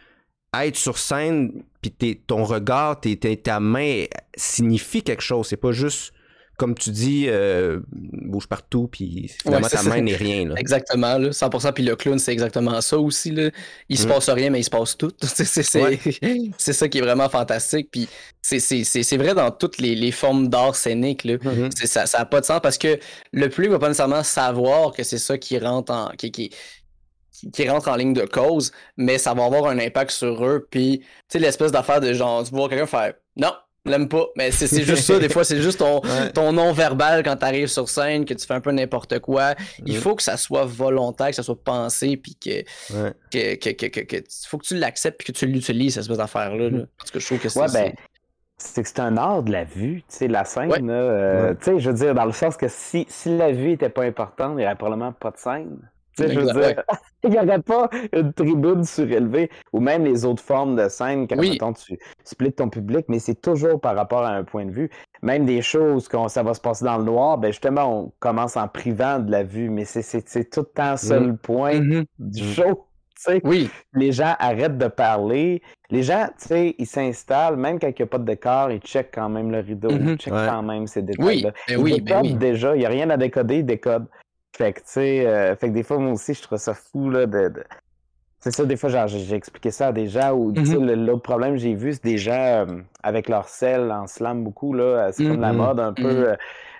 être 0.60 0.76
sur 0.76 0.98
scène, 0.98 1.64
puis 1.82 2.22
ton 2.28 2.44
regard, 2.44 3.00
ta 3.44 3.60
main 3.60 4.06
signifie 4.36 5.02
quelque 5.02 5.22
chose. 5.22 5.48
C'est 5.48 5.58
pas 5.58 5.72
juste, 5.72 6.12
comme 6.58 6.76
tu 6.76 6.92
dis, 6.92 7.26
euh, 7.28 7.80
bouge 7.92 8.48
partout, 8.48 8.88
puis 8.92 9.32
finalement 9.42 9.66
Ouais, 9.68 9.70
ta 9.72 9.82
main 9.84 10.02
n'est 10.02 10.16
rien. 10.16 10.48
Là. 10.48 10.56
Exactement, 10.58 11.18
là, 11.18 11.32
100%. 11.32 11.72
Puis 11.74 11.84
le 11.84 11.96
clown, 11.96 12.20
c'est 12.20 12.32
exactement 12.34 12.80
ça 12.82 13.00
aussi. 13.00 13.32
Là. 13.32 13.50
Il 13.90 13.98
se 13.98 14.06
Mm. 14.06 14.10
passe 14.10 14.30
rien, 14.30 14.50
mais 14.52 14.60
il 14.60 14.64
se 14.64 14.70
passe 14.70 14.96
tout. 14.96 15.12
C'est 15.24 15.82
Ouais. 15.82 16.00
ça 16.58 16.88
qui 16.88 17.00
est 17.00 17.02
vraiment 17.02 17.30
fantastique. 17.30 17.90
Puis 17.92 18.08
c'est- 18.42 19.18
vrai 19.18 19.34
dans 19.34 19.50
toutes 19.52 19.80
les, 19.80 19.96
les 19.96 20.12
formes 20.12 20.50
d'art 20.50 20.76
scénique. 20.76 21.24
Là. 21.24 21.38
Mhm. 21.44 21.70
C'est- 21.76 21.88
Ça 21.88 22.06
n'a 22.20 22.26
pas 22.26 22.42
de 22.42 22.46
sens 22.46 22.60
parce 22.62 22.78
que 22.78 23.00
le 23.32 23.50
public 23.50 23.72
va 23.72 23.80
pas 23.80 23.88
nécessairement 23.88 24.24
savoir 24.24 24.92
que 24.94 25.04
c'est 25.04 25.18
ça 25.18 25.38
qui 25.38 25.58
rentre 25.58 25.92
en. 25.92 26.10
Qui, 26.18 26.32
qui, 26.32 26.52
qui 27.54 27.68
rentre 27.68 27.88
en 27.90 27.96
ligne 27.96 28.14
de 28.14 28.26
cause, 28.26 28.72
mais 28.98 29.18
ça 29.18 29.34
va 29.34 29.46
avoir 29.46 29.66
un 29.66 29.80
impact 29.80 30.12
sur 30.12 30.46
eux. 30.46 30.68
Puis, 30.70 31.00
tu 31.00 31.06
sais, 31.30 31.40
l'espèce 31.40 31.72
d'affaire 31.72 32.00
de 32.00 32.14
genre, 32.14 32.44
tu 32.44 32.52
vois 32.52 32.70
quelqu'un 32.70 32.86
faire 32.86 33.14
non, 33.36 33.52
l'aime 33.86 34.08
pas. 34.08 34.26
Mais 34.38 34.52
c'est 34.52 34.84
juste 34.84 35.04
ça, 35.04 35.18
des 35.20 35.30
fois, 35.30 35.44
c'est 35.44 35.62
juste 35.62 35.80
ton, 35.80 36.02
Ouais. 36.04 36.32
ton 36.32 36.52
non-verbal 36.54 37.24
quand 37.24 37.36
tu 37.38 37.46
arrives 37.46 37.68
sur 37.68 37.90
scène, 37.90 38.26
que 38.26 38.34
tu 38.34 38.46
fais 38.46 38.54
un 38.54 38.62
peu 38.62 38.72
n'importe 38.72 39.20
quoi. 39.20 39.56
Il 39.86 39.98
faut 39.98 40.16
que 40.16 40.24
ça 40.24 40.38
soit 40.38 40.66
volontaire, 40.66 41.28
que 41.30 41.36
ça 41.36 41.44
soit 41.44 41.62
pensé, 41.64 42.18
puis 42.18 42.36
que, 42.36 42.50
Ouais. 42.94 43.14
que, 43.32 43.72
que, 43.72 43.88
que, 44.02 44.24
faut 44.48 44.58
que 44.58 44.66
tu 44.68 44.76
l'acceptes, 44.76 45.18
puis 45.24 45.32
que 45.34 45.38
tu 45.38 45.46
l'utilises, 45.48 45.94
cette 45.96 46.02
espèce 46.04 46.18
d'affaire-là. 46.18 46.70
là. 46.70 46.80
Parce 46.98 47.12
que 47.12 47.20
je 47.20 47.26
trouve 47.26 47.40
que 47.40 47.50
c'est. 47.50 47.60
Ouais, 47.60 47.68
ben, 47.74 47.92
c'est 48.58 48.84
que 48.84 48.88
c'est 48.90 49.00
un 49.00 49.18
art 49.18 49.42
de 49.42 49.52
la 49.52 49.64
vue, 49.64 50.04
tu 50.08 50.16
sais, 50.18 50.28
la 50.28 50.46
scène, 50.46 50.72
euh, 50.92 51.56
tu 51.56 51.66
sais, 51.66 51.80
je 51.80 51.90
veux 51.90 51.96
dire, 51.96 52.14
dans 52.14 52.26
le 52.26 52.32
sens 52.32 52.56
que 52.58 52.68
si, 52.68 53.08
si 53.10 53.36
la 53.36 53.52
vue 53.52 53.72
était 53.72 53.90
pas 53.90 54.04
importante, 54.04 54.52
il 54.54 54.58
n'y 54.58 54.66
aurait 54.66 54.76
probablement 54.76 55.14
pas 55.14 55.32
de 55.32 55.38
scène. 55.38 55.80
Tu 56.18 56.24
sais, 56.24 56.30
je 56.34 56.40
veux 56.40 56.48
Exact, 56.50 56.58
dire, 56.76 56.84
il 57.24 57.30
n'y 57.32 57.38
aurait 57.40 57.62
pas 57.62 57.90
une 58.14 58.34
tribune 58.34 58.84
surélevée, 58.84 59.50
ou 59.72 59.80
même 59.80 60.04
les 60.04 60.26
autres 60.26 60.44
formes 60.44 60.76
de 60.76 60.90
scène, 60.90 61.28
quand 61.28 61.38
Oui. 61.38 61.52
mettons, 61.52 61.74
tu 61.74 61.98
splits 62.24 62.52
ton 62.54 62.70
public, 62.70 63.06
mais 63.08 63.20
c'est 63.20 63.40
toujours 63.42 63.80
par 63.80 63.96
rapport 63.96 64.24
à 64.24 64.32
un 64.32 64.44
point 64.44 64.66
de 64.66 64.72
vue. 64.72 64.90
Même 65.22 65.46
des 65.46 65.62
choses, 65.62 66.08
quand 66.08 66.28
ça 66.28 66.44
va 66.44 66.54
se 66.54 66.62
passer 66.62 66.84
dans 66.84 66.98
le 66.98 67.04
noir, 67.04 67.38
ben 67.38 67.48
justement, 67.52 68.02
on 68.06 68.12
commence 68.20 68.58
en 68.58 68.68
privant 68.68 69.20
de 69.20 69.32
la 69.32 69.44
vue, 69.44 69.70
mais 69.70 69.86
c'est- 69.86 70.50
tout 70.50 70.62
le 70.62 70.66
temps 70.66 70.98
ça 70.98 71.20
Mm. 71.20 71.28
le 71.28 71.36
point 71.38 71.80
Mhm. 71.80 72.06
du 72.20 72.44
Mm. 72.44 72.46
show. 72.48 72.88
Oui, 73.44 73.70
les 73.94 74.12
gens 74.12 74.34
arrêtent 74.40 74.80
de 74.80 74.88
parler. 74.88 75.62
Les 75.92 76.02
gens, 76.02 76.26
tu 76.42 76.48
sais, 76.48 76.76
ils 76.80 76.88
s'installent, 76.88 77.56
même 77.56 77.80
quand 77.80 77.88
il 77.90 77.94
n'y 78.00 78.02
a 78.02 78.08
pas 78.08 78.18
de 78.18 78.26
décor, 78.26 78.72
ils 78.72 78.80
checkent 78.80 79.12
quand 79.14 79.30
même 79.30 79.52
le 79.52 79.60
rideau, 79.60 79.90
ils 79.92 80.18
checkent 80.18 80.34
Ouais. 80.34 80.48
quand 80.50 80.64
même 80.64 80.88
ces 80.88 81.02
oui, 81.02 81.06
détails-là. 81.06 81.52
ben 81.52 81.56
Ils 81.70 81.78
oui, 81.78 82.02
ben 82.02 82.04
décodent 82.04 82.26
oui. 82.26 82.34
déjà, 82.34 82.76
il 82.76 82.80
n'y 82.80 82.86
a 82.86 82.90
rien 82.90 83.10
à 83.12 83.18
décoder, 83.18 83.58
ils 83.60 83.66
décodent. 83.66 84.08
Fait 84.58 84.74
que, 84.74 84.80
tu 84.82 84.86
sais, 84.88 85.26
euh, 85.28 85.56
fait 85.56 85.70
que 85.70 85.74
des 85.74 85.84
fois, 85.84 85.98
moi 85.98 86.12
aussi, 86.14 86.34
je 86.34 86.42
trouve 86.42 86.58
ça 86.60 86.74
fou, 86.74 87.10
là, 87.10 87.26
de... 87.26 87.50
de- 87.50 87.64
C'est 88.44 88.52
ça, 88.52 88.66
des 88.66 88.76
fois, 88.78 88.90
genre, 88.90 89.08
j'ai 89.08 89.36
expliqué 89.36 89.72
ça 89.72 89.88
à 89.88 89.92
des 89.94 90.08
gens 90.08 90.34
où, 90.34 90.54
tu 90.54 90.66
sais, 90.66 90.78
Mhm. 90.78 90.86
le- 90.88 90.96
l'autre 90.96 91.22
problème 91.24 91.54
que 91.54 91.60
j'ai 91.60 91.76
vu, 91.76 91.94
c'est 91.94 92.04
des 92.04 92.18
gens 92.18 92.34
euh, 92.68 92.82
avec 93.04 93.30
leur 93.30 93.48
sel 93.50 93.92
en 93.92 94.08
slam 94.08 94.44
beaucoup, 94.44 94.74
là, 94.74 95.12
c'est 95.12 95.24
comme 95.26 95.42
la 95.42 95.54
Mhm. 95.54 95.58
mode 95.58 95.80
un 95.80 95.94
peu... 95.94 96.08
Mhm. 96.08 96.24
euh, 96.26 96.36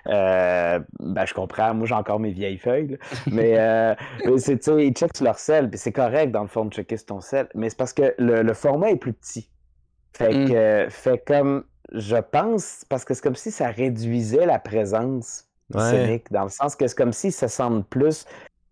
euh, 0.08 0.80
ben, 1.00 1.24
je 1.26 1.34
comprends, 1.34 1.74
moi 1.74 1.86
j'ai 1.86 1.94
encore 1.94 2.18
mes 2.20 2.32
vieilles 2.32 2.58
feuilles, 2.58 2.88
là. 2.88 2.96
mais, 3.30 3.58
euh, 3.58 3.94
c'est, 4.38 4.58
tu 4.58 4.64
sais, 4.72 4.86
ils 4.88 4.92
checkent 4.94 5.16
sur 5.16 5.24
leur 5.24 5.38
sel, 5.38 5.70
puis 5.70 5.78
c'est 5.78 5.92
correct 5.92 6.32
dans 6.32 6.42
le 6.42 6.48
fond 6.48 6.64
de 6.64 6.72
checker 6.74 6.96
sur 6.96 7.06
ton 7.06 7.20
sel, 7.20 7.48
mais 7.54 7.70
c'est 7.70 7.78
parce 7.78 7.92
que 7.92 8.14
le, 8.18 8.42
le 8.42 8.54
format 8.54 8.90
est 8.90 8.96
plus 8.96 9.12
petit. 9.12 9.48
Fait 10.16 10.34
Mm. 10.34 10.48
que, 10.48 10.52
euh, 10.54 10.90
fait 10.90 11.18
comme, 11.24 11.64
je 11.92 12.16
pense, 12.16 12.84
parce 12.88 13.04
que 13.04 13.14
c'est 13.14 13.22
comme 13.22 13.36
si 13.36 13.50
ça 13.52 13.68
réduisait 13.68 14.46
la 14.46 14.58
présence 14.58 15.46
Ouais. 15.74 15.90
scénique, 15.90 16.30
dans 16.30 16.44
le 16.44 16.50
sens 16.50 16.76
que 16.76 16.86
c'est 16.86 16.96
comme 16.96 17.12
s'ils 17.12 17.32
se 17.32 17.48
sentent 17.48 17.86
plus 17.88 18.24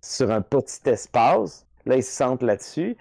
sur 0.03 0.31
un 0.31 0.41
petit 0.41 0.81
espace, 0.87 1.67
là 1.87 1.97
ils 1.97 2.03
se 2.05 2.13
sentent 2.13 2.43
là-dessus, 2.43 2.97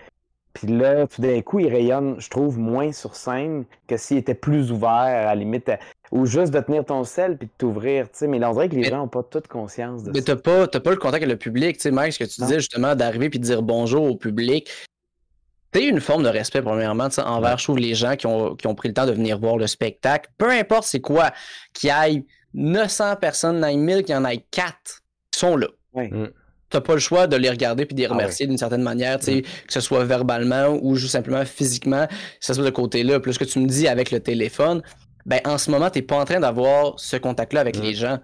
puis 0.54 0.68
là, 0.68 1.06
tout 1.08 1.22
d'un 1.22 1.42
coup, 1.42 1.60
ils 1.60 1.70
rayonnent, 1.70 2.20
je 2.20 2.28
trouve, 2.30 2.58
moins 2.58 2.92
sur 2.92 3.16
scène 3.16 3.66
que 3.88 3.96
s'ils 3.98 4.18
étaient 4.18 4.34
plus 4.34 4.72
ouverts, 4.72 4.90
à 4.90 5.24
la 5.26 5.36
limite, 5.36 5.70
à- 5.70 5.78
ou 6.12 6.26
juste 6.26 6.52
de 6.52 6.60
tenir 6.60 6.84
ton 6.84 7.04
sel 7.04 7.38
puis 7.38 7.48
de 7.48 7.52
t'ouvrir, 7.58 8.06
tu 8.06 8.18
sais. 8.18 8.28
Mais 8.28 8.40
là, 8.40 8.50
on 8.50 8.54
dirait 8.54 8.68
que 8.68 8.74
les 8.76 8.82
Mais- 8.82 8.90
gens 8.90 8.98
n'ont 8.98 9.08
pas 9.08 9.22
toute 9.24 9.48
conscience 9.48 10.04
de 10.04 10.12
Mais 10.12 10.20
ça. 10.20 10.26
t'as 10.26 10.36
pas, 10.38 10.68
t'as 10.68 10.80
pas 10.80 10.90
le 10.90 10.98
contact 10.98 11.24
avec 11.24 11.30
le 11.30 11.38
public. 11.38 11.78
Tu 11.78 11.84
sais, 11.84 11.92
Mike, 11.92 12.14
ce 12.14 12.20
que 12.20 12.24
tu 12.24 12.42
Non. 12.42 12.48
disais 12.48 12.60
justement 12.60 12.96
d'arriver 12.96 13.30
puis 13.30 13.40
de 13.40 13.46
dire 13.46 13.62
bonjour 13.62 14.04
au 14.04 14.16
public. 14.16 14.70
t'es 15.72 15.88
une 15.88 16.02
forme 16.02 16.24
de 16.24 16.30
respect, 16.30 16.64
premièrement, 16.64 17.10
envers, 17.24 17.60
je 17.60 17.64
trouve, 17.66 17.78
les 17.78 17.94
gens 17.94 18.16
qui 18.16 18.26
ont, 18.26 18.56
qui 18.56 18.66
ont 18.66 18.74
pris 18.74 18.88
le 18.88 18.96
temps 18.96 19.06
de 19.06 19.12
venir 19.12 19.38
voir 19.38 19.56
le 19.56 19.68
spectacle. 19.68 20.28
Peu 20.40 20.50
importe 20.50 20.86
c'est 20.86 21.00
quoi, 21.00 21.30
qu'il 21.74 21.90
y 21.92 21.94
ait 22.16 22.26
900 22.54 23.16
personnes, 23.18 23.60
9000, 23.60 24.04
qu'il 24.04 24.16
y 24.16 24.18
en 24.18 24.26
ait 24.26 24.46
4, 24.52 24.74
qui 25.32 25.40
sont 25.40 25.56
là. 25.58 25.68
Ouais. 25.94 26.10
Mm. 26.10 26.30
T'as 26.70 26.82
pas 26.82 26.94
le 26.94 27.00
choix 27.00 27.26
de 27.26 27.36
les 27.36 27.50
regarder 27.50 27.86
puis 27.86 27.96
de 27.96 28.02
les 28.02 28.06
Ah 28.08 28.14
remercier 28.14 28.46
d'une 28.46 28.58
certaine 28.58 28.84
manière, 28.84 29.20
sais, 29.20 29.42
que 29.42 29.74
ce 29.74 29.80
soit 29.80 30.04
verbalement 30.06 30.68
ou 30.82 30.96
juste 30.96 31.14
simplement 31.14 31.44
physiquement, 31.44 32.08
ça 32.40 32.54
se 32.54 32.62
de 32.62 32.70
côté-là. 32.70 33.20
Plus 33.20 33.38
que 33.40 33.44
tu 33.44 33.60
me 33.60 33.68
dis 33.68 33.88
avec 33.88 34.12
le 34.12 34.20
téléphone, 34.20 34.84
ben 35.26 35.40
en 35.46 35.58
ce 35.58 35.72
moment, 35.72 35.90
t'es 35.90 36.04
pas 36.04 36.18
en 36.18 36.26
train 36.26 36.40
d'avoir 36.40 37.00
ce 37.00 37.18
contact-là 37.18 37.62
avec 37.62 37.78
Mm. 37.78 37.82
les 37.82 37.94
gens. 37.96 38.20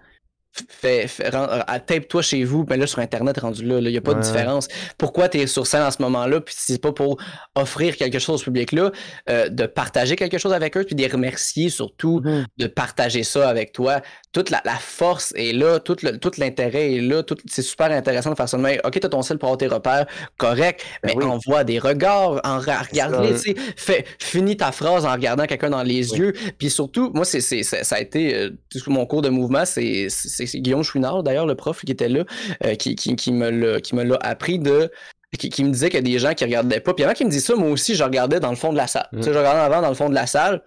Fais, 0.69 1.07
fais- 1.07 1.33
euh, 1.35 1.59
tape-toi 1.85 2.21
chez 2.21 2.43
vous, 2.45 2.65
mais 2.69 2.77
là 2.77 2.87
sur 2.87 2.99
Internet 2.99 3.37
rendu 3.39 3.65
là, 3.65 3.79
il 3.79 3.87
n'y 3.87 3.97
a 3.97 4.01
pas 4.01 4.13
de 4.13 4.21
différence. 4.21 4.67
Pourquoi 4.97 5.27
tu 5.27 5.39
es 5.39 5.47
sur 5.47 5.67
scène 5.67 5.81
en 5.83 5.91
ce 5.91 6.01
moment-là, 6.03 6.39
puis 6.39 6.55
c'est 6.57 6.81
pas 6.81 6.93
pour 6.93 7.17
offrir 7.55 7.97
quelque 7.97 8.19
chose 8.19 8.41
au 8.41 8.43
public-là, 8.45 8.91
euh, 9.29 9.49
de 9.49 9.65
partager 9.65 10.15
quelque 10.15 10.37
chose 10.37 10.53
avec 10.53 10.77
eux, 10.77 10.83
puis 10.85 10.95
de 10.95 11.01
les 11.01 11.07
remercier 11.09 11.69
surtout 11.69 12.21
Mhm. 12.23 12.45
de 12.57 12.67
partager 12.67 13.23
ça 13.23 13.49
avec 13.49 13.73
toi? 13.73 14.01
Toute 14.31 14.49
la, 14.49 14.61
la 14.65 14.75
force 14.75 15.33
est 15.35 15.51
là, 15.53 15.79
tout 15.79 15.97
l'intérêt 16.37 16.93
est 16.95 17.01
là, 17.01 17.21
c'est 17.47 17.61
super 17.61 17.91
intéressant 17.91 18.31
de 18.31 18.35
faire 18.35 18.47
ça 18.49 18.57
de 18.57 18.61
même. 18.61 18.79
Ok, 18.85 18.97
t'as 18.99 19.09
ton 19.09 19.21
sel 19.23 19.37
pour 19.37 19.47
avoir 19.49 19.57
tes 19.57 19.67
repères, 19.67 20.05
correct, 20.37 20.81
Ben 21.03 21.13
mais 21.17 21.23
oui. 21.25 21.29
envoie 21.31 21.63
des 21.65 21.79
regards, 21.79 22.39
en 22.45 22.61
ça. 22.61 22.81
regarde 22.89 23.27
tu 23.33 23.37
sais, 23.39 23.55
fais, 23.75 24.05
finis 24.19 24.55
ta 24.57 24.71
phrase 24.71 25.05
en 25.05 25.11
regardant 25.11 25.45
quelqu'un 25.45 25.69
dans 25.69 25.83
les 25.83 26.11
Oui. 26.13 26.19
yeux, 26.19 26.33
puis 26.57 26.69
surtout, 26.69 27.11
moi, 27.13 27.25
c'est, 27.25 27.41
ça 27.41 27.95
a 27.95 27.99
été 27.99 28.35
euh, 28.35 28.49
tout 28.71 28.79
mon 28.89 29.05
cours 29.05 29.21
de 29.21 29.29
mouvement, 29.29 29.65
c'est, 29.65 30.07
c'est, 30.45 30.59
Guillaume 30.59 30.83
Chouinard, 30.83 31.23
d'ailleurs, 31.23 31.45
le 31.45 31.55
prof 31.55 31.81
qui 31.83 31.91
était 31.91 32.09
là, 32.09 32.23
euh, 32.63 32.75
qui, 32.75 32.95
qui, 32.95 33.15
qui 33.15 33.31
me 33.31 33.49
l'a, 33.49 33.81
qui 33.81 33.95
me 33.95 34.03
l'a 34.03 34.17
appris 34.21 34.59
de. 34.59 34.91
Qui, 35.37 35.49
qui 35.49 35.65
me 35.65 35.71
disait 35.71 35.89
qu'il 35.89 35.97
y 35.97 35.99
a 35.99 36.13
des 36.13 36.19
gens 36.19 36.33
qui 36.33 36.45
regardaient 36.45 36.79
pas. 36.79 36.93
Puis 36.93 37.03
avant 37.03 37.13
qu'il 37.13 37.25
me 37.25 37.31
dise 37.31 37.43
ça, 37.43 37.55
moi 37.55 37.69
aussi, 37.69 37.95
je 37.95 38.03
regardais 38.03 38.39
dans 38.39 38.51
le 38.51 38.55
fond 38.55 38.71
de 38.71 38.77
la 38.77 38.87
salle. 38.87 39.09
Mm. 39.11 39.17
Tu 39.17 39.23
sais, 39.23 39.33
je 39.33 39.37
regardais 39.37 39.59
avant 39.59 39.81
dans 39.81 39.89
le 39.89 39.95
fond 39.95 40.09
de 40.09 40.15
la 40.15 40.27
salle. 40.27 40.61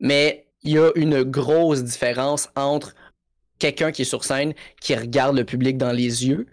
Mais 0.00 0.48
il 0.62 0.72
y 0.72 0.78
a 0.78 0.90
une 0.96 1.22
grosse 1.22 1.82
différence 1.82 2.50
entre 2.56 2.94
quelqu'un 3.58 3.92
qui 3.92 4.02
est 4.02 4.06
sur 4.06 4.24
scène, 4.24 4.52
qui 4.82 4.94
regarde 4.94 5.34
le 5.34 5.44
public 5.44 5.78
dans 5.78 5.92
les 5.92 6.26
yeux, 6.26 6.46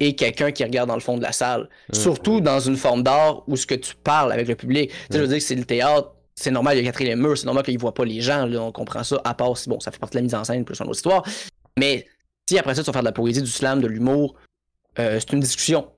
et 0.00 0.16
quelqu'un 0.16 0.50
qui 0.50 0.64
regarde 0.64 0.88
dans 0.88 0.94
le 0.94 1.00
fond 1.00 1.16
de 1.16 1.22
la 1.22 1.32
salle. 1.32 1.68
Mm. 1.90 1.94
Surtout 1.94 2.40
dans 2.40 2.58
une 2.58 2.76
forme 2.76 3.04
d'art 3.04 3.44
où 3.46 3.56
ce 3.56 3.66
que 3.66 3.76
tu 3.76 3.94
parles 3.94 4.32
avec 4.32 4.48
le 4.48 4.56
public. 4.56 4.90
Tu 4.90 4.96
sais, 4.96 5.06
je 5.12 5.18
veux 5.18 5.28
dire 5.28 5.38
que 5.38 5.44
c'est 5.44 5.54
le 5.54 5.64
théâtre, 5.64 6.12
c'est 6.34 6.52
normal, 6.52 6.76
il 6.76 6.84
y 6.84 6.86
a 6.86 6.90
quatrième 6.90 7.20
mur, 7.20 7.36
c'est 7.36 7.46
normal 7.46 7.64
qu'ils 7.64 7.78
voient 7.78 7.94
pas 7.94 8.04
les 8.04 8.20
gens, 8.20 8.46
là, 8.46 8.62
on 8.62 8.70
comprend 8.70 9.02
ça, 9.02 9.20
à 9.24 9.34
part 9.34 9.56
si, 9.56 9.68
bon, 9.68 9.80
ça 9.80 9.90
fait 9.90 9.98
partie 9.98 10.14
de 10.14 10.18
la 10.18 10.22
mise 10.22 10.34
en 10.36 10.44
scène, 10.44 10.64
plus 10.64 10.78
une 10.78 10.86
autre 10.86 10.96
histoire. 10.96 11.24
Mais 11.78 12.06
si 12.48 12.58
après 12.58 12.74
ça, 12.74 12.82
tu 12.82 12.86
vas 12.86 12.92
faire 12.92 13.02
de 13.02 13.06
la 13.08 13.12
poésie, 13.12 13.42
du 13.42 13.50
slam, 13.50 13.80
de 13.80 13.86
l'humour, 13.86 14.34
euh, 14.98 15.18
c'est 15.20 15.32
une 15.32 15.40
discussion. 15.40 15.90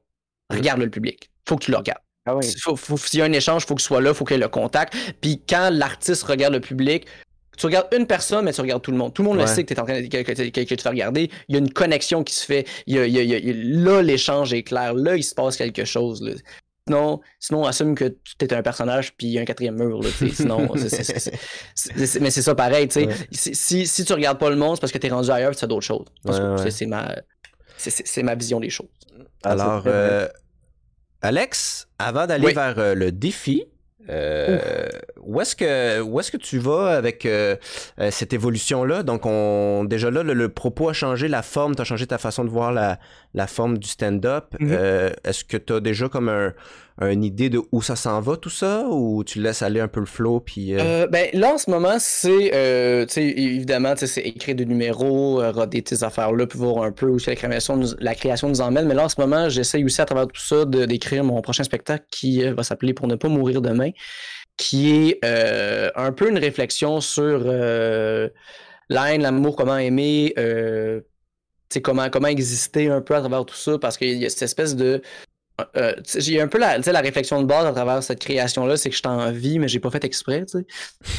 Regarde 0.51 0.81
le 0.81 0.91
public. 0.91 1.31
Faut 1.49 1.57
que 1.57 1.65
tu 1.65 1.71
le 1.71 1.77
regardes. 1.77 2.01
Ah 2.27 2.37
oui. 2.37 2.45
Faut, 2.61 2.77
faut- 2.77 2.97
S'il 2.97 3.21
y 3.21 3.23
a 3.23 3.25
un 3.25 3.33
échange, 3.33 3.65
faut 3.67 3.75
que 3.75 3.81
tu 3.81 3.87
sois 3.87 4.01
là, 4.01 4.13
faut 4.15 4.25
qu'il 4.25 4.35
y 4.37 4.41
ait 4.41 4.43
le 4.43 4.49
contact. 4.49 4.95
Puis 5.21 5.43
quand 5.49 5.71
l'artiste 5.73 6.25
regarde 6.25 6.53
le 6.55 6.61
public, 6.61 7.07
tu 7.57 7.67
regardes 7.67 7.89
une 7.97 8.07
personne, 8.07 8.45
mais 8.45 8.53
tu 8.53 8.61
regardes 8.61 8.83
tout 8.83 8.91
le 8.91 8.97
monde. 8.97 9.15
Tout 9.15 9.23
le 9.23 9.29
monde 9.29 9.39
le 9.39 9.47
sait 9.55 9.65
que, 9.65 9.73
es 9.75 9.81
en 9.81 9.85
train 9.85 10.01
de, 10.01 10.07
que, 10.07 10.23
que- 10.23 10.33
que- 10.33 10.61
que 10.65 10.75
tu 10.75 10.83
fais 10.83 10.89
regarder. 10.89 11.31
Il 11.49 11.55
y 11.55 11.57
a 11.57 11.61
une 11.61 11.73
connexion 11.73 12.25
qui 12.25 12.35
se 12.35 12.45
fait. 12.45 12.67
Il 12.87 12.97
y 12.97 12.99
a- 12.99 13.07
il 13.07 13.13
y 13.15 13.19
a- 13.19 13.23
il 13.23 13.31
y 13.31 13.35
a- 13.35 13.39
il 13.39 13.47
y 13.47 13.51
a- 13.51 13.85
là, 13.85 14.03
l'échange 14.03 14.53
est 14.53 14.63
clair. 14.63 14.95
Là, 14.95 15.17
il 15.17 15.23
se 15.25 15.35
passe 15.35 15.57
quelque 15.57 15.85
chose. 15.85 16.23
là. 16.23 16.33
Sinon, 16.89 17.21
sinon, 17.39 17.65
assume 17.67 17.95
que 17.95 18.05
tu 18.39 18.45
es 18.45 18.53
un 18.55 18.63
personnage 18.63 19.15
puis 19.17 19.27
il 19.29 19.33
y 19.33 19.39
a 19.39 19.43
un 19.43 19.45
quatrième 19.45 19.77
mur. 19.77 20.03
Là, 20.03 20.09
sinon, 20.35 20.67
mais 22.21 22.31
c'est 22.31 22.43
ça 22.43 22.55
pareil. 22.55 22.89
tu 22.89 23.01
sais. 23.01 23.07
Ouais. 23.07 23.15
Si, 23.31 23.55
si, 23.55 23.87
si 23.87 24.05
tu 24.05 24.13
regardes 24.13 24.39
pas 24.39 24.51
le 24.51 24.57
monde, 24.57 24.77
c'est 24.77 24.81
parce 24.81 24.93
que 24.93 24.99
tu 24.99 25.07
es 25.07 25.11
rendu 25.11 25.31
ailleurs 25.31 25.53
et 25.53 25.55
tu 25.55 25.61
fais 25.61 25.67
d'autres 25.67 25.87
choses. 25.87 26.07
Ouais, 26.25 26.71
c'est- 26.71 26.87
ma, 26.87 27.15
ma 28.23 28.35
vision 28.35 28.61
des 28.61 28.71
choses. 28.71 28.89
Alors, 29.45 29.85
euh, 29.87 30.27
Alex, 31.23 31.87
avant 31.99 32.27
d'aller 32.27 32.47
Oui. 32.47 32.55
vers 32.55 32.79
euh, 32.79 32.95
le 32.95 33.13
défi, 33.13 33.65
euh, 34.09 34.89
où 35.23 35.41
est-ce 35.41 35.57
que 35.57 36.01
où 36.01 36.19
est-ce 36.21 36.31
que 36.31 36.37
tu 36.37 36.59
vas 36.59 36.97
avec 36.97 37.27
euh, 37.27 37.57
euh, 38.01 38.11
cette 38.11 38.33
évolution-là? 38.33 39.03
Donc, 39.03 39.27
on 39.27 39.85
déjà 39.85 40.11
là, 40.11 40.23
le, 40.23 40.35
le 40.35 40.49
propos 40.49 40.89
a 40.89 40.93
changé, 40.93 41.29
la 41.29 41.43
forme, 41.43 41.75
tu 41.75 41.83
as 41.83 41.85
changé 41.85 42.07
ta 42.07 42.19
façon 42.19 42.45
de 42.45 42.51
voir 42.51 42.73
la, 42.73 42.99
la 43.35 43.47
forme 43.47 43.79
du 43.79 43.89
stand-up. 43.89 44.55
Mhm. 44.59 44.69
Euh, 44.71 45.11
est-ce 45.25 45.45
que 45.45 45.57
tu 45.57 45.73
as 45.73 45.81
déjà 45.81 46.09
comme 46.09 46.29
un, 46.29 46.53
une 47.01 47.25
idée 47.25 47.49
de 47.49 47.61
où 47.73 47.81
ça 47.81 47.97
s'en 47.97 48.21
va, 48.21 48.37
tout 48.37 48.51
ça, 48.51 48.85
ou 48.91 49.25
tu 49.25 49.41
laisses 49.41 49.63
aller 49.63 49.81
un 49.81 49.89
peu 49.89 50.01
le 50.01 50.07
flow, 50.07 50.41
puis... 50.41 50.75
euh, 50.75 51.07
ben, 51.07 51.29
là, 51.33 51.55
en 51.55 51.59
ce 51.59 51.71
moment, 51.71 51.97
c'est, 51.99 52.51
tu 53.09 53.15
sais, 53.15 53.25
évidemment, 53.25 53.95
tu 53.95 54.01
sais, 54.01 54.07
c'est 54.07 54.21
écrire 54.21 54.55
des 54.55 54.67
numéros, 54.67 55.41
roder 55.53 55.81
tes 55.81 56.03
affaires-là, 56.03 56.47
puis 56.47 56.59
voir 56.59 56.85
un 56.85 56.93
peu 56.93 57.07
où 57.07 57.17
la 57.27 57.37
création, 57.37 57.79
nous, 57.79 57.89
la 58.01 58.15
création 58.15 58.49
nous 58.49 58.61
emmène. 58.61 58.87
Mais 58.87 58.95
là, 58.95 59.05
en 59.05 59.09
ce 59.09 59.19
moment, 59.19 59.49
j'essaye 59.49 59.83
aussi, 59.83 60.03
à 60.03 60.05
travers 60.05 60.27
tout 60.27 60.43
ça, 60.43 60.67
d'écrire 60.67 61.25
mon 61.25 61.41
prochain 61.41 61.65
spectacle 61.65 62.05
qui 62.11 62.43
va 62.43 62.63
s'appeler 62.63 62.93
Pour 62.93 63.07
ne 63.07 63.15
pas 63.15 63.29
mourir 63.29 63.63
demain, 63.63 63.91
qui 64.61 64.91
est 64.91 65.25
euh, 65.25 65.91
un 65.97 66.13
peu 66.13 66.29
une 66.29 66.39
réflexion 66.39 67.01
sur 67.01 67.45
euh, 67.47 68.29
la 68.91 69.15
haine, 69.15 69.23
l'amour, 69.23 69.57
comment 69.57 69.79
aimer, 69.79 70.35
euh, 70.39 71.01
comment, 71.83 72.11
comment 72.11 72.29
exister 72.29 72.89
un 72.91 73.01
peu 73.01 73.15
à 73.15 73.21
travers 73.21 73.47
tout 73.47 73.55
ça, 73.55 73.79
parce 73.79 73.97
qu'il 73.97 74.19
y 74.19 74.27
a 74.27 74.29
cette 74.29 74.43
espèce 74.43 74.77
de 74.77 75.01
euh, 75.77 75.93
j'ai 76.17 76.41
un 76.41 76.49
peu 76.49 76.59
la, 76.59 76.79
la 76.79 77.01
réflexion 77.01 77.41
de 77.41 77.47
base 77.47 77.67
à 77.67 77.73
travers 77.73 78.03
cette 78.03 78.21
création-là, 78.21 78.77
c'est 78.77 78.89
que 78.91 78.95
je 78.95 79.01
suis 79.01 79.09
en 79.09 79.31
vie, 79.31 79.59
mais 79.59 79.69
j'ai 79.69 79.81
pas 79.81 79.91
fait 79.91 80.05
exprès, 80.05 80.45
tu 80.47 80.59
sais. 80.59 80.67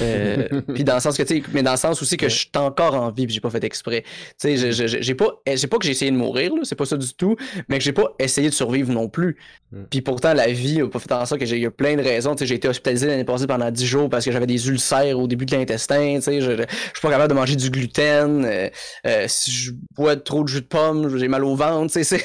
Euh, 0.01 0.61
puis 0.73 0.83
dans 0.83 0.95
le 0.95 0.99
sens 0.99 1.17
que, 1.17 1.23
tu 1.23 1.37
sais, 1.37 1.43
mais 1.53 1.63
dans 1.63 1.71
le 1.71 1.77
sens 1.77 2.01
aussi 2.01 2.17
que 2.17 2.29
je 2.29 2.35
suis 2.35 2.51
encore 2.55 2.95
en 2.95 3.11
vie, 3.11 3.25
puis 3.25 3.33
j'ai 3.33 3.41
pas 3.41 3.49
fait 3.49 3.63
exprès. 3.63 4.03
Tu 4.39 4.57
sais, 4.57 4.71
j'ai 4.71 5.15
pas, 5.15 5.41
eh, 5.45 5.57
j'ai 5.57 5.67
pas 5.67 5.77
que 5.77 5.85
j'ai 5.85 5.91
essayé 5.91 6.11
de 6.11 6.17
mourir, 6.17 6.53
là, 6.55 6.61
c'est 6.63 6.75
pas 6.75 6.85
ça 6.85 6.97
du 6.97 7.13
tout, 7.13 7.35
mais 7.67 7.77
que 7.77 7.83
j'ai 7.83 7.93
pas 7.93 8.13
essayé 8.19 8.49
de 8.49 8.53
survivre 8.53 8.91
non 8.91 9.07
plus. 9.09 9.37
Mm. 9.71 9.83
Puis 9.89 10.01
pourtant, 10.01 10.33
la 10.33 10.47
vie 10.47 10.81
a 10.81 10.87
pas 10.87 10.99
fait 10.99 11.11
en 11.11 11.25
sorte 11.25 11.39
que 11.39 11.45
j'ai 11.45 11.59
eu 11.59 11.71
plein 11.71 11.95
de 11.95 12.01
raisons. 12.01 12.35
Tu 12.35 12.39
sais, 12.39 12.45
j'ai 12.45 12.55
été 12.55 12.67
hospitalisé 12.67 13.07
l'année 13.07 13.23
passée 13.23 13.47
pendant 13.47 13.71
10 13.71 13.85
jours 13.85 14.09
parce 14.09 14.25
que 14.25 14.31
j'avais 14.31 14.47
des 14.47 14.67
ulcères 14.67 15.17
au 15.19 15.27
début 15.27 15.45
de 15.45 15.55
l'intestin. 15.55 16.15
Tu 16.15 16.21
sais, 16.21 16.41
je, 16.41 16.51
je, 16.51 16.57
je 16.57 16.67
suis 16.67 17.01
pas 17.01 17.09
capable 17.09 17.29
de 17.29 17.37
manger 17.37 17.55
du 17.55 17.69
gluten. 17.69 18.45
euh, 18.45 18.69
euh, 19.07 19.25
si 19.27 19.51
je 19.51 19.71
bois 19.95 20.15
trop 20.15 20.43
de 20.43 20.47
jus 20.47 20.61
de 20.61 20.65
pomme, 20.65 21.17
j'ai 21.17 21.27
mal 21.27 21.43
au 21.43 21.55
ventre. 21.55 21.91
Tu 21.93 22.03
sais, 22.03 22.23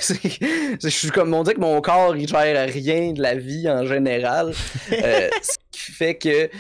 je 0.83 0.89
suis 0.89 1.11
comme 1.11 1.33
on 1.35 1.43
dit 1.43 1.55
que 1.55 1.61
mon 1.61 1.81
corps 1.81 2.06
il 2.15 2.29
gère 2.29 2.69
rien 2.69 3.13
de 3.13 3.23
la 3.23 3.35
vie 3.35 3.69
en 3.69 3.87
général. 3.87 4.53
Euh, 4.93 5.29
ce 5.43 5.57
qui 5.73 5.93
fait 5.93 6.15
que 6.17 6.51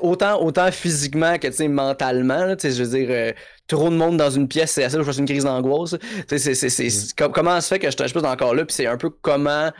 autant 0.00 0.42
autant 0.42 0.70
physiquement 0.70 1.38
que 1.38 1.66
mentalement, 1.68 2.44
là, 2.46 2.56
je 2.62 2.82
veux 2.82 2.98
dire. 2.98 3.08
euh, 3.10 3.32
trop 3.66 3.90
de 3.90 3.96
monde 3.96 4.16
dans 4.16 4.30
une 4.30 4.46
pièce, 4.46 4.70
c'est 4.70 4.84
assez, 4.84 4.96
je 4.96 5.02
fasse 5.02 5.18
une 5.18 5.26
crise 5.26 5.44
d'angoisse. 5.44 5.96
Com- 7.16 7.32
comment 7.32 7.54
ça 7.56 7.60
se 7.60 7.68
fait 7.74 7.78
que 7.80 7.90
je 7.90 7.96
suis 8.06 8.18
encore 8.18 8.54
là, 8.54 8.64
puis 8.64 8.74
c'est 8.74 8.86
un 8.86 8.96
peu 8.96 9.10
comment 9.10 9.70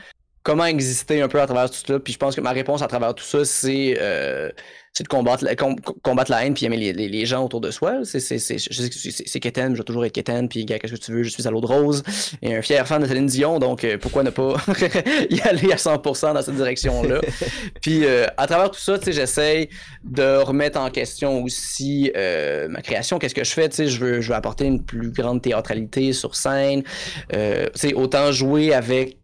comment 0.42 0.64
exister 0.64 1.22
un 1.22 1.28
peu 1.28 1.40
à 1.40 1.46
travers 1.46 1.70
tout 1.70 1.78
ça. 1.86 1.98
Puis 1.98 2.12
je 2.12 2.18
pense 2.18 2.36
que 2.36 2.40
ma 2.40 2.50
réponse 2.52 2.82
à 2.82 2.86
travers 2.86 3.14
tout 3.14 3.24
ça, 3.24 3.44
c'est 3.44 3.96
euh, 4.00 4.50
c'est 4.96 5.02
de 5.04 5.08
combattre 5.08 5.44
la, 5.44 5.54
com- 5.56 5.76
combattre 6.02 6.30
la 6.30 6.46
haine 6.46 6.54
puis 6.54 6.64
aimer 6.64 6.78
les, 6.78 6.94
les, 6.94 7.06
les 7.08 7.26
gens 7.26 7.44
autour 7.44 7.60
de 7.60 7.70
soi. 7.70 7.98
C'est 8.04 8.18
c'est 8.18 8.38
c'est 8.38 8.56
je 8.56 8.72
sais 8.72 8.88
que 8.88 8.94
c'est- 9.28 9.40
Kéten, 9.40 9.74
je 9.74 9.78
vais 9.78 9.84
toujours 9.84 10.06
être 10.06 10.12
Kéten, 10.12 10.48
puis 10.48 10.64
gars, 10.64 10.78
qu'est-ce 10.78 10.94
que 10.94 10.98
tu 10.98 11.12
veux, 11.12 11.22
je 11.22 11.28
suis 11.28 11.46
à 11.46 11.50
l'eau 11.50 11.60
de 11.60 11.66
rose 11.66 12.02
et 12.40 12.56
un 12.56 12.62
fier 12.62 12.86
fan 12.88 13.02
de 13.02 13.06
Céline 13.06 13.26
Dion, 13.26 13.58
donc 13.58 13.84
euh, 13.84 13.98
pourquoi 13.98 14.22
ne 14.22 14.30
pas 14.30 14.54
y 15.30 15.38
aller 15.42 15.70
à 15.70 15.76
100% 15.76 16.32
dans 16.32 16.40
cette 16.40 16.54
direction-là? 16.56 17.20
puis 17.82 18.06
euh, 18.06 18.24
à 18.38 18.46
travers 18.46 18.70
tout 18.70 18.80
ça, 18.80 18.98
tu 18.98 19.04
sais, 19.04 19.12
j'essaye 19.12 19.68
de 20.02 20.38
remettre 20.38 20.80
en 20.80 20.88
question 20.88 21.42
aussi 21.42 22.10
euh, 22.16 22.66
ma 22.68 22.80
création. 22.80 23.18
Qu'est-ce 23.18 23.34
que 23.34 23.44
je 23.44 23.52
fais? 23.52 23.68
Tu 23.68 23.76
sais, 23.76 23.88
je 23.88 24.00
veux, 24.00 24.20
je 24.22 24.30
veux 24.30 24.34
apporter 24.34 24.64
une 24.64 24.82
plus 24.82 25.10
grande 25.10 25.42
théâtralité 25.42 26.14
sur 26.14 26.34
scène. 26.36 26.82
Tu 27.30 27.38
sais, 27.74 27.92
autant 27.92 28.32
jouer 28.32 28.72
avec 28.72 29.18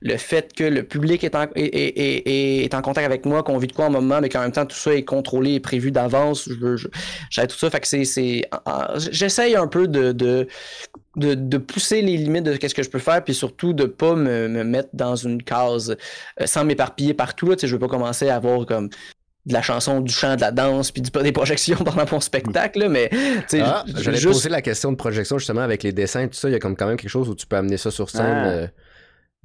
le 0.00 0.16
fait 0.16 0.52
que 0.54 0.64
le 0.64 0.82
public 0.82 1.22
est 1.22 1.34
en, 1.36 1.42
est, 1.54 1.62
est- 1.64 2.28
est- 2.28 2.64
est 2.64 2.74
en 2.74 2.82
contact 2.82 3.04
avec 3.06 3.24
moi, 3.26 3.42
qu'on 3.44 3.58
vit 3.58 3.66
de 3.68 3.72
quoi 3.72 3.86
en 3.86 3.90
moment, 3.90 4.20
mais 4.20 4.28
qu'en 4.28 4.40
même 4.40 4.52
temps 4.52 4.66
tout 4.66 4.74
ça 4.76 4.87
est 4.96 5.04
contrôlé 5.04 5.52
et 5.54 5.60
prévu 5.60 5.90
d'avance. 5.90 6.48
Je 6.48 6.76
je, 6.76 6.88
j'aide 7.30 7.48
tout 7.48 7.56
ça. 7.58 7.70
Fait 7.70 7.80
que 7.80 7.86
c'est, 7.86 8.04
j'essaye 9.10 9.56
un 9.56 9.66
peu 9.66 9.88
de, 9.88 10.12
de, 10.12 10.46
de, 11.16 11.34
de 11.34 11.58
pousser 11.58 12.02
les 12.02 12.16
limites 12.16 12.44
de 12.44 12.56
qu'est-ce 12.56 12.74
que 12.74 12.82
je 12.82 12.90
peux 12.90 12.98
faire, 12.98 13.22
puis 13.24 13.34
surtout 13.34 13.72
de 13.72 13.84
pas 13.84 14.14
me, 14.14 14.48
me 14.48 14.64
mettre 14.64 14.90
dans 14.92 15.16
une 15.16 15.42
case 15.42 15.96
euh, 16.40 16.46
sans 16.46 16.64
m'éparpiller 16.64 17.14
partout. 17.14 17.50
Là, 17.50 17.56
je 17.60 17.66
veux 17.66 17.78
pas 17.78 17.88
commencer 17.88 18.28
à 18.28 18.36
avoir 18.36 18.66
comme 18.66 18.88
de 19.46 19.54
la 19.54 19.62
chanson, 19.62 20.00
du 20.02 20.12
chant, 20.12 20.36
de 20.36 20.42
la 20.42 20.50
danse, 20.50 20.90
puis 20.90 21.00
des 21.00 21.32
projections 21.32 21.76
pendant 21.84 22.04
mon 22.12 22.20
spectacle, 22.20 22.80
là, 22.80 22.88
mais 22.90 23.08
tu 23.08 23.18
sais, 23.48 23.60
Ah, 23.64 23.82
j'allais 23.96 24.18
juste- 24.18 24.32
poser 24.34 24.48
la 24.50 24.60
question 24.60 24.92
de 24.92 24.96
projection 24.96 25.38
justement 25.38 25.62
avec 25.62 25.82
les 25.82 25.92
dessins 25.92 26.20
et 26.22 26.28
tout 26.28 26.34
ça. 26.36 26.48
Il 26.50 26.52
y 26.52 26.54
a 26.54 26.58
comme 26.58 26.76
quand 26.76 26.86
même 26.86 26.98
quelque 26.98 27.08
chose 27.08 27.30
où 27.30 27.34
tu 27.34 27.46
peux 27.46 27.56
amener 27.56 27.78
ça 27.78 27.90
sur 27.90 28.10
scène. 28.10 28.26
Ah. 28.26 28.48
euh, 28.48 28.66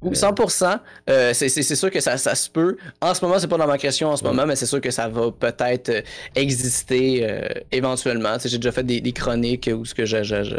Oui, 0.04 0.14
100%. 0.16 0.78
Euh, 1.10 1.32
c'est, 1.34 1.48
c'est, 1.48 1.62
c'est 1.62 1.74
sûr 1.76 1.90
que 1.90 2.00
ça, 2.00 2.16
ça 2.18 2.34
se 2.34 2.48
peut. 2.50 2.76
En 3.00 3.14
ce 3.14 3.24
moment, 3.24 3.38
c'est 3.38 3.48
pas 3.48 3.56
dans 3.56 3.66
ma 3.66 3.78
question 3.78 4.08
en 4.10 4.16
ce 4.16 4.24
moment, 4.24 4.46
mais 4.46 4.56
c'est 4.56 4.66
sûr 4.66 4.80
que 4.80 4.90
ça 4.90 5.08
va 5.08 5.30
peut-être 5.30 5.88
euh, 5.88 6.02
exister 6.36 7.26
euh, 7.28 7.48
éventuellement. 7.72 8.36
J'ai 8.44 8.58
déjà 8.58 8.72
fait 8.72 8.84
des, 8.84 9.00
des 9.00 9.12
chroniques 9.12 9.70
où 9.74 9.84
ce 9.84 9.94
que 9.94 10.04
je, 10.04 10.22
je, 10.22 10.42
je- 10.44 10.56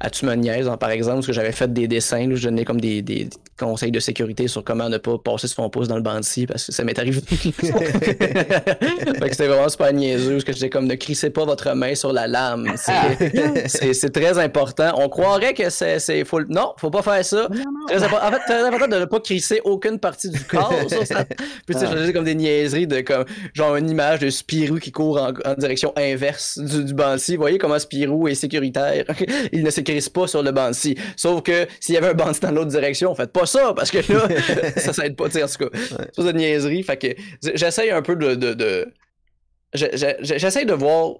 à 0.00 0.10
tu 0.10 0.26
me 0.26 0.34
niaises, 0.34 0.68
hein, 0.68 0.76
par 0.76 0.90
exemple, 0.90 1.16
parce 1.18 1.26
que 1.28 1.32
j'avais 1.32 1.52
fait 1.52 1.72
des 1.72 1.88
dessins 1.88 2.30
où 2.30 2.36
je 2.36 2.44
donnais 2.44 2.64
comme 2.64 2.80
des, 2.80 3.02
des 3.02 3.28
conseils 3.58 3.90
de 3.90 4.00
sécurité 4.00 4.48
sur 4.48 4.62
comment 4.62 4.88
ne 4.88 4.98
pas 4.98 5.16
passer 5.18 5.48
son 5.48 5.70
pouce 5.70 5.88
dans 5.88 5.96
le 5.96 6.02
bandit 6.02 6.46
parce 6.46 6.66
que 6.66 6.72
ça 6.72 6.84
m'est 6.84 6.98
arrivé. 6.98 7.20
fait 7.30 7.52
que 7.52 9.30
c'était 9.30 9.46
vraiment 9.46 9.68
super 9.68 9.92
niaiseux 9.92 10.32
parce 10.32 10.44
que 10.44 10.52
j'étais 10.52 10.70
comme 10.70 10.86
ne 10.86 10.94
crissez 10.94 11.30
pas 11.30 11.44
votre 11.44 11.72
main 11.74 11.94
sur 11.94 12.12
la 12.12 12.26
lame. 12.26 12.72
C'est, 12.76 13.94
c'est 13.94 14.10
très 14.10 14.38
important. 14.38 14.92
On 14.96 15.08
croirait 15.08 15.54
que 15.54 15.70
c'est, 15.70 15.98
c'est 15.98 16.24
faut, 16.24 16.42
non, 16.44 16.74
faut 16.76 16.90
pas 16.90 17.02
faire 17.02 17.24
ça. 17.24 17.48
Très 17.88 18.02
important. 18.02 18.26
En 18.26 18.32
fait, 18.32 18.40
très 18.40 18.62
important 18.62 18.88
de 18.88 18.96
ne 18.96 19.04
pas 19.06 19.20
crisser 19.20 19.60
aucune 19.64 19.98
partie 19.98 20.30
du 20.30 20.40
corps 20.40 20.74
sur 20.88 21.06
ça. 21.06 21.24
Puis 21.66 21.74
tu 21.74 21.78
sais, 21.78 21.86
je 21.86 21.96
faisais 21.96 22.12
comme 22.12 22.24
des 22.24 22.34
niaiseries 22.34 22.86
de 22.86 23.00
comme 23.00 23.24
genre 23.54 23.76
une 23.76 23.88
image 23.88 24.20
de 24.20 24.30
Spirou 24.30 24.78
qui 24.78 24.92
court 24.92 25.18
en, 25.18 25.32
en 25.50 25.54
direction 25.54 25.92
inverse 25.96 26.58
du, 26.58 26.84
du 26.84 26.94
Banshee. 26.94 27.36
Vous 27.36 27.42
voyez 27.42 27.58
comment 27.58 27.78
Spirou 27.78 28.28
est 28.28 28.34
sécuritaire? 28.34 29.04
Il 29.52 29.62
ne 29.62 29.70
se 29.70 29.80
crisse 29.86 30.08
pas 30.08 30.26
sur 30.26 30.42
le 30.42 30.50
Banshee. 30.52 30.96
Sauf 31.16 31.42
que 31.42 31.66
s'il 31.80 31.94
y 31.94 31.98
avait 31.98 32.08
un 32.08 32.14
Banshee 32.14 32.40
dans 32.40 32.50
l'autre 32.50 32.70
direction, 32.70 33.14
faites 33.14 33.32
pas 33.32 33.46
ça 33.46 33.72
parce 33.74 33.90
que 33.90 33.98
là, 34.12 34.28
ça, 34.76 34.92
ça 34.92 35.06
aide 35.06 35.16
pas. 35.16 35.28
Tu 35.28 35.42
en 35.42 35.46
tout 35.48 35.68
cas, 35.68 35.78
c'est 36.14 36.22
de 36.24 36.32
niaiserie. 36.32 36.82
Fait 36.82 36.96
que 36.96 37.08
j'essaye 37.54 37.90
un 37.90 38.02
peu 38.02 38.16
de. 38.16 38.34
de, 38.34 38.52
de... 38.54 38.92
je- 39.74 39.86
je- 39.94 40.36
J'essaye 40.38 40.66
de 40.66 40.74
voir 40.74 41.14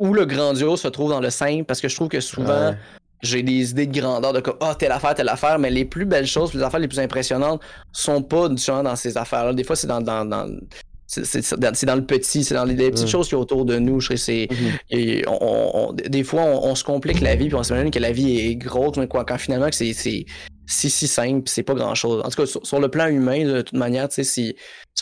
où 0.00 0.12
le 0.14 0.24
grandiose 0.26 0.80
se 0.80 0.88
trouve 0.88 1.10
dans 1.10 1.20
le 1.20 1.30
simple 1.30 1.64
parce 1.64 1.80
que 1.80 1.88
je 1.88 1.94
trouve 1.94 2.08
que 2.08 2.18
souvent 2.20 2.70
Ouais. 2.70 2.76
j'ai 3.22 3.42
des 3.44 3.70
idées 3.70 3.86
de 3.86 3.96
grandeur 4.00 4.32
de 4.32 4.40
comme 4.40 4.56
ah 4.60 4.74
telle 4.76 4.90
affaire 4.90 5.14
telle 5.14 5.28
affaire 5.28 5.60
mais 5.60 5.70
les 5.70 5.84
plus 5.84 6.04
belles 6.06 6.26
choses 6.26 6.52
les 6.54 6.62
affaires 6.62 6.80
les 6.80 6.88
plus 6.88 6.98
impressionnantes 6.98 7.62
sont 7.92 8.20
pas 8.22 8.48
dans 8.48 8.96
ces 8.96 9.16
affaires 9.16 9.44
là 9.44 9.52
des 9.54 9.62
fois 9.62 9.76
c'est 9.76 9.86
dans 9.86 10.00
dans, 10.00 10.24
dans 10.24 10.48
c'est 11.06 11.84
dans, 11.86 11.94
le 11.94 12.04
petit 12.04 12.42
c'est 12.44 12.54
dans 12.54 12.64
les, 12.64 12.74
les 12.74 12.90
petites 12.90 13.06
Mm. 13.06 13.10
choses 13.10 13.26
qui 13.26 13.30
sont 13.30 13.36
autour 13.36 13.64
de 13.64 13.78
nous 13.78 14.00
je 14.00 14.16
sais 14.16 14.48
on, 15.26 15.38
on- 15.40 15.88
on- 15.90 15.92
des 15.92 16.24
fois 16.24 16.42
on, 16.42 16.64
on 16.70 16.74
se 16.74 16.82
complique 16.84 17.20
la 17.20 17.36
vie 17.36 17.46
puis 17.46 17.54
on 17.54 17.62
s'imagine 17.62 17.90
que 17.90 17.98
la 18.00 18.12
vie 18.12 18.38
est 18.40 18.56
grosse 18.56 18.96
mais 18.96 19.06
quoi 19.06 19.24
quand 19.24 19.38
finalement 19.38 19.68
que 19.70 19.76
c'est 19.76 19.92
si 19.92 20.26
si 20.66 21.06
simple 21.06 21.42
puis 21.42 21.54
c'est 21.54 21.62
pas 21.62 21.74
grand 21.74 21.94
chose 21.94 22.22
en 22.24 22.28
tout 22.28 22.42
cas 22.42 22.46
sur, 22.46 22.66
sur 22.66 22.80
le 22.80 22.88
plan 22.88 23.06
humain 23.06 23.44
de 23.44 23.62
toute 23.62 23.78
manière 23.78 24.08
si 24.10 24.24
si 24.24 24.54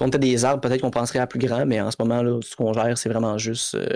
on 0.02 0.08
était 0.08 0.18
des 0.18 0.44
arbres 0.44 0.60
peut-être 0.60 0.82
qu'on 0.82 0.90
penserait 0.90 1.20
à 1.20 1.26
plus 1.26 1.38
grand 1.38 1.64
mais 1.64 1.80
en 1.80 1.90
ce 1.90 1.96
moment 1.98 2.22
là 2.22 2.38
ce 2.42 2.54
qu'on 2.54 2.72
gère 2.74 2.98
c'est 2.98 3.08
vraiment 3.08 3.38
juste 3.38 3.74
euh, 3.74 3.86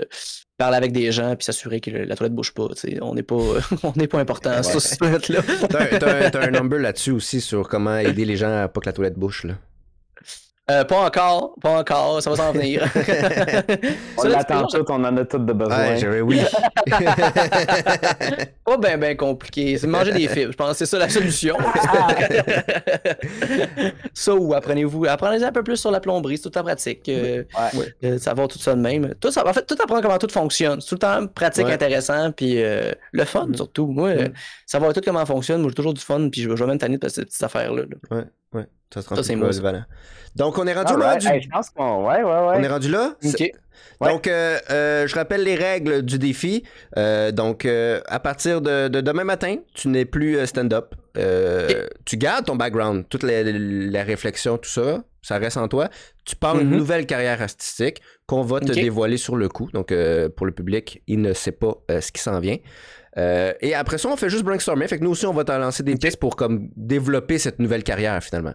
parler 0.57 0.77
avec 0.77 0.91
des 0.91 1.11
gens 1.11 1.35
puis 1.35 1.45
s'assurer 1.45 1.79
que 1.79 1.91
le- 1.91 2.05
la 2.05 2.15
toilette 2.15 2.33
bouge 2.33 2.53
pas 2.55 2.67
on 3.01 3.13
n'est 3.13 3.21
pas 3.23 3.35
on 3.83 3.93
n'est 3.95 4.07
pas 4.07 4.19
important 4.19 4.63
sur 4.63 4.81
ce 4.81 5.31
là 5.31 5.41
T'as 5.69 6.39
un- 6.39 6.47
un, 6.47 6.51
number 6.51 6.79
là-dessus 6.79 7.11
aussi 7.11 7.39
sur 7.39 7.67
comment 7.69 7.97
aider 7.99 8.25
les 8.25 8.35
gens 8.35 8.63
à 8.63 8.67
pas 8.67 8.81
que 8.81 8.87
la 8.87 8.93
toilette 8.93 9.17
bouche, 9.19 9.43
là. 9.43 9.53
Euh, 10.69 10.83
pas 10.83 10.97
encore, 11.05 11.55
pas 11.61 11.79
encore, 11.79 12.21
ça 12.21 12.29
va 12.29 12.35
s'en 12.35 12.51
venir. 12.53 12.83
On 14.17 14.23
l'attend 14.25 14.65
tout, 14.67 14.83
on 14.89 15.03
en 15.03 15.17
a 15.17 15.25
tous 15.25 15.39
de 15.39 15.53
besoin. 15.53 15.95
Ouais, 15.95 16.21
oui. 16.21 16.41
pas 18.65 18.77
bien 18.77 18.97
ben 18.97 19.15
compliqué. 19.17 19.77
C'est 19.77 19.87
manger 19.87 20.11
des 20.11 20.27
fibres. 20.27 20.51
Je 20.51 20.57
pense 20.57 20.71
que 20.71 20.77
c'est 20.79 20.85
ça 20.85 20.97
la 20.99 21.09
solution. 21.09 21.55
ça 24.13 24.35
ou 24.35 24.53
apprenez-vous, 24.53 25.05
apprenez 25.05 25.43
un 25.43 25.51
peu 25.51 25.63
plus 25.63 25.77
sur 25.77 25.91
la 25.91 25.99
plomberie, 25.99 26.37
c'est 26.37 26.43
tout 26.43 26.49
le 26.49 26.53
temps 26.53 26.63
pratique. 26.63 27.07
Euh, 27.09 27.43
Ouais. 27.73 27.93
euh, 28.03 28.17
savoir 28.17 28.47
tout 28.47 28.59
ça 28.59 28.73
de 28.75 28.81
même. 28.81 29.13
Tout 29.19 29.31
ça, 29.31 29.47
en 29.47 29.53
fait, 29.53 29.65
tout 29.65 29.75
apprendre 29.81 30.01
comment 30.01 30.17
tout 30.17 30.29
fonctionne. 30.29 30.81
C'est 30.81 30.89
tout 30.89 30.95
le 30.95 30.99
temps 30.99 31.27
pratique, 31.27 31.65
Ouais. 31.65 31.73
intéressant, 31.73 32.31
puis 32.31 32.61
euh, 32.61 32.91
le 33.11 33.25
fun 33.25 33.47
Mm. 33.47 33.55
surtout. 33.55 33.87
Moi, 33.87 34.09
euh, 34.09 34.27
Mm. 34.29 34.33
savoir 34.65 34.93
tout 34.93 35.01
comment 35.03 35.25
fonctionne, 35.25 35.61
moi 35.61 35.69
j'ai 35.69 35.75
toujours 35.75 35.93
du 35.93 36.01
fun, 36.01 36.29
puis 36.29 36.41
je 36.41 36.49
vais 36.49 36.65
même 36.65 36.77
tanner 36.77 36.97
de 36.97 37.07
ces 37.09 37.25
petites 37.25 37.41
affaires-là. 37.43 37.83
là. 37.83 38.17
Ouais, 38.17 38.23
ça 38.91 39.01
sera 39.03 39.15
Ça, 39.21 39.33
peu 39.33 39.35
moi, 39.39 39.51
ça. 39.53 39.61
polyvalent. 39.61 39.85
Donc, 40.35 40.57
on 40.57 40.65
est 40.65 40.73
rendu 40.73 40.97
là. 40.97 41.15
Du- 41.17 41.27
Hey, 41.27 41.41
je 41.41 41.49
pense 41.49 41.69
qu'on. 41.69 42.07
Ouais, 42.07 42.23
ouais, 42.23 42.23
ouais. 42.23 42.55
On 42.57 42.63
est 42.63 42.67
rendu 42.67 42.89
là? 42.89 43.15
Ok. 43.23 43.39
Ouais. 43.39 44.09
Donc, 44.09 44.27
euh, 44.27 44.57
euh, 44.71 45.07
je 45.07 45.15
rappelle 45.15 45.43
les 45.43 45.55
règles 45.55 46.01
du 46.01 46.17
défi. 46.17 46.63
Euh, 46.97 47.31
donc, 47.31 47.65
euh, 47.65 48.01
à 48.07 48.19
partir 48.19 48.61
de, 48.61 48.87
de 48.87 49.01
demain 49.01 49.23
matin, 49.25 49.57
tu 49.75 49.89
n'es 49.89 50.05
plus 50.05 50.37
euh, 50.37 50.45
stand-up. 50.45 50.95
Euh, 51.17 51.85
Tu 52.05 52.17
gardes 52.17 52.45
ton 52.45 52.55
background, 52.55 53.05
toute 53.09 53.23
la, 53.23 53.43
la 53.43 54.03
réflexion, 54.03 54.57
tout 54.57 54.69
ça, 54.69 55.03
ça 55.21 55.37
reste 55.37 55.57
en 55.57 55.67
toi. 55.67 55.89
Tu 56.25 56.35
parles 56.35 56.61
une 56.61 56.69
Mhm. 56.69 56.77
nouvelle 56.77 57.05
carrière 57.05 57.41
artistique 57.41 58.01
qu'on 58.25 58.41
va 58.41 58.59
te 58.59 58.71
dévoiler 58.71 59.17
sur 59.17 59.35
le 59.35 59.49
coup. 59.49 59.69
Donc, 59.73 59.91
euh, 59.91 60.29
pour 60.29 60.45
le 60.45 60.51
public, 60.51 61.03
il 61.07 61.21
ne 61.21 61.33
sait 61.33 61.51
pas 61.51 61.73
euh, 61.91 62.01
ce 62.01 62.11
qui 62.11 62.21
s'en 62.21 62.39
vient. 62.39 62.57
Euh, 63.17 63.53
et 63.61 63.73
après 63.73 63.97
ça, 63.97 64.07
on 64.09 64.15
fait 64.17 64.29
juste 64.29 64.43
brainstormer. 64.43 64.87
Fait 64.87 64.99
que 64.99 65.03
nous 65.03 65.11
aussi, 65.11 65.25
on 65.25 65.33
va 65.33 65.43
t'en 65.43 65.57
lancer 65.57 65.83
des 65.83 65.95
pistes 65.95 66.17
pour 66.17 66.35
comme 66.35 66.69
développer 66.75 67.37
cette 67.39 67.59
nouvelle 67.59 67.83
carrière 67.83 68.23
finalement. 68.23 68.53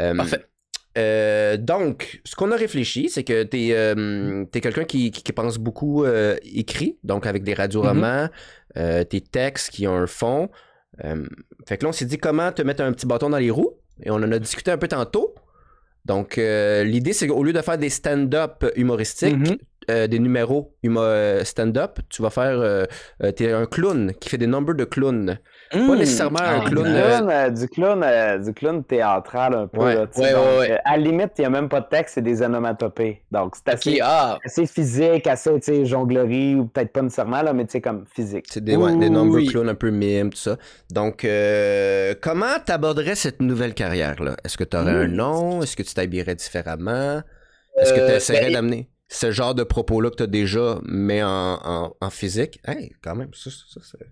Euh, 0.00 0.14
Parfait. 0.14 0.44
euh, 0.98 1.56
donc, 1.56 2.20
ce 2.24 2.36
qu'on 2.36 2.50
a 2.52 2.56
réfléchi, 2.56 3.08
c'est 3.08 3.24
que 3.24 3.42
tu 3.44 3.70
es, 3.70 4.60
quelqu'un 4.60 4.84
qui, 4.84 5.10
qui- 5.10 5.22
qui 5.22 5.32
pense 5.32 5.58
beaucoup 5.58 6.04
écrit, 6.42 6.98
donc 7.04 7.26
avec 7.26 7.42
des 7.42 7.54
radioromans, 7.54 8.28
euh, 8.76 9.04
tes 9.04 9.20
textes 9.22 9.70
qui 9.70 9.86
ont 9.86 9.96
un 9.96 10.06
fond. 10.06 10.50
Fait 11.66 11.76
que 11.76 11.84
là, 11.84 11.88
on 11.90 11.92
s'est 11.92 12.04
dit 12.06 12.18
comment 12.18 12.52
te 12.52 12.62
mettre 12.62 12.82
un 12.82 12.92
petit 12.92 13.06
bâton 13.06 13.30
dans 13.30 13.38
les 13.38 13.50
roues, 13.50 13.72
et 14.02 14.10
on 14.10 14.16
en 14.16 14.30
a 14.32 14.38
discuté 14.38 14.70
un 14.70 14.78
peu 14.78 14.88
tantôt. 14.88 15.34
Donc, 16.04 16.36
l'idée, 16.36 17.12
c'est 17.12 17.26
qu'au 17.28 17.42
lieu 17.42 17.52
de 17.52 17.60
faire 17.62 17.78
des 17.78 17.88
stand-up 17.90 18.64
humoristiques, 18.76 19.36
Mhm. 19.36 19.56
Euh, 19.90 20.06
des 20.06 20.18
numéros 20.18 20.74
humo- 20.82 21.00
euh, 21.00 21.44
stand-up, 21.44 21.98
tu 22.08 22.22
vas 22.22 22.30
faire. 22.30 22.58
Euh, 22.60 22.84
euh, 23.22 23.30
t'es 23.32 23.52
un 23.52 23.66
clown 23.66 24.12
qui 24.20 24.28
fait 24.28 24.38
des 24.38 24.46
numbers 24.46 24.74
de 24.74 24.84
clown. 24.84 25.38
Pas 25.70 25.78
Mm. 25.78 25.94
nécessairement 25.98 26.38
un 26.40 26.60
Ah, 26.60 26.64
Du 26.64 26.70
clown. 26.70 26.86
euh, 26.88 27.50
du 27.50 27.68
clown, 27.68 28.02
euh, 28.04 28.38
du 28.38 28.52
clown 28.54 28.84
théâtral 28.84 29.54
un 29.54 29.66
peu. 29.66 29.80
Ouais. 29.80 29.94
là, 29.96 30.06
tu 30.06 30.20
sais, 30.20 30.26
Ouais, 30.28 30.32
donc, 30.32 30.44
ouais, 30.46 30.58
ouais. 30.60 30.70
euh, 30.72 30.76
à 30.84 30.96
la 30.96 31.02
limite, 31.02 31.30
il 31.38 31.40
n'y 31.40 31.46
a 31.46 31.50
même 31.50 31.68
pas 31.68 31.80
de 31.80 31.86
texte, 31.88 32.14
c'est 32.14 32.22
des 32.22 32.40
onomatopées. 32.42 33.22
Donc, 33.32 33.54
c'est 33.56 33.74
assez, 33.74 33.98
ah, 34.02 34.38
assez 34.44 34.66
physique, 34.66 35.26
assez 35.26 35.52
tu 35.54 35.60
sais, 35.62 35.84
jonglerie, 35.84 36.54
ou 36.54 36.66
peut-être 36.66 36.92
pas 36.92 37.02
nécessairement, 37.02 37.42
là, 37.42 37.52
mais 37.52 37.64
tu 37.66 37.72
sais, 37.72 37.80
comme 37.80 38.04
physique. 38.14 38.46
C'est 38.48 38.62
des, 38.62 38.76
ouais, 38.76 38.96
des 38.96 39.10
number 39.10 39.34
Oui. 39.36 39.46
clowns 39.46 39.68
un 39.68 39.74
peu 39.74 39.90
mime, 39.90 40.30
tout 40.30 40.38
ça. 40.38 40.56
Donc, 40.92 41.24
euh, 41.24 42.14
comment 42.20 42.58
t'aborderais 42.64 43.16
cette 43.16 43.40
nouvelle 43.42 43.74
carrière-là? 43.74 44.36
Est-ce 44.44 44.56
que 44.56 44.64
tu 44.64 44.76
aurais 44.76 44.92
un 44.92 45.08
Hmm. 45.08 45.14
nom? 45.14 45.62
Est-ce 45.62 45.74
que 45.76 45.82
tu 45.82 45.94
t'habillerais 45.94 46.34
différemment? 46.36 47.22
Est-ce 47.78 47.92
que 47.92 48.06
tu 48.06 48.12
essaierais 48.12 48.46
ben, 48.46 48.52
d'amener? 48.54 48.88
Ce 49.08 49.30
genre 49.30 49.54
de 49.54 49.62
propos-là 49.62 50.10
que 50.10 50.16
tu 50.16 50.22
as 50.24 50.26
déjà, 50.26 50.78
mais 50.84 51.22
en, 51.22 51.28
en, 51.64 51.92
en 52.00 52.10
physique? 52.10 52.60
Hey, 52.66 52.92
quand 53.02 53.14
même, 53.14 53.32
ça, 53.34 53.50
ça, 53.50 53.64
ça, 53.68 53.80
c'est- 53.82 54.06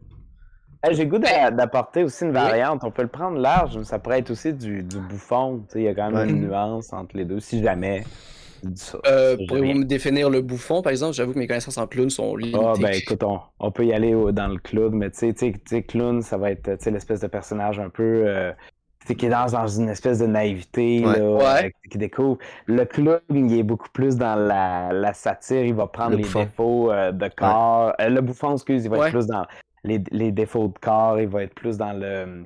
Hey, 0.87 0.95
J'ai 0.95 1.05
le 1.05 1.11
goût 1.11 1.19
d'a- 1.19 1.51
d'apporter 1.51 2.05
aussi 2.05 2.25
une 2.25 2.31
Oui. 2.31 2.35
variante. 2.35 2.85
On 2.85 2.91
peut 2.91 3.03
le 3.03 3.09
prendre 3.09 3.39
large, 3.39 3.79
mais 3.79 3.85
ça 3.85 3.99
pourrait 3.99 4.19
être 4.19 4.31
aussi 4.31 4.53
du, 4.53 4.83
du 4.83 4.99
bouffon. 4.99 5.65
Tu 5.69 5.73
sais, 5.73 5.81
Il 5.81 5.85
y 5.85 5.89
a 5.89 5.95
quand 5.95 6.11
même 6.11 6.15
Ouais. 6.29 6.29
une 6.29 6.47
nuance 6.47 6.93
entre 6.93 7.17
les 7.17 7.25
deux, 7.25 7.41
si 7.41 7.63
jamais. 7.63 8.05
ça. 8.75 8.99
euh, 9.07 9.37
pourriez-vous 9.49 9.79
me 9.81 9.85
définir 9.85 10.29
le 10.31 10.43
bouffon, 10.43 10.83
par 10.83 10.91
exemple? 10.91 11.15
J'avoue 11.15 11.33
que 11.33 11.39
mes 11.39 11.47
connaissances 11.47 11.79
en 11.79 11.87
clown 11.87 12.11
sont 12.11 12.37
limitées. 12.37 12.59
Ah, 12.63 12.75
ben 12.79 12.93
écoute, 12.93 13.23
on, 13.23 13.41
on 13.61 13.71
peut 13.73 13.87
y 13.87 13.93
aller 13.95 14.15
au- 14.15 14.31
dans 14.33 14.49
le 14.49 14.59
clown, 14.59 14.95
mais 14.95 15.11
tu 15.11 15.35
sais, 15.35 15.83
clown, 15.83 16.21
ça 16.23 16.37
va 16.37 16.51
être 16.51 16.77
tu 16.77 16.85
sais, 16.85 16.91
l'espèce 16.91 17.21
de 17.21 17.27
personnage 17.29 17.79
un 17.79 17.89
peu. 17.91 18.25
euh, 18.27 18.53
tu 19.05 19.09
sais, 19.09 19.15
qui 19.17 19.27
est 19.27 19.31
dans, 19.31 19.47
dans 19.47 19.67
une 19.67 19.89
espèce 19.89 20.19
de 20.19 20.27
naïveté, 20.27 21.05
Ouais. 21.07 21.19
là, 21.19 21.31
Ouais. 21.31 21.67
euh, 21.67 21.89
qui 21.91 21.99
découvre. 21.99 22.39
Le 22.67 22.85
clown, 22.85 23.21
il 23.31 23.59
est 23.59 23.63
beaucoup 23.63 23.89
plus 23.93 24.17
dans 24.17 24.35
la, 24.37 24.93
la 24.93 25.13
satire, 25.13 25.65
il 25.65 25.75
va 25.75 25.87
prendre 25.87 26.11
Le 26.13 26.17
les 26.17 26.23
bouffon. 26.23 26.41
défauts 26.41 26.91
euh, 26.93 27.13
de 27.13 27.29
corps. 27.29 27.93
Euh, 28.01 28.09
le 28.09 28.21
bouffon, 28.21 28.53
excuse, 28.55 28.85
il 28.85 28.91
va 28.91 28.97
être 29.07 29.11
plus 29.13 29.27
dans 29.27 29.47
les, 29.85 30.03
les 30.11 30.33
défauts 30.33 30.69
de 30.69 30.79
corps, 30.79 31.21
il 31.21 31.29
va 31.29 31.43
être 31.43 31.55
plus 31.55 31.77
dans 31.77 31.93
le. 31.93 32.45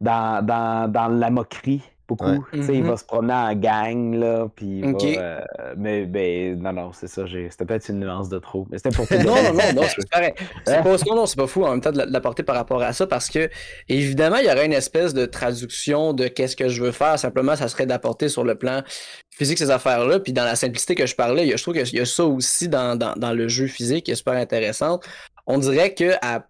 dans, 0.00 0.44
dans, 0.44 0.90
dans 0.90 1.08
la 1.08 1.30
moquerie. 1.30 1.82
Beaucoup. 2.10 2.44
Ouais. 2.52 2.58
Il 2.74 2.82
va 2.82 2.96
se 2.96 3.04
promener 3.04 3.32
en 3.32 3.54
gang, 3.54 4.14
là, 4.14 4.48
puis 4.54 4.80
il 4.80 4.84
Ok. 4.86 5.02
va, 5.02 5.20
euh, 5.20 5.40
mais 5.76 6.06
ben, 6.06 6.60
non, 6.60 6.72
non, 6.72 6.92
c'est 6.92 7.06
ça, 7.06 7.24
c'était 7.26 7.64
peut-être 7.64 7.88
une 7.88 8.00
nuance 8.00 8.28
de 8.28 8.38
trop. 8.40 8.66
Mais 8.70 8.78
c'était 8.78 8.90
pour 8.90 9.06
te 9.08 9.14
Non, 9.14 9.34
non, 9.42 9.52
non, 9.54 9.72
non, 9.76 9.82
c'est 9.88 10.10
pareil. 10.10 10.32
C'est 10.66 10.76
Hein? 10.78 10.82
pas, 10.82 10.96
non, 11.06 11.14
non, 11.14 11.26
c'est 11.26 11.36
pas 11.38 11.46
fou 11.46 11.64
en 11.64 11.70
même 11.70 11.80
temps 11.80 11.92
de 11.92 11.98
la- 11.98 12.06
de 12.06 12.12
l'apporter 12.12 12.42
par 12.42 12.56
rapport 12.56 12.82
à 12.82 12.92
ça 12.92 13.06
parce 13.06 13.28
que, 13.30 13.48
évidemment, 13.88 14.36
il 14.38 14.46
y 14.46 14.50
aurait 14.50 14.66
une 14.66 14.72
espèce 14.72 15.14
de 15.14 15.24
traduction 15.26 16.12
de 16.12 16.26
qu'est-ce 16.28 16.56
que 16.56 16.68
je 16.68 16.82
veux 16.82 16.92
faire. 16.92 17.18
Simplement, 17.18 17.54
ça 17.54 17.68
serait 17.68 17.86
d'apporter 17.86 18.28
sur 18.28 18.42
le 18.44 18.56
plan 18.56 18.82
physique 19.30 19.58
ces 19.58 19.70
affaires-là. 19.70 20.18
Puis 20.20 20.32
dans 20.32 20.44
la 20.44 20.56
simplicité 20.56 20.94
que 20.96 21.06
je 21.06 21.14
parlais, 21.14 21.44
il 21.44 21.48
y 21.50 21.52
a- 21.52 21.56
je 21.56 21.62
trouve 21.62 21.74
qu'il 21.74 21.96
y 21.98 22.00
a 22.00 22.04
ça 22.06 22.24
aussi 22.24 22.68
dans, 22.68 22.96
dans, 22.96 23.14
dans 23.14 23.32
le 23.32 23.46
jeu 23.48 23.66
physique 23.68 24.06
qui 24.06 24.10
est 24.10 24.16
super 24.16 24.34
intéressant. 24.34 24.98
On 25.46 25.58
dirait 25.58 25.94
que 25.94 26.12
à, 26.22 26.40
tu 26.40 26.46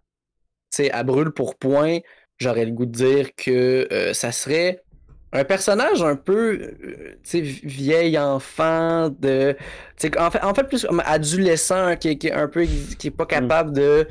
sais, 0.84 0.90
à 0.90 1.02
brûle 1.02 1.30
pour 1.32 1.56
point, 1.56 1.98
j'aurais 2.38 2.64
le 2.64 2.72
goût 2.72 2.86
de 2.86 2.92
dire 2.92 3.34
que 3.36 3.86
euh, 3.92 4.14
ça 4.14 4.32
serait 4.32 4.82
un 5.32 5.44
personnage 5.44 6.02
un 6.02 6.16
peu 6.16 6.60
euh, 6.60 7.14
vieil 7.34 8.18
enfant 8.18 9.10
de 9.20 9.56
en 10.18 10.30
fait 10.30 10.42
en 10.42 10.54
fait 10.54 10.64
plus 10.64 10.84
comme 10.86 11.02
adolescent 11.04 11.96
qui, 11.96 12.08
est- 12.08 12.18
qui 12.18 12.26
est 12.28 12.32
un 12.32 12.48
peu 12.48 12.64
qui 12.98 13.06
est 13.08 13.10
pas 13.12 13.26
capable 13.26 13.72
de 13.72 14.08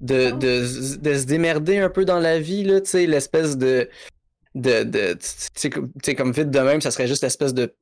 de, 0.00 0.30
de, 0.30 0.98
de 0.98 1.14
se 1.18 1.24
démerder 1.26 1.78
un 1.78 1.90
peu 1.90 2.04
dans 2.04 2.20
la 2.20 2.38
vie 2.38 2.64
là 2.64 2.80
tu 2.80 2.90
sais 2.90 3.06
l'espèce 3.06 3.56
de 3.58 3.88
de, 4.54 4.82
de 4.84 5.16
tu 5.54 6.14
comme 6.14 6.32
vite 6.32 6.50
de 6.50 6.60
même 6.60 6.80
ça 6.80 6.90
serait 6.90 7.06
juste 7.08 7.22
l'espèce 7.22 7.52
de 7.54 7.74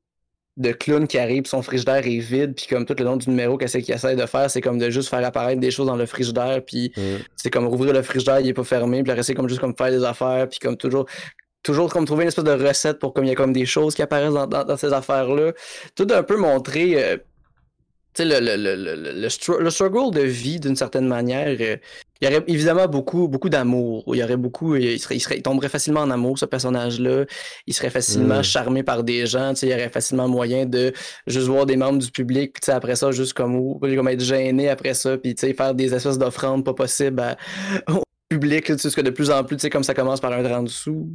de 0.57 0.73
clown 0.73 1.07
qui 1.07 1.19
arrive, 1.21 1.47
son 1.47 1.63
frigidaire 1.63 2.05
est 2.05 2.19
vide, 2.19 2.57
puis 2.57 2.67
comme 2.67 2.85
tout 2.85 2.97
le 2.99 3.05
long 3.05 3.17
du 3.17 3.31
numéro, 3.31 3.57
qu'est-ce 3.57 3.79
qu'il 3.79 3.95
essaie 3.95 4.17
de 4.17 4.27
faire, 4.27 4.51
c'est 4.51 4.61
comme 4.61 4.77
de 4.77 4.91
juste 4.91 5.09
faire 5.09 5.25
apparaître 5.25 5.61
des 5.61 5.71
choses 5.71 5.87
dans 5.87 5.95
le 5.95 6.05
frigidaire, 6.05 6.65
puis 6.67 6.93
Mm. 6.97 7.01
c'est 7.37 7.51
comme 7.51 7.69
rouvrir 7.69 7.93
le 7.93 8.03
frigidaire, 8.03 8.41
il 8.41 8.49
est 8.49 8.55
pas 8.55 8.65
fermé, 8.65 9.05
puis 9.05 9.13
le 9.13 9.15
reste, 9.15 9.29
c'est 9.29 9.35
comme 9.35 9.49
juste 9.49 9.61
comme 9.61 9.77
faire 9.77 9.93
des 9.93 10.03
affaires, 10.03 10.49
puis 10.49 10.59
comme 10.59 10.77
toujours, 10.77 11.07
toujours 11.63 11.93
comme 11.93 12.05
trouver 12.07 12.23
une 12.25 12.29
espèce 12.29 12.45
de 12.45 12.51
recette 12.53 12.99
pour 12.99 13.13
comme 13.13 13.25
il 13.25 13.29
y 13.29 13.33
a 13.33 13.37
comme 13.37 13.53
des 13.53 13.67
choses 13.67 13.95
qui 13.95 14.03
apparaissent 14.03 14.35
dans, 14.35 14.47
dans, 14.47 14.65
dans 14.65 14.77
ces 14.77 14.93
affaires-là. 14.93 15.53
Tout 15.95 16.07
un 16.11 16.23
peu 16.23 16.37
montrer, 16.37 17.03
euh, 17.03 17.17
le, 18.21 18.25
le, 18.41 18.57
le, 18.57 18.75
le, 18.75 18.97
le, 18.97 19.21
le 19.21 19.29
stru- 19.29 19.59
le 19.61 19.71
struggle 19.71 20.13
de 20.13 20.23
vie 20.23 20.59
d'une 20.59 20.75
certaine 20.75 21.07
manière. 21.07 21.57
euh, 21.61 21.77
il 22.21 22.29
y 22.29 22.35
aurait 22.35 22.43
évidemment 22.49 22.89
beaucoup, 22.89 23.29
beaucoup 23.29 23.49
d'amour. 23.49 24.03
Il 24.13 24.17
y 24.19 24.25
aurait 24.25 24.37
beaucoup, 24.37 24.75
il, 24.75 24.99
serait, 24.99 25.15
il, 25.15 25.21
serait, 25.21 25.37
il 25.37 25.43
tomberait 25.43 25.69
facilement 25.69 26.01
en 26.01 26.11
amour, 26.11 26.37
ce 26.37 26.47
personnage-là. 26.47 27.27
Il 27.69 27.75
serait 27.75 27.91
facilement 27.91 28.41
Mm. 28.41 28.43
charmé 28.43 28.83
par 28.83 29.05
des 29.05 29.25
gens. 29.27 29.53
Il 29.63 29.69
y 29.69 29.73
aurait 29.73 29.89
facilement 29.89 30.27
moyen 30.27 30.67
de 30.67 30.93
juste 31.29 31.47
voir 31.47 31.65
des 31.65 31.77
membres 31.77 31.99
du 32.01 32.11
public, 32.11 32.57
puis 32.61 32.73
après 32.73 32.97
ça, 32.97 33.13
juste 33.13 33.35
comme, 33.35 33.79
comme 33.79 34.09
être 34.09 34.21
gêné 34.21 34.69
après 34.69 34.95
ça, 34.95 35.17
puis 35.17 35.37
faire 35.39 35.75
des 35.75 35.95
espèces 35.95 36.19
d'offrandes 36.19 36.65
pas 36.65 36.75
possibles 36.75 37.21
à- 37.21 37.37
public, 38.29 38.67
sais, 38.77 38.91
que 38.91 39.01
de 39.01 39.11
plus 39.11 39.31
en 39.31 39.45
plus, 39.45 39.57
tu 39.57 39.63
sais, 39.63 39.71
comme 39.71 39.85
ça 39.85 39.95
commence 39.95 40.21
par 40.21 40.33
un 40.33 40.43
30 40.43 40.69
sous, 40.69 41.09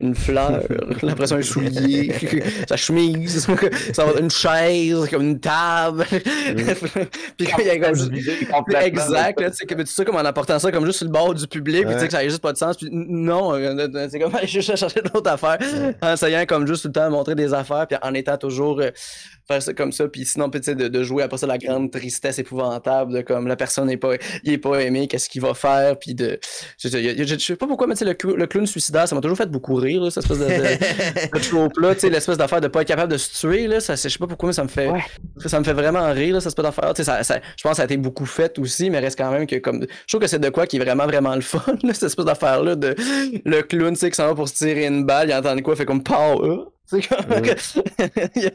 une 0.00 0.14
fleur, 0.14 0.62
l'impression 1.02 1.36
un 1.36 1.42
soulier, 1.42 2.12
sa 2.68 2.76
chemise, 2.76 3.46
ça 3.92 4.04
va 4.04 4.18
une 4.18 4.30
chaise, 4.30 5.08
comme 5.10 5.22
une 5.22 5.40
table. 5.40 6.04
puis 6.06 7.48
il 7.58 7.66
y 7.66 7.70
a 7.70 7.78
comme 7.78 8.74
exact, 8.80 9.40
là, 9.40 9.50
tu 9.50 9.86
sais, 9.86 10.04
comme 10.04 10.16
en 10.16 10.24
apportant 10.24 10.58
ça 10.58 10.72
comme 10.72 10.86
juste 10.86 10.98
sur 10.98 11.06
le 11.06 11.12
bord 11.12 11.34
du 11.34 11.46
public, 11.46 11.84
puis 11.84 11.94
tu 11.94 12.00
sais 12.00 12.06
que 12.06 12.12
ça 12.12 12.22
n'a 12.22 12.28
juste 12.28 12.42
pas 12.42 12.52
de 12.52 12.58
sens, 12.58 12.76
puis 12.76 12.88
non, 12.90 13.52
c'est 14.10 14.18
comme 14.18 14.34
aller 14.34 14.46
chercher 14.46 15.02
d'autres 15.02 15.30
affaires, 15.30 15.58
en 16.00 16.12
essayant 16.12 16.44
comme 16.46 16.66
juste 16.66 16.82
tout 16.82 16.88
le 16.88 16.92
temps 16.92 17.10
montrer 17.10 17.34
des 17.34 17.52
affaires, 17.52 17.86
puis 17.86 17.98
en 18.02 18.14
étant 18.14 18.36
toujours 18.36 18.80
euh, 18.80 18.90
faire 19.50 19.62
ça 19.62 19.74
comme 19.74 19.90
ça, 19.90 20.06
puis 20.06 20.24
sinon, 20.24 20.48
sais, 20.62 20.74
de, 20.74 20.86
de, 20.86 21.02
jouer 21.02 21.24
après 21.24 21.38
ça 21.38 21.46
la 21.46 21.58
grande 21.58 21.90
tristesse 21.90 22.38
épouvantable 22.38 23.12
de 23.12 23.20
comme 23.22 23.48
la 23.48 23.56
personne 23.56 23.86
n'est 23.86 23.96
pas, 23.96 24.14
il 24.44 24.52
est 24.52 24.58
pas 24.58 24.80
aimé, 24.80 25.08
qu'est-ce 25.08 25.28
qu'il 25.28 25.42
va 25.42 25.54
faire, 25.54 25.98
puis 25.98 26.14
de, 26.14 26.38
je, 26.78 26.88
je, 26.88 27.38
sais 27.38 27.56
pas 27.56 27.66
pourquoi, 27.66 27.88
mais 27.88 27.94
tu 27.94 28.04
sais, 28.04 28.04
le, 28.04 28.36
le, 28.36 28.46
clown 28.46 28.66
suicidaire, 28.66 29.08
ça 29.08 29.14
m'a 29.16 29.20
toujours 29.20 29.36
fait 29.36 29.50
beaucoup 29.50 29.74
rire, 29.74 30.02
là, 30.02 30.10
cette 30.10 30.22
espèce 30.22 30.38
de, 30.38 30.44
de, 30.44 31.38
de 31.38 31.48
trope-là, 31.48 31.94
tu 31.94 32.02
sais, 32.02 32.10
l'espèce 32.10 32.38
d'affaire 32.38 32.60
de 32.60 32.68
pas 32.68 32.82
être 32.82 32.88
capable 32.88 33.12
de 33.12 33.18
se 33.18 33.40
tuer, 33.40 33.66
là, 33.66 33.80
ça, 33.80 33.96
je 33.96 34.08
sais 34.08 34.18
pas 34.18 34.28
pourquoi, 34.28 34.48
mais 34.48 34.52
ça 34.52 34.62
me 34.62 34.68
fait, 34.68 34.88
ouais. 34.88 35.00
ça 35.46 35.58
me 35.58 35.64
fait 35.64 35.72
vraiment 35.72 36.12
rire, 36.12 36.34
là, 36.34 36.40
cette 36.40 36.48
espèce 36.48 36.64
d'affaire, 36.64 36.94
tu 36.94 37.02
sais, 37.02 37.04
ça, 37.04 37.24
ça, 37.24 37.40
je 37.56 37.62
pense 37.62 37.72
que 37.72 37.76
ça 37.76 37.82
a 37.82 37.86
été 37.86 37.96
beaucoup 37.96 38.26
fait 38.26 38.56
aussi, 38.58 38.88
mais 38.88 39.00
reste 39.00 39.18
quand 39.18 39.32
même 39.32 39.46
que 39.46 39.56
comme, 39.56 39.80
je 39.82 40.06
trouve 40.06 40.20
que 40.20 40.28
c'est 40.28 40.38
de 40.38 40.48
quoi 40.50 40.66
qui 40.66 40.76
est 40.76 40.80
vraiment, 40.80 41.06
vraiment 41.06 41.34
le 41.34 41.40
fun, 41.40 41.60
là, 41.82 41.92
cette 41.92 42.04
espèce 42.04 42.24
d'affaire-là 42.24 42.76
de 42.76 42.94
le 43.44 43.62
clown, 43.62 43.94
tu 43.94 44.00
sais, 44.00 44.10
qui 44.10 44.16
s'en 44.16 44.28
va 44.28 44.34
pour 44.34 44.48
se 44.48 44.54
tirer 44.54 44.86
une 44.86 45.04
balle, 45.04 45.28
il 45.28 45.34
entend 45.34 45.56
quoi, 45.58 45.74
fait 45.74 45.86
comme 45.86 46.04
pow, 46.04 46.70
je 46.98 48.50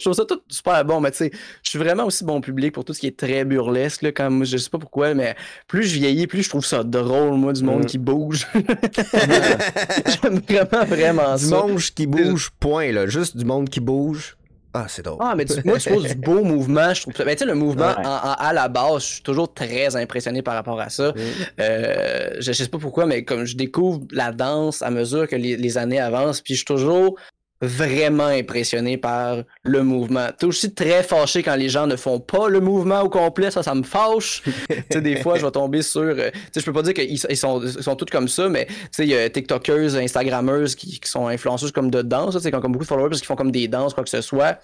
trouve 0.00 0.14
ça 0.14 0.24
tout 0.24 0.40
super 0.48 0.84
bon, 0.84 1.00
mais 1.00 1.10
tu 1.10 1.18
sais, 1.18 1.30
je 1.62 1.70
suis 1.70 1.78
vraiment 1.78 2.04
aussi 2.04 2.24
bon 2.24 2.40
public 2.40 2.72
pour 2.72 2.84
tout 2.84 2.94
ce 2.94 3.00
qui 3.00 3.06
est 3.06 3.16
très 3.16 3.44
burlesque, 3.44 4.02
là, 4.02 4.12
comme, 4.12 4.44
je 4.44 4.56
sais 4.56 4.70
pas 4.70 4.78
pourquoi, 4.78 5.14
mais 5.14 5.34
plus 5.68 5.84
je 5.84 5.94
vieillis, 5.94 6.26
plus 6.26 6.42
je 6.42 6.48
trouve 6.48 6.64
ça 6.64 6.82
drôle, 6.82 7.34
moi, 7.34 7.52
du 7.52 7.62
monde 7.62 7.82
mm. 7.82 7.86
qui 7.86 7.98
bouge. 7.98 8.46
J'aime 10.22 10.40
vraiment, 10.48 10.84
vraiment 10.86 11.36
du 11.36 11.44
ça. 11.44 11.62
Du 11.62 11.72
monde 11.72 11.80
qui 11.80 12.06
bouge, 12.06 12.50
point, 12.58 12.92
là, 12.92 13.06
juste 13.06 13.36
du 13.36 13.44
monde 13.44 13.68
qui 13.68 13.80
bouge. 13.80 14.36
Ah, 14.76 14.86
c'est 14.88 15.02
drôle. 15.02 15.18
Ah, 15.20 15.34
mais 15.36 15.44
tu, 15.44 15.54
moi, 15.64 15.78
je 15.78 15.88
trouve 15.88 16.04
du 16.04 16.16
beau 16.16 16.42
mouvement. 16.42 16.92
Je 16.92 17.02
trouve, 17.02 17.14
ben, 17.16 17.36
tu 17.36 17.38
sais, 17.38 17.44
le 17.44 17.54
mouvement 17.54 17.94
ouais. 17.96 18.06
en, 18.06 18.10
en, 18.10 18.32
à 18.32 18.52
la 18.52 18.66
base, 18.66 19.02
je 19.02 19.12
suis 19.14 19.22
toujours 19.22 19.54
très 19.54 19.94
impressionné 19.94 20.42
par 20.42 20.54
rapport 20.54 20.80
à 20.80 20.88
ça. 20.88 21.12
Mm. 21.12 21.18
Euh, 21.60 22.30
je, 22.40 22.40
je, 22.40 22.52
sais 22.52 22.68
pas 22.68 22.78
pourquoi, 22.78 23.06
mais 23.06 23.24
comme 23.24 23.44
je 23.44 23.56
découvre 23.56 24.00
la 24.10 24.32
danse 24.32 24.82
à 24.82 24.90
mesure 24.90 25.28
que 25.28 25.36
les, 25.36 25.56
les 25.56 25.78
années 25.78 26.00
avancent, 26.00 26.40
puis 26.40 26.54
je 26.54 26.58
suis 26.58 26.64
toujours 26.64 27.16
vraiment 27.60 28.26
impressionné 28.26 28.96
par 28.96 29.42
le 29.62 29.82
mouvement. 29.82 30.28
T'es 30.36 30.46
aussi 30.46 30.74
très 30.74 31.02
fâché 31.02 31.42
quand 31.42 31.56
les 31.56 31.68
gens 31.68 31.86
ne 31.86 31.96
font 31.96 32.20
pas 32.20 32.48
le 32.48 32.60
mouvement 32.60 33.00
au 33.02 33.08
complet, 33.08 33.50
ça, 33.50 33.62
ça 33.62 33.74
me 33.74 33.82
fâche. 33.82 34.42
tu 34.68 34.84
sais, 34.90 35.00
des 35.00 35.16
fois, 35.16 35.38
je 35.38 35.44
vais 35.44 35.50
tomber 35.50 35.82
sur... 35.82 36.02
Euh, 36.02 36.30
tu 36.30 36.38
sais, 36.52 36.60
je 36.60 36.64
peux 36.64 36.72
pas 36.72 36.82
dire 36.82 36.94
qu'ils 36.94 37.12
ils 37.12 37.36
sont, 37.36 37.62
ils 37.62 37.82
sont 37.82 37.96
tous 37.96 38.06
comme 38.10 38.28
ça, 38.28 38.48
mais 38.48 38.66
tu 38.66 38.74
sais, 38.92 39.04
il 39.04 39.10
y 39.10 39.16
a 39.16 39.28
TikTokers, 39.30 39.96
Instagrammeuses 39.96 40.74
qui, 40.74 40.98
qui 41.00 41.08
sont 41.08 41.26
influenceuses 41.28 41.72
comme 41.72 41.90
de 41.90 42.02
danse, 42.02 42.34
tu 42.34 42.40
sais, 42.40 42.50
qui 42.50 42.56
ont 42.56 42.60
comme 42.60 42.72
beaucoup 42.72 42.84
de 42.84 42.88
followers 42.88 43.10
parce 43.10 43.20
qu'ils 43.20 43.28
font 43.28 43.36
comme 43.36 43.52
des 43.52 43.68
danses, 43.68 43.94
quoi 43.94 44.04
que 44.04 44.10
ce 44.10 44.20
soit. 44.20 44.58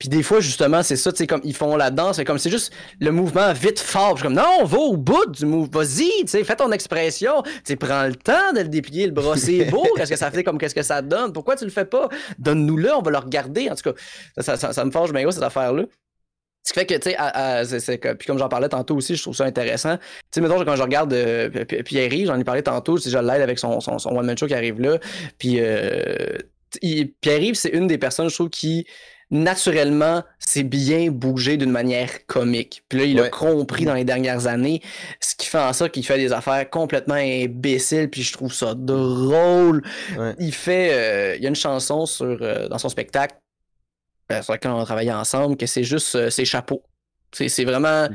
Puis 0.00 0.08
des 0.08 0.22
fois, 0.22 0.40
justement, 0.40 0.82
c'est 0.82 0.96
ça, 0.96 1.12
tu 1.12 1.18
sais, 1.18 1.26
comme 1.26 1.42
ils 1.44 1.54
font 1.54 1.76
la 1.76 1.90
danse, 1.90 2.16
mais 2.16 2.24
comme 2.24 2.38
c'est 2.38 2.50
juste 2.50 2.72
le 3.00 3.12
mouvement 3.12 3.52
vite 3.52 3.78
fort. 3.78 4.16
Je 4.16 4.20
suis 4.20 4.22
comme, 4.22 4.34
non, 4.34 4.64
va 4.64 4.78
au 4.78 4.96
bout 4.96 5.26
du 5.26 5.44
mouvement, 5.44 5.78
vas-y, 5.80 6.08
tu 6.22 6.28
sais, 6.28 6.42
fais 6.42 6.56
ton 6.56 6.72
expression, 6.72 7.42
tu 7.42 7.50
sais, 7.64 7.76
prends 7.76 8.06
le 8.06 8.14
temps 8.14 8.52
de 8.54 8.60
le 8.60 8.68
déplier, 8.68 9.06
le 9.06 9.12
bras, 9.12 9.36
c'est 9.36 9.66
beau, 9.66 9.86
qu'est-ce 9.96 10.10
que 10.10 10.16
ça 10.16 10.30
fait, 10.30 10.42
comme 10.42 10.56
qu'est-ce 10.56 10.74
que 10.74 10.82
ça 10.82 11.02
donne, 11.02 11.34
pourquoi 11.34 11.54
tu 11.54 11.66
le 11.66 11.70
fais 11.70 11.84
pas? 11.84 12.08
Donne-nous-le, 12.38 12.94
on 12.94 13.02
va 13.02 13.10
le 13.10 13.18
regarder, 13.18 13.68
en 13.68 13.74
tout 13.74 13.92
cas, 13.92 14.00
ça, 14.38 14.56
ça, 14.56 14.72
ça 14.72 14.84
me 14.86 14.90
forge 14.90 15.12
bien 15.12 15.22
gros, 15.22 15.32
cette 15.32 15.42
affaire-là. 15.42 15.82
Ce 16.62 16.72
qui 16.72 16.80
fait 16.80 16.86
que, 16.86 16.94
tu 16.94 17.78
sais, 17.80 17.98
puis 17.98 18.26
comme 18.26 18.38
j'en 18.38 18.48
parlais 18.48 18.70
tantôt 18.70 18.96
aussi, 18.96 19.16
je 19.16 19.22
trouve 19.22 19.36
ça 19.36 19.44
intéressant. 19.44 19.98
Tu 19.98 20.04
sais, 20.32 20.40
mettons, 20.40 20.64
quand 20.64 20.76
je 20.76 20.82
regarde 20.82 21.12
euh, 21.12 21.50
Pierre-Yves, 21.84 22.28
j'en 22.28 22.38
ai 22.38 22.44
parlé 22.44 22.62
tantôt, 22.62 22.96
je 22.96 23.18
l'aide 23.18 23.42
avec 23.42 23.58
son, 23.58 23.80
son, 23.80 23.98
son 23.98 24.16
one-man 24.16 24.38
show 24.38 24.46
qui 24.46 24.54
arrive 24.54 24.80
là, 24.80 24.98
puis 25.36 25.56
euh, 25.58 26.38
Pierre-Yves, 27.20 27.56
c'est 27.56 27.70
une 27.70 27.86
des 27.86 27.98
personnes, 27.98 28.30
je 28.30 28.34
trouve, 28.34 28.48
qui 28.48 28.86
naturellement, 29.30 30.24
c'est 30.38 30.64
bien 30.64 31.10
bougé 31.10 31.56
d'une 31.56 31.70
manière 31.70 32.26
comique. 32.26 32.82
Puis 32.88 32.98
là, 32.98 33.04
il 33.04 33.20
ouais. 33.20 33.26
a 33.26 33.30
compris 33.30 33.84
dans 33.84 33.94
les 33.94 34.04
dernières 34.04 34.46
années, 34.46 34.82
ce 35.20 35.34
qui 35.36 35.46
fait 35.46 35.58
en 35.58 35.72
sorte 35.72 35.92
qu'il 35.92 36.04
fait 36.04 36.18
des 36.18 36.32
affaires 36.32 36.68
complètement 36.68 37.14
imbéciles, 37.14 38.10
puis 38.10 38.22
je 38.22 38.32
trouve 38.32 38.52
ça 38.52 38.74
drôle. 38.74 39.82
Ouais. 40.18 40.34
Il 40.38 40.52
fait, 40.52 40.92
euh, 40.92 41.36
il 41.36 41.42
y 41.42 41.46
a 41.46 41.48
une 41.48 41.54
chanson 41.54 42.06
sur, 42.06 42.38
euh, 42.40 42.68
dans 42.68 42.78
son 42.78 42.88
spectacle, 42.88 43.36
euh, 44.32 44.42
sur 44.42 44.52
laquelle 44.52 44.72
on 44.72 44.80
a 44.80 44.84
travaillé 44.84 45.12
ensemble, 45.12 45.56
que 45.56 45.66
c'est 45.66 45.84
juste 45.84 46.30
ses 46.30 46.44
chapeaux. 46.44 46.82
C'est 47.32 47.64
vraiment, 47.64 48.08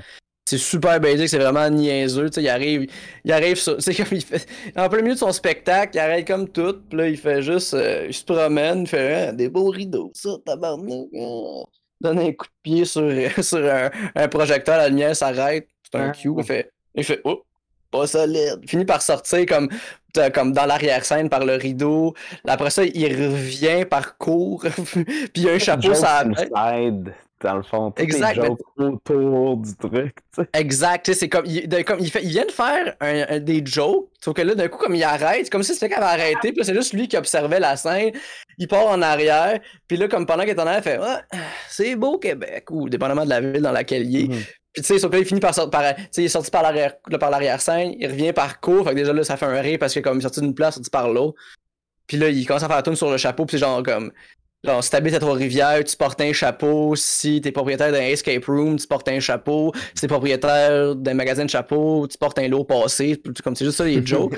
c'est 0.45 0.59
super 0.59 0.99
basique, 0.99 1.29
c'est 1.29 1.39
vraiment 1.39 1.67
niaiseux. 1.69 2.29
Tu 2.29 2.35
sais, 2.35 2.43
il 2.43 2.49
arrive, 2.49 2.87
il 3.23 3.31
arrive, 3.31 3.57
c'est 3.79 3.95
comme 3.95 4.07
il 4.11 4.23
fait, 4.23 4.47
en 4.75 4.87
plein 4.89 5.01
milieu 5.01 5.15
de 5.15 5.19
son 5.19 5.31
spectacle, 5.31 5.95
il 5.95 5.99
arrête 5.99 6.27
comme 6.27 6.47
tout, 6.47 6.81
puis 6.87 6.97
là 6.97 7.07
il 7.07 7.17
fait 7.17 7.41
juste, 7.41 7.73
euh, 7.73 8.05
il 8.07 8.13
se 8.13 8.23
promène, 8.23 8.81
il 8.81 8.87
fait 8.87 9.27
ah, 9.29 9.31
des 9.31 9.49
beaux 9.49 9.69
rideaux, 9.69 10.11
ça, 10.13 10.29
tabarnak. 10.45 11.07
Ah. 11.19 11.63
Donne 12.01 12.19
un 12.19 12.31
coup 12.33 12.45
de 12.45 12.61
pied 12.61 12.85
sur, 12.85 13.09
sur 13.43 13.65
un, 13.65 13.89
un 14.13 14.27
projecteur, 14.27 14.77
la 14.77 14.89
lumière 14.89 15.15
s'arrête, 15.15 15.67
c'est 15.91 15.99
un 15.99 16.11
cue, 16.11 16.31
il 16.37 16.43
fait, 16.43 16.71
il 16.93 17.03
fait, 17.03 17.21
oh, 17.23 17.43
pas 17.89 18.07
solide. 18.07 18.59
Il 18.63 18.69
finit 18.69 18.85
par 18.85 19.01
sortir 19.01 19.45
comme, 19.45 19.69
comme 20.33 20.51
dans 20.51 20.65
l'arrière-scène 20.65 21.29
par 21.29 21.45
le 21.45 21.55
rideau. 21.55 22.13
Après 22.47 22.69
ça, 22.69 22.83
il 22.83 23.15
revient 23.15 23.85
par 23.89 24.17
court, 24.17 24.65
puis 24.91 25.31
il 25.35 25.43
y 25.43 25.49
a 25.49 25.53
un 25.53 25.59
chapeau 25.59 25.93
ça 25.93 26.23
dans 27.41 27.55
le 27.55 27.63
fond. 27.63 27.93
Exact. 27.97 28.41
Les 28.41 28.85
autour 28.85 29.57
du 29.57 29.75
truc. 29.75 30.15
T'sais. 30.31 30.47
Exact. 30.53 31.13
C'est 31.13 31.29
comme, 31.29 31.45
il, 31.45 31.67
de, 31.67 31.81
comme 31.81 31.99
il, 31.99 32.09
fait, 32.09 32.23
il 32.23 32.29
vient 32.29 32.45
de 32.45 32.51
faire 32.51 32.95
un, 33.01 33.25
un, 33.29 33.39
des 33.39 33.61
jokes, 33.65 34.09
sauf 34.21 34.33
que 34.33 34.41
là, 34.41 34.55
d'un 34.55 34.67
coup, 34.67 34.77
comme 34.77 34.95
il 34.95 35.03
arrête, 35.03 35.45
c'est 35.45 35.49
comme 35.49 35.63
si 35.63 35.73
c'était 35.73 35.89
qu'il 35.89 35.97
avait 35.97 36.23
arrêté, 36.23 36.51
puis 36.53 36.63
c'est 36.63 36.73
juste 36.73 36.93
lui 36.93 37.07
qui 37.07 37.17
observait 37.17 37.59
la 37.59 37.75
scène. 37.77 38.11
Il 38.57 38.67
part 38.67 38.87
en 38.87 39.01
arrière, 39.01 39.59
puis 39.87 39.97
là, 39.97 40.07
comme 40.07 40.25
pendant 40.25 40.43
qu'il 40.43 40.51
est 40.51 40.59
en 40.59 40.65
arrière, 40.65 40.79
il 40.79 40.83
fait 40.83 40.97
ouais, 40.99 41.39
c'est 41.69 41.95
beau 41.95 42.17
Québec, 42.17 42.69
ou 42.71 42.89
dépendamment 42.89 43.25
de 43.25 43.29
la 43.29 43.41
ville 43.41 43.61
dans 43.61 43.71
laquelle 43.71 44.05
il 44.09 44.23
est. 44.23 44.27
Mm. 44.27 44.43
Puis 44.73 44.81
tu 44.81 44.87
sais, 44.87 44.99
sauf 44.99 45.09
que 45.09 45.15
là, 45.15 45.21
il 45.21 45.25
finit 45.25 45.39
par 45.39 45.53
sortir 45.53 45.71
par. 45.71 45.95
Tu 45.95 46.01
sais, 46.11 46.21
il 46.21 46.25
est 46.25 46.29
sorti 46.29 46.51
par 46.51 46.61
l'arrière 46.63 46.95
par 47.19 47.29
l'arrière-scène, 47.29 47.93
il 47.97 48.07
revient 48.07 48.33
par 48.33 48.59
court, 48.59 48.83
fait 48.83 48.91
que 48.91 48.95
déjà 48.95 49.13
là, 49.13 49.23
ça 49.23 49.37
fait 49.37 49.45
un 49.45 49.61
rire 49.61 49.77
parce 49.79 49.93
que 49.93 49.99
comme 50.01 50.17
il 50.17 50.19
est 50.19 50.23
sorti 50.23 50.41
d'une 50.41 50.55
place, 50.55 50.75
il 50.75 50.79
est 50.79 50.83
sorti 50.83 50.89
par 50.89 51.09
l'autre. 51.09 51.37
Puis 52.07 52.17
là, 52.17 52.29
il 52.29 52.45
commence 52.45 52.63
à 52.63 52.67
faire 52.67 52.75
la 52.75 52.83
tourne 52.83 52.95
sur 52.95 53.09
le 53.09 53.17
chapeau, 53.17 53.45
puis 53.45 53.57
c'est 53.57 53.65
genre 53.65 53.81
comme. 53.83 54.11
Genre, 54.65 54.83
si 54.83 54.89
t'habites 54.89 55.13
à 55.13 55.19
Trois-Rivières, 55.19 55.83
tu 55.83 55.95
portes 55.95 56.19
un 56.21 56.33
chapeau. 56.33 56.95
Si 56.95 57.39
t'es 57.41 57.51
propriétaire 57.51 57.91
d'un 57.91 58.01
escape 58.01 58.45
room, 58.45 58.77
tu 58.77 58.87
portes 58.87 59.07
un 59.09 59.19
chapeau. 59.19 59.71
Si 59.93 60.01
t'es 60.01 60.07
propriétaire 60.07 60.95
d'un 60.95 61.13
magasin 61.13 61.45
de 61.45 61.49
chapeaux, 61.49 62.07
tu 62.07 62.17
portes 62.17 62.39
un 62.39 62.47
lot 62.47 62.63
passé. 62.63 63.21
Comme 63.43 63.55
c'est 63.55 63.65
juste 63.65 63.77
ça, 63.77 63.85
les 63.85 64.01
jokes. 64.05 64.33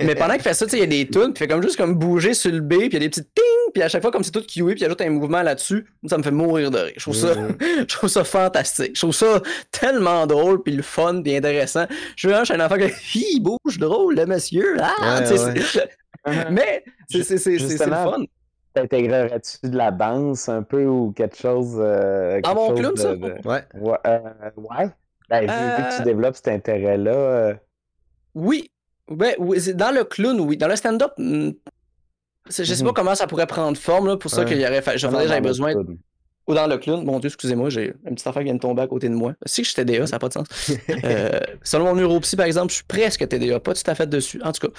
Mais 0.00 0.14
pendant 0.14 0.34
qu'il 0.34 0.42
fait 0.42 0.54
ça, 0.54 0.66
il 0.72 0.78
y 0.78 0.82
a 0.82 0.86
des 0.86 1.08
tunes, 1.08 1.32
puis 1.32 1.34
il 1.34 1.38
fait 1.38 1.48
comme 1.48 1.62
juste 1.62 1.76
comme 1.76 1.94
bouger 1.94 2.34
sur 2.34 2.52
le 2.52 2.60
B, 2.60 2.74
puis 2.74 2.86
il 2.86 2.92
y 2.92 2.96
a 2.96 3.00
des 3.00 3.08
petites 3.08 3.34
ting, 3.34 3.72
puis 3.74 3.82
à 3.82 3.88
chaque 3.88 4.02
fois, 4.02 4.10
comme 4.10 4.22
c'est 4.22 4.30
tout 4.30 4.40
QA, 4.40 4.66
puis 4.66 4.80
il 4.80 4.84
ajoute 4.84 5.00
un 5.00 5.10
mouvement 5.10 5.42
là-dessus, 5.42 5.86
ça 6.08 6.16
me 6.16 6.22
fait 6.22 6.30
mourir 6.30 6.70
de 6.70 6.78
rire. 6.78 6.94
Je 6.96 7.02
trouve 7.02 7.16
ça, 7.16 7.34
je 7.60 7.96
trouve 7.96 8.10
ça 8.10 8.24
fantastique. 8.24 8.92
Je 8.94 9.00
trouve 9.00 9.14
ça 9.14 9.40
tellement 9.70 10.26
drôle, 10.26 10.62
puis 10.62 10.74
le 10.74 10.82
fun, 10.82 11.22
puis 11.22 11.36
intéressant. 11.36 11.86
Je 12.16 12.28
veux 12.28 12.34
un 12.34 12.60
enfant 12.60 12.76
qui 12.76 13.18
hi, 13.18 13.40
bouge 13.40 13.78
drôle, 13.78 14.14
le 14.14 14.26
monsieur. 14.26 14.76
Ah, 14.80 15.20
ouais, 15.22 15.38
ouais. 15.38 15.54
Mais 16.50 16.84
c'est 17.08 17.46
le 17.46 17.90
fun. 17.90 18.24
T'intégrerais-tu 18.74 19.68
de 19.68 19.76
la 19.76 19.90
danse 19.90 20.48
un 20.48 20.62
peu 20.62 20.86
ou 20.86 21.12
quelque 21.12 21.36
chose. 21.36 21.76
Euh, 21.78 22.36
quelque 22.36 22.48
ah, 22.48 22.54
mon 22.54 22.68
chose 22.68 22.78
clown, 22.78 22.94
de, 22.94 22.98
ça? 22.98 23.16
De... 23.16 23.48
Ouais. 23.48 23.64
Ouais. 23.74 23.98
Euh, 24.06 24.18
ouais. 24.56 24.90
Ben, 25.28 25.40
vu, 25.42 25.50
euh... 25.50 25.76
vu, 25.76 25.82
que 25.82 25.96
tu 25.98 26.02
développes 26.04 26.36
cet 26.36 26.48
intérêt-là. 26.48 27.12
Euh... 27.12 27.54
Oui. 28.34 28.70
Ben, 29.10 29.34
oui. 29.38 29.74
Dans 29.74 29.94
le 29.94 30.04
clown, 30.04 30.40
oui. 30.40 30.56
Dans 30.56 30.68
le 30.68 30.76
stand-up, 30.76 31.12
hmm, 31.18 31.50
je 32.46 32.50
sais 32.50 32.62
mm 32.62 32.64
-hmm. 32.64 32.84
pas 32.84 32.92
comment 32.92 33.14
ça 33.14 33.26
pourrait 33.26 33.46
prendre 33.46 33.76
forme, 33.76 34.06
là, 34.06 34.16
pour 34.16 34.30
ça 34.30 34.40
ouais. 34.40 34.46
qu'il 34.46 34.60
y 34.60 34.66
aurait 34.66 34.82
fait. 34.82 34.96
J'avais 34.96 35.40
besoin. 35.40 35.72
Clown. 35.72 35.98
Ou 36.48 36.54
dans 36.54 36.66
le 36.66 36.76
clown. 36.76 37.04
Mon 37.04 37.20
Dieu, 37.20 37.28
excusez-moi, 37.28 37.70
j'ai 37.70 37.94
une 38.04 38.14
petite 38.14 38.26
affaire 38.26 38.42
qui 38.42 38.46
vient 38.46 38.54
de 38.54 38.60
tomber 38.60 38.82
à 38.82 38.88
côté 38.88 39.08
de 39.08 39.14
moi. 39.14 39.34
Si 39.46 39.62
je 39.62 39.70
suis 39.70 39.76
TDA, 39.76 40.06
ça 40.08 40.16
n'a 40.16 40.18
pas 40.18 40.28
de 40.28 40.32
sens. 40.32 40.46
euh, 41.04 41.38
selon 41.62 41.84
mon 41.84 41.94
neuropsy, 41.94 42.34
par 42.34 42.46
exemple, 42.46 42.70
je 42.70 42.76
suis 42.76 42.84
presque 42.84 43.26
TDA, 43.28 43.60
pas 43.60 43.74
tout 43.74 43.82
à 43.88 43.94
fait 43.94 44.08
dessus. 44.08 44.40
En 44.42 44.50
tout 44.50 44.66
cas, 44.66 44.74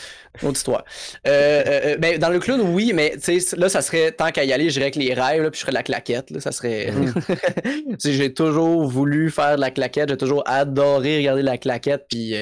autre 0.46 0.58
histoire. 0.58 0.84
Euh, 1.26 1.64
euh, 1.66 1.98
ben, 1.98 2.20
dans 2.20 2.30
le 2.30 2.40
clown, 2.40 2.60
oui, 2.62 2.92
mais 2.94 3.16
là, 3.56 3.70
ça 3.70 3.82
serait, 3.82 4.12
tant 4.12 4.32
qu'à 4.32 4.44
y 4.44 4.52
aller, 4.52 4.70
je 4.70 4.80
dirais 4.80 4.92
que 4.92 5.00
les 5.00 5.14
rêves, 5.14 5.42
là, 5.42 5.52
puis 5.52 5.60
je 5.60 5.62
ferais 5.62 5.72
de 5.72 5.78
la 5.78 5.84
claquette. 5.84 6.32
Là, 6.32 6.42
ça 6.42 6.52
serait. 6.52 6.92
Mm. 6.92 7.96
j'ai 8.04 8.34
toujours 8.34 8.86
voulu 8.86 9.32
faire 9.32 9.56
de 9.56 9.62
la 9.62 9.72
claquette, 9.72 10.10
j'ai 10.10 10.18
toujours 10.18 10.44
adoré 10.46 11.18
regarder 11.18 11.44
la 11.44 11.58
claquette, 11.58 12.08
puis 12.10 12.36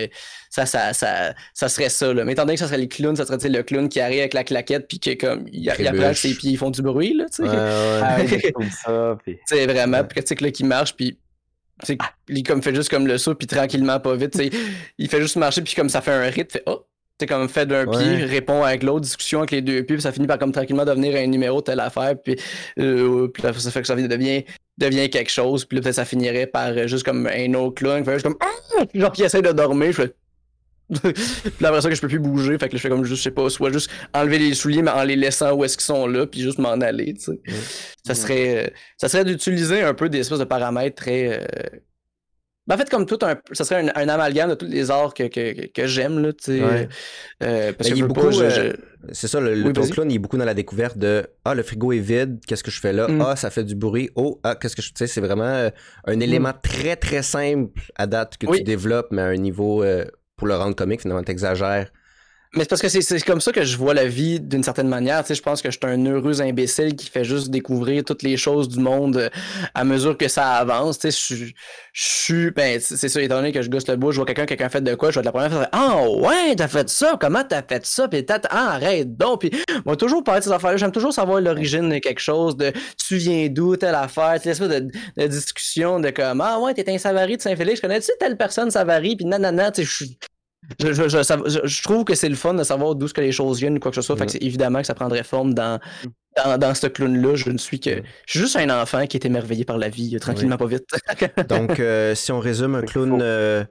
ça, 0.51 0.65
ça, 0.65 0.93
ça, 0.93 1.33
ça 1.53 1.69
serait 1.69 1.89
ça. 1.89 2.13
Là. 2.13 2.25
Mais 2.25 2.33
étant 2.33 2.43
donné 2.43 2.55
que 2.55 2.59
ça 2.59 2.67
serait 2.67 2.77
les 2.77 2.89
clowns, 2.89 3.15
ça 3.15 3.25
serait 3.25 3.49
le 3.49 3.63
clown 3.63 3.87
qui 3.87 4.01
arrive 4.01 4.19
avec 4.19 4.33
la 4.33 4.43
claquette, 4.43 4.87
puis 4.87 4.99
que 4.99 5.13
comme 5.13 5.45
il, 5.51 5.73
il 5.79 5.87
approche 5.87 6.19
ses 6.19 6.35
pieds, 6.35 6.51
ils 6.51 6.57
font 6.57 6.71
du 6.71 6.81
bruit, 6.81 7.13
là, 7.13 7.25
tu 7.29 7.37
sais. 7.37 7.43
Ouais, 7.43 8.53
ouais. 8.55 8.69
ça, 8.69 9.17
puis... 9.23 9.39
C'est 9.45 9.65
vraiment, 9.65 10.03
sais, 10.25 10.35
là, 10.35 10.51
qui 10.51 10.65
marche, 10.65 10.93
puis 10.93 11.17
il 12.27 12.43
comme 12.43 12.61
fait 12.61 12.75
juste 12.75 12.89
comme 12.89 13.07
le 13.07 13.17
saut, 13.17 13.33
puis 13.33 13.47
tranquillement, 13.47 13.99
pas 14.01 14.13
vite, 14.15 14.39
il 14.97 15.07
fait 15.07 15.21
juste 15.21 15.37
marcher, 15.37 15.61
puis 15.61 15.73
comme 15.73 15.89
ça 15.89 16.01
fait 16.01 16.11
un 16.11 16.29
rythme, 16.29 16.51
fait 16.51 16.63
oh, 16.65 16.85
c'est 17.17 17.27
comme 17.27 17.47
fait 17.47 17.65
d'un 17.65 17.85
ouais. 17.85 17.97
pied, 17.97 18.25
répond 18.25 18.63
avec 18.63 18.83
l'autre, 18.83 19.01
discussion 19.01 19.39
avec 19.39 19.51
les 19.51 19.61
deux 19.61 19.83
pieds, 19.83 19.95
puis 19.95 20.01
ça 20.01 20.11
finit 20.11 20.27
par 20.27 20.37
comme 20.37 20.51
tranquillement 20.51 20.83
devenir 20.83 21.15
un 21.15 21.27
numéro 21.27 21.59
de 21.59 21.63
telle 21.63 21.79
affaire, 21.79 22.15
puis, 22.21 22.35
euh, 22.77 23.29
puis 23.29 23.41
là, 23.41 23.53
ça 23.53 23.71
fait 23.71 23.81
que 23.81 23.87
ça 23.87 23.95
devient, 23.95 24.43
devient 24.77 25.09
quelque 25.09 25.31
chose, 25.31 25.63
puis 25.63 25.77
là, 25.77 25.81
peut-être 25.81 25.95
ça 25.95 26.05
finirait 26.05 26.47
par 26.47 26.69
euh, 26.71 26.87
juste 26.87 27.05
comme 27.05 27.25
un 27.25 27.53
autre 27.53 27.75
clown, 27.75 28.03
fait 28.03 28.13
juste 28.13 28.25
comme, 28.25 28.37
ah! 28.41 28.83
genre, 28.93 29.13
qui 29.13 29.23
essaie 29.23 29.41
de 29.41 29.51
dormir, 29.53 29.93
je 29.93 30.01
fais, 30.03 30.13
puis 30.93 31.65
après 31.65 31.81
ça 31.81 31.89
que 31.89 31.95
je 31.95 32.01
peux 32.01 32.07
plus 32.07 32.19
bouger, 32.19 32.57
fait 32.57 32.69
que 32.69 32.77
je 32.77 32.81
fais 32.81 32.89
comme 32.89 33.03
juste, 33.05 33.19
je 33.19 33.23
sais 33.23 33.31
pas, 33.31 33.49
soit 33.49 33.71
juste 33.71 33.89
enlever 34.13 34.39
les 34.39 34.53
souliers, 34.53 34.81
mais 34.81 34.91
en 34.91 35.03
les 35.03 35.15
laissant 35.15 35.53
où 35.53 35.63
est-ce 35.63 35.77
qu'ils 35.77 35.85
sont 35.85 36.07
là, 36.07 36.25
puis 36.27 36.41
juste 36.41 36.59
m'en 36.59 36.71
aller, 36.81 37.13
tu 37.13 37.21
sais. 37.21 37.39
Ça 38.05 38.15
serait, 38.15 38.65
euh, 38.65 38.69
ça 38.97 39.07
serait 39.09 39.25
d'utiliser 39.25 39.81
un 39.81 39.93
peu 39.93 40.09
des 40.09 40.19
espèces 40.19 40.39
de 40.39 40.43
paramètres 40.45 40.95
très. 41.01 41.41
Euh, 41.41 41.77
ben, 42.67 42.75
en 42.75 42.77
fait, 42.77 42.89
comme 42.91 43.07
tout, 43.07 43.17
un, 43.23 43.35
ça 43.53 43.65
serait 43.65 43.89
un, 43.89 43.91
un 43.95 44.07
amalgame 44.07 44.51
de 44.51 44.55
tous 44.55 44.67
les 44.67 44.91
arts 44.91 45.15
que, 45.15 45.23
que, 45.23 45.67
que 45.71 45.87
j'aime, 45.87 46.19
là, 46.19 46.31
tu 46.31 46.43
sais. 46.43 46.63
Ouais. 46.63 46.89
Euh, 47.43 47.73
parce 47.73 47.89
Ben, 47.89 47.99
que 47.99 48.05
beaucoup, 48.05 48.31
je- 48.31 48.43
euh, 48.43 48.73
C'est 49.13 49.27
ça, 49.27 49.39
le, 49.39 49.63
Oui, 49.65 49.89
clown, 49.89 50.11
il 50.11 50.15
est 50.15 50.19
beaucoup 50.19 50.37
dans 50.37 50.45
la 50.45 50.53
découverte 50.53 50.95
de 50.97 51.25
Ah, 51.43 51.55
le 51.55 51.63
frigo 51.63 51.91
est 51.91 51.97
vide, 51.99 52.39
qu'est-ce 52.45 52.63
que 52.63 52.69
je 52.69 52.79
fais 52.79 52.93
là? 52.93 53.07
Mm. 53.07 53.21
Ah, 53.21 53.35
ça 53.35 53.49
fait 53.49 53.63
du 53.63 53.73
bruit. 53.73 54.11
Oh, 54.15 54.39
ah, 54.43 54.55
qu'est-ce 54.55 54.75
que 54.75 54.81
je. 54.83 54.89
Tu 54.89 54.93
sais, 54.97 55.07
c'est 55.07 55.21
vraiment 55.21 55.69
un 56.05 56.19
élément 56.19 56.53
très, 56.61 56.95
très 56.95 57.23
simple 57.23 57.81
à 57.95 58.05
date 58.05 58.37
que 58.37 58.45
Oui. 58.45 58.59
tu 58.59 58.63
développes, 58.63 59.07
mais 59.11 59.23
à 59.23 59.25
un 59.25 59.37
niveau 59.37 59.83
pour 60.41 60.47
le 60.47 60.55
rendre 60.55 60.75
comique, 60.75 61.01
finalement, 61.01 61.21
t'exagères. 61.21 61.91
Mais 62.53 62.63
c'est 62.63 62.69
parce 62.69 62.81
que 62.81 62.89
c'est- 62.89 63.23
comme 63.25 63.39
ça 63.39 63.53
que 63.53 63.63
je 63.63 63.77
vois 63.77 63.93
la 63.93 64.05
vie 64.05 64.39
d'une 64.41 64.63
certaine 64.63 64.89
manière. 64.89 65.21
Tu 65.21 65.27
sais, 65.27 65.35
je 65.35 65.41
pense 65.41 65.61
que 65.61 65.69
je 65.71 65.77
suis 65.77 65.87
un 65.89 66.05
heureux 66.05 66.41
imbécile 66.41 66.95
qui 66.97 67.09
fait 67.09 67.23
juste 67.23 67.49
découvrir 67.49 68.03
toutes 68.03 68.23
les 68.23 68.35
choses 68.35 68.67
du 68.67 68.79
monde 68.79 69.15
euh, 69.15 69.29
à 69.73 69.85
mesure 69.85 70.17
que 70.17 70.27
ça 70.27 70.55
avance. 70.55 70.99
Tu 70.99 71.11
sais, 71.11 71.17
je 71.37 71.53
suis-. 71.93 72.51
Ben, 72.51 72.77
c'est 72.81 73.07
ça, 73.07 73.21
étant 73.21 73.35
donné 73.35 73.53
que 73.53 73.61
je 73.61 73.69
gosse 73.69 73.87
le 73.87 73.95
bout, 73.95 74.11
je 74.11 74.17
vois 74.17 74.25
quelqu'un, 74.25 74.45
quelqu'un 74.45 74.67
fait 74.67 74.81
de 74.81 74.95
quoi, 74.95 75.11
je 75.11 75.15
vais 75.15 75.19
être 75.21 75.25
la 75.27 75.31
première 75.31 75.51
fois, 75.51 75.69
Ah 75.71 76.09
ouais, 76.09 76.53
t'as 76.57 76.67
fait 76.67 76.89
ça, 76.89 77.15
comment 77.21 77.43
t'as 77.47 77.61
fait 77.63 77.85
ça? 77.85 78.09
Puis 78.09 78.25
t'as- 78.25 78.41
ah, 78.49 78.71
arrête 78.73 79.15
donc. 79.15 79.39
Puis 79.41 79.51
moi, 79.85 79.95
toujours 79.95 80.21
parler 80.21 80.41
de 80.41 80.45
ces 80.45 80.51
affaires-là. 80.51 80.75
J'aime 80.75 80.91
toujours 80.91 81.13
savoir 81.13 81.39
l'origine 81.39 81.87
de 81.87 81.99
quelque 81.99 82.19
chose, 82.19 82.57
de 82.57 82.73
tu 82.97 83.15
viens 83.15 83.47
d'où, 83.47 83.77
telle 83.77 83.95
affaire, 83.95 84.37
tu 84.41 84.49
l'espèce 84.49 84.67
de, 84.67 84.87
de 85.15 85.27
discussion 85.27 86.01
de 86.01 86.09
comme 86.09 86.41
Ah 86.41 86.59
ouais, 86.59 86.73
t'es 86.73 86.91
un 86.91 86.97
Savary 86.97 87.37
de 87.37 87.41
Saint-Félix, 87.41 87.79
connais-tu 87.79 88.11
telle 88.19 88.35
personne 88.35 88.69
Savary? 88.71 89.15
Puis 89.15 89.25
nanana, 89.25 89.71
tu 89.71 89.85
sais, 89.85 90.05
je. 90.79 90.87
Je, 90.87 90.93
je, 90.93 91.09
je, 91.09 91.23
ça- 91.23 91.37
je- 91.45 91.59
je 91.67 91.83
trouve 91.83 92.03
que 92.05 92.15
c'est 92.15 92.29
le 92.29 92.35
fun 92.35 92.53
de 92.53 92.63
savoir 92.63 92.95
d'où 92.95 93.07
ce 93.07 93.13
que 93.13 93.21
les 93.21 93.31
choses 93.31 93.59
viennent 93.59 93.77
ou 93.77 93.79
quoi 93.79 93.91
que 93.91 93.95
ce 93.95 94.01
soit. 94.01 94.15
Fait 94.17 94.25
que 94.25 94.31
c'est 94.31 94.43
évidemment 94.43 94.79
que 94.81 94.87
ça 94.87 94.93
prendrait 94.93 95.23
forme 95.23 95.53
dans, 95.53 95.79
dans, 96.43 96.57
dans 96.57 96.73
ce 96.75 96.87
clown-là. 96.87 97.35
Je 97.35 97.49
ne 97.49 97.57
suis 97.57 97.79
que. 97.79 98.01
Je 98.25 98.31
suis 98.31 98.39
juste 98.39 98.55
un 98.55 98.69
enfant 98.81 99.05
qui 99.07 99.17
est 99.17 99.25
émerveillé 99.25 99.65
par 99.65 99.77
la 99.77 99.89
vie, 99.89 100.15
euh, 100.15 100.19
tranquillement, 100.19 100.57
pas 100.57 100.65
vite. 100.67 100.85
Donc, 101.49 101.79
euh, 101.79 102.15
si 102.15 102.31
on 102.31 102.39
résume 102.39 102.75
un 102.75 102.81
clown 102.83 103.19
euh, 103.21 103.63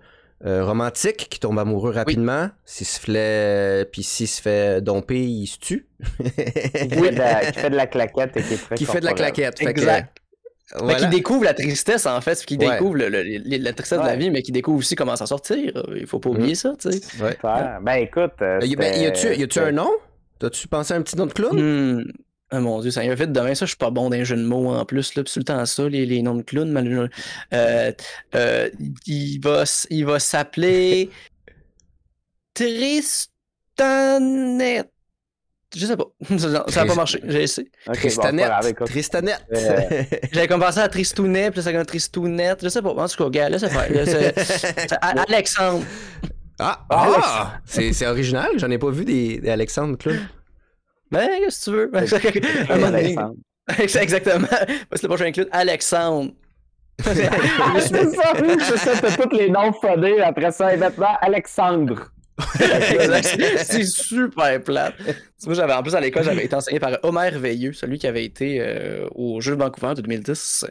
euh, 0.46 0.64
romantique 0.64 1.28
qui 1.30 1.38
tombe 1.38 1.58
amoureux 1.58 1.92
rapidement, 1.92 2.48
s'il 2.64 2.86
se 2.86 2.98
fait. 3.00 3.88
Puis 3.92 4.02
s'il 4.02 4.28
se 4.28 4.40
fait 4.42 4.80
domper, 4.82 5.22
il 5.22 5.46
se 5.46 5.58
tue. 5.58 5.86
Qui, 6.18 6.30
fait 6.30 7.12
de 7.12 7.18
la, 7.18 7.50
qui 7.50 7.58
fait 7.60 7.70
de 7.70 7.76
la 7.76 7.86
claquette 7.86 8.36
et 8.36 8.42
qui 8.42 8.54
est 8.54 8.56
très 8.56 8.74
qui 8.74 8.84
fait 8.86 9.00
de 9.00 9.04
la 9.04 9.12
claquette. 9.12 9.58
Fait 9.58 9.66
que, 9.66 9.70
Exact. 9.80 10.16
Mais 10.84 10.96
qui 10.96 11.08
découvre 11.08 11.44
la 11.44 11.54
tristesse, 11.54 12.06
en 12.06 12.20
fait, 12.20 12.44
qui 12.44 12.56
Ouais. 12.56 12.70
découvre 12.70 12.96
le- 12.96 13.08
le- 13.08 13.22
le- 13.22 13.56
la 13.58 13.72
tristesse 13.72 13.98
de 14.00 14.06
la 14.06 14.16
vie, 14.16 14.30
mais 14.30 14.42
qui 14.42 14.52
découvre 14.52 14.78
aussi 14.78 14.94
comment 14.94 15.16
s'en 15.16 15.26
sortir. 15.26 15.72
Il 15.96 16.06
faut 16.06 16.20
pas 16.20 16.30
oublier 16.30 16.54
ça, 16.54 16.74
tu 16.80 16.92
sais. 16.92 17.00
Ouais. 17.22 17.36
Ben 17.82 17.94
écoute. 17.94 18.32
euh, 18.42 18.60
y- 18.62 18.76
ben, 18.76 18.94
y 19.00 19.06
a-tu 19.06 19.34
y 19.34 19.42
a-tu 19.42 19.58
un 19.58 19.72
nom? 19.72 19.90
T'as-tu 20.38 20.68
pensé 20.68 20.94
à 20.94 20.96
un 20.96 21.02
petit 21.02 21.16
nom 21.16 21.26
de 21.26 21.32
clown? 21.32 21.58
Hmm. 21.60 22.04
Ah 22.52 22.58
mon 22.60 22.80
dieu, 22.80 22.90
ça 22.90 23.04
y 23.04 23.10
a 23.10 23.16
fait 23.16 23.30
demain, 23.30 23.54
ça, 23.54 23.64
je 23.64 23.70
suis 23.70 23.76
pas 23.76 23.90
bon 23.90 24.10
d'un 24.10 24.24
jeu 24.24 24.34
de 24.36 24.42
mots 24.42 24.74
en 24.74 24.84
plus, 24.84 25.14
là, 25.14 25.22
puis 25.22 25.32
tout 25.32 25.38
le 25.38 25.44
temps 25.44 25.64
ça, 25.66 25.88
les, 25.88 26.04
les 26.04 26.20
noms 26.20 26.34
de 26.34 26.42
clowns, 26.42 26.70
malheureusement. 26.72 27.08
Euh, 27.54 27.92
euh, 28.34 28.68
il 29.06 29.38
va, 29.38 29.62
il 29.90 30.04
va 30.04 30.18
s'appeler 30.18 31.10
Tristanette. 33.80 34.90
Je 35.76 35.86
sais 35.86 35.96
pas. 35.96 36.04
Ça 36.38 36.48
n'a 36.48 36.86
pas 36.86 36.94
marché, 36.94 37.20
j'ai 37.26 37.42
essayé. 37.44 37.70
C'est 37.86 37.92
Tristanette. 37.92 38.50
Tristanette. 38.86 39.44
Euh, 39.54 40.02
J'avais 40.32 40.48
comme 40.48 40.60
pensé 40.60 40.80
à 40.80 40.88
Tristounet, 40.88 41.50
puis 41.50 41.58
là, 41.58 41.62
ça 41.64 41.72
comme 41.72 41.86
Tristounette. 41.86 42.60
Je 42.62 42.68
sais 42.68 42.82
pas. 42.82 42.90
En 42.90 43.06
tout 43.08 43.24
cas, 43.24 43.30
gars, 43.30 43.48
laisse 43.48 43.64
faire. 43.66 43.92
Là, 43.92 44.04
c'est- 44.06 44.34
c'est 44.88 44.98
Alexandre. 45.00 45.84
ah, 46.58 46.84
Ah, 46.90 47.60
c'est 47.64 47.92
c'est 47.92 48.06
original. 48.06 48.50
J'en 48.56 48.70
ai 48.70 48.78
pas 48.78 48.90
vu 48.90 49.04
des, 49.04 49.38
des 49.38 49.50
Alexandre 49.50 49.96
clown. 49.96 50.18
Ben, 51.12 51.28
qu'est-ce 51.40 51.64
que 51.66 51.70
tu 51.70 51.76
veux? 51.76 51.90
Alexandre. 52.84 53.34
Exactement. 53.78 54.48
C'est 54.92 55.02
le 55.02 55.08
prochain 55.08 55.30
clown. 55.32 55.48
Alexandre. 55.52 56.32
c'est 57.02 57.14
ça, 57.14 58.32
c'est 58.60 58.76
ça, 58.76 58.90
t'as 59.00 59.16
tous 59.16 59.36
les 59.36 59.48
noms 59.50 59.72
fodés 59.72 60.20
après 60.20 60.50
ça, 60.50 60.74
et 60.74 60.76
maintenant 60.76 61.16
Alexandre. 61.20 62.10
C'est 63.64 63.86
super 63.86 64.62
plate. 64.62 64.94
Moi, 65.44 65.54
j'avais, 65.54 65.72
en 65.72 65.82
plus, 65.82 65.94
à 65.94 66.00
l'école, 66.00 66.24
j'avais 66.24 66.44
été 66.44 66.54
enseigné 66.54 66.80
par 66.80 66.98
Homer 67.02 67.30
Veilleux, 67.30 67.72
celui 67.72 67.98
qui 67.98 68.06
avait 68.06 68.24
été 68.24 68.60
euh, 68.60 69.06
au 69.14 69.40
Jeu 69.40 69.56
de 69.56 69.60
Vancouver 69.62 69.94
de 69.94 70.02
2010. 70.02 70.66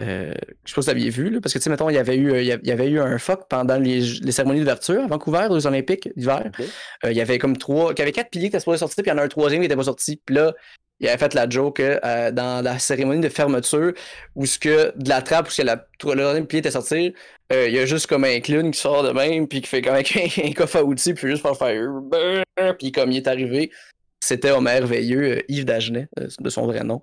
Euh, 0.00 0.34
je 0.64 0.70
sais 0.70 0.74
pas 0.74 0.82
si 0.82 0.86
vous 0.86 0.90
aviez 0.90 1.10
vu, 1.10 1.30
là, 1.30 1.40
parce 1.40 1.52
que, 1.52 1.58
tu 1.58 1.62
sais, 1.62 1.70
mettons, 1.70 1.88
il 1.88 1.94
y 1.94 1.98
avait 1.98 2.16
eu, 2.16 2.32
euh, 2.32 2.42
il 2.42 2.48
y 2.48 2.72
avait 2.72 2.88
eu 2.88 3.00
un 3.00 3.16
fuck 3.18 3.48
pendant 3.48 3.76
les, 3.78 4.00
les 4.00 4.32
cérémonies 4.32 4.60
d'ouverture 4.60 5.04
à 5.04 5.06
Vancouver, 5.06 5.46
aux 5.50 5.66
Olympiques 5.66 6.08
d'hiver. 6.16 6.50
Euh, 7.04 7.12
il 7.12 7.16
y 7.16 7.20
avait 7.20 7.38
comme 7.38 7.56
trois, 7.56 7.92
il 7.92 7.98
y 7.98 8.02
avait 8.02 8.12
quatre 8.12 8.30
piliers 8.30 8.46
qui 8.46 8.48
étaient 8.48 8.60
supposés 8.60 8.78
sortir, 8.78 9.02
puis 9.02 9.10
il 9.10 9.14
y 9.14 9.16
en 9.16 9.20
a 9.20 9.24
un 9.24 9.28
troisième 9.28 9.60
qui 9.60 9.68
n'était 9.68 9.76
pas 9.76 9.84
sorti. 9.84 10.20
Puis 10.24 10.34
là, 10.34 10.52
il 11.00 11.08
avait 11.08 11.18
fait 11.18 11.34
la 11.34 11.48
joke 11.48 11.80
euh, 11.80 12.30
dans 12.30 12.62
la 12.64 12.78
cérémonie 12.78 13.20
de 13.20 13.28
fermeture 13.28 13.92
où 14.34 14.46
ce 14.46 14.58
que 14.58 14.92
de 14.96 15.08
la 15.08 15.22
trappe 15.22 15.48
où 15.48 15.50
ce 15.50 15.62
que 15.62 15.66
la, 15.66 15.86
troisième 15.98 16.46
pilier 16.46 16.60
était 16.60 16.70
sorti, 16.70 17.14
euh, 17.52 17.68
il 17.68 17.74
y 17.74 17.78
a 17.78 17.86
juste 17.86 18.06
comme 18.06 18.24
un 18.24 18.40
clown 18.40 18.70
qui 18.70 18.78
sort 18.80 19.02
de 19.02 19.10
même 19.10 19.48
puis 19.48 19.60
qui 19.60 19.68
fait 19.68 19.82
comme 19.82 19.94
un, 19.94 20.02
un 20.44 20.52
coffre 20.52 20.76
à 20.76 20.84
outils 20.84 21.14
puis 21.14 21.30
juste 21.30 21.42
faire 21.42 21.56
faire 21.56 22.74
puis 22.78 22.92
comme 22.92 23.10
il 23.10 23.18
est 23.18 23.28
arrivé, 23.28 23.70
c'était 24.24 24.52
au 24.52 24.60
merveilleux 24.60 25.42
Yves 25.50 25.66
Dagenet 25.66 26.08
euh, 26.18 26.28
de 26.40 26.48
son 26.48 26.66
vrai 26.66 26.82
nom. 26.82 27.02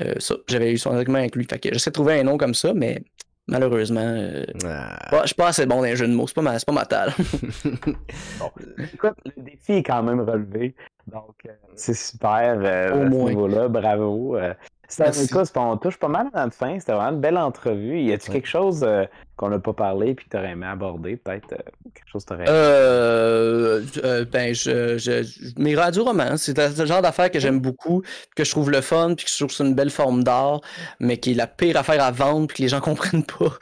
Euh, 0.00 0.14
ça, 0.18 0.36
j'avais 0.48 0.72
eu 0.72 0.78
son 0.78 0.94
argument 0.94 1.18
avec 1.18 1.36
lui. 1.36 1.44
Fait 1.44 1.58
que 1.58 1.68
j'essaie 1.72 1.90
de 1.90 1.94
trouver 1.94 2.18
un 2.18 2.22
nom 2.22 2.38
comme 2.38 2.54
ça, 2.54 2.72
mais 2.72 3.02
malheureusement, 3.46 4.00
euh, 4.00 4.44
Ah. 4.64 5.20
je 5.22 5.26
suis 5.26 5.34
pas 5.34 5.48
assez 5.48 5.66
bon 5.66 5.76
dans 5.76 5.82
les 5.82 5.96
jeux 5.96 6.08
de 6.08 6.14
mots. 6.14 6.26
C'est 6.26 6.34
pas 6.34 6.42
ma, 6.42 6.58
c'est 6.58 6.64
pas 6.64 6.72
ma 6.72 6.86
talle. 6.86 7.12
Écoute, 8.94 9.16
le 9.36 9.42
défi 9.42 9.72
est 9.74 9.82
quand 9.82 10.02
même 10.02 10.20
relevé. 10.20 10.74
Donc, 11.06 11.34
euh, 11.46 11.50
c'est 11.74 11.94
super 11.94 12.58
euh, 12.62 12.90
Au 12.90 13.06
à 13.06 13.10
ce 13.10 13.28
niveau-là. 13.28 13.68
Bravo. 13.68 14.36
Euh, 14.36 14.54
écoute, 14.98 15.50
on 15.56 15.76
touche 15.76 15.98
pas 15.98 16.08
mal 16.08 16.28
à 16.32 16.44
notre 16.44 16.56
fin. 16.56 16.78
C'était 16.78 16.92
vraiment 16.92 17.16
une 17.16 17.20
belle 17.20 17.38
entrevue. 17.38 18.00
Y 18.00 18.12
a-tu 18.12 18.30
quelque 18.30 18.48
chose 18.48 18.84
euh, 18.84 19.04
qu'on 19.36 19.48
n'a 19.48 19.58
pas 19.58 19.72
parlé 19.72 20.14
puis 20.14 20.26
que 20.26 20.30
tu 20.30 20.36
aurais 20.36 20.50
aimé 20.50 20.66
aborder? 20.66 21.16
Peut-être 21.16 21.52
euh, 21.52 21.56
quelque 21.94 22.08
chose 22.12 22.24
que 22.24 22.34
tu 22.34 22.40
aurais 22.40 22.44
Euh, 22.48 23.80
euh, 24.04 24.24
ben, 24.30 24.54
je, 24.54 24.98
je, 24.98 25.22
je- 25.22 25.50
mes 25.62 25.74
radioromans, 25.74 26.36
c'est 26.36 26.56
le 26.78 26.86
genre 26.86 27.02
d'affaire 27.02 27.30
que 27.30 27.38
j'aime 27.40 27.60
beaucoup, 27.60 28.02
que 28.36 28.44
je 28.44 28.50
trouve 28.50 28.70
le 28.70 28.80
fun, 28.80 29.14
puis 29.16 29.24
que 29.24 29.30
je 29.30 29.36
trouve 29.36 29.48
que 29.48 29.54
c'est 29.54 29.64
une 29.64 29.74
belle 29.74 29.90
forme 29.90 30.22
d'art, 30.22 30.60
mais 31.00 31.16
qui 31.16 31.32
est 31.32 31.34
la 31.34 31.46
pire 31.46 31.76
affaire 31.76 32.02
à 32.02 32.10
vendre, 32.10 32.46
puis 32.46 32.58
que 32.58 32.62
les 32.62 32.68
gens 32.68 32.80
comprennent 32.92 33.24
pas. 33.24 33.56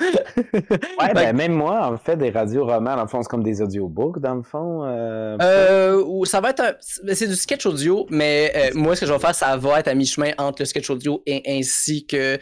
Ouais, 1.01 1.13
ben, 1.15 1.37
même 1.37 1.53
moi, 1.53 1.87
en 1.87 1.97
fait, 1.97 2.17
des 2.17 2.31
radios-romans, 2.31 2.97
dans 2.97 3.03
le 3.03 3.09
fond, 3.09 3.23
c'est 3.23 3.29
comme 3.29 3.43
des 3.45 3.63
audiobooks, 3.63 4.19
dans 4.21 4.35
le 4.35 4.43
fond. 4.43 4.83
euh, 4.85 5.37
Euh, 5.41 6.25
ça 6.25 6.41
va 6.41 6.51
être 6.51 6.61
un- 6.61 6.75
c'est 6.81 7.27
du 7.29 7.37
sketch 7.37 7.67
audio, 7.67 8.07
mais 8.11 8.71
moi 8.75 8.95
ce 8.97 9.01
que 9.03 9.07
je 9.07 9.13
vais 9.13 9.19
faire, 9.19 9.35
ça 9.35 9.57
va 9.57 9.81
être 9.81 9.89
à 9.89 9.95
mi-chemin 9.95 10.31
entre 10.39 10.63
le 10.63 10.67
sketch 10.67 10.91
audio 10.91 11.23
et 11.27 11.43
ainsi 11.47 12.07
que 12.07 12.39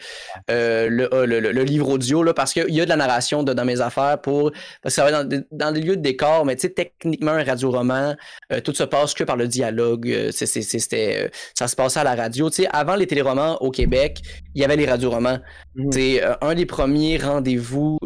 le, 0.47 0.87
le, 1.25 1.25
le- 1.39 1.51
le 1.51 1.63
livre 1.63 1.89
audio 1.89 2.23
là, 2.23 2.33
parce 2.33 2.53
qu'il 2.53 2.69
y 2.73 2.81
a 2.81 2.85
de 2.85 2.89
la 2.89 2.95
narration 2.95 3.18
de- 3.43 3.53
dans 3.53 3.65
mes 3.65 3.81
affaires 3.81 4.19
pour 4.21 4.51
parce 4.81 4.95
que 4.95 5.01
ça 5.01 5.03
va 5.03 5.11
dans, 5.11 5.23
des- 5.27 5.41
dans 5.51 5.71
des 5.71 5.81
lieux 5.81 5.95
de 5.97 6.01
décor, 6.01 6.45
mais 6.45 6.55
tu 6.55 6.61
sais 6.67 6.69
techniquement 6.73 7.31
un 7.31 7.43
radio-roman, 7.43 8.15
euh, 8.51 8.61
tout 8.61 8.73
se 8.73 8.83
passe 8.83 9.13
que 9.13 9.23
par 9.23 9.37
le 9.37 9.47
dialogue. 9.47 10.09
euh, 10.09 10.31
euh, 10.31 11.27
ça 11.57 11.67
se 11.67 11.75
passait 11.75 11.99
à 11.99 12.03
la 12.03 12.15
radio. 12.15 12.49
Tu 12.49 12.63
sais, 12.63 12.69
avant 12.71 12.95
les 12.95 13.07
téléromans 13.07 13.57
au 13.61 13.71
Québec, 13.71 14.19
il 14.55 14.61
y 14.61 14.65
avait 14.65 14.75
les 14.75 14.85
radioromans. 14.85 15.39
Mhm. 15.75 15.91
C'est 15.91 16.23
euh, 16.23 16.33
un 16.41 16.55
des 16.55 16.65
premiers 16.65 17.17
rendez-vous 17.17 17.97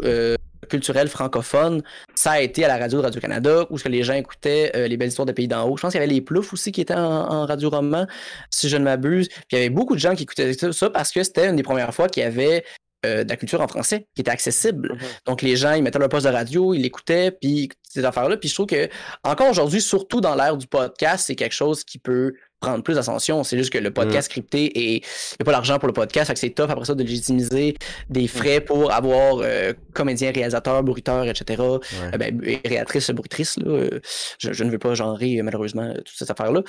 culturels 0.70 1.10
francophones 1.10 1.82
ça 2.16 2.32
a 2.32 2.40
été 2.40 2.64
à 2.64 2.70
la 2.70 2.78
radio 2.78 3.00
de 3.00 3.04
Radio-Canada 3.04 3.66
où 3.70 3.78
ce 3.78 3.84
que 3.84 3.90
les 3.90 4.04
gens 4.04 4.14
écoutaient 4.14 4.72
euh, 4.76 4.88
les 4.88 4.96
belles 4.96 5.10
histoires 5.10 5.26
de 5.26 5.34
pays 5.34 5.48
d'en 5.48 5.68
haut. 5.68 5.76
Je 5.76 5.82
pense 5.82 5.92
qu'il 5.92 6.00
y 6.00 6.04
avait 6.04 6.14
les 6.14 6.22
Ploufs 6.22 6.54
aussi 6.54 6.72
qui 6.72 6.80
étaient 6.80 6.94
en, 6.94 7.00
en 7.02 7.46
radio-roman, 7.46 8.08
si 8.50 8.70
je 8.70 8.78
ne 8.78 8.84
m'abuse. 8.86 9.28
Puis 9.28 9.38
il 9.52 9.56
y 9.56 9.60
avait 9.60 9.70
beaucoup 9.70 9.94
de 9.96 10.00
gens 10.00 10.16
qui 10.16 10.24
écoutaient 10.24 10.54
ça 10.54 10.90
parce 10.90 11.12
que 11.12 11.22
c'était 11.24 11.50
une 11.50 11.58
des 11.58 11.64
premières 11.64 11.94
fois 11.94 12.08
qu'il 12.08 12.24
y 12.24 12.26
avait 12.26 12.64
euh, 13.06 13.24
de 13.24 13.30
la 13.30 13.36
culture 13.36 13.62
en 13.62 13.68
français 13.68 14.08
qui 14.16 14.22
était 14.22 14.32
accessible. 14.32 14.94
Mhm. 14.94 15.08
Donc 15.26 15.42
les 15.42 15.56
gens, 15.56 15.74
ils 15.74 15.84
mettaient 15.84 16.00
leur 16.00 16.10
poste 16.10 16.26
de 16.26 16.32
radio, 16.32 16.74
ils 16.74 16.82
l'écoutaient, 16.82 17.32
puis 17.32 17.70
ces 17.84 18.06
affaires-là. 18.06 18.38
Puis 18.38 18.50
je 18.50 18.54
trouve 18.54 18.68
que 18.68 18.90
encore 19.24 19.50
aujourd'hui, 19.50 19.82
surtout 19.82 20.22
dans 20.22 20.36
l'ère 20.36 20.58
du 20.58 20.68
podcast, 20.68 21.26
c'est 21.28 21.36
quelque 21.36 21.54
chose 21.54 21.84
qui 21.84 22.00
peut 22.00 22.34
prendre 22.64 22.84
plus 22.84 22.96
d'ascension. 22.96 23.44
C'est 23.44 23.58
juste 23.58 23.72
que 23.72 23.78
le 23.78 23.92
podcast 23.92 24.30
scripté 24.30 24.66
et 24.66 24.96
il 24.96 25.00
n'y 25.00 25.42
a 25.42 25.46
pas 25.46 25.52
l'argent 25.52 25.80
pour 25.80 25.88
le 25.88 25.94
podcast, 25.94 26.28
fait 26.28 26.34
que 26.34 26.40
c'est 26.40 26.52
tough 26.52 26.70
après 26.70 26.86
ça 26.86 26.96
de 26.96 27.04
légitimiser 27.04 27.76
des 28.10 28.28
frais 28.28 28.62
pour 28.62 28.92
avoir 28.94 29.40
euh, 29.42 29.74
comédien, 29.94 30.32
réalisateur, 30.32 30.82
bruiteur, 30.84 31.26
etc. 31.26 31.62
Euh, 31.62 31.80
ben, 32.18 32.40
et 32.44 32.62
réalisatrice, 32.64 33.12
bruitrice, 33.12 33.58
là, 33.58 33.72
euh, 33.72 34.00
je, 34.40 34.54
je 34.54 34.64
ne 34.64 34.72
veux 34.72 34.80
pas 34.80 34.94
genrer 34.94 35.42
malheureusement 35.42 35.94
toute 35.94 36.16
cette 36.16 36.32
affaire-là. 36.32 36.62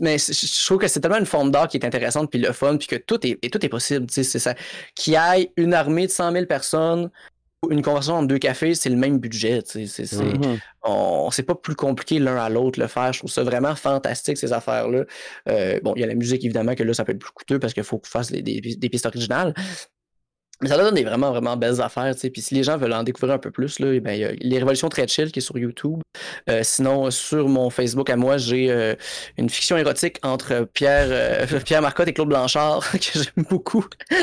Mais 0.00 0.16
je 0.18 0.64
trouve 0.64 0.78
que 0.78 0.88
c'est 0.88 1.00
tellement 1.00 1.18
une 1.18 1.26
forme 1.26 1.50
d'art 1.50 1.68
qui 1.68 1.76
est 1.76 1.84
intéressante, 1.84 2.30
puis 2.30 2.40
le 2.40 2.52
fun, 2.52 2.76
puis 2.76 2.88
que 2.88 2.96
tout 2.96 3.24
est, 3.26 3.38
et 3.42 3.50
tout 3.50 3.64
est 3.64 3.68
possible. 3.68 4.06
tu 4.06 4.14
sais, 4.14 4.24
C'est 4.24 4.38
ça. 4.38 4.54
Qu'il 4.94 5.12
y 5.12 5.16
ait 5.16 5.52
une 5.56 5.74
armée 5.74 6.06
de 6.06 6.12
100 6.12 6.32
000 6.32 6.46
personnes, 6.46 7.10
une 7.70 7.82
conversation 7.82 8.16
entre 8.16 8.28
deux 8.28 8.38
cafés, 8.38 8.74
c'est 8.74 8.90
le 8.90 8.96
même 8.96 9.18
budget. 9.18 9.62
sais, 9.64 9.86
C'est, 9.86 10.06
c'est, 10.06 10.16
on 10.82 11.30
c'est 11.30 11.42
pas 11.42 11.54
plus 11.54 11.74
compliqué 11.74 12.18
l'un 12.18 12.36
à 12.36 12.48
l'autre 12.48 12.78
le 12.78 12.86
faire. 12.86 13.12
Je 13.12 13.18
trouve 13.20 13.30
ça 13.30 13.42
vraiment 13.42 13.74
fantastique, 13.74 14.36
ces 14.36 14.52
affaires-là. 14.52 15.04
Euh, 15.48 15.80
bon, 15.82 15.92
il 15.96 16.00
y 16.00 16.04
a 16.04 16.06
la 16.06 16.14
musique, 16.14 16.44
évidemment, 16.44 16.74
que 16.74 16.82
là, 16.82 16.94
ça 16.94 17.04
peut 17.04 17.12
être 17.12 17.18
plus 17.18 17.32
coûteux 17.32 17.58
parce 17.58 17.72
qu'il 17.74 17.82
faut 17.82 17.98
qu'on 17.98 18.06
fasse 18.08 18.30
des, 18.30 18.42
des- 18.42 18.60
des 18.60 18.88
pistes 18.88 19.06
originales. 19.06 19.54
Mais 20.62 20.70
ça 20.70 20.78
donne 20.78 20.94
des 20.94 21.04
vraiment, 21.04 21.30
vraiment 21.32 21.54
belles 21.54 21.82
affaires, 21.82 22.14
tu 22.14 22.22
sais. 22.22 22.30
Puis 22.30 22.40
si 22.40 22.54
les 22.54 22.62
gens 22.62 22.78
veulent 22.78 22.94
en 22.94 23.02
découvrir 23.02 23.34
un 23.34 23.38
peu 23.38 23.50
plus, 23.50 23.78
là, 23.78 23.92
eh 23.92 24.00
ben, 24.00 24.12
il 24.12 24.20
y 24.20 24.24
a 24.24 24.32
Les 24.32 24.58
Révolutions 24.58 24.88
très 24.88 25.06
chill 25.06 25.30
qui 25.30 25.40
est 25.40 25.42
sur 25.42 25.58
YouTube. 25.58 26.00
Euh, 26.48 26.60
sinon, 26.62 27.10
sur 27.10 27.46
mon 27.48 27.68
Facebook 27.68 28.08
à 28.08 28.16
moi, 28.16 28.38
j'ai 28.38 28.70
euh, 28.70 28.94
une 29.36 29.50
fiction 29.50 29.76
érotique 29.76 30.18
entre 30.22 30.66
Pierre, 30.72 31.08
euh, 31.10 31.60
Pierre 31.64 31.82
Marcotte 31.82 32.08
et 32.08 32.14
Claude 32.14 32.28
Blanchard 32.28 32.90
que 32.92 32.98
j'aime 33.12 33.44
beaucoup. 33.50 33.84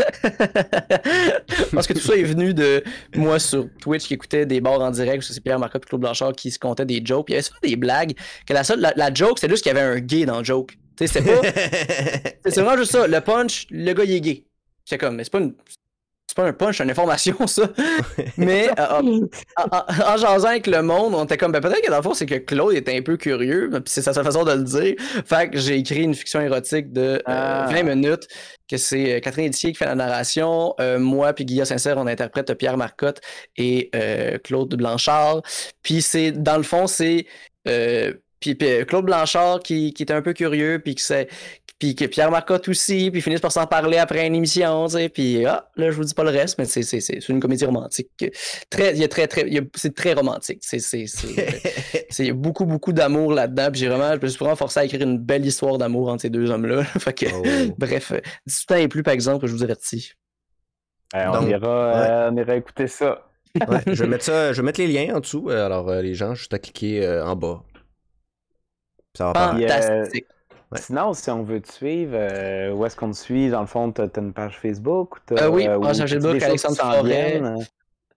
Parce 1.72 1.86
que 1.86 1.94
tout 1.94 2.00
ça 2.00 2.16
est 2.16 2.24
venu 2.24 2.56
de 2.56 2.84
moi 3.16 3.38
sur 3.38 3.68
Twitch 3.80 4.08
qui 4.08 4.16
écoutait 4.16 4.48
des 4.48 4.60
bars 4.60 4.82
en 4.82 4.90
direct. 4.90 5.24
C'est 5.24 5.40
Pierre 5.40 5.60
Marcotte 5.60 5.84
et 5.86 5.90
Claude 5.90 6.02
Blanchard 6.02 6.34
qui 6.34 6.50
se 6.50 6.58
comptaient 6.58 6.86
des 6.86 7.02
jokes. 7.06 7.28
Puis 7.28 7.34
il 7.34 7.36
y 7.36 7.38
avait 7.38 7.44
souvent 7.44 7.60
des 7.62 7.76
blagues. 7.76 8.14
Que 8.48 8.54
la, 8.54 8.64
seule, 8.64 8.80
la, 8.80 8.92
la 8.96 9.14
joke, 9.14 9.38
c'est 9.38 9.50
juste 9.50 9.62
qu'il 9.62 9.72
y 9.72 9.78
avait 9.78 9.98
un 9.98 10.00
gay 10.00 10.26
dans 10.26 10.40
le 10.40 10.44
joke. 10.44 10.72
Tu 10.98 11.08
sais, 11.08 11.20
c'était 11.20 11.32
pas. 11.32 11.48
c'est 12.46 12.62
vraiment 12.62 12.78
juste 12.78 12.92
ça. 12.92 13.06
Le 13.06 13.22
punch, 13.22 13.68
le 13.70 13.94
gars, 13.94 14.04
il 14.04 14.14
est 14.14 14.22
gay. 14.22 14.44
C'est 14.86 14.98
comme, 14.98 15.16
mais 15.16 15.24
c'est 15.24 15.32
pas 15.32 15.40
une 15.40 15.54
c'est 16.34 16.42
pas 16.42 16.48
un 16.48 16.54
punch, 16.54 16.78
c'est 16.78 16.84
une 16.84 16.90
information, 16.90 17.36
ça. 17.48 17.70
Mais 18.38 18.70
euh, 18.80 18.86
en, 18.90 19.64
en, 19.72 20.14
en, 20.14 20.18
jasant 20.18 20.48
avec 20.48 20.66
le 20.66 20.82
monde, 20.82 21.14
on 21.14 21.26
était 21.26 21.38
comme, 21.38 21.52
ben, 21.52 21.62
peut-être 21.62 21.82
que 21.82 21.92
dans 21.92 21.98
le 21.98 22.02
fond, 22.04 22.16
c'est 22.16 22.26
que 22.26 22.36
Claude 22.36 22.74
était 22.74 22.98
un 22.98 23.04
peu 23.04 23.18
curieux, 23.18 23.70
puis 23.72 23.82
c'est 23.86 24.02
sa 24.02 24.14
façon 24.14 24.44
de 24.44 24.52
le 24.52 24.64
dire. 24.64 24.96
Fait 25.26 25.50
que 25.50 25.60
j'ai 25.60 25.78
écrit 25.78 26.02
une 26.02 26.16
fiction 26.16 26.42
érotique 26.42 26.92
de 26.92 27.22
euh, 27.28 27.66
20 27.70 27.84
minutes, 27.84 28.28
que 28.68 28.78
c'est 28.78 29.22
Catherine 29.22 29.50
Etier 29.50 29.74
qui 29.74 29.78
fait 29.78 29.86
la 29.86 29.96
narration. 29.96 30.74
Euh, 30.80 30.98
moi 30.98 31.34
puis 31.34 31.46
Guillaume 31.46 31.66
Sincère, 31.66 31.98
on 31.98 32.08
interprète 32.08 32.52
Pierre 32.56 32.78
Marcotte 32.78 33.22
et 33.58 33.92
euh, 33.96 34.40
Claude 34.44 34.74
Blanchard. 34.76 35.42
Puis 35.84 36.02
c'est, 36.02 36.32
dans 36.32 36.58
le 36.58 36.64
fond, 36.64 36.88
c'est... 36.88 37.28
Puis, 38.40 38.56
puis, 38.56 38.86
Claude 38.86 39.06
Blanchard 39.06 39.60
qui, 39.62 39.94
qui 39.94 40.04
était 40.04 40.14
un 40.14 40.22
peu 40.22 40.34
curieux, 40.34 40.82
puis 40.84 40.96
qui, 40.96 41.04
puis 41.84 41.96
que 41.96 42.06
Pierre 42.06 42.32
Marcotte 42.32 42.70
aussi, 42.70 43.12
puis 43.12 43.20
finissent 43.20 43.42
par 43.42 43.52
s'en 43.52 43.68
parler 43.68 43.98
après 43.98 44.26
une 44.26 44.36
émission, 44.36 44.86
tu 44.86 44.94
sais, 44.94 45.10
puis 45.10 45.46
ah, 45.46 45.70
là, 45.76 45.92
je 45.92 45.98
vous 45.98 46.06
dis 46.06 46.14
pas 46.14 46.24
le 46.24 46.30
reste, 46.30 46.58
mais 46.58 46.64
c'est, 46.64 46.82
c'est, 46.82 47.02
c'est 47.02 47.28
une 47.28 47.42
comédie 47.42 47.66
romantique. 47.66 48.08
Très, 48.70 48.94
il 48.94 49.00
y 49.00 49.04
a 49.04 49.10
très, 49.10 49.28
très, 49.28 49.46
c'est 49.76 49.94
très 49.94 50.14
romantique. 50.14 50.60
C'est, 50.62 50.80
c'est, 50.80 51.08
c'est, 51.08 51.28
il 52.20 52.28
y 52.28 52.30
a 52.30 52.34
beaucoup, 52.34 52.66
beaucoup 52.66 52.94
d'amour 52.94 53.34
là-dedans, 53.34 53.70
puis 53.70 53.82
j'ai 53.82 53.90
vraiment, 53.90 54.14
je 54.16 54.22
me 54.22 54.28
suis 54.30 54.40
vraiment 54.40 54.56
forcé 54.56 54.80
à 54.80 54.86
écrire 54.86 55.02
une 55.02 55.18
belle 55.18 55.46
histoire 55.46 55.78
d'amour 55.78 56.08
entre 56.08 56.22
ces 56.22 56.30
deux 56.30 56.50
hommes-là. 56.52 56.84
fait 57.00 57.14
que, 57.14 57.26
oh. 57.34 57.74
bref, 57.78 58.14
18 58.48 58.72
ans 58.72 58.76
et 58.76 58.88
plus, 58.88 59.04
par 59.04 59.14
exemple, 59.14 59.46
je 59.46 59.52
vous 59.52 59.64
avertis. 59.64 60.14
Euh, 61.16 61.26
on, 61.28 61.42
Donc, 61.42 61.50
ira, 61.50 61.60
ouais. 61.60 62.10
euh, 62.10 62.32
on 62.32 62.38
ira 62.38 62.56
écouter 62.56 62.88
ça. 62.88 63.28
Ouais, 63.68 63.82
je 63.88 64.04
vais 64.04 64.10
mettre 64.10 64.24
ça, 64.24 64.54
je 64.54 64.62
vais 64.62 64.66
mettre 64.66 64.80
les 64.80 64.88
liens 64.88 65.16
en 65.16 65.20
dessous, 65.20 65.50
alors 65.50 65.90
euh, 65.90 66.02
les 66.02 66.14
gens, 66.14 66.34
juste 66.34 66.54
à 66.54 66.60
cliquer 66.60 67.06
euh, 67.06 67.26
en 67.26 67.36
bas. 67.36 67.62
Ça 69.18 69.34
va 69.34 69.52
Fantastique. 69.52 70.28
Ouais. 70.74 70.80
Sinon, 70.82 71.14
si 71.14 71.30
on 71.30 71.44
veut 71.44 71.62
te 71.62 71.72
suivre, 71.72 72.14
euh, 72.16 72.72
où 72.72 72.86
est-ce 72.86 72.96
qu'on 72.96 73.12
te 73.12 73.18
suit? 73.18 73.50
Dans 73.50 73.62
le 73.62 73.68
fond, 73.68 73.92
tu 73.92 74.02
as, 74.02 74.10
une 74.18 74.34
page 74.34 74.58
Facebook? 74.62 75.18
Euh, 75.32 75.48
oui, 75.48 75.68
euh, 75.68 75.80
page 75.80 75.98
Facebook, 76.00 76.42
Alexandre 76.42 76.78
Forêt. 76.78 77.42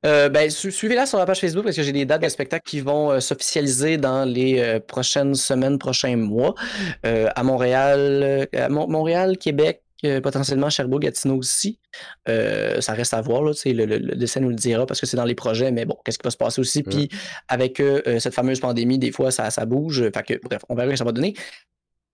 Euh, 0.05 0.29
ben, 0.29 0.51
su 0.51 0.71
suivez-la 0.71 1.07
sur 1.07 1.19
la 1.19 1.27
page 1.27 1.41
Facebook 1.41 1.65
parce 1.65 1.75
que 1.75 1.83
j'ai 1.83 1.93
des 1.93 2.05
dates 2.05 2.23
de 2.23 2.29
spectacles 2.29 2.69
qui 2.69 2.81
vont 2.81 3.11
euh, 3.11 3.21
s'officialiser 3.21 3.97
dans 3.97 4.25
les 4.25 4.61
euh, 4.61 4.79
prochaines 4.79 5.35
semaines, 5.35 5.79
prochains 5.79 6.17
mois. 6.17 6.55
à 7.03 7.43
Montréal, 7.43 8.47
à 8.55 8.69
Mon 8.69 8.89
Montréal, 8.89 9.37
Québec, 9.39 9.83
potentiellement 10.23 10.71
Sherbrooke, 10.71 11.03
Gatineau 11.03 11.37
aussi. 11.37 11.79
ça 12.27 12.93
reste 12.93 13.15
à 13.15 13.21
voir, 13.21 13.43
là, 13.43 13.53
le, 13.65 13.73
le, 13.73 13.99
le 13.99 14.15
dessin 14.15 14.41
nous 14.41 14.51
le 14.51 14.55
dira 14.55 14.87
parce 14.87 15.01
que 15.01 15.07
c'est 15.07 15.17
dans 15.17 15.25
les 15.25 15.35
projets, 15.35 15.73
mais 15.73 15.85
bon, 15.85 15.97
qu'est-ce 16.05 16.19
qui 16.19 16.25
va 16.25 16.31
se 16.31 16.37
passer 16.37 16.61
aussi? 16.61 16.83
Puis 16.83 17.09
avec 17.49 17.83
cette 18.19 18.35
fameuse 18.35 18.61
pandémie, 18.61 18.99
des 18.99 19.13
fois, 19.13 19.31
ça, 19.31 19.51
ça 19.51 19.67
bouge. 19.67 20.09
Fait 20.11 20.23
que, 20.23 20.41
bref, 20.43 20.63
on 20.69 20.75
verra 20.75 20.89
ce 20.89 20.93
que 20.93 20.99
ça 20.99 21.05
va 21.05 21.13
donner. 21.13 21.35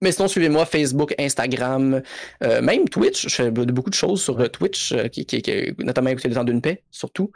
Mais 0.02 0.12
sinon, 0.12 0.28
suivez-moi 0.28 0.66
Facebook, 0.66 1.14
Instagram, 1.18 2.02
euh, 2.42 2.60
même 2.60 2.88
Twitch. 2.88 3.28
Je 3.28 3.34
fais 3.34 3.50
beaucoup 3.50 3.88
de 3.88 3.94
choses 3.94 4.22
sur 4.22 4.50
Twitch, 4.50 4.92
euh, 4.92 5.08
qui, 5.08 5.24
qui, 5.24 5.40
qui, 5.40 5.72
notamment 5.78 6.10
écouter 6.10 6.28
le 6.28 6.34
temps 6.34 6.44
d'une 6.44 6.60
paix, 6.60 6.82
surtout. 6.90 7.30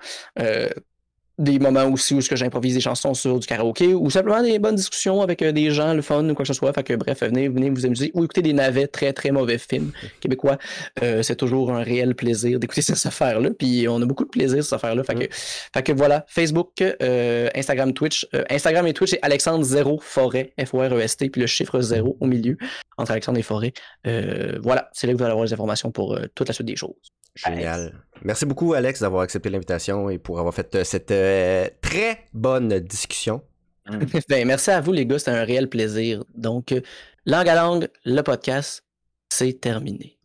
Des 1.39 1.59
moments 1.59 1.85
aussi 1.85 2.15
où 2.15 2.21
j'improvise 2.21 2.75
des 2.75 2.81
chansons 2.81 3.13
sur 3.13 3.39
du 3.39 3.47
karaoké 3.47 3.95
ou 3.95 4.11
simplement 4.11 4.43
des 4.43 4.59
bonnes 4.59 4.77
discussions 4.77 5.21
avec 5.21 5.43
euh, 5.43 5.53
des 5.53 5.71
gens, 5.71 5.93
le 5.93 6.03
fun 6.03 6.27
ou 6.29 6.35
quoi 6.35 6.45
que 6.45 6.49
ce 6.49 6.55
soit. 6.55 6.73
Fait 6.73 6.83
que 6.83 6.95
bref, 6.95 7.23
venez, 7.23 7.49
venez 7.49 7.71
vous 7.71 7.85
amuser 7.85 8.11
ou 8.15 8.25
écouter 8.25 8.43
des 8.43 8.53
navets, 8.53 8.87
très 8.87 9.13
très 9.13 9.31
mauvais 9.31 9.59
films 9.59 9.93
québécois. 10.21 10.59
Euh, 11.03 11.23
c'est 11.23 11.37
toujours 11.37 11.73
un 11.73 11.83
réel 11.83 12.15
plaisir 12.15 12.59
d'écouter 12.59 12.83
cette 12.83 13.05
affaire-là. 13.05 13.51
Puis 13.59 13.87
on 13.89 14.01
a 14.01 14.07
beaucoup 14.07 14.25
de 14.25 14.31
plaisir 14.31 14.63
cette 14.65 14.73
affaire-là. 14.73 15.05
Fait, 15.05 15.15
que, 15.15 15.27
fait 15.31 15.83
que 15.83 15.93
voilà, 15.93 16.25
Facebook, 16.29 16.71
euh, 16.81 17.49
Instagram, 17.55 17.93
Twitch. 17.93 18.27
Euh, 18.35 18.45
Instagram 18.51 18.87
et 18.87 18.93
Twitch, 18.93 19.11
c'est 19.11 19.23
Alexandre 19.23 19.65
Zéro 19.65 19.99
Forêt, 20.01 20.53
F-O-R-E-S-T, 20.63 21.31
puis 21.31 21.41
le 21.41 21.47
chiffre 21.47 21.81
zéro 21.81 22.17
au 22.21 22.27
milieu 22.27 22.57
entre 22.99 23.13
Alexandre 23.13 23.39
et 23.39 23.43
Forêt. 23.43 23.73
Euh, 24.07 24.59
voilà, 24.63 24.89
c'est 24.93 25.07
là 25.07 25.13
que 25.13 25.19
vous 25.19 25.25
allez 25.25 25.33
avoir 25.33 25.47
les 25.47 25.53
informations 25.53 25.91
pour 25.91 26.19
toute 26.35 26.49
la 26.49 26.55
suite 26.55 26.67
des 26.67 26.77
choses. 26.77 26.95
Génial. 27.35 27.93
Merci 28.23 28.47
beaucoup, 28.47 28.75
Alex, 28.75 29.01
d'avoir 29.01 29.23
accepté 29.23 29.51
l'invitation 29.51 30.11
et 30.11 30.19
pour 30.19 30.39
avoir 30.39 30.55
fait 30.55 30.75
euh, 30.75 30.85
cette 30.85 31.11
euh, 31.11 31.69
très 31.81 32.25
bonne 32.33 32.81
discussion. 32.81 33.43
ben, 34.29 34.47
merci 34.47 34.71
à 34.71 34.81
vous, 34.81 34.93
les 34.93 35.07
gars. 35.07 35.19
C'était 35.19 35.33
un 35.33 35.45
réel 35.45 35.69
plaisir. 35.69 36.25
Donc, 36.35 36.73
euh, 36.73 36.81
langue 37.25 37.49
à 37.49 37.55
langue, 37.55 37.89
le 38.05 38.23
podcast, 38.23 38.85
c'est 39.29 39.61
terminé. 39.61 40.16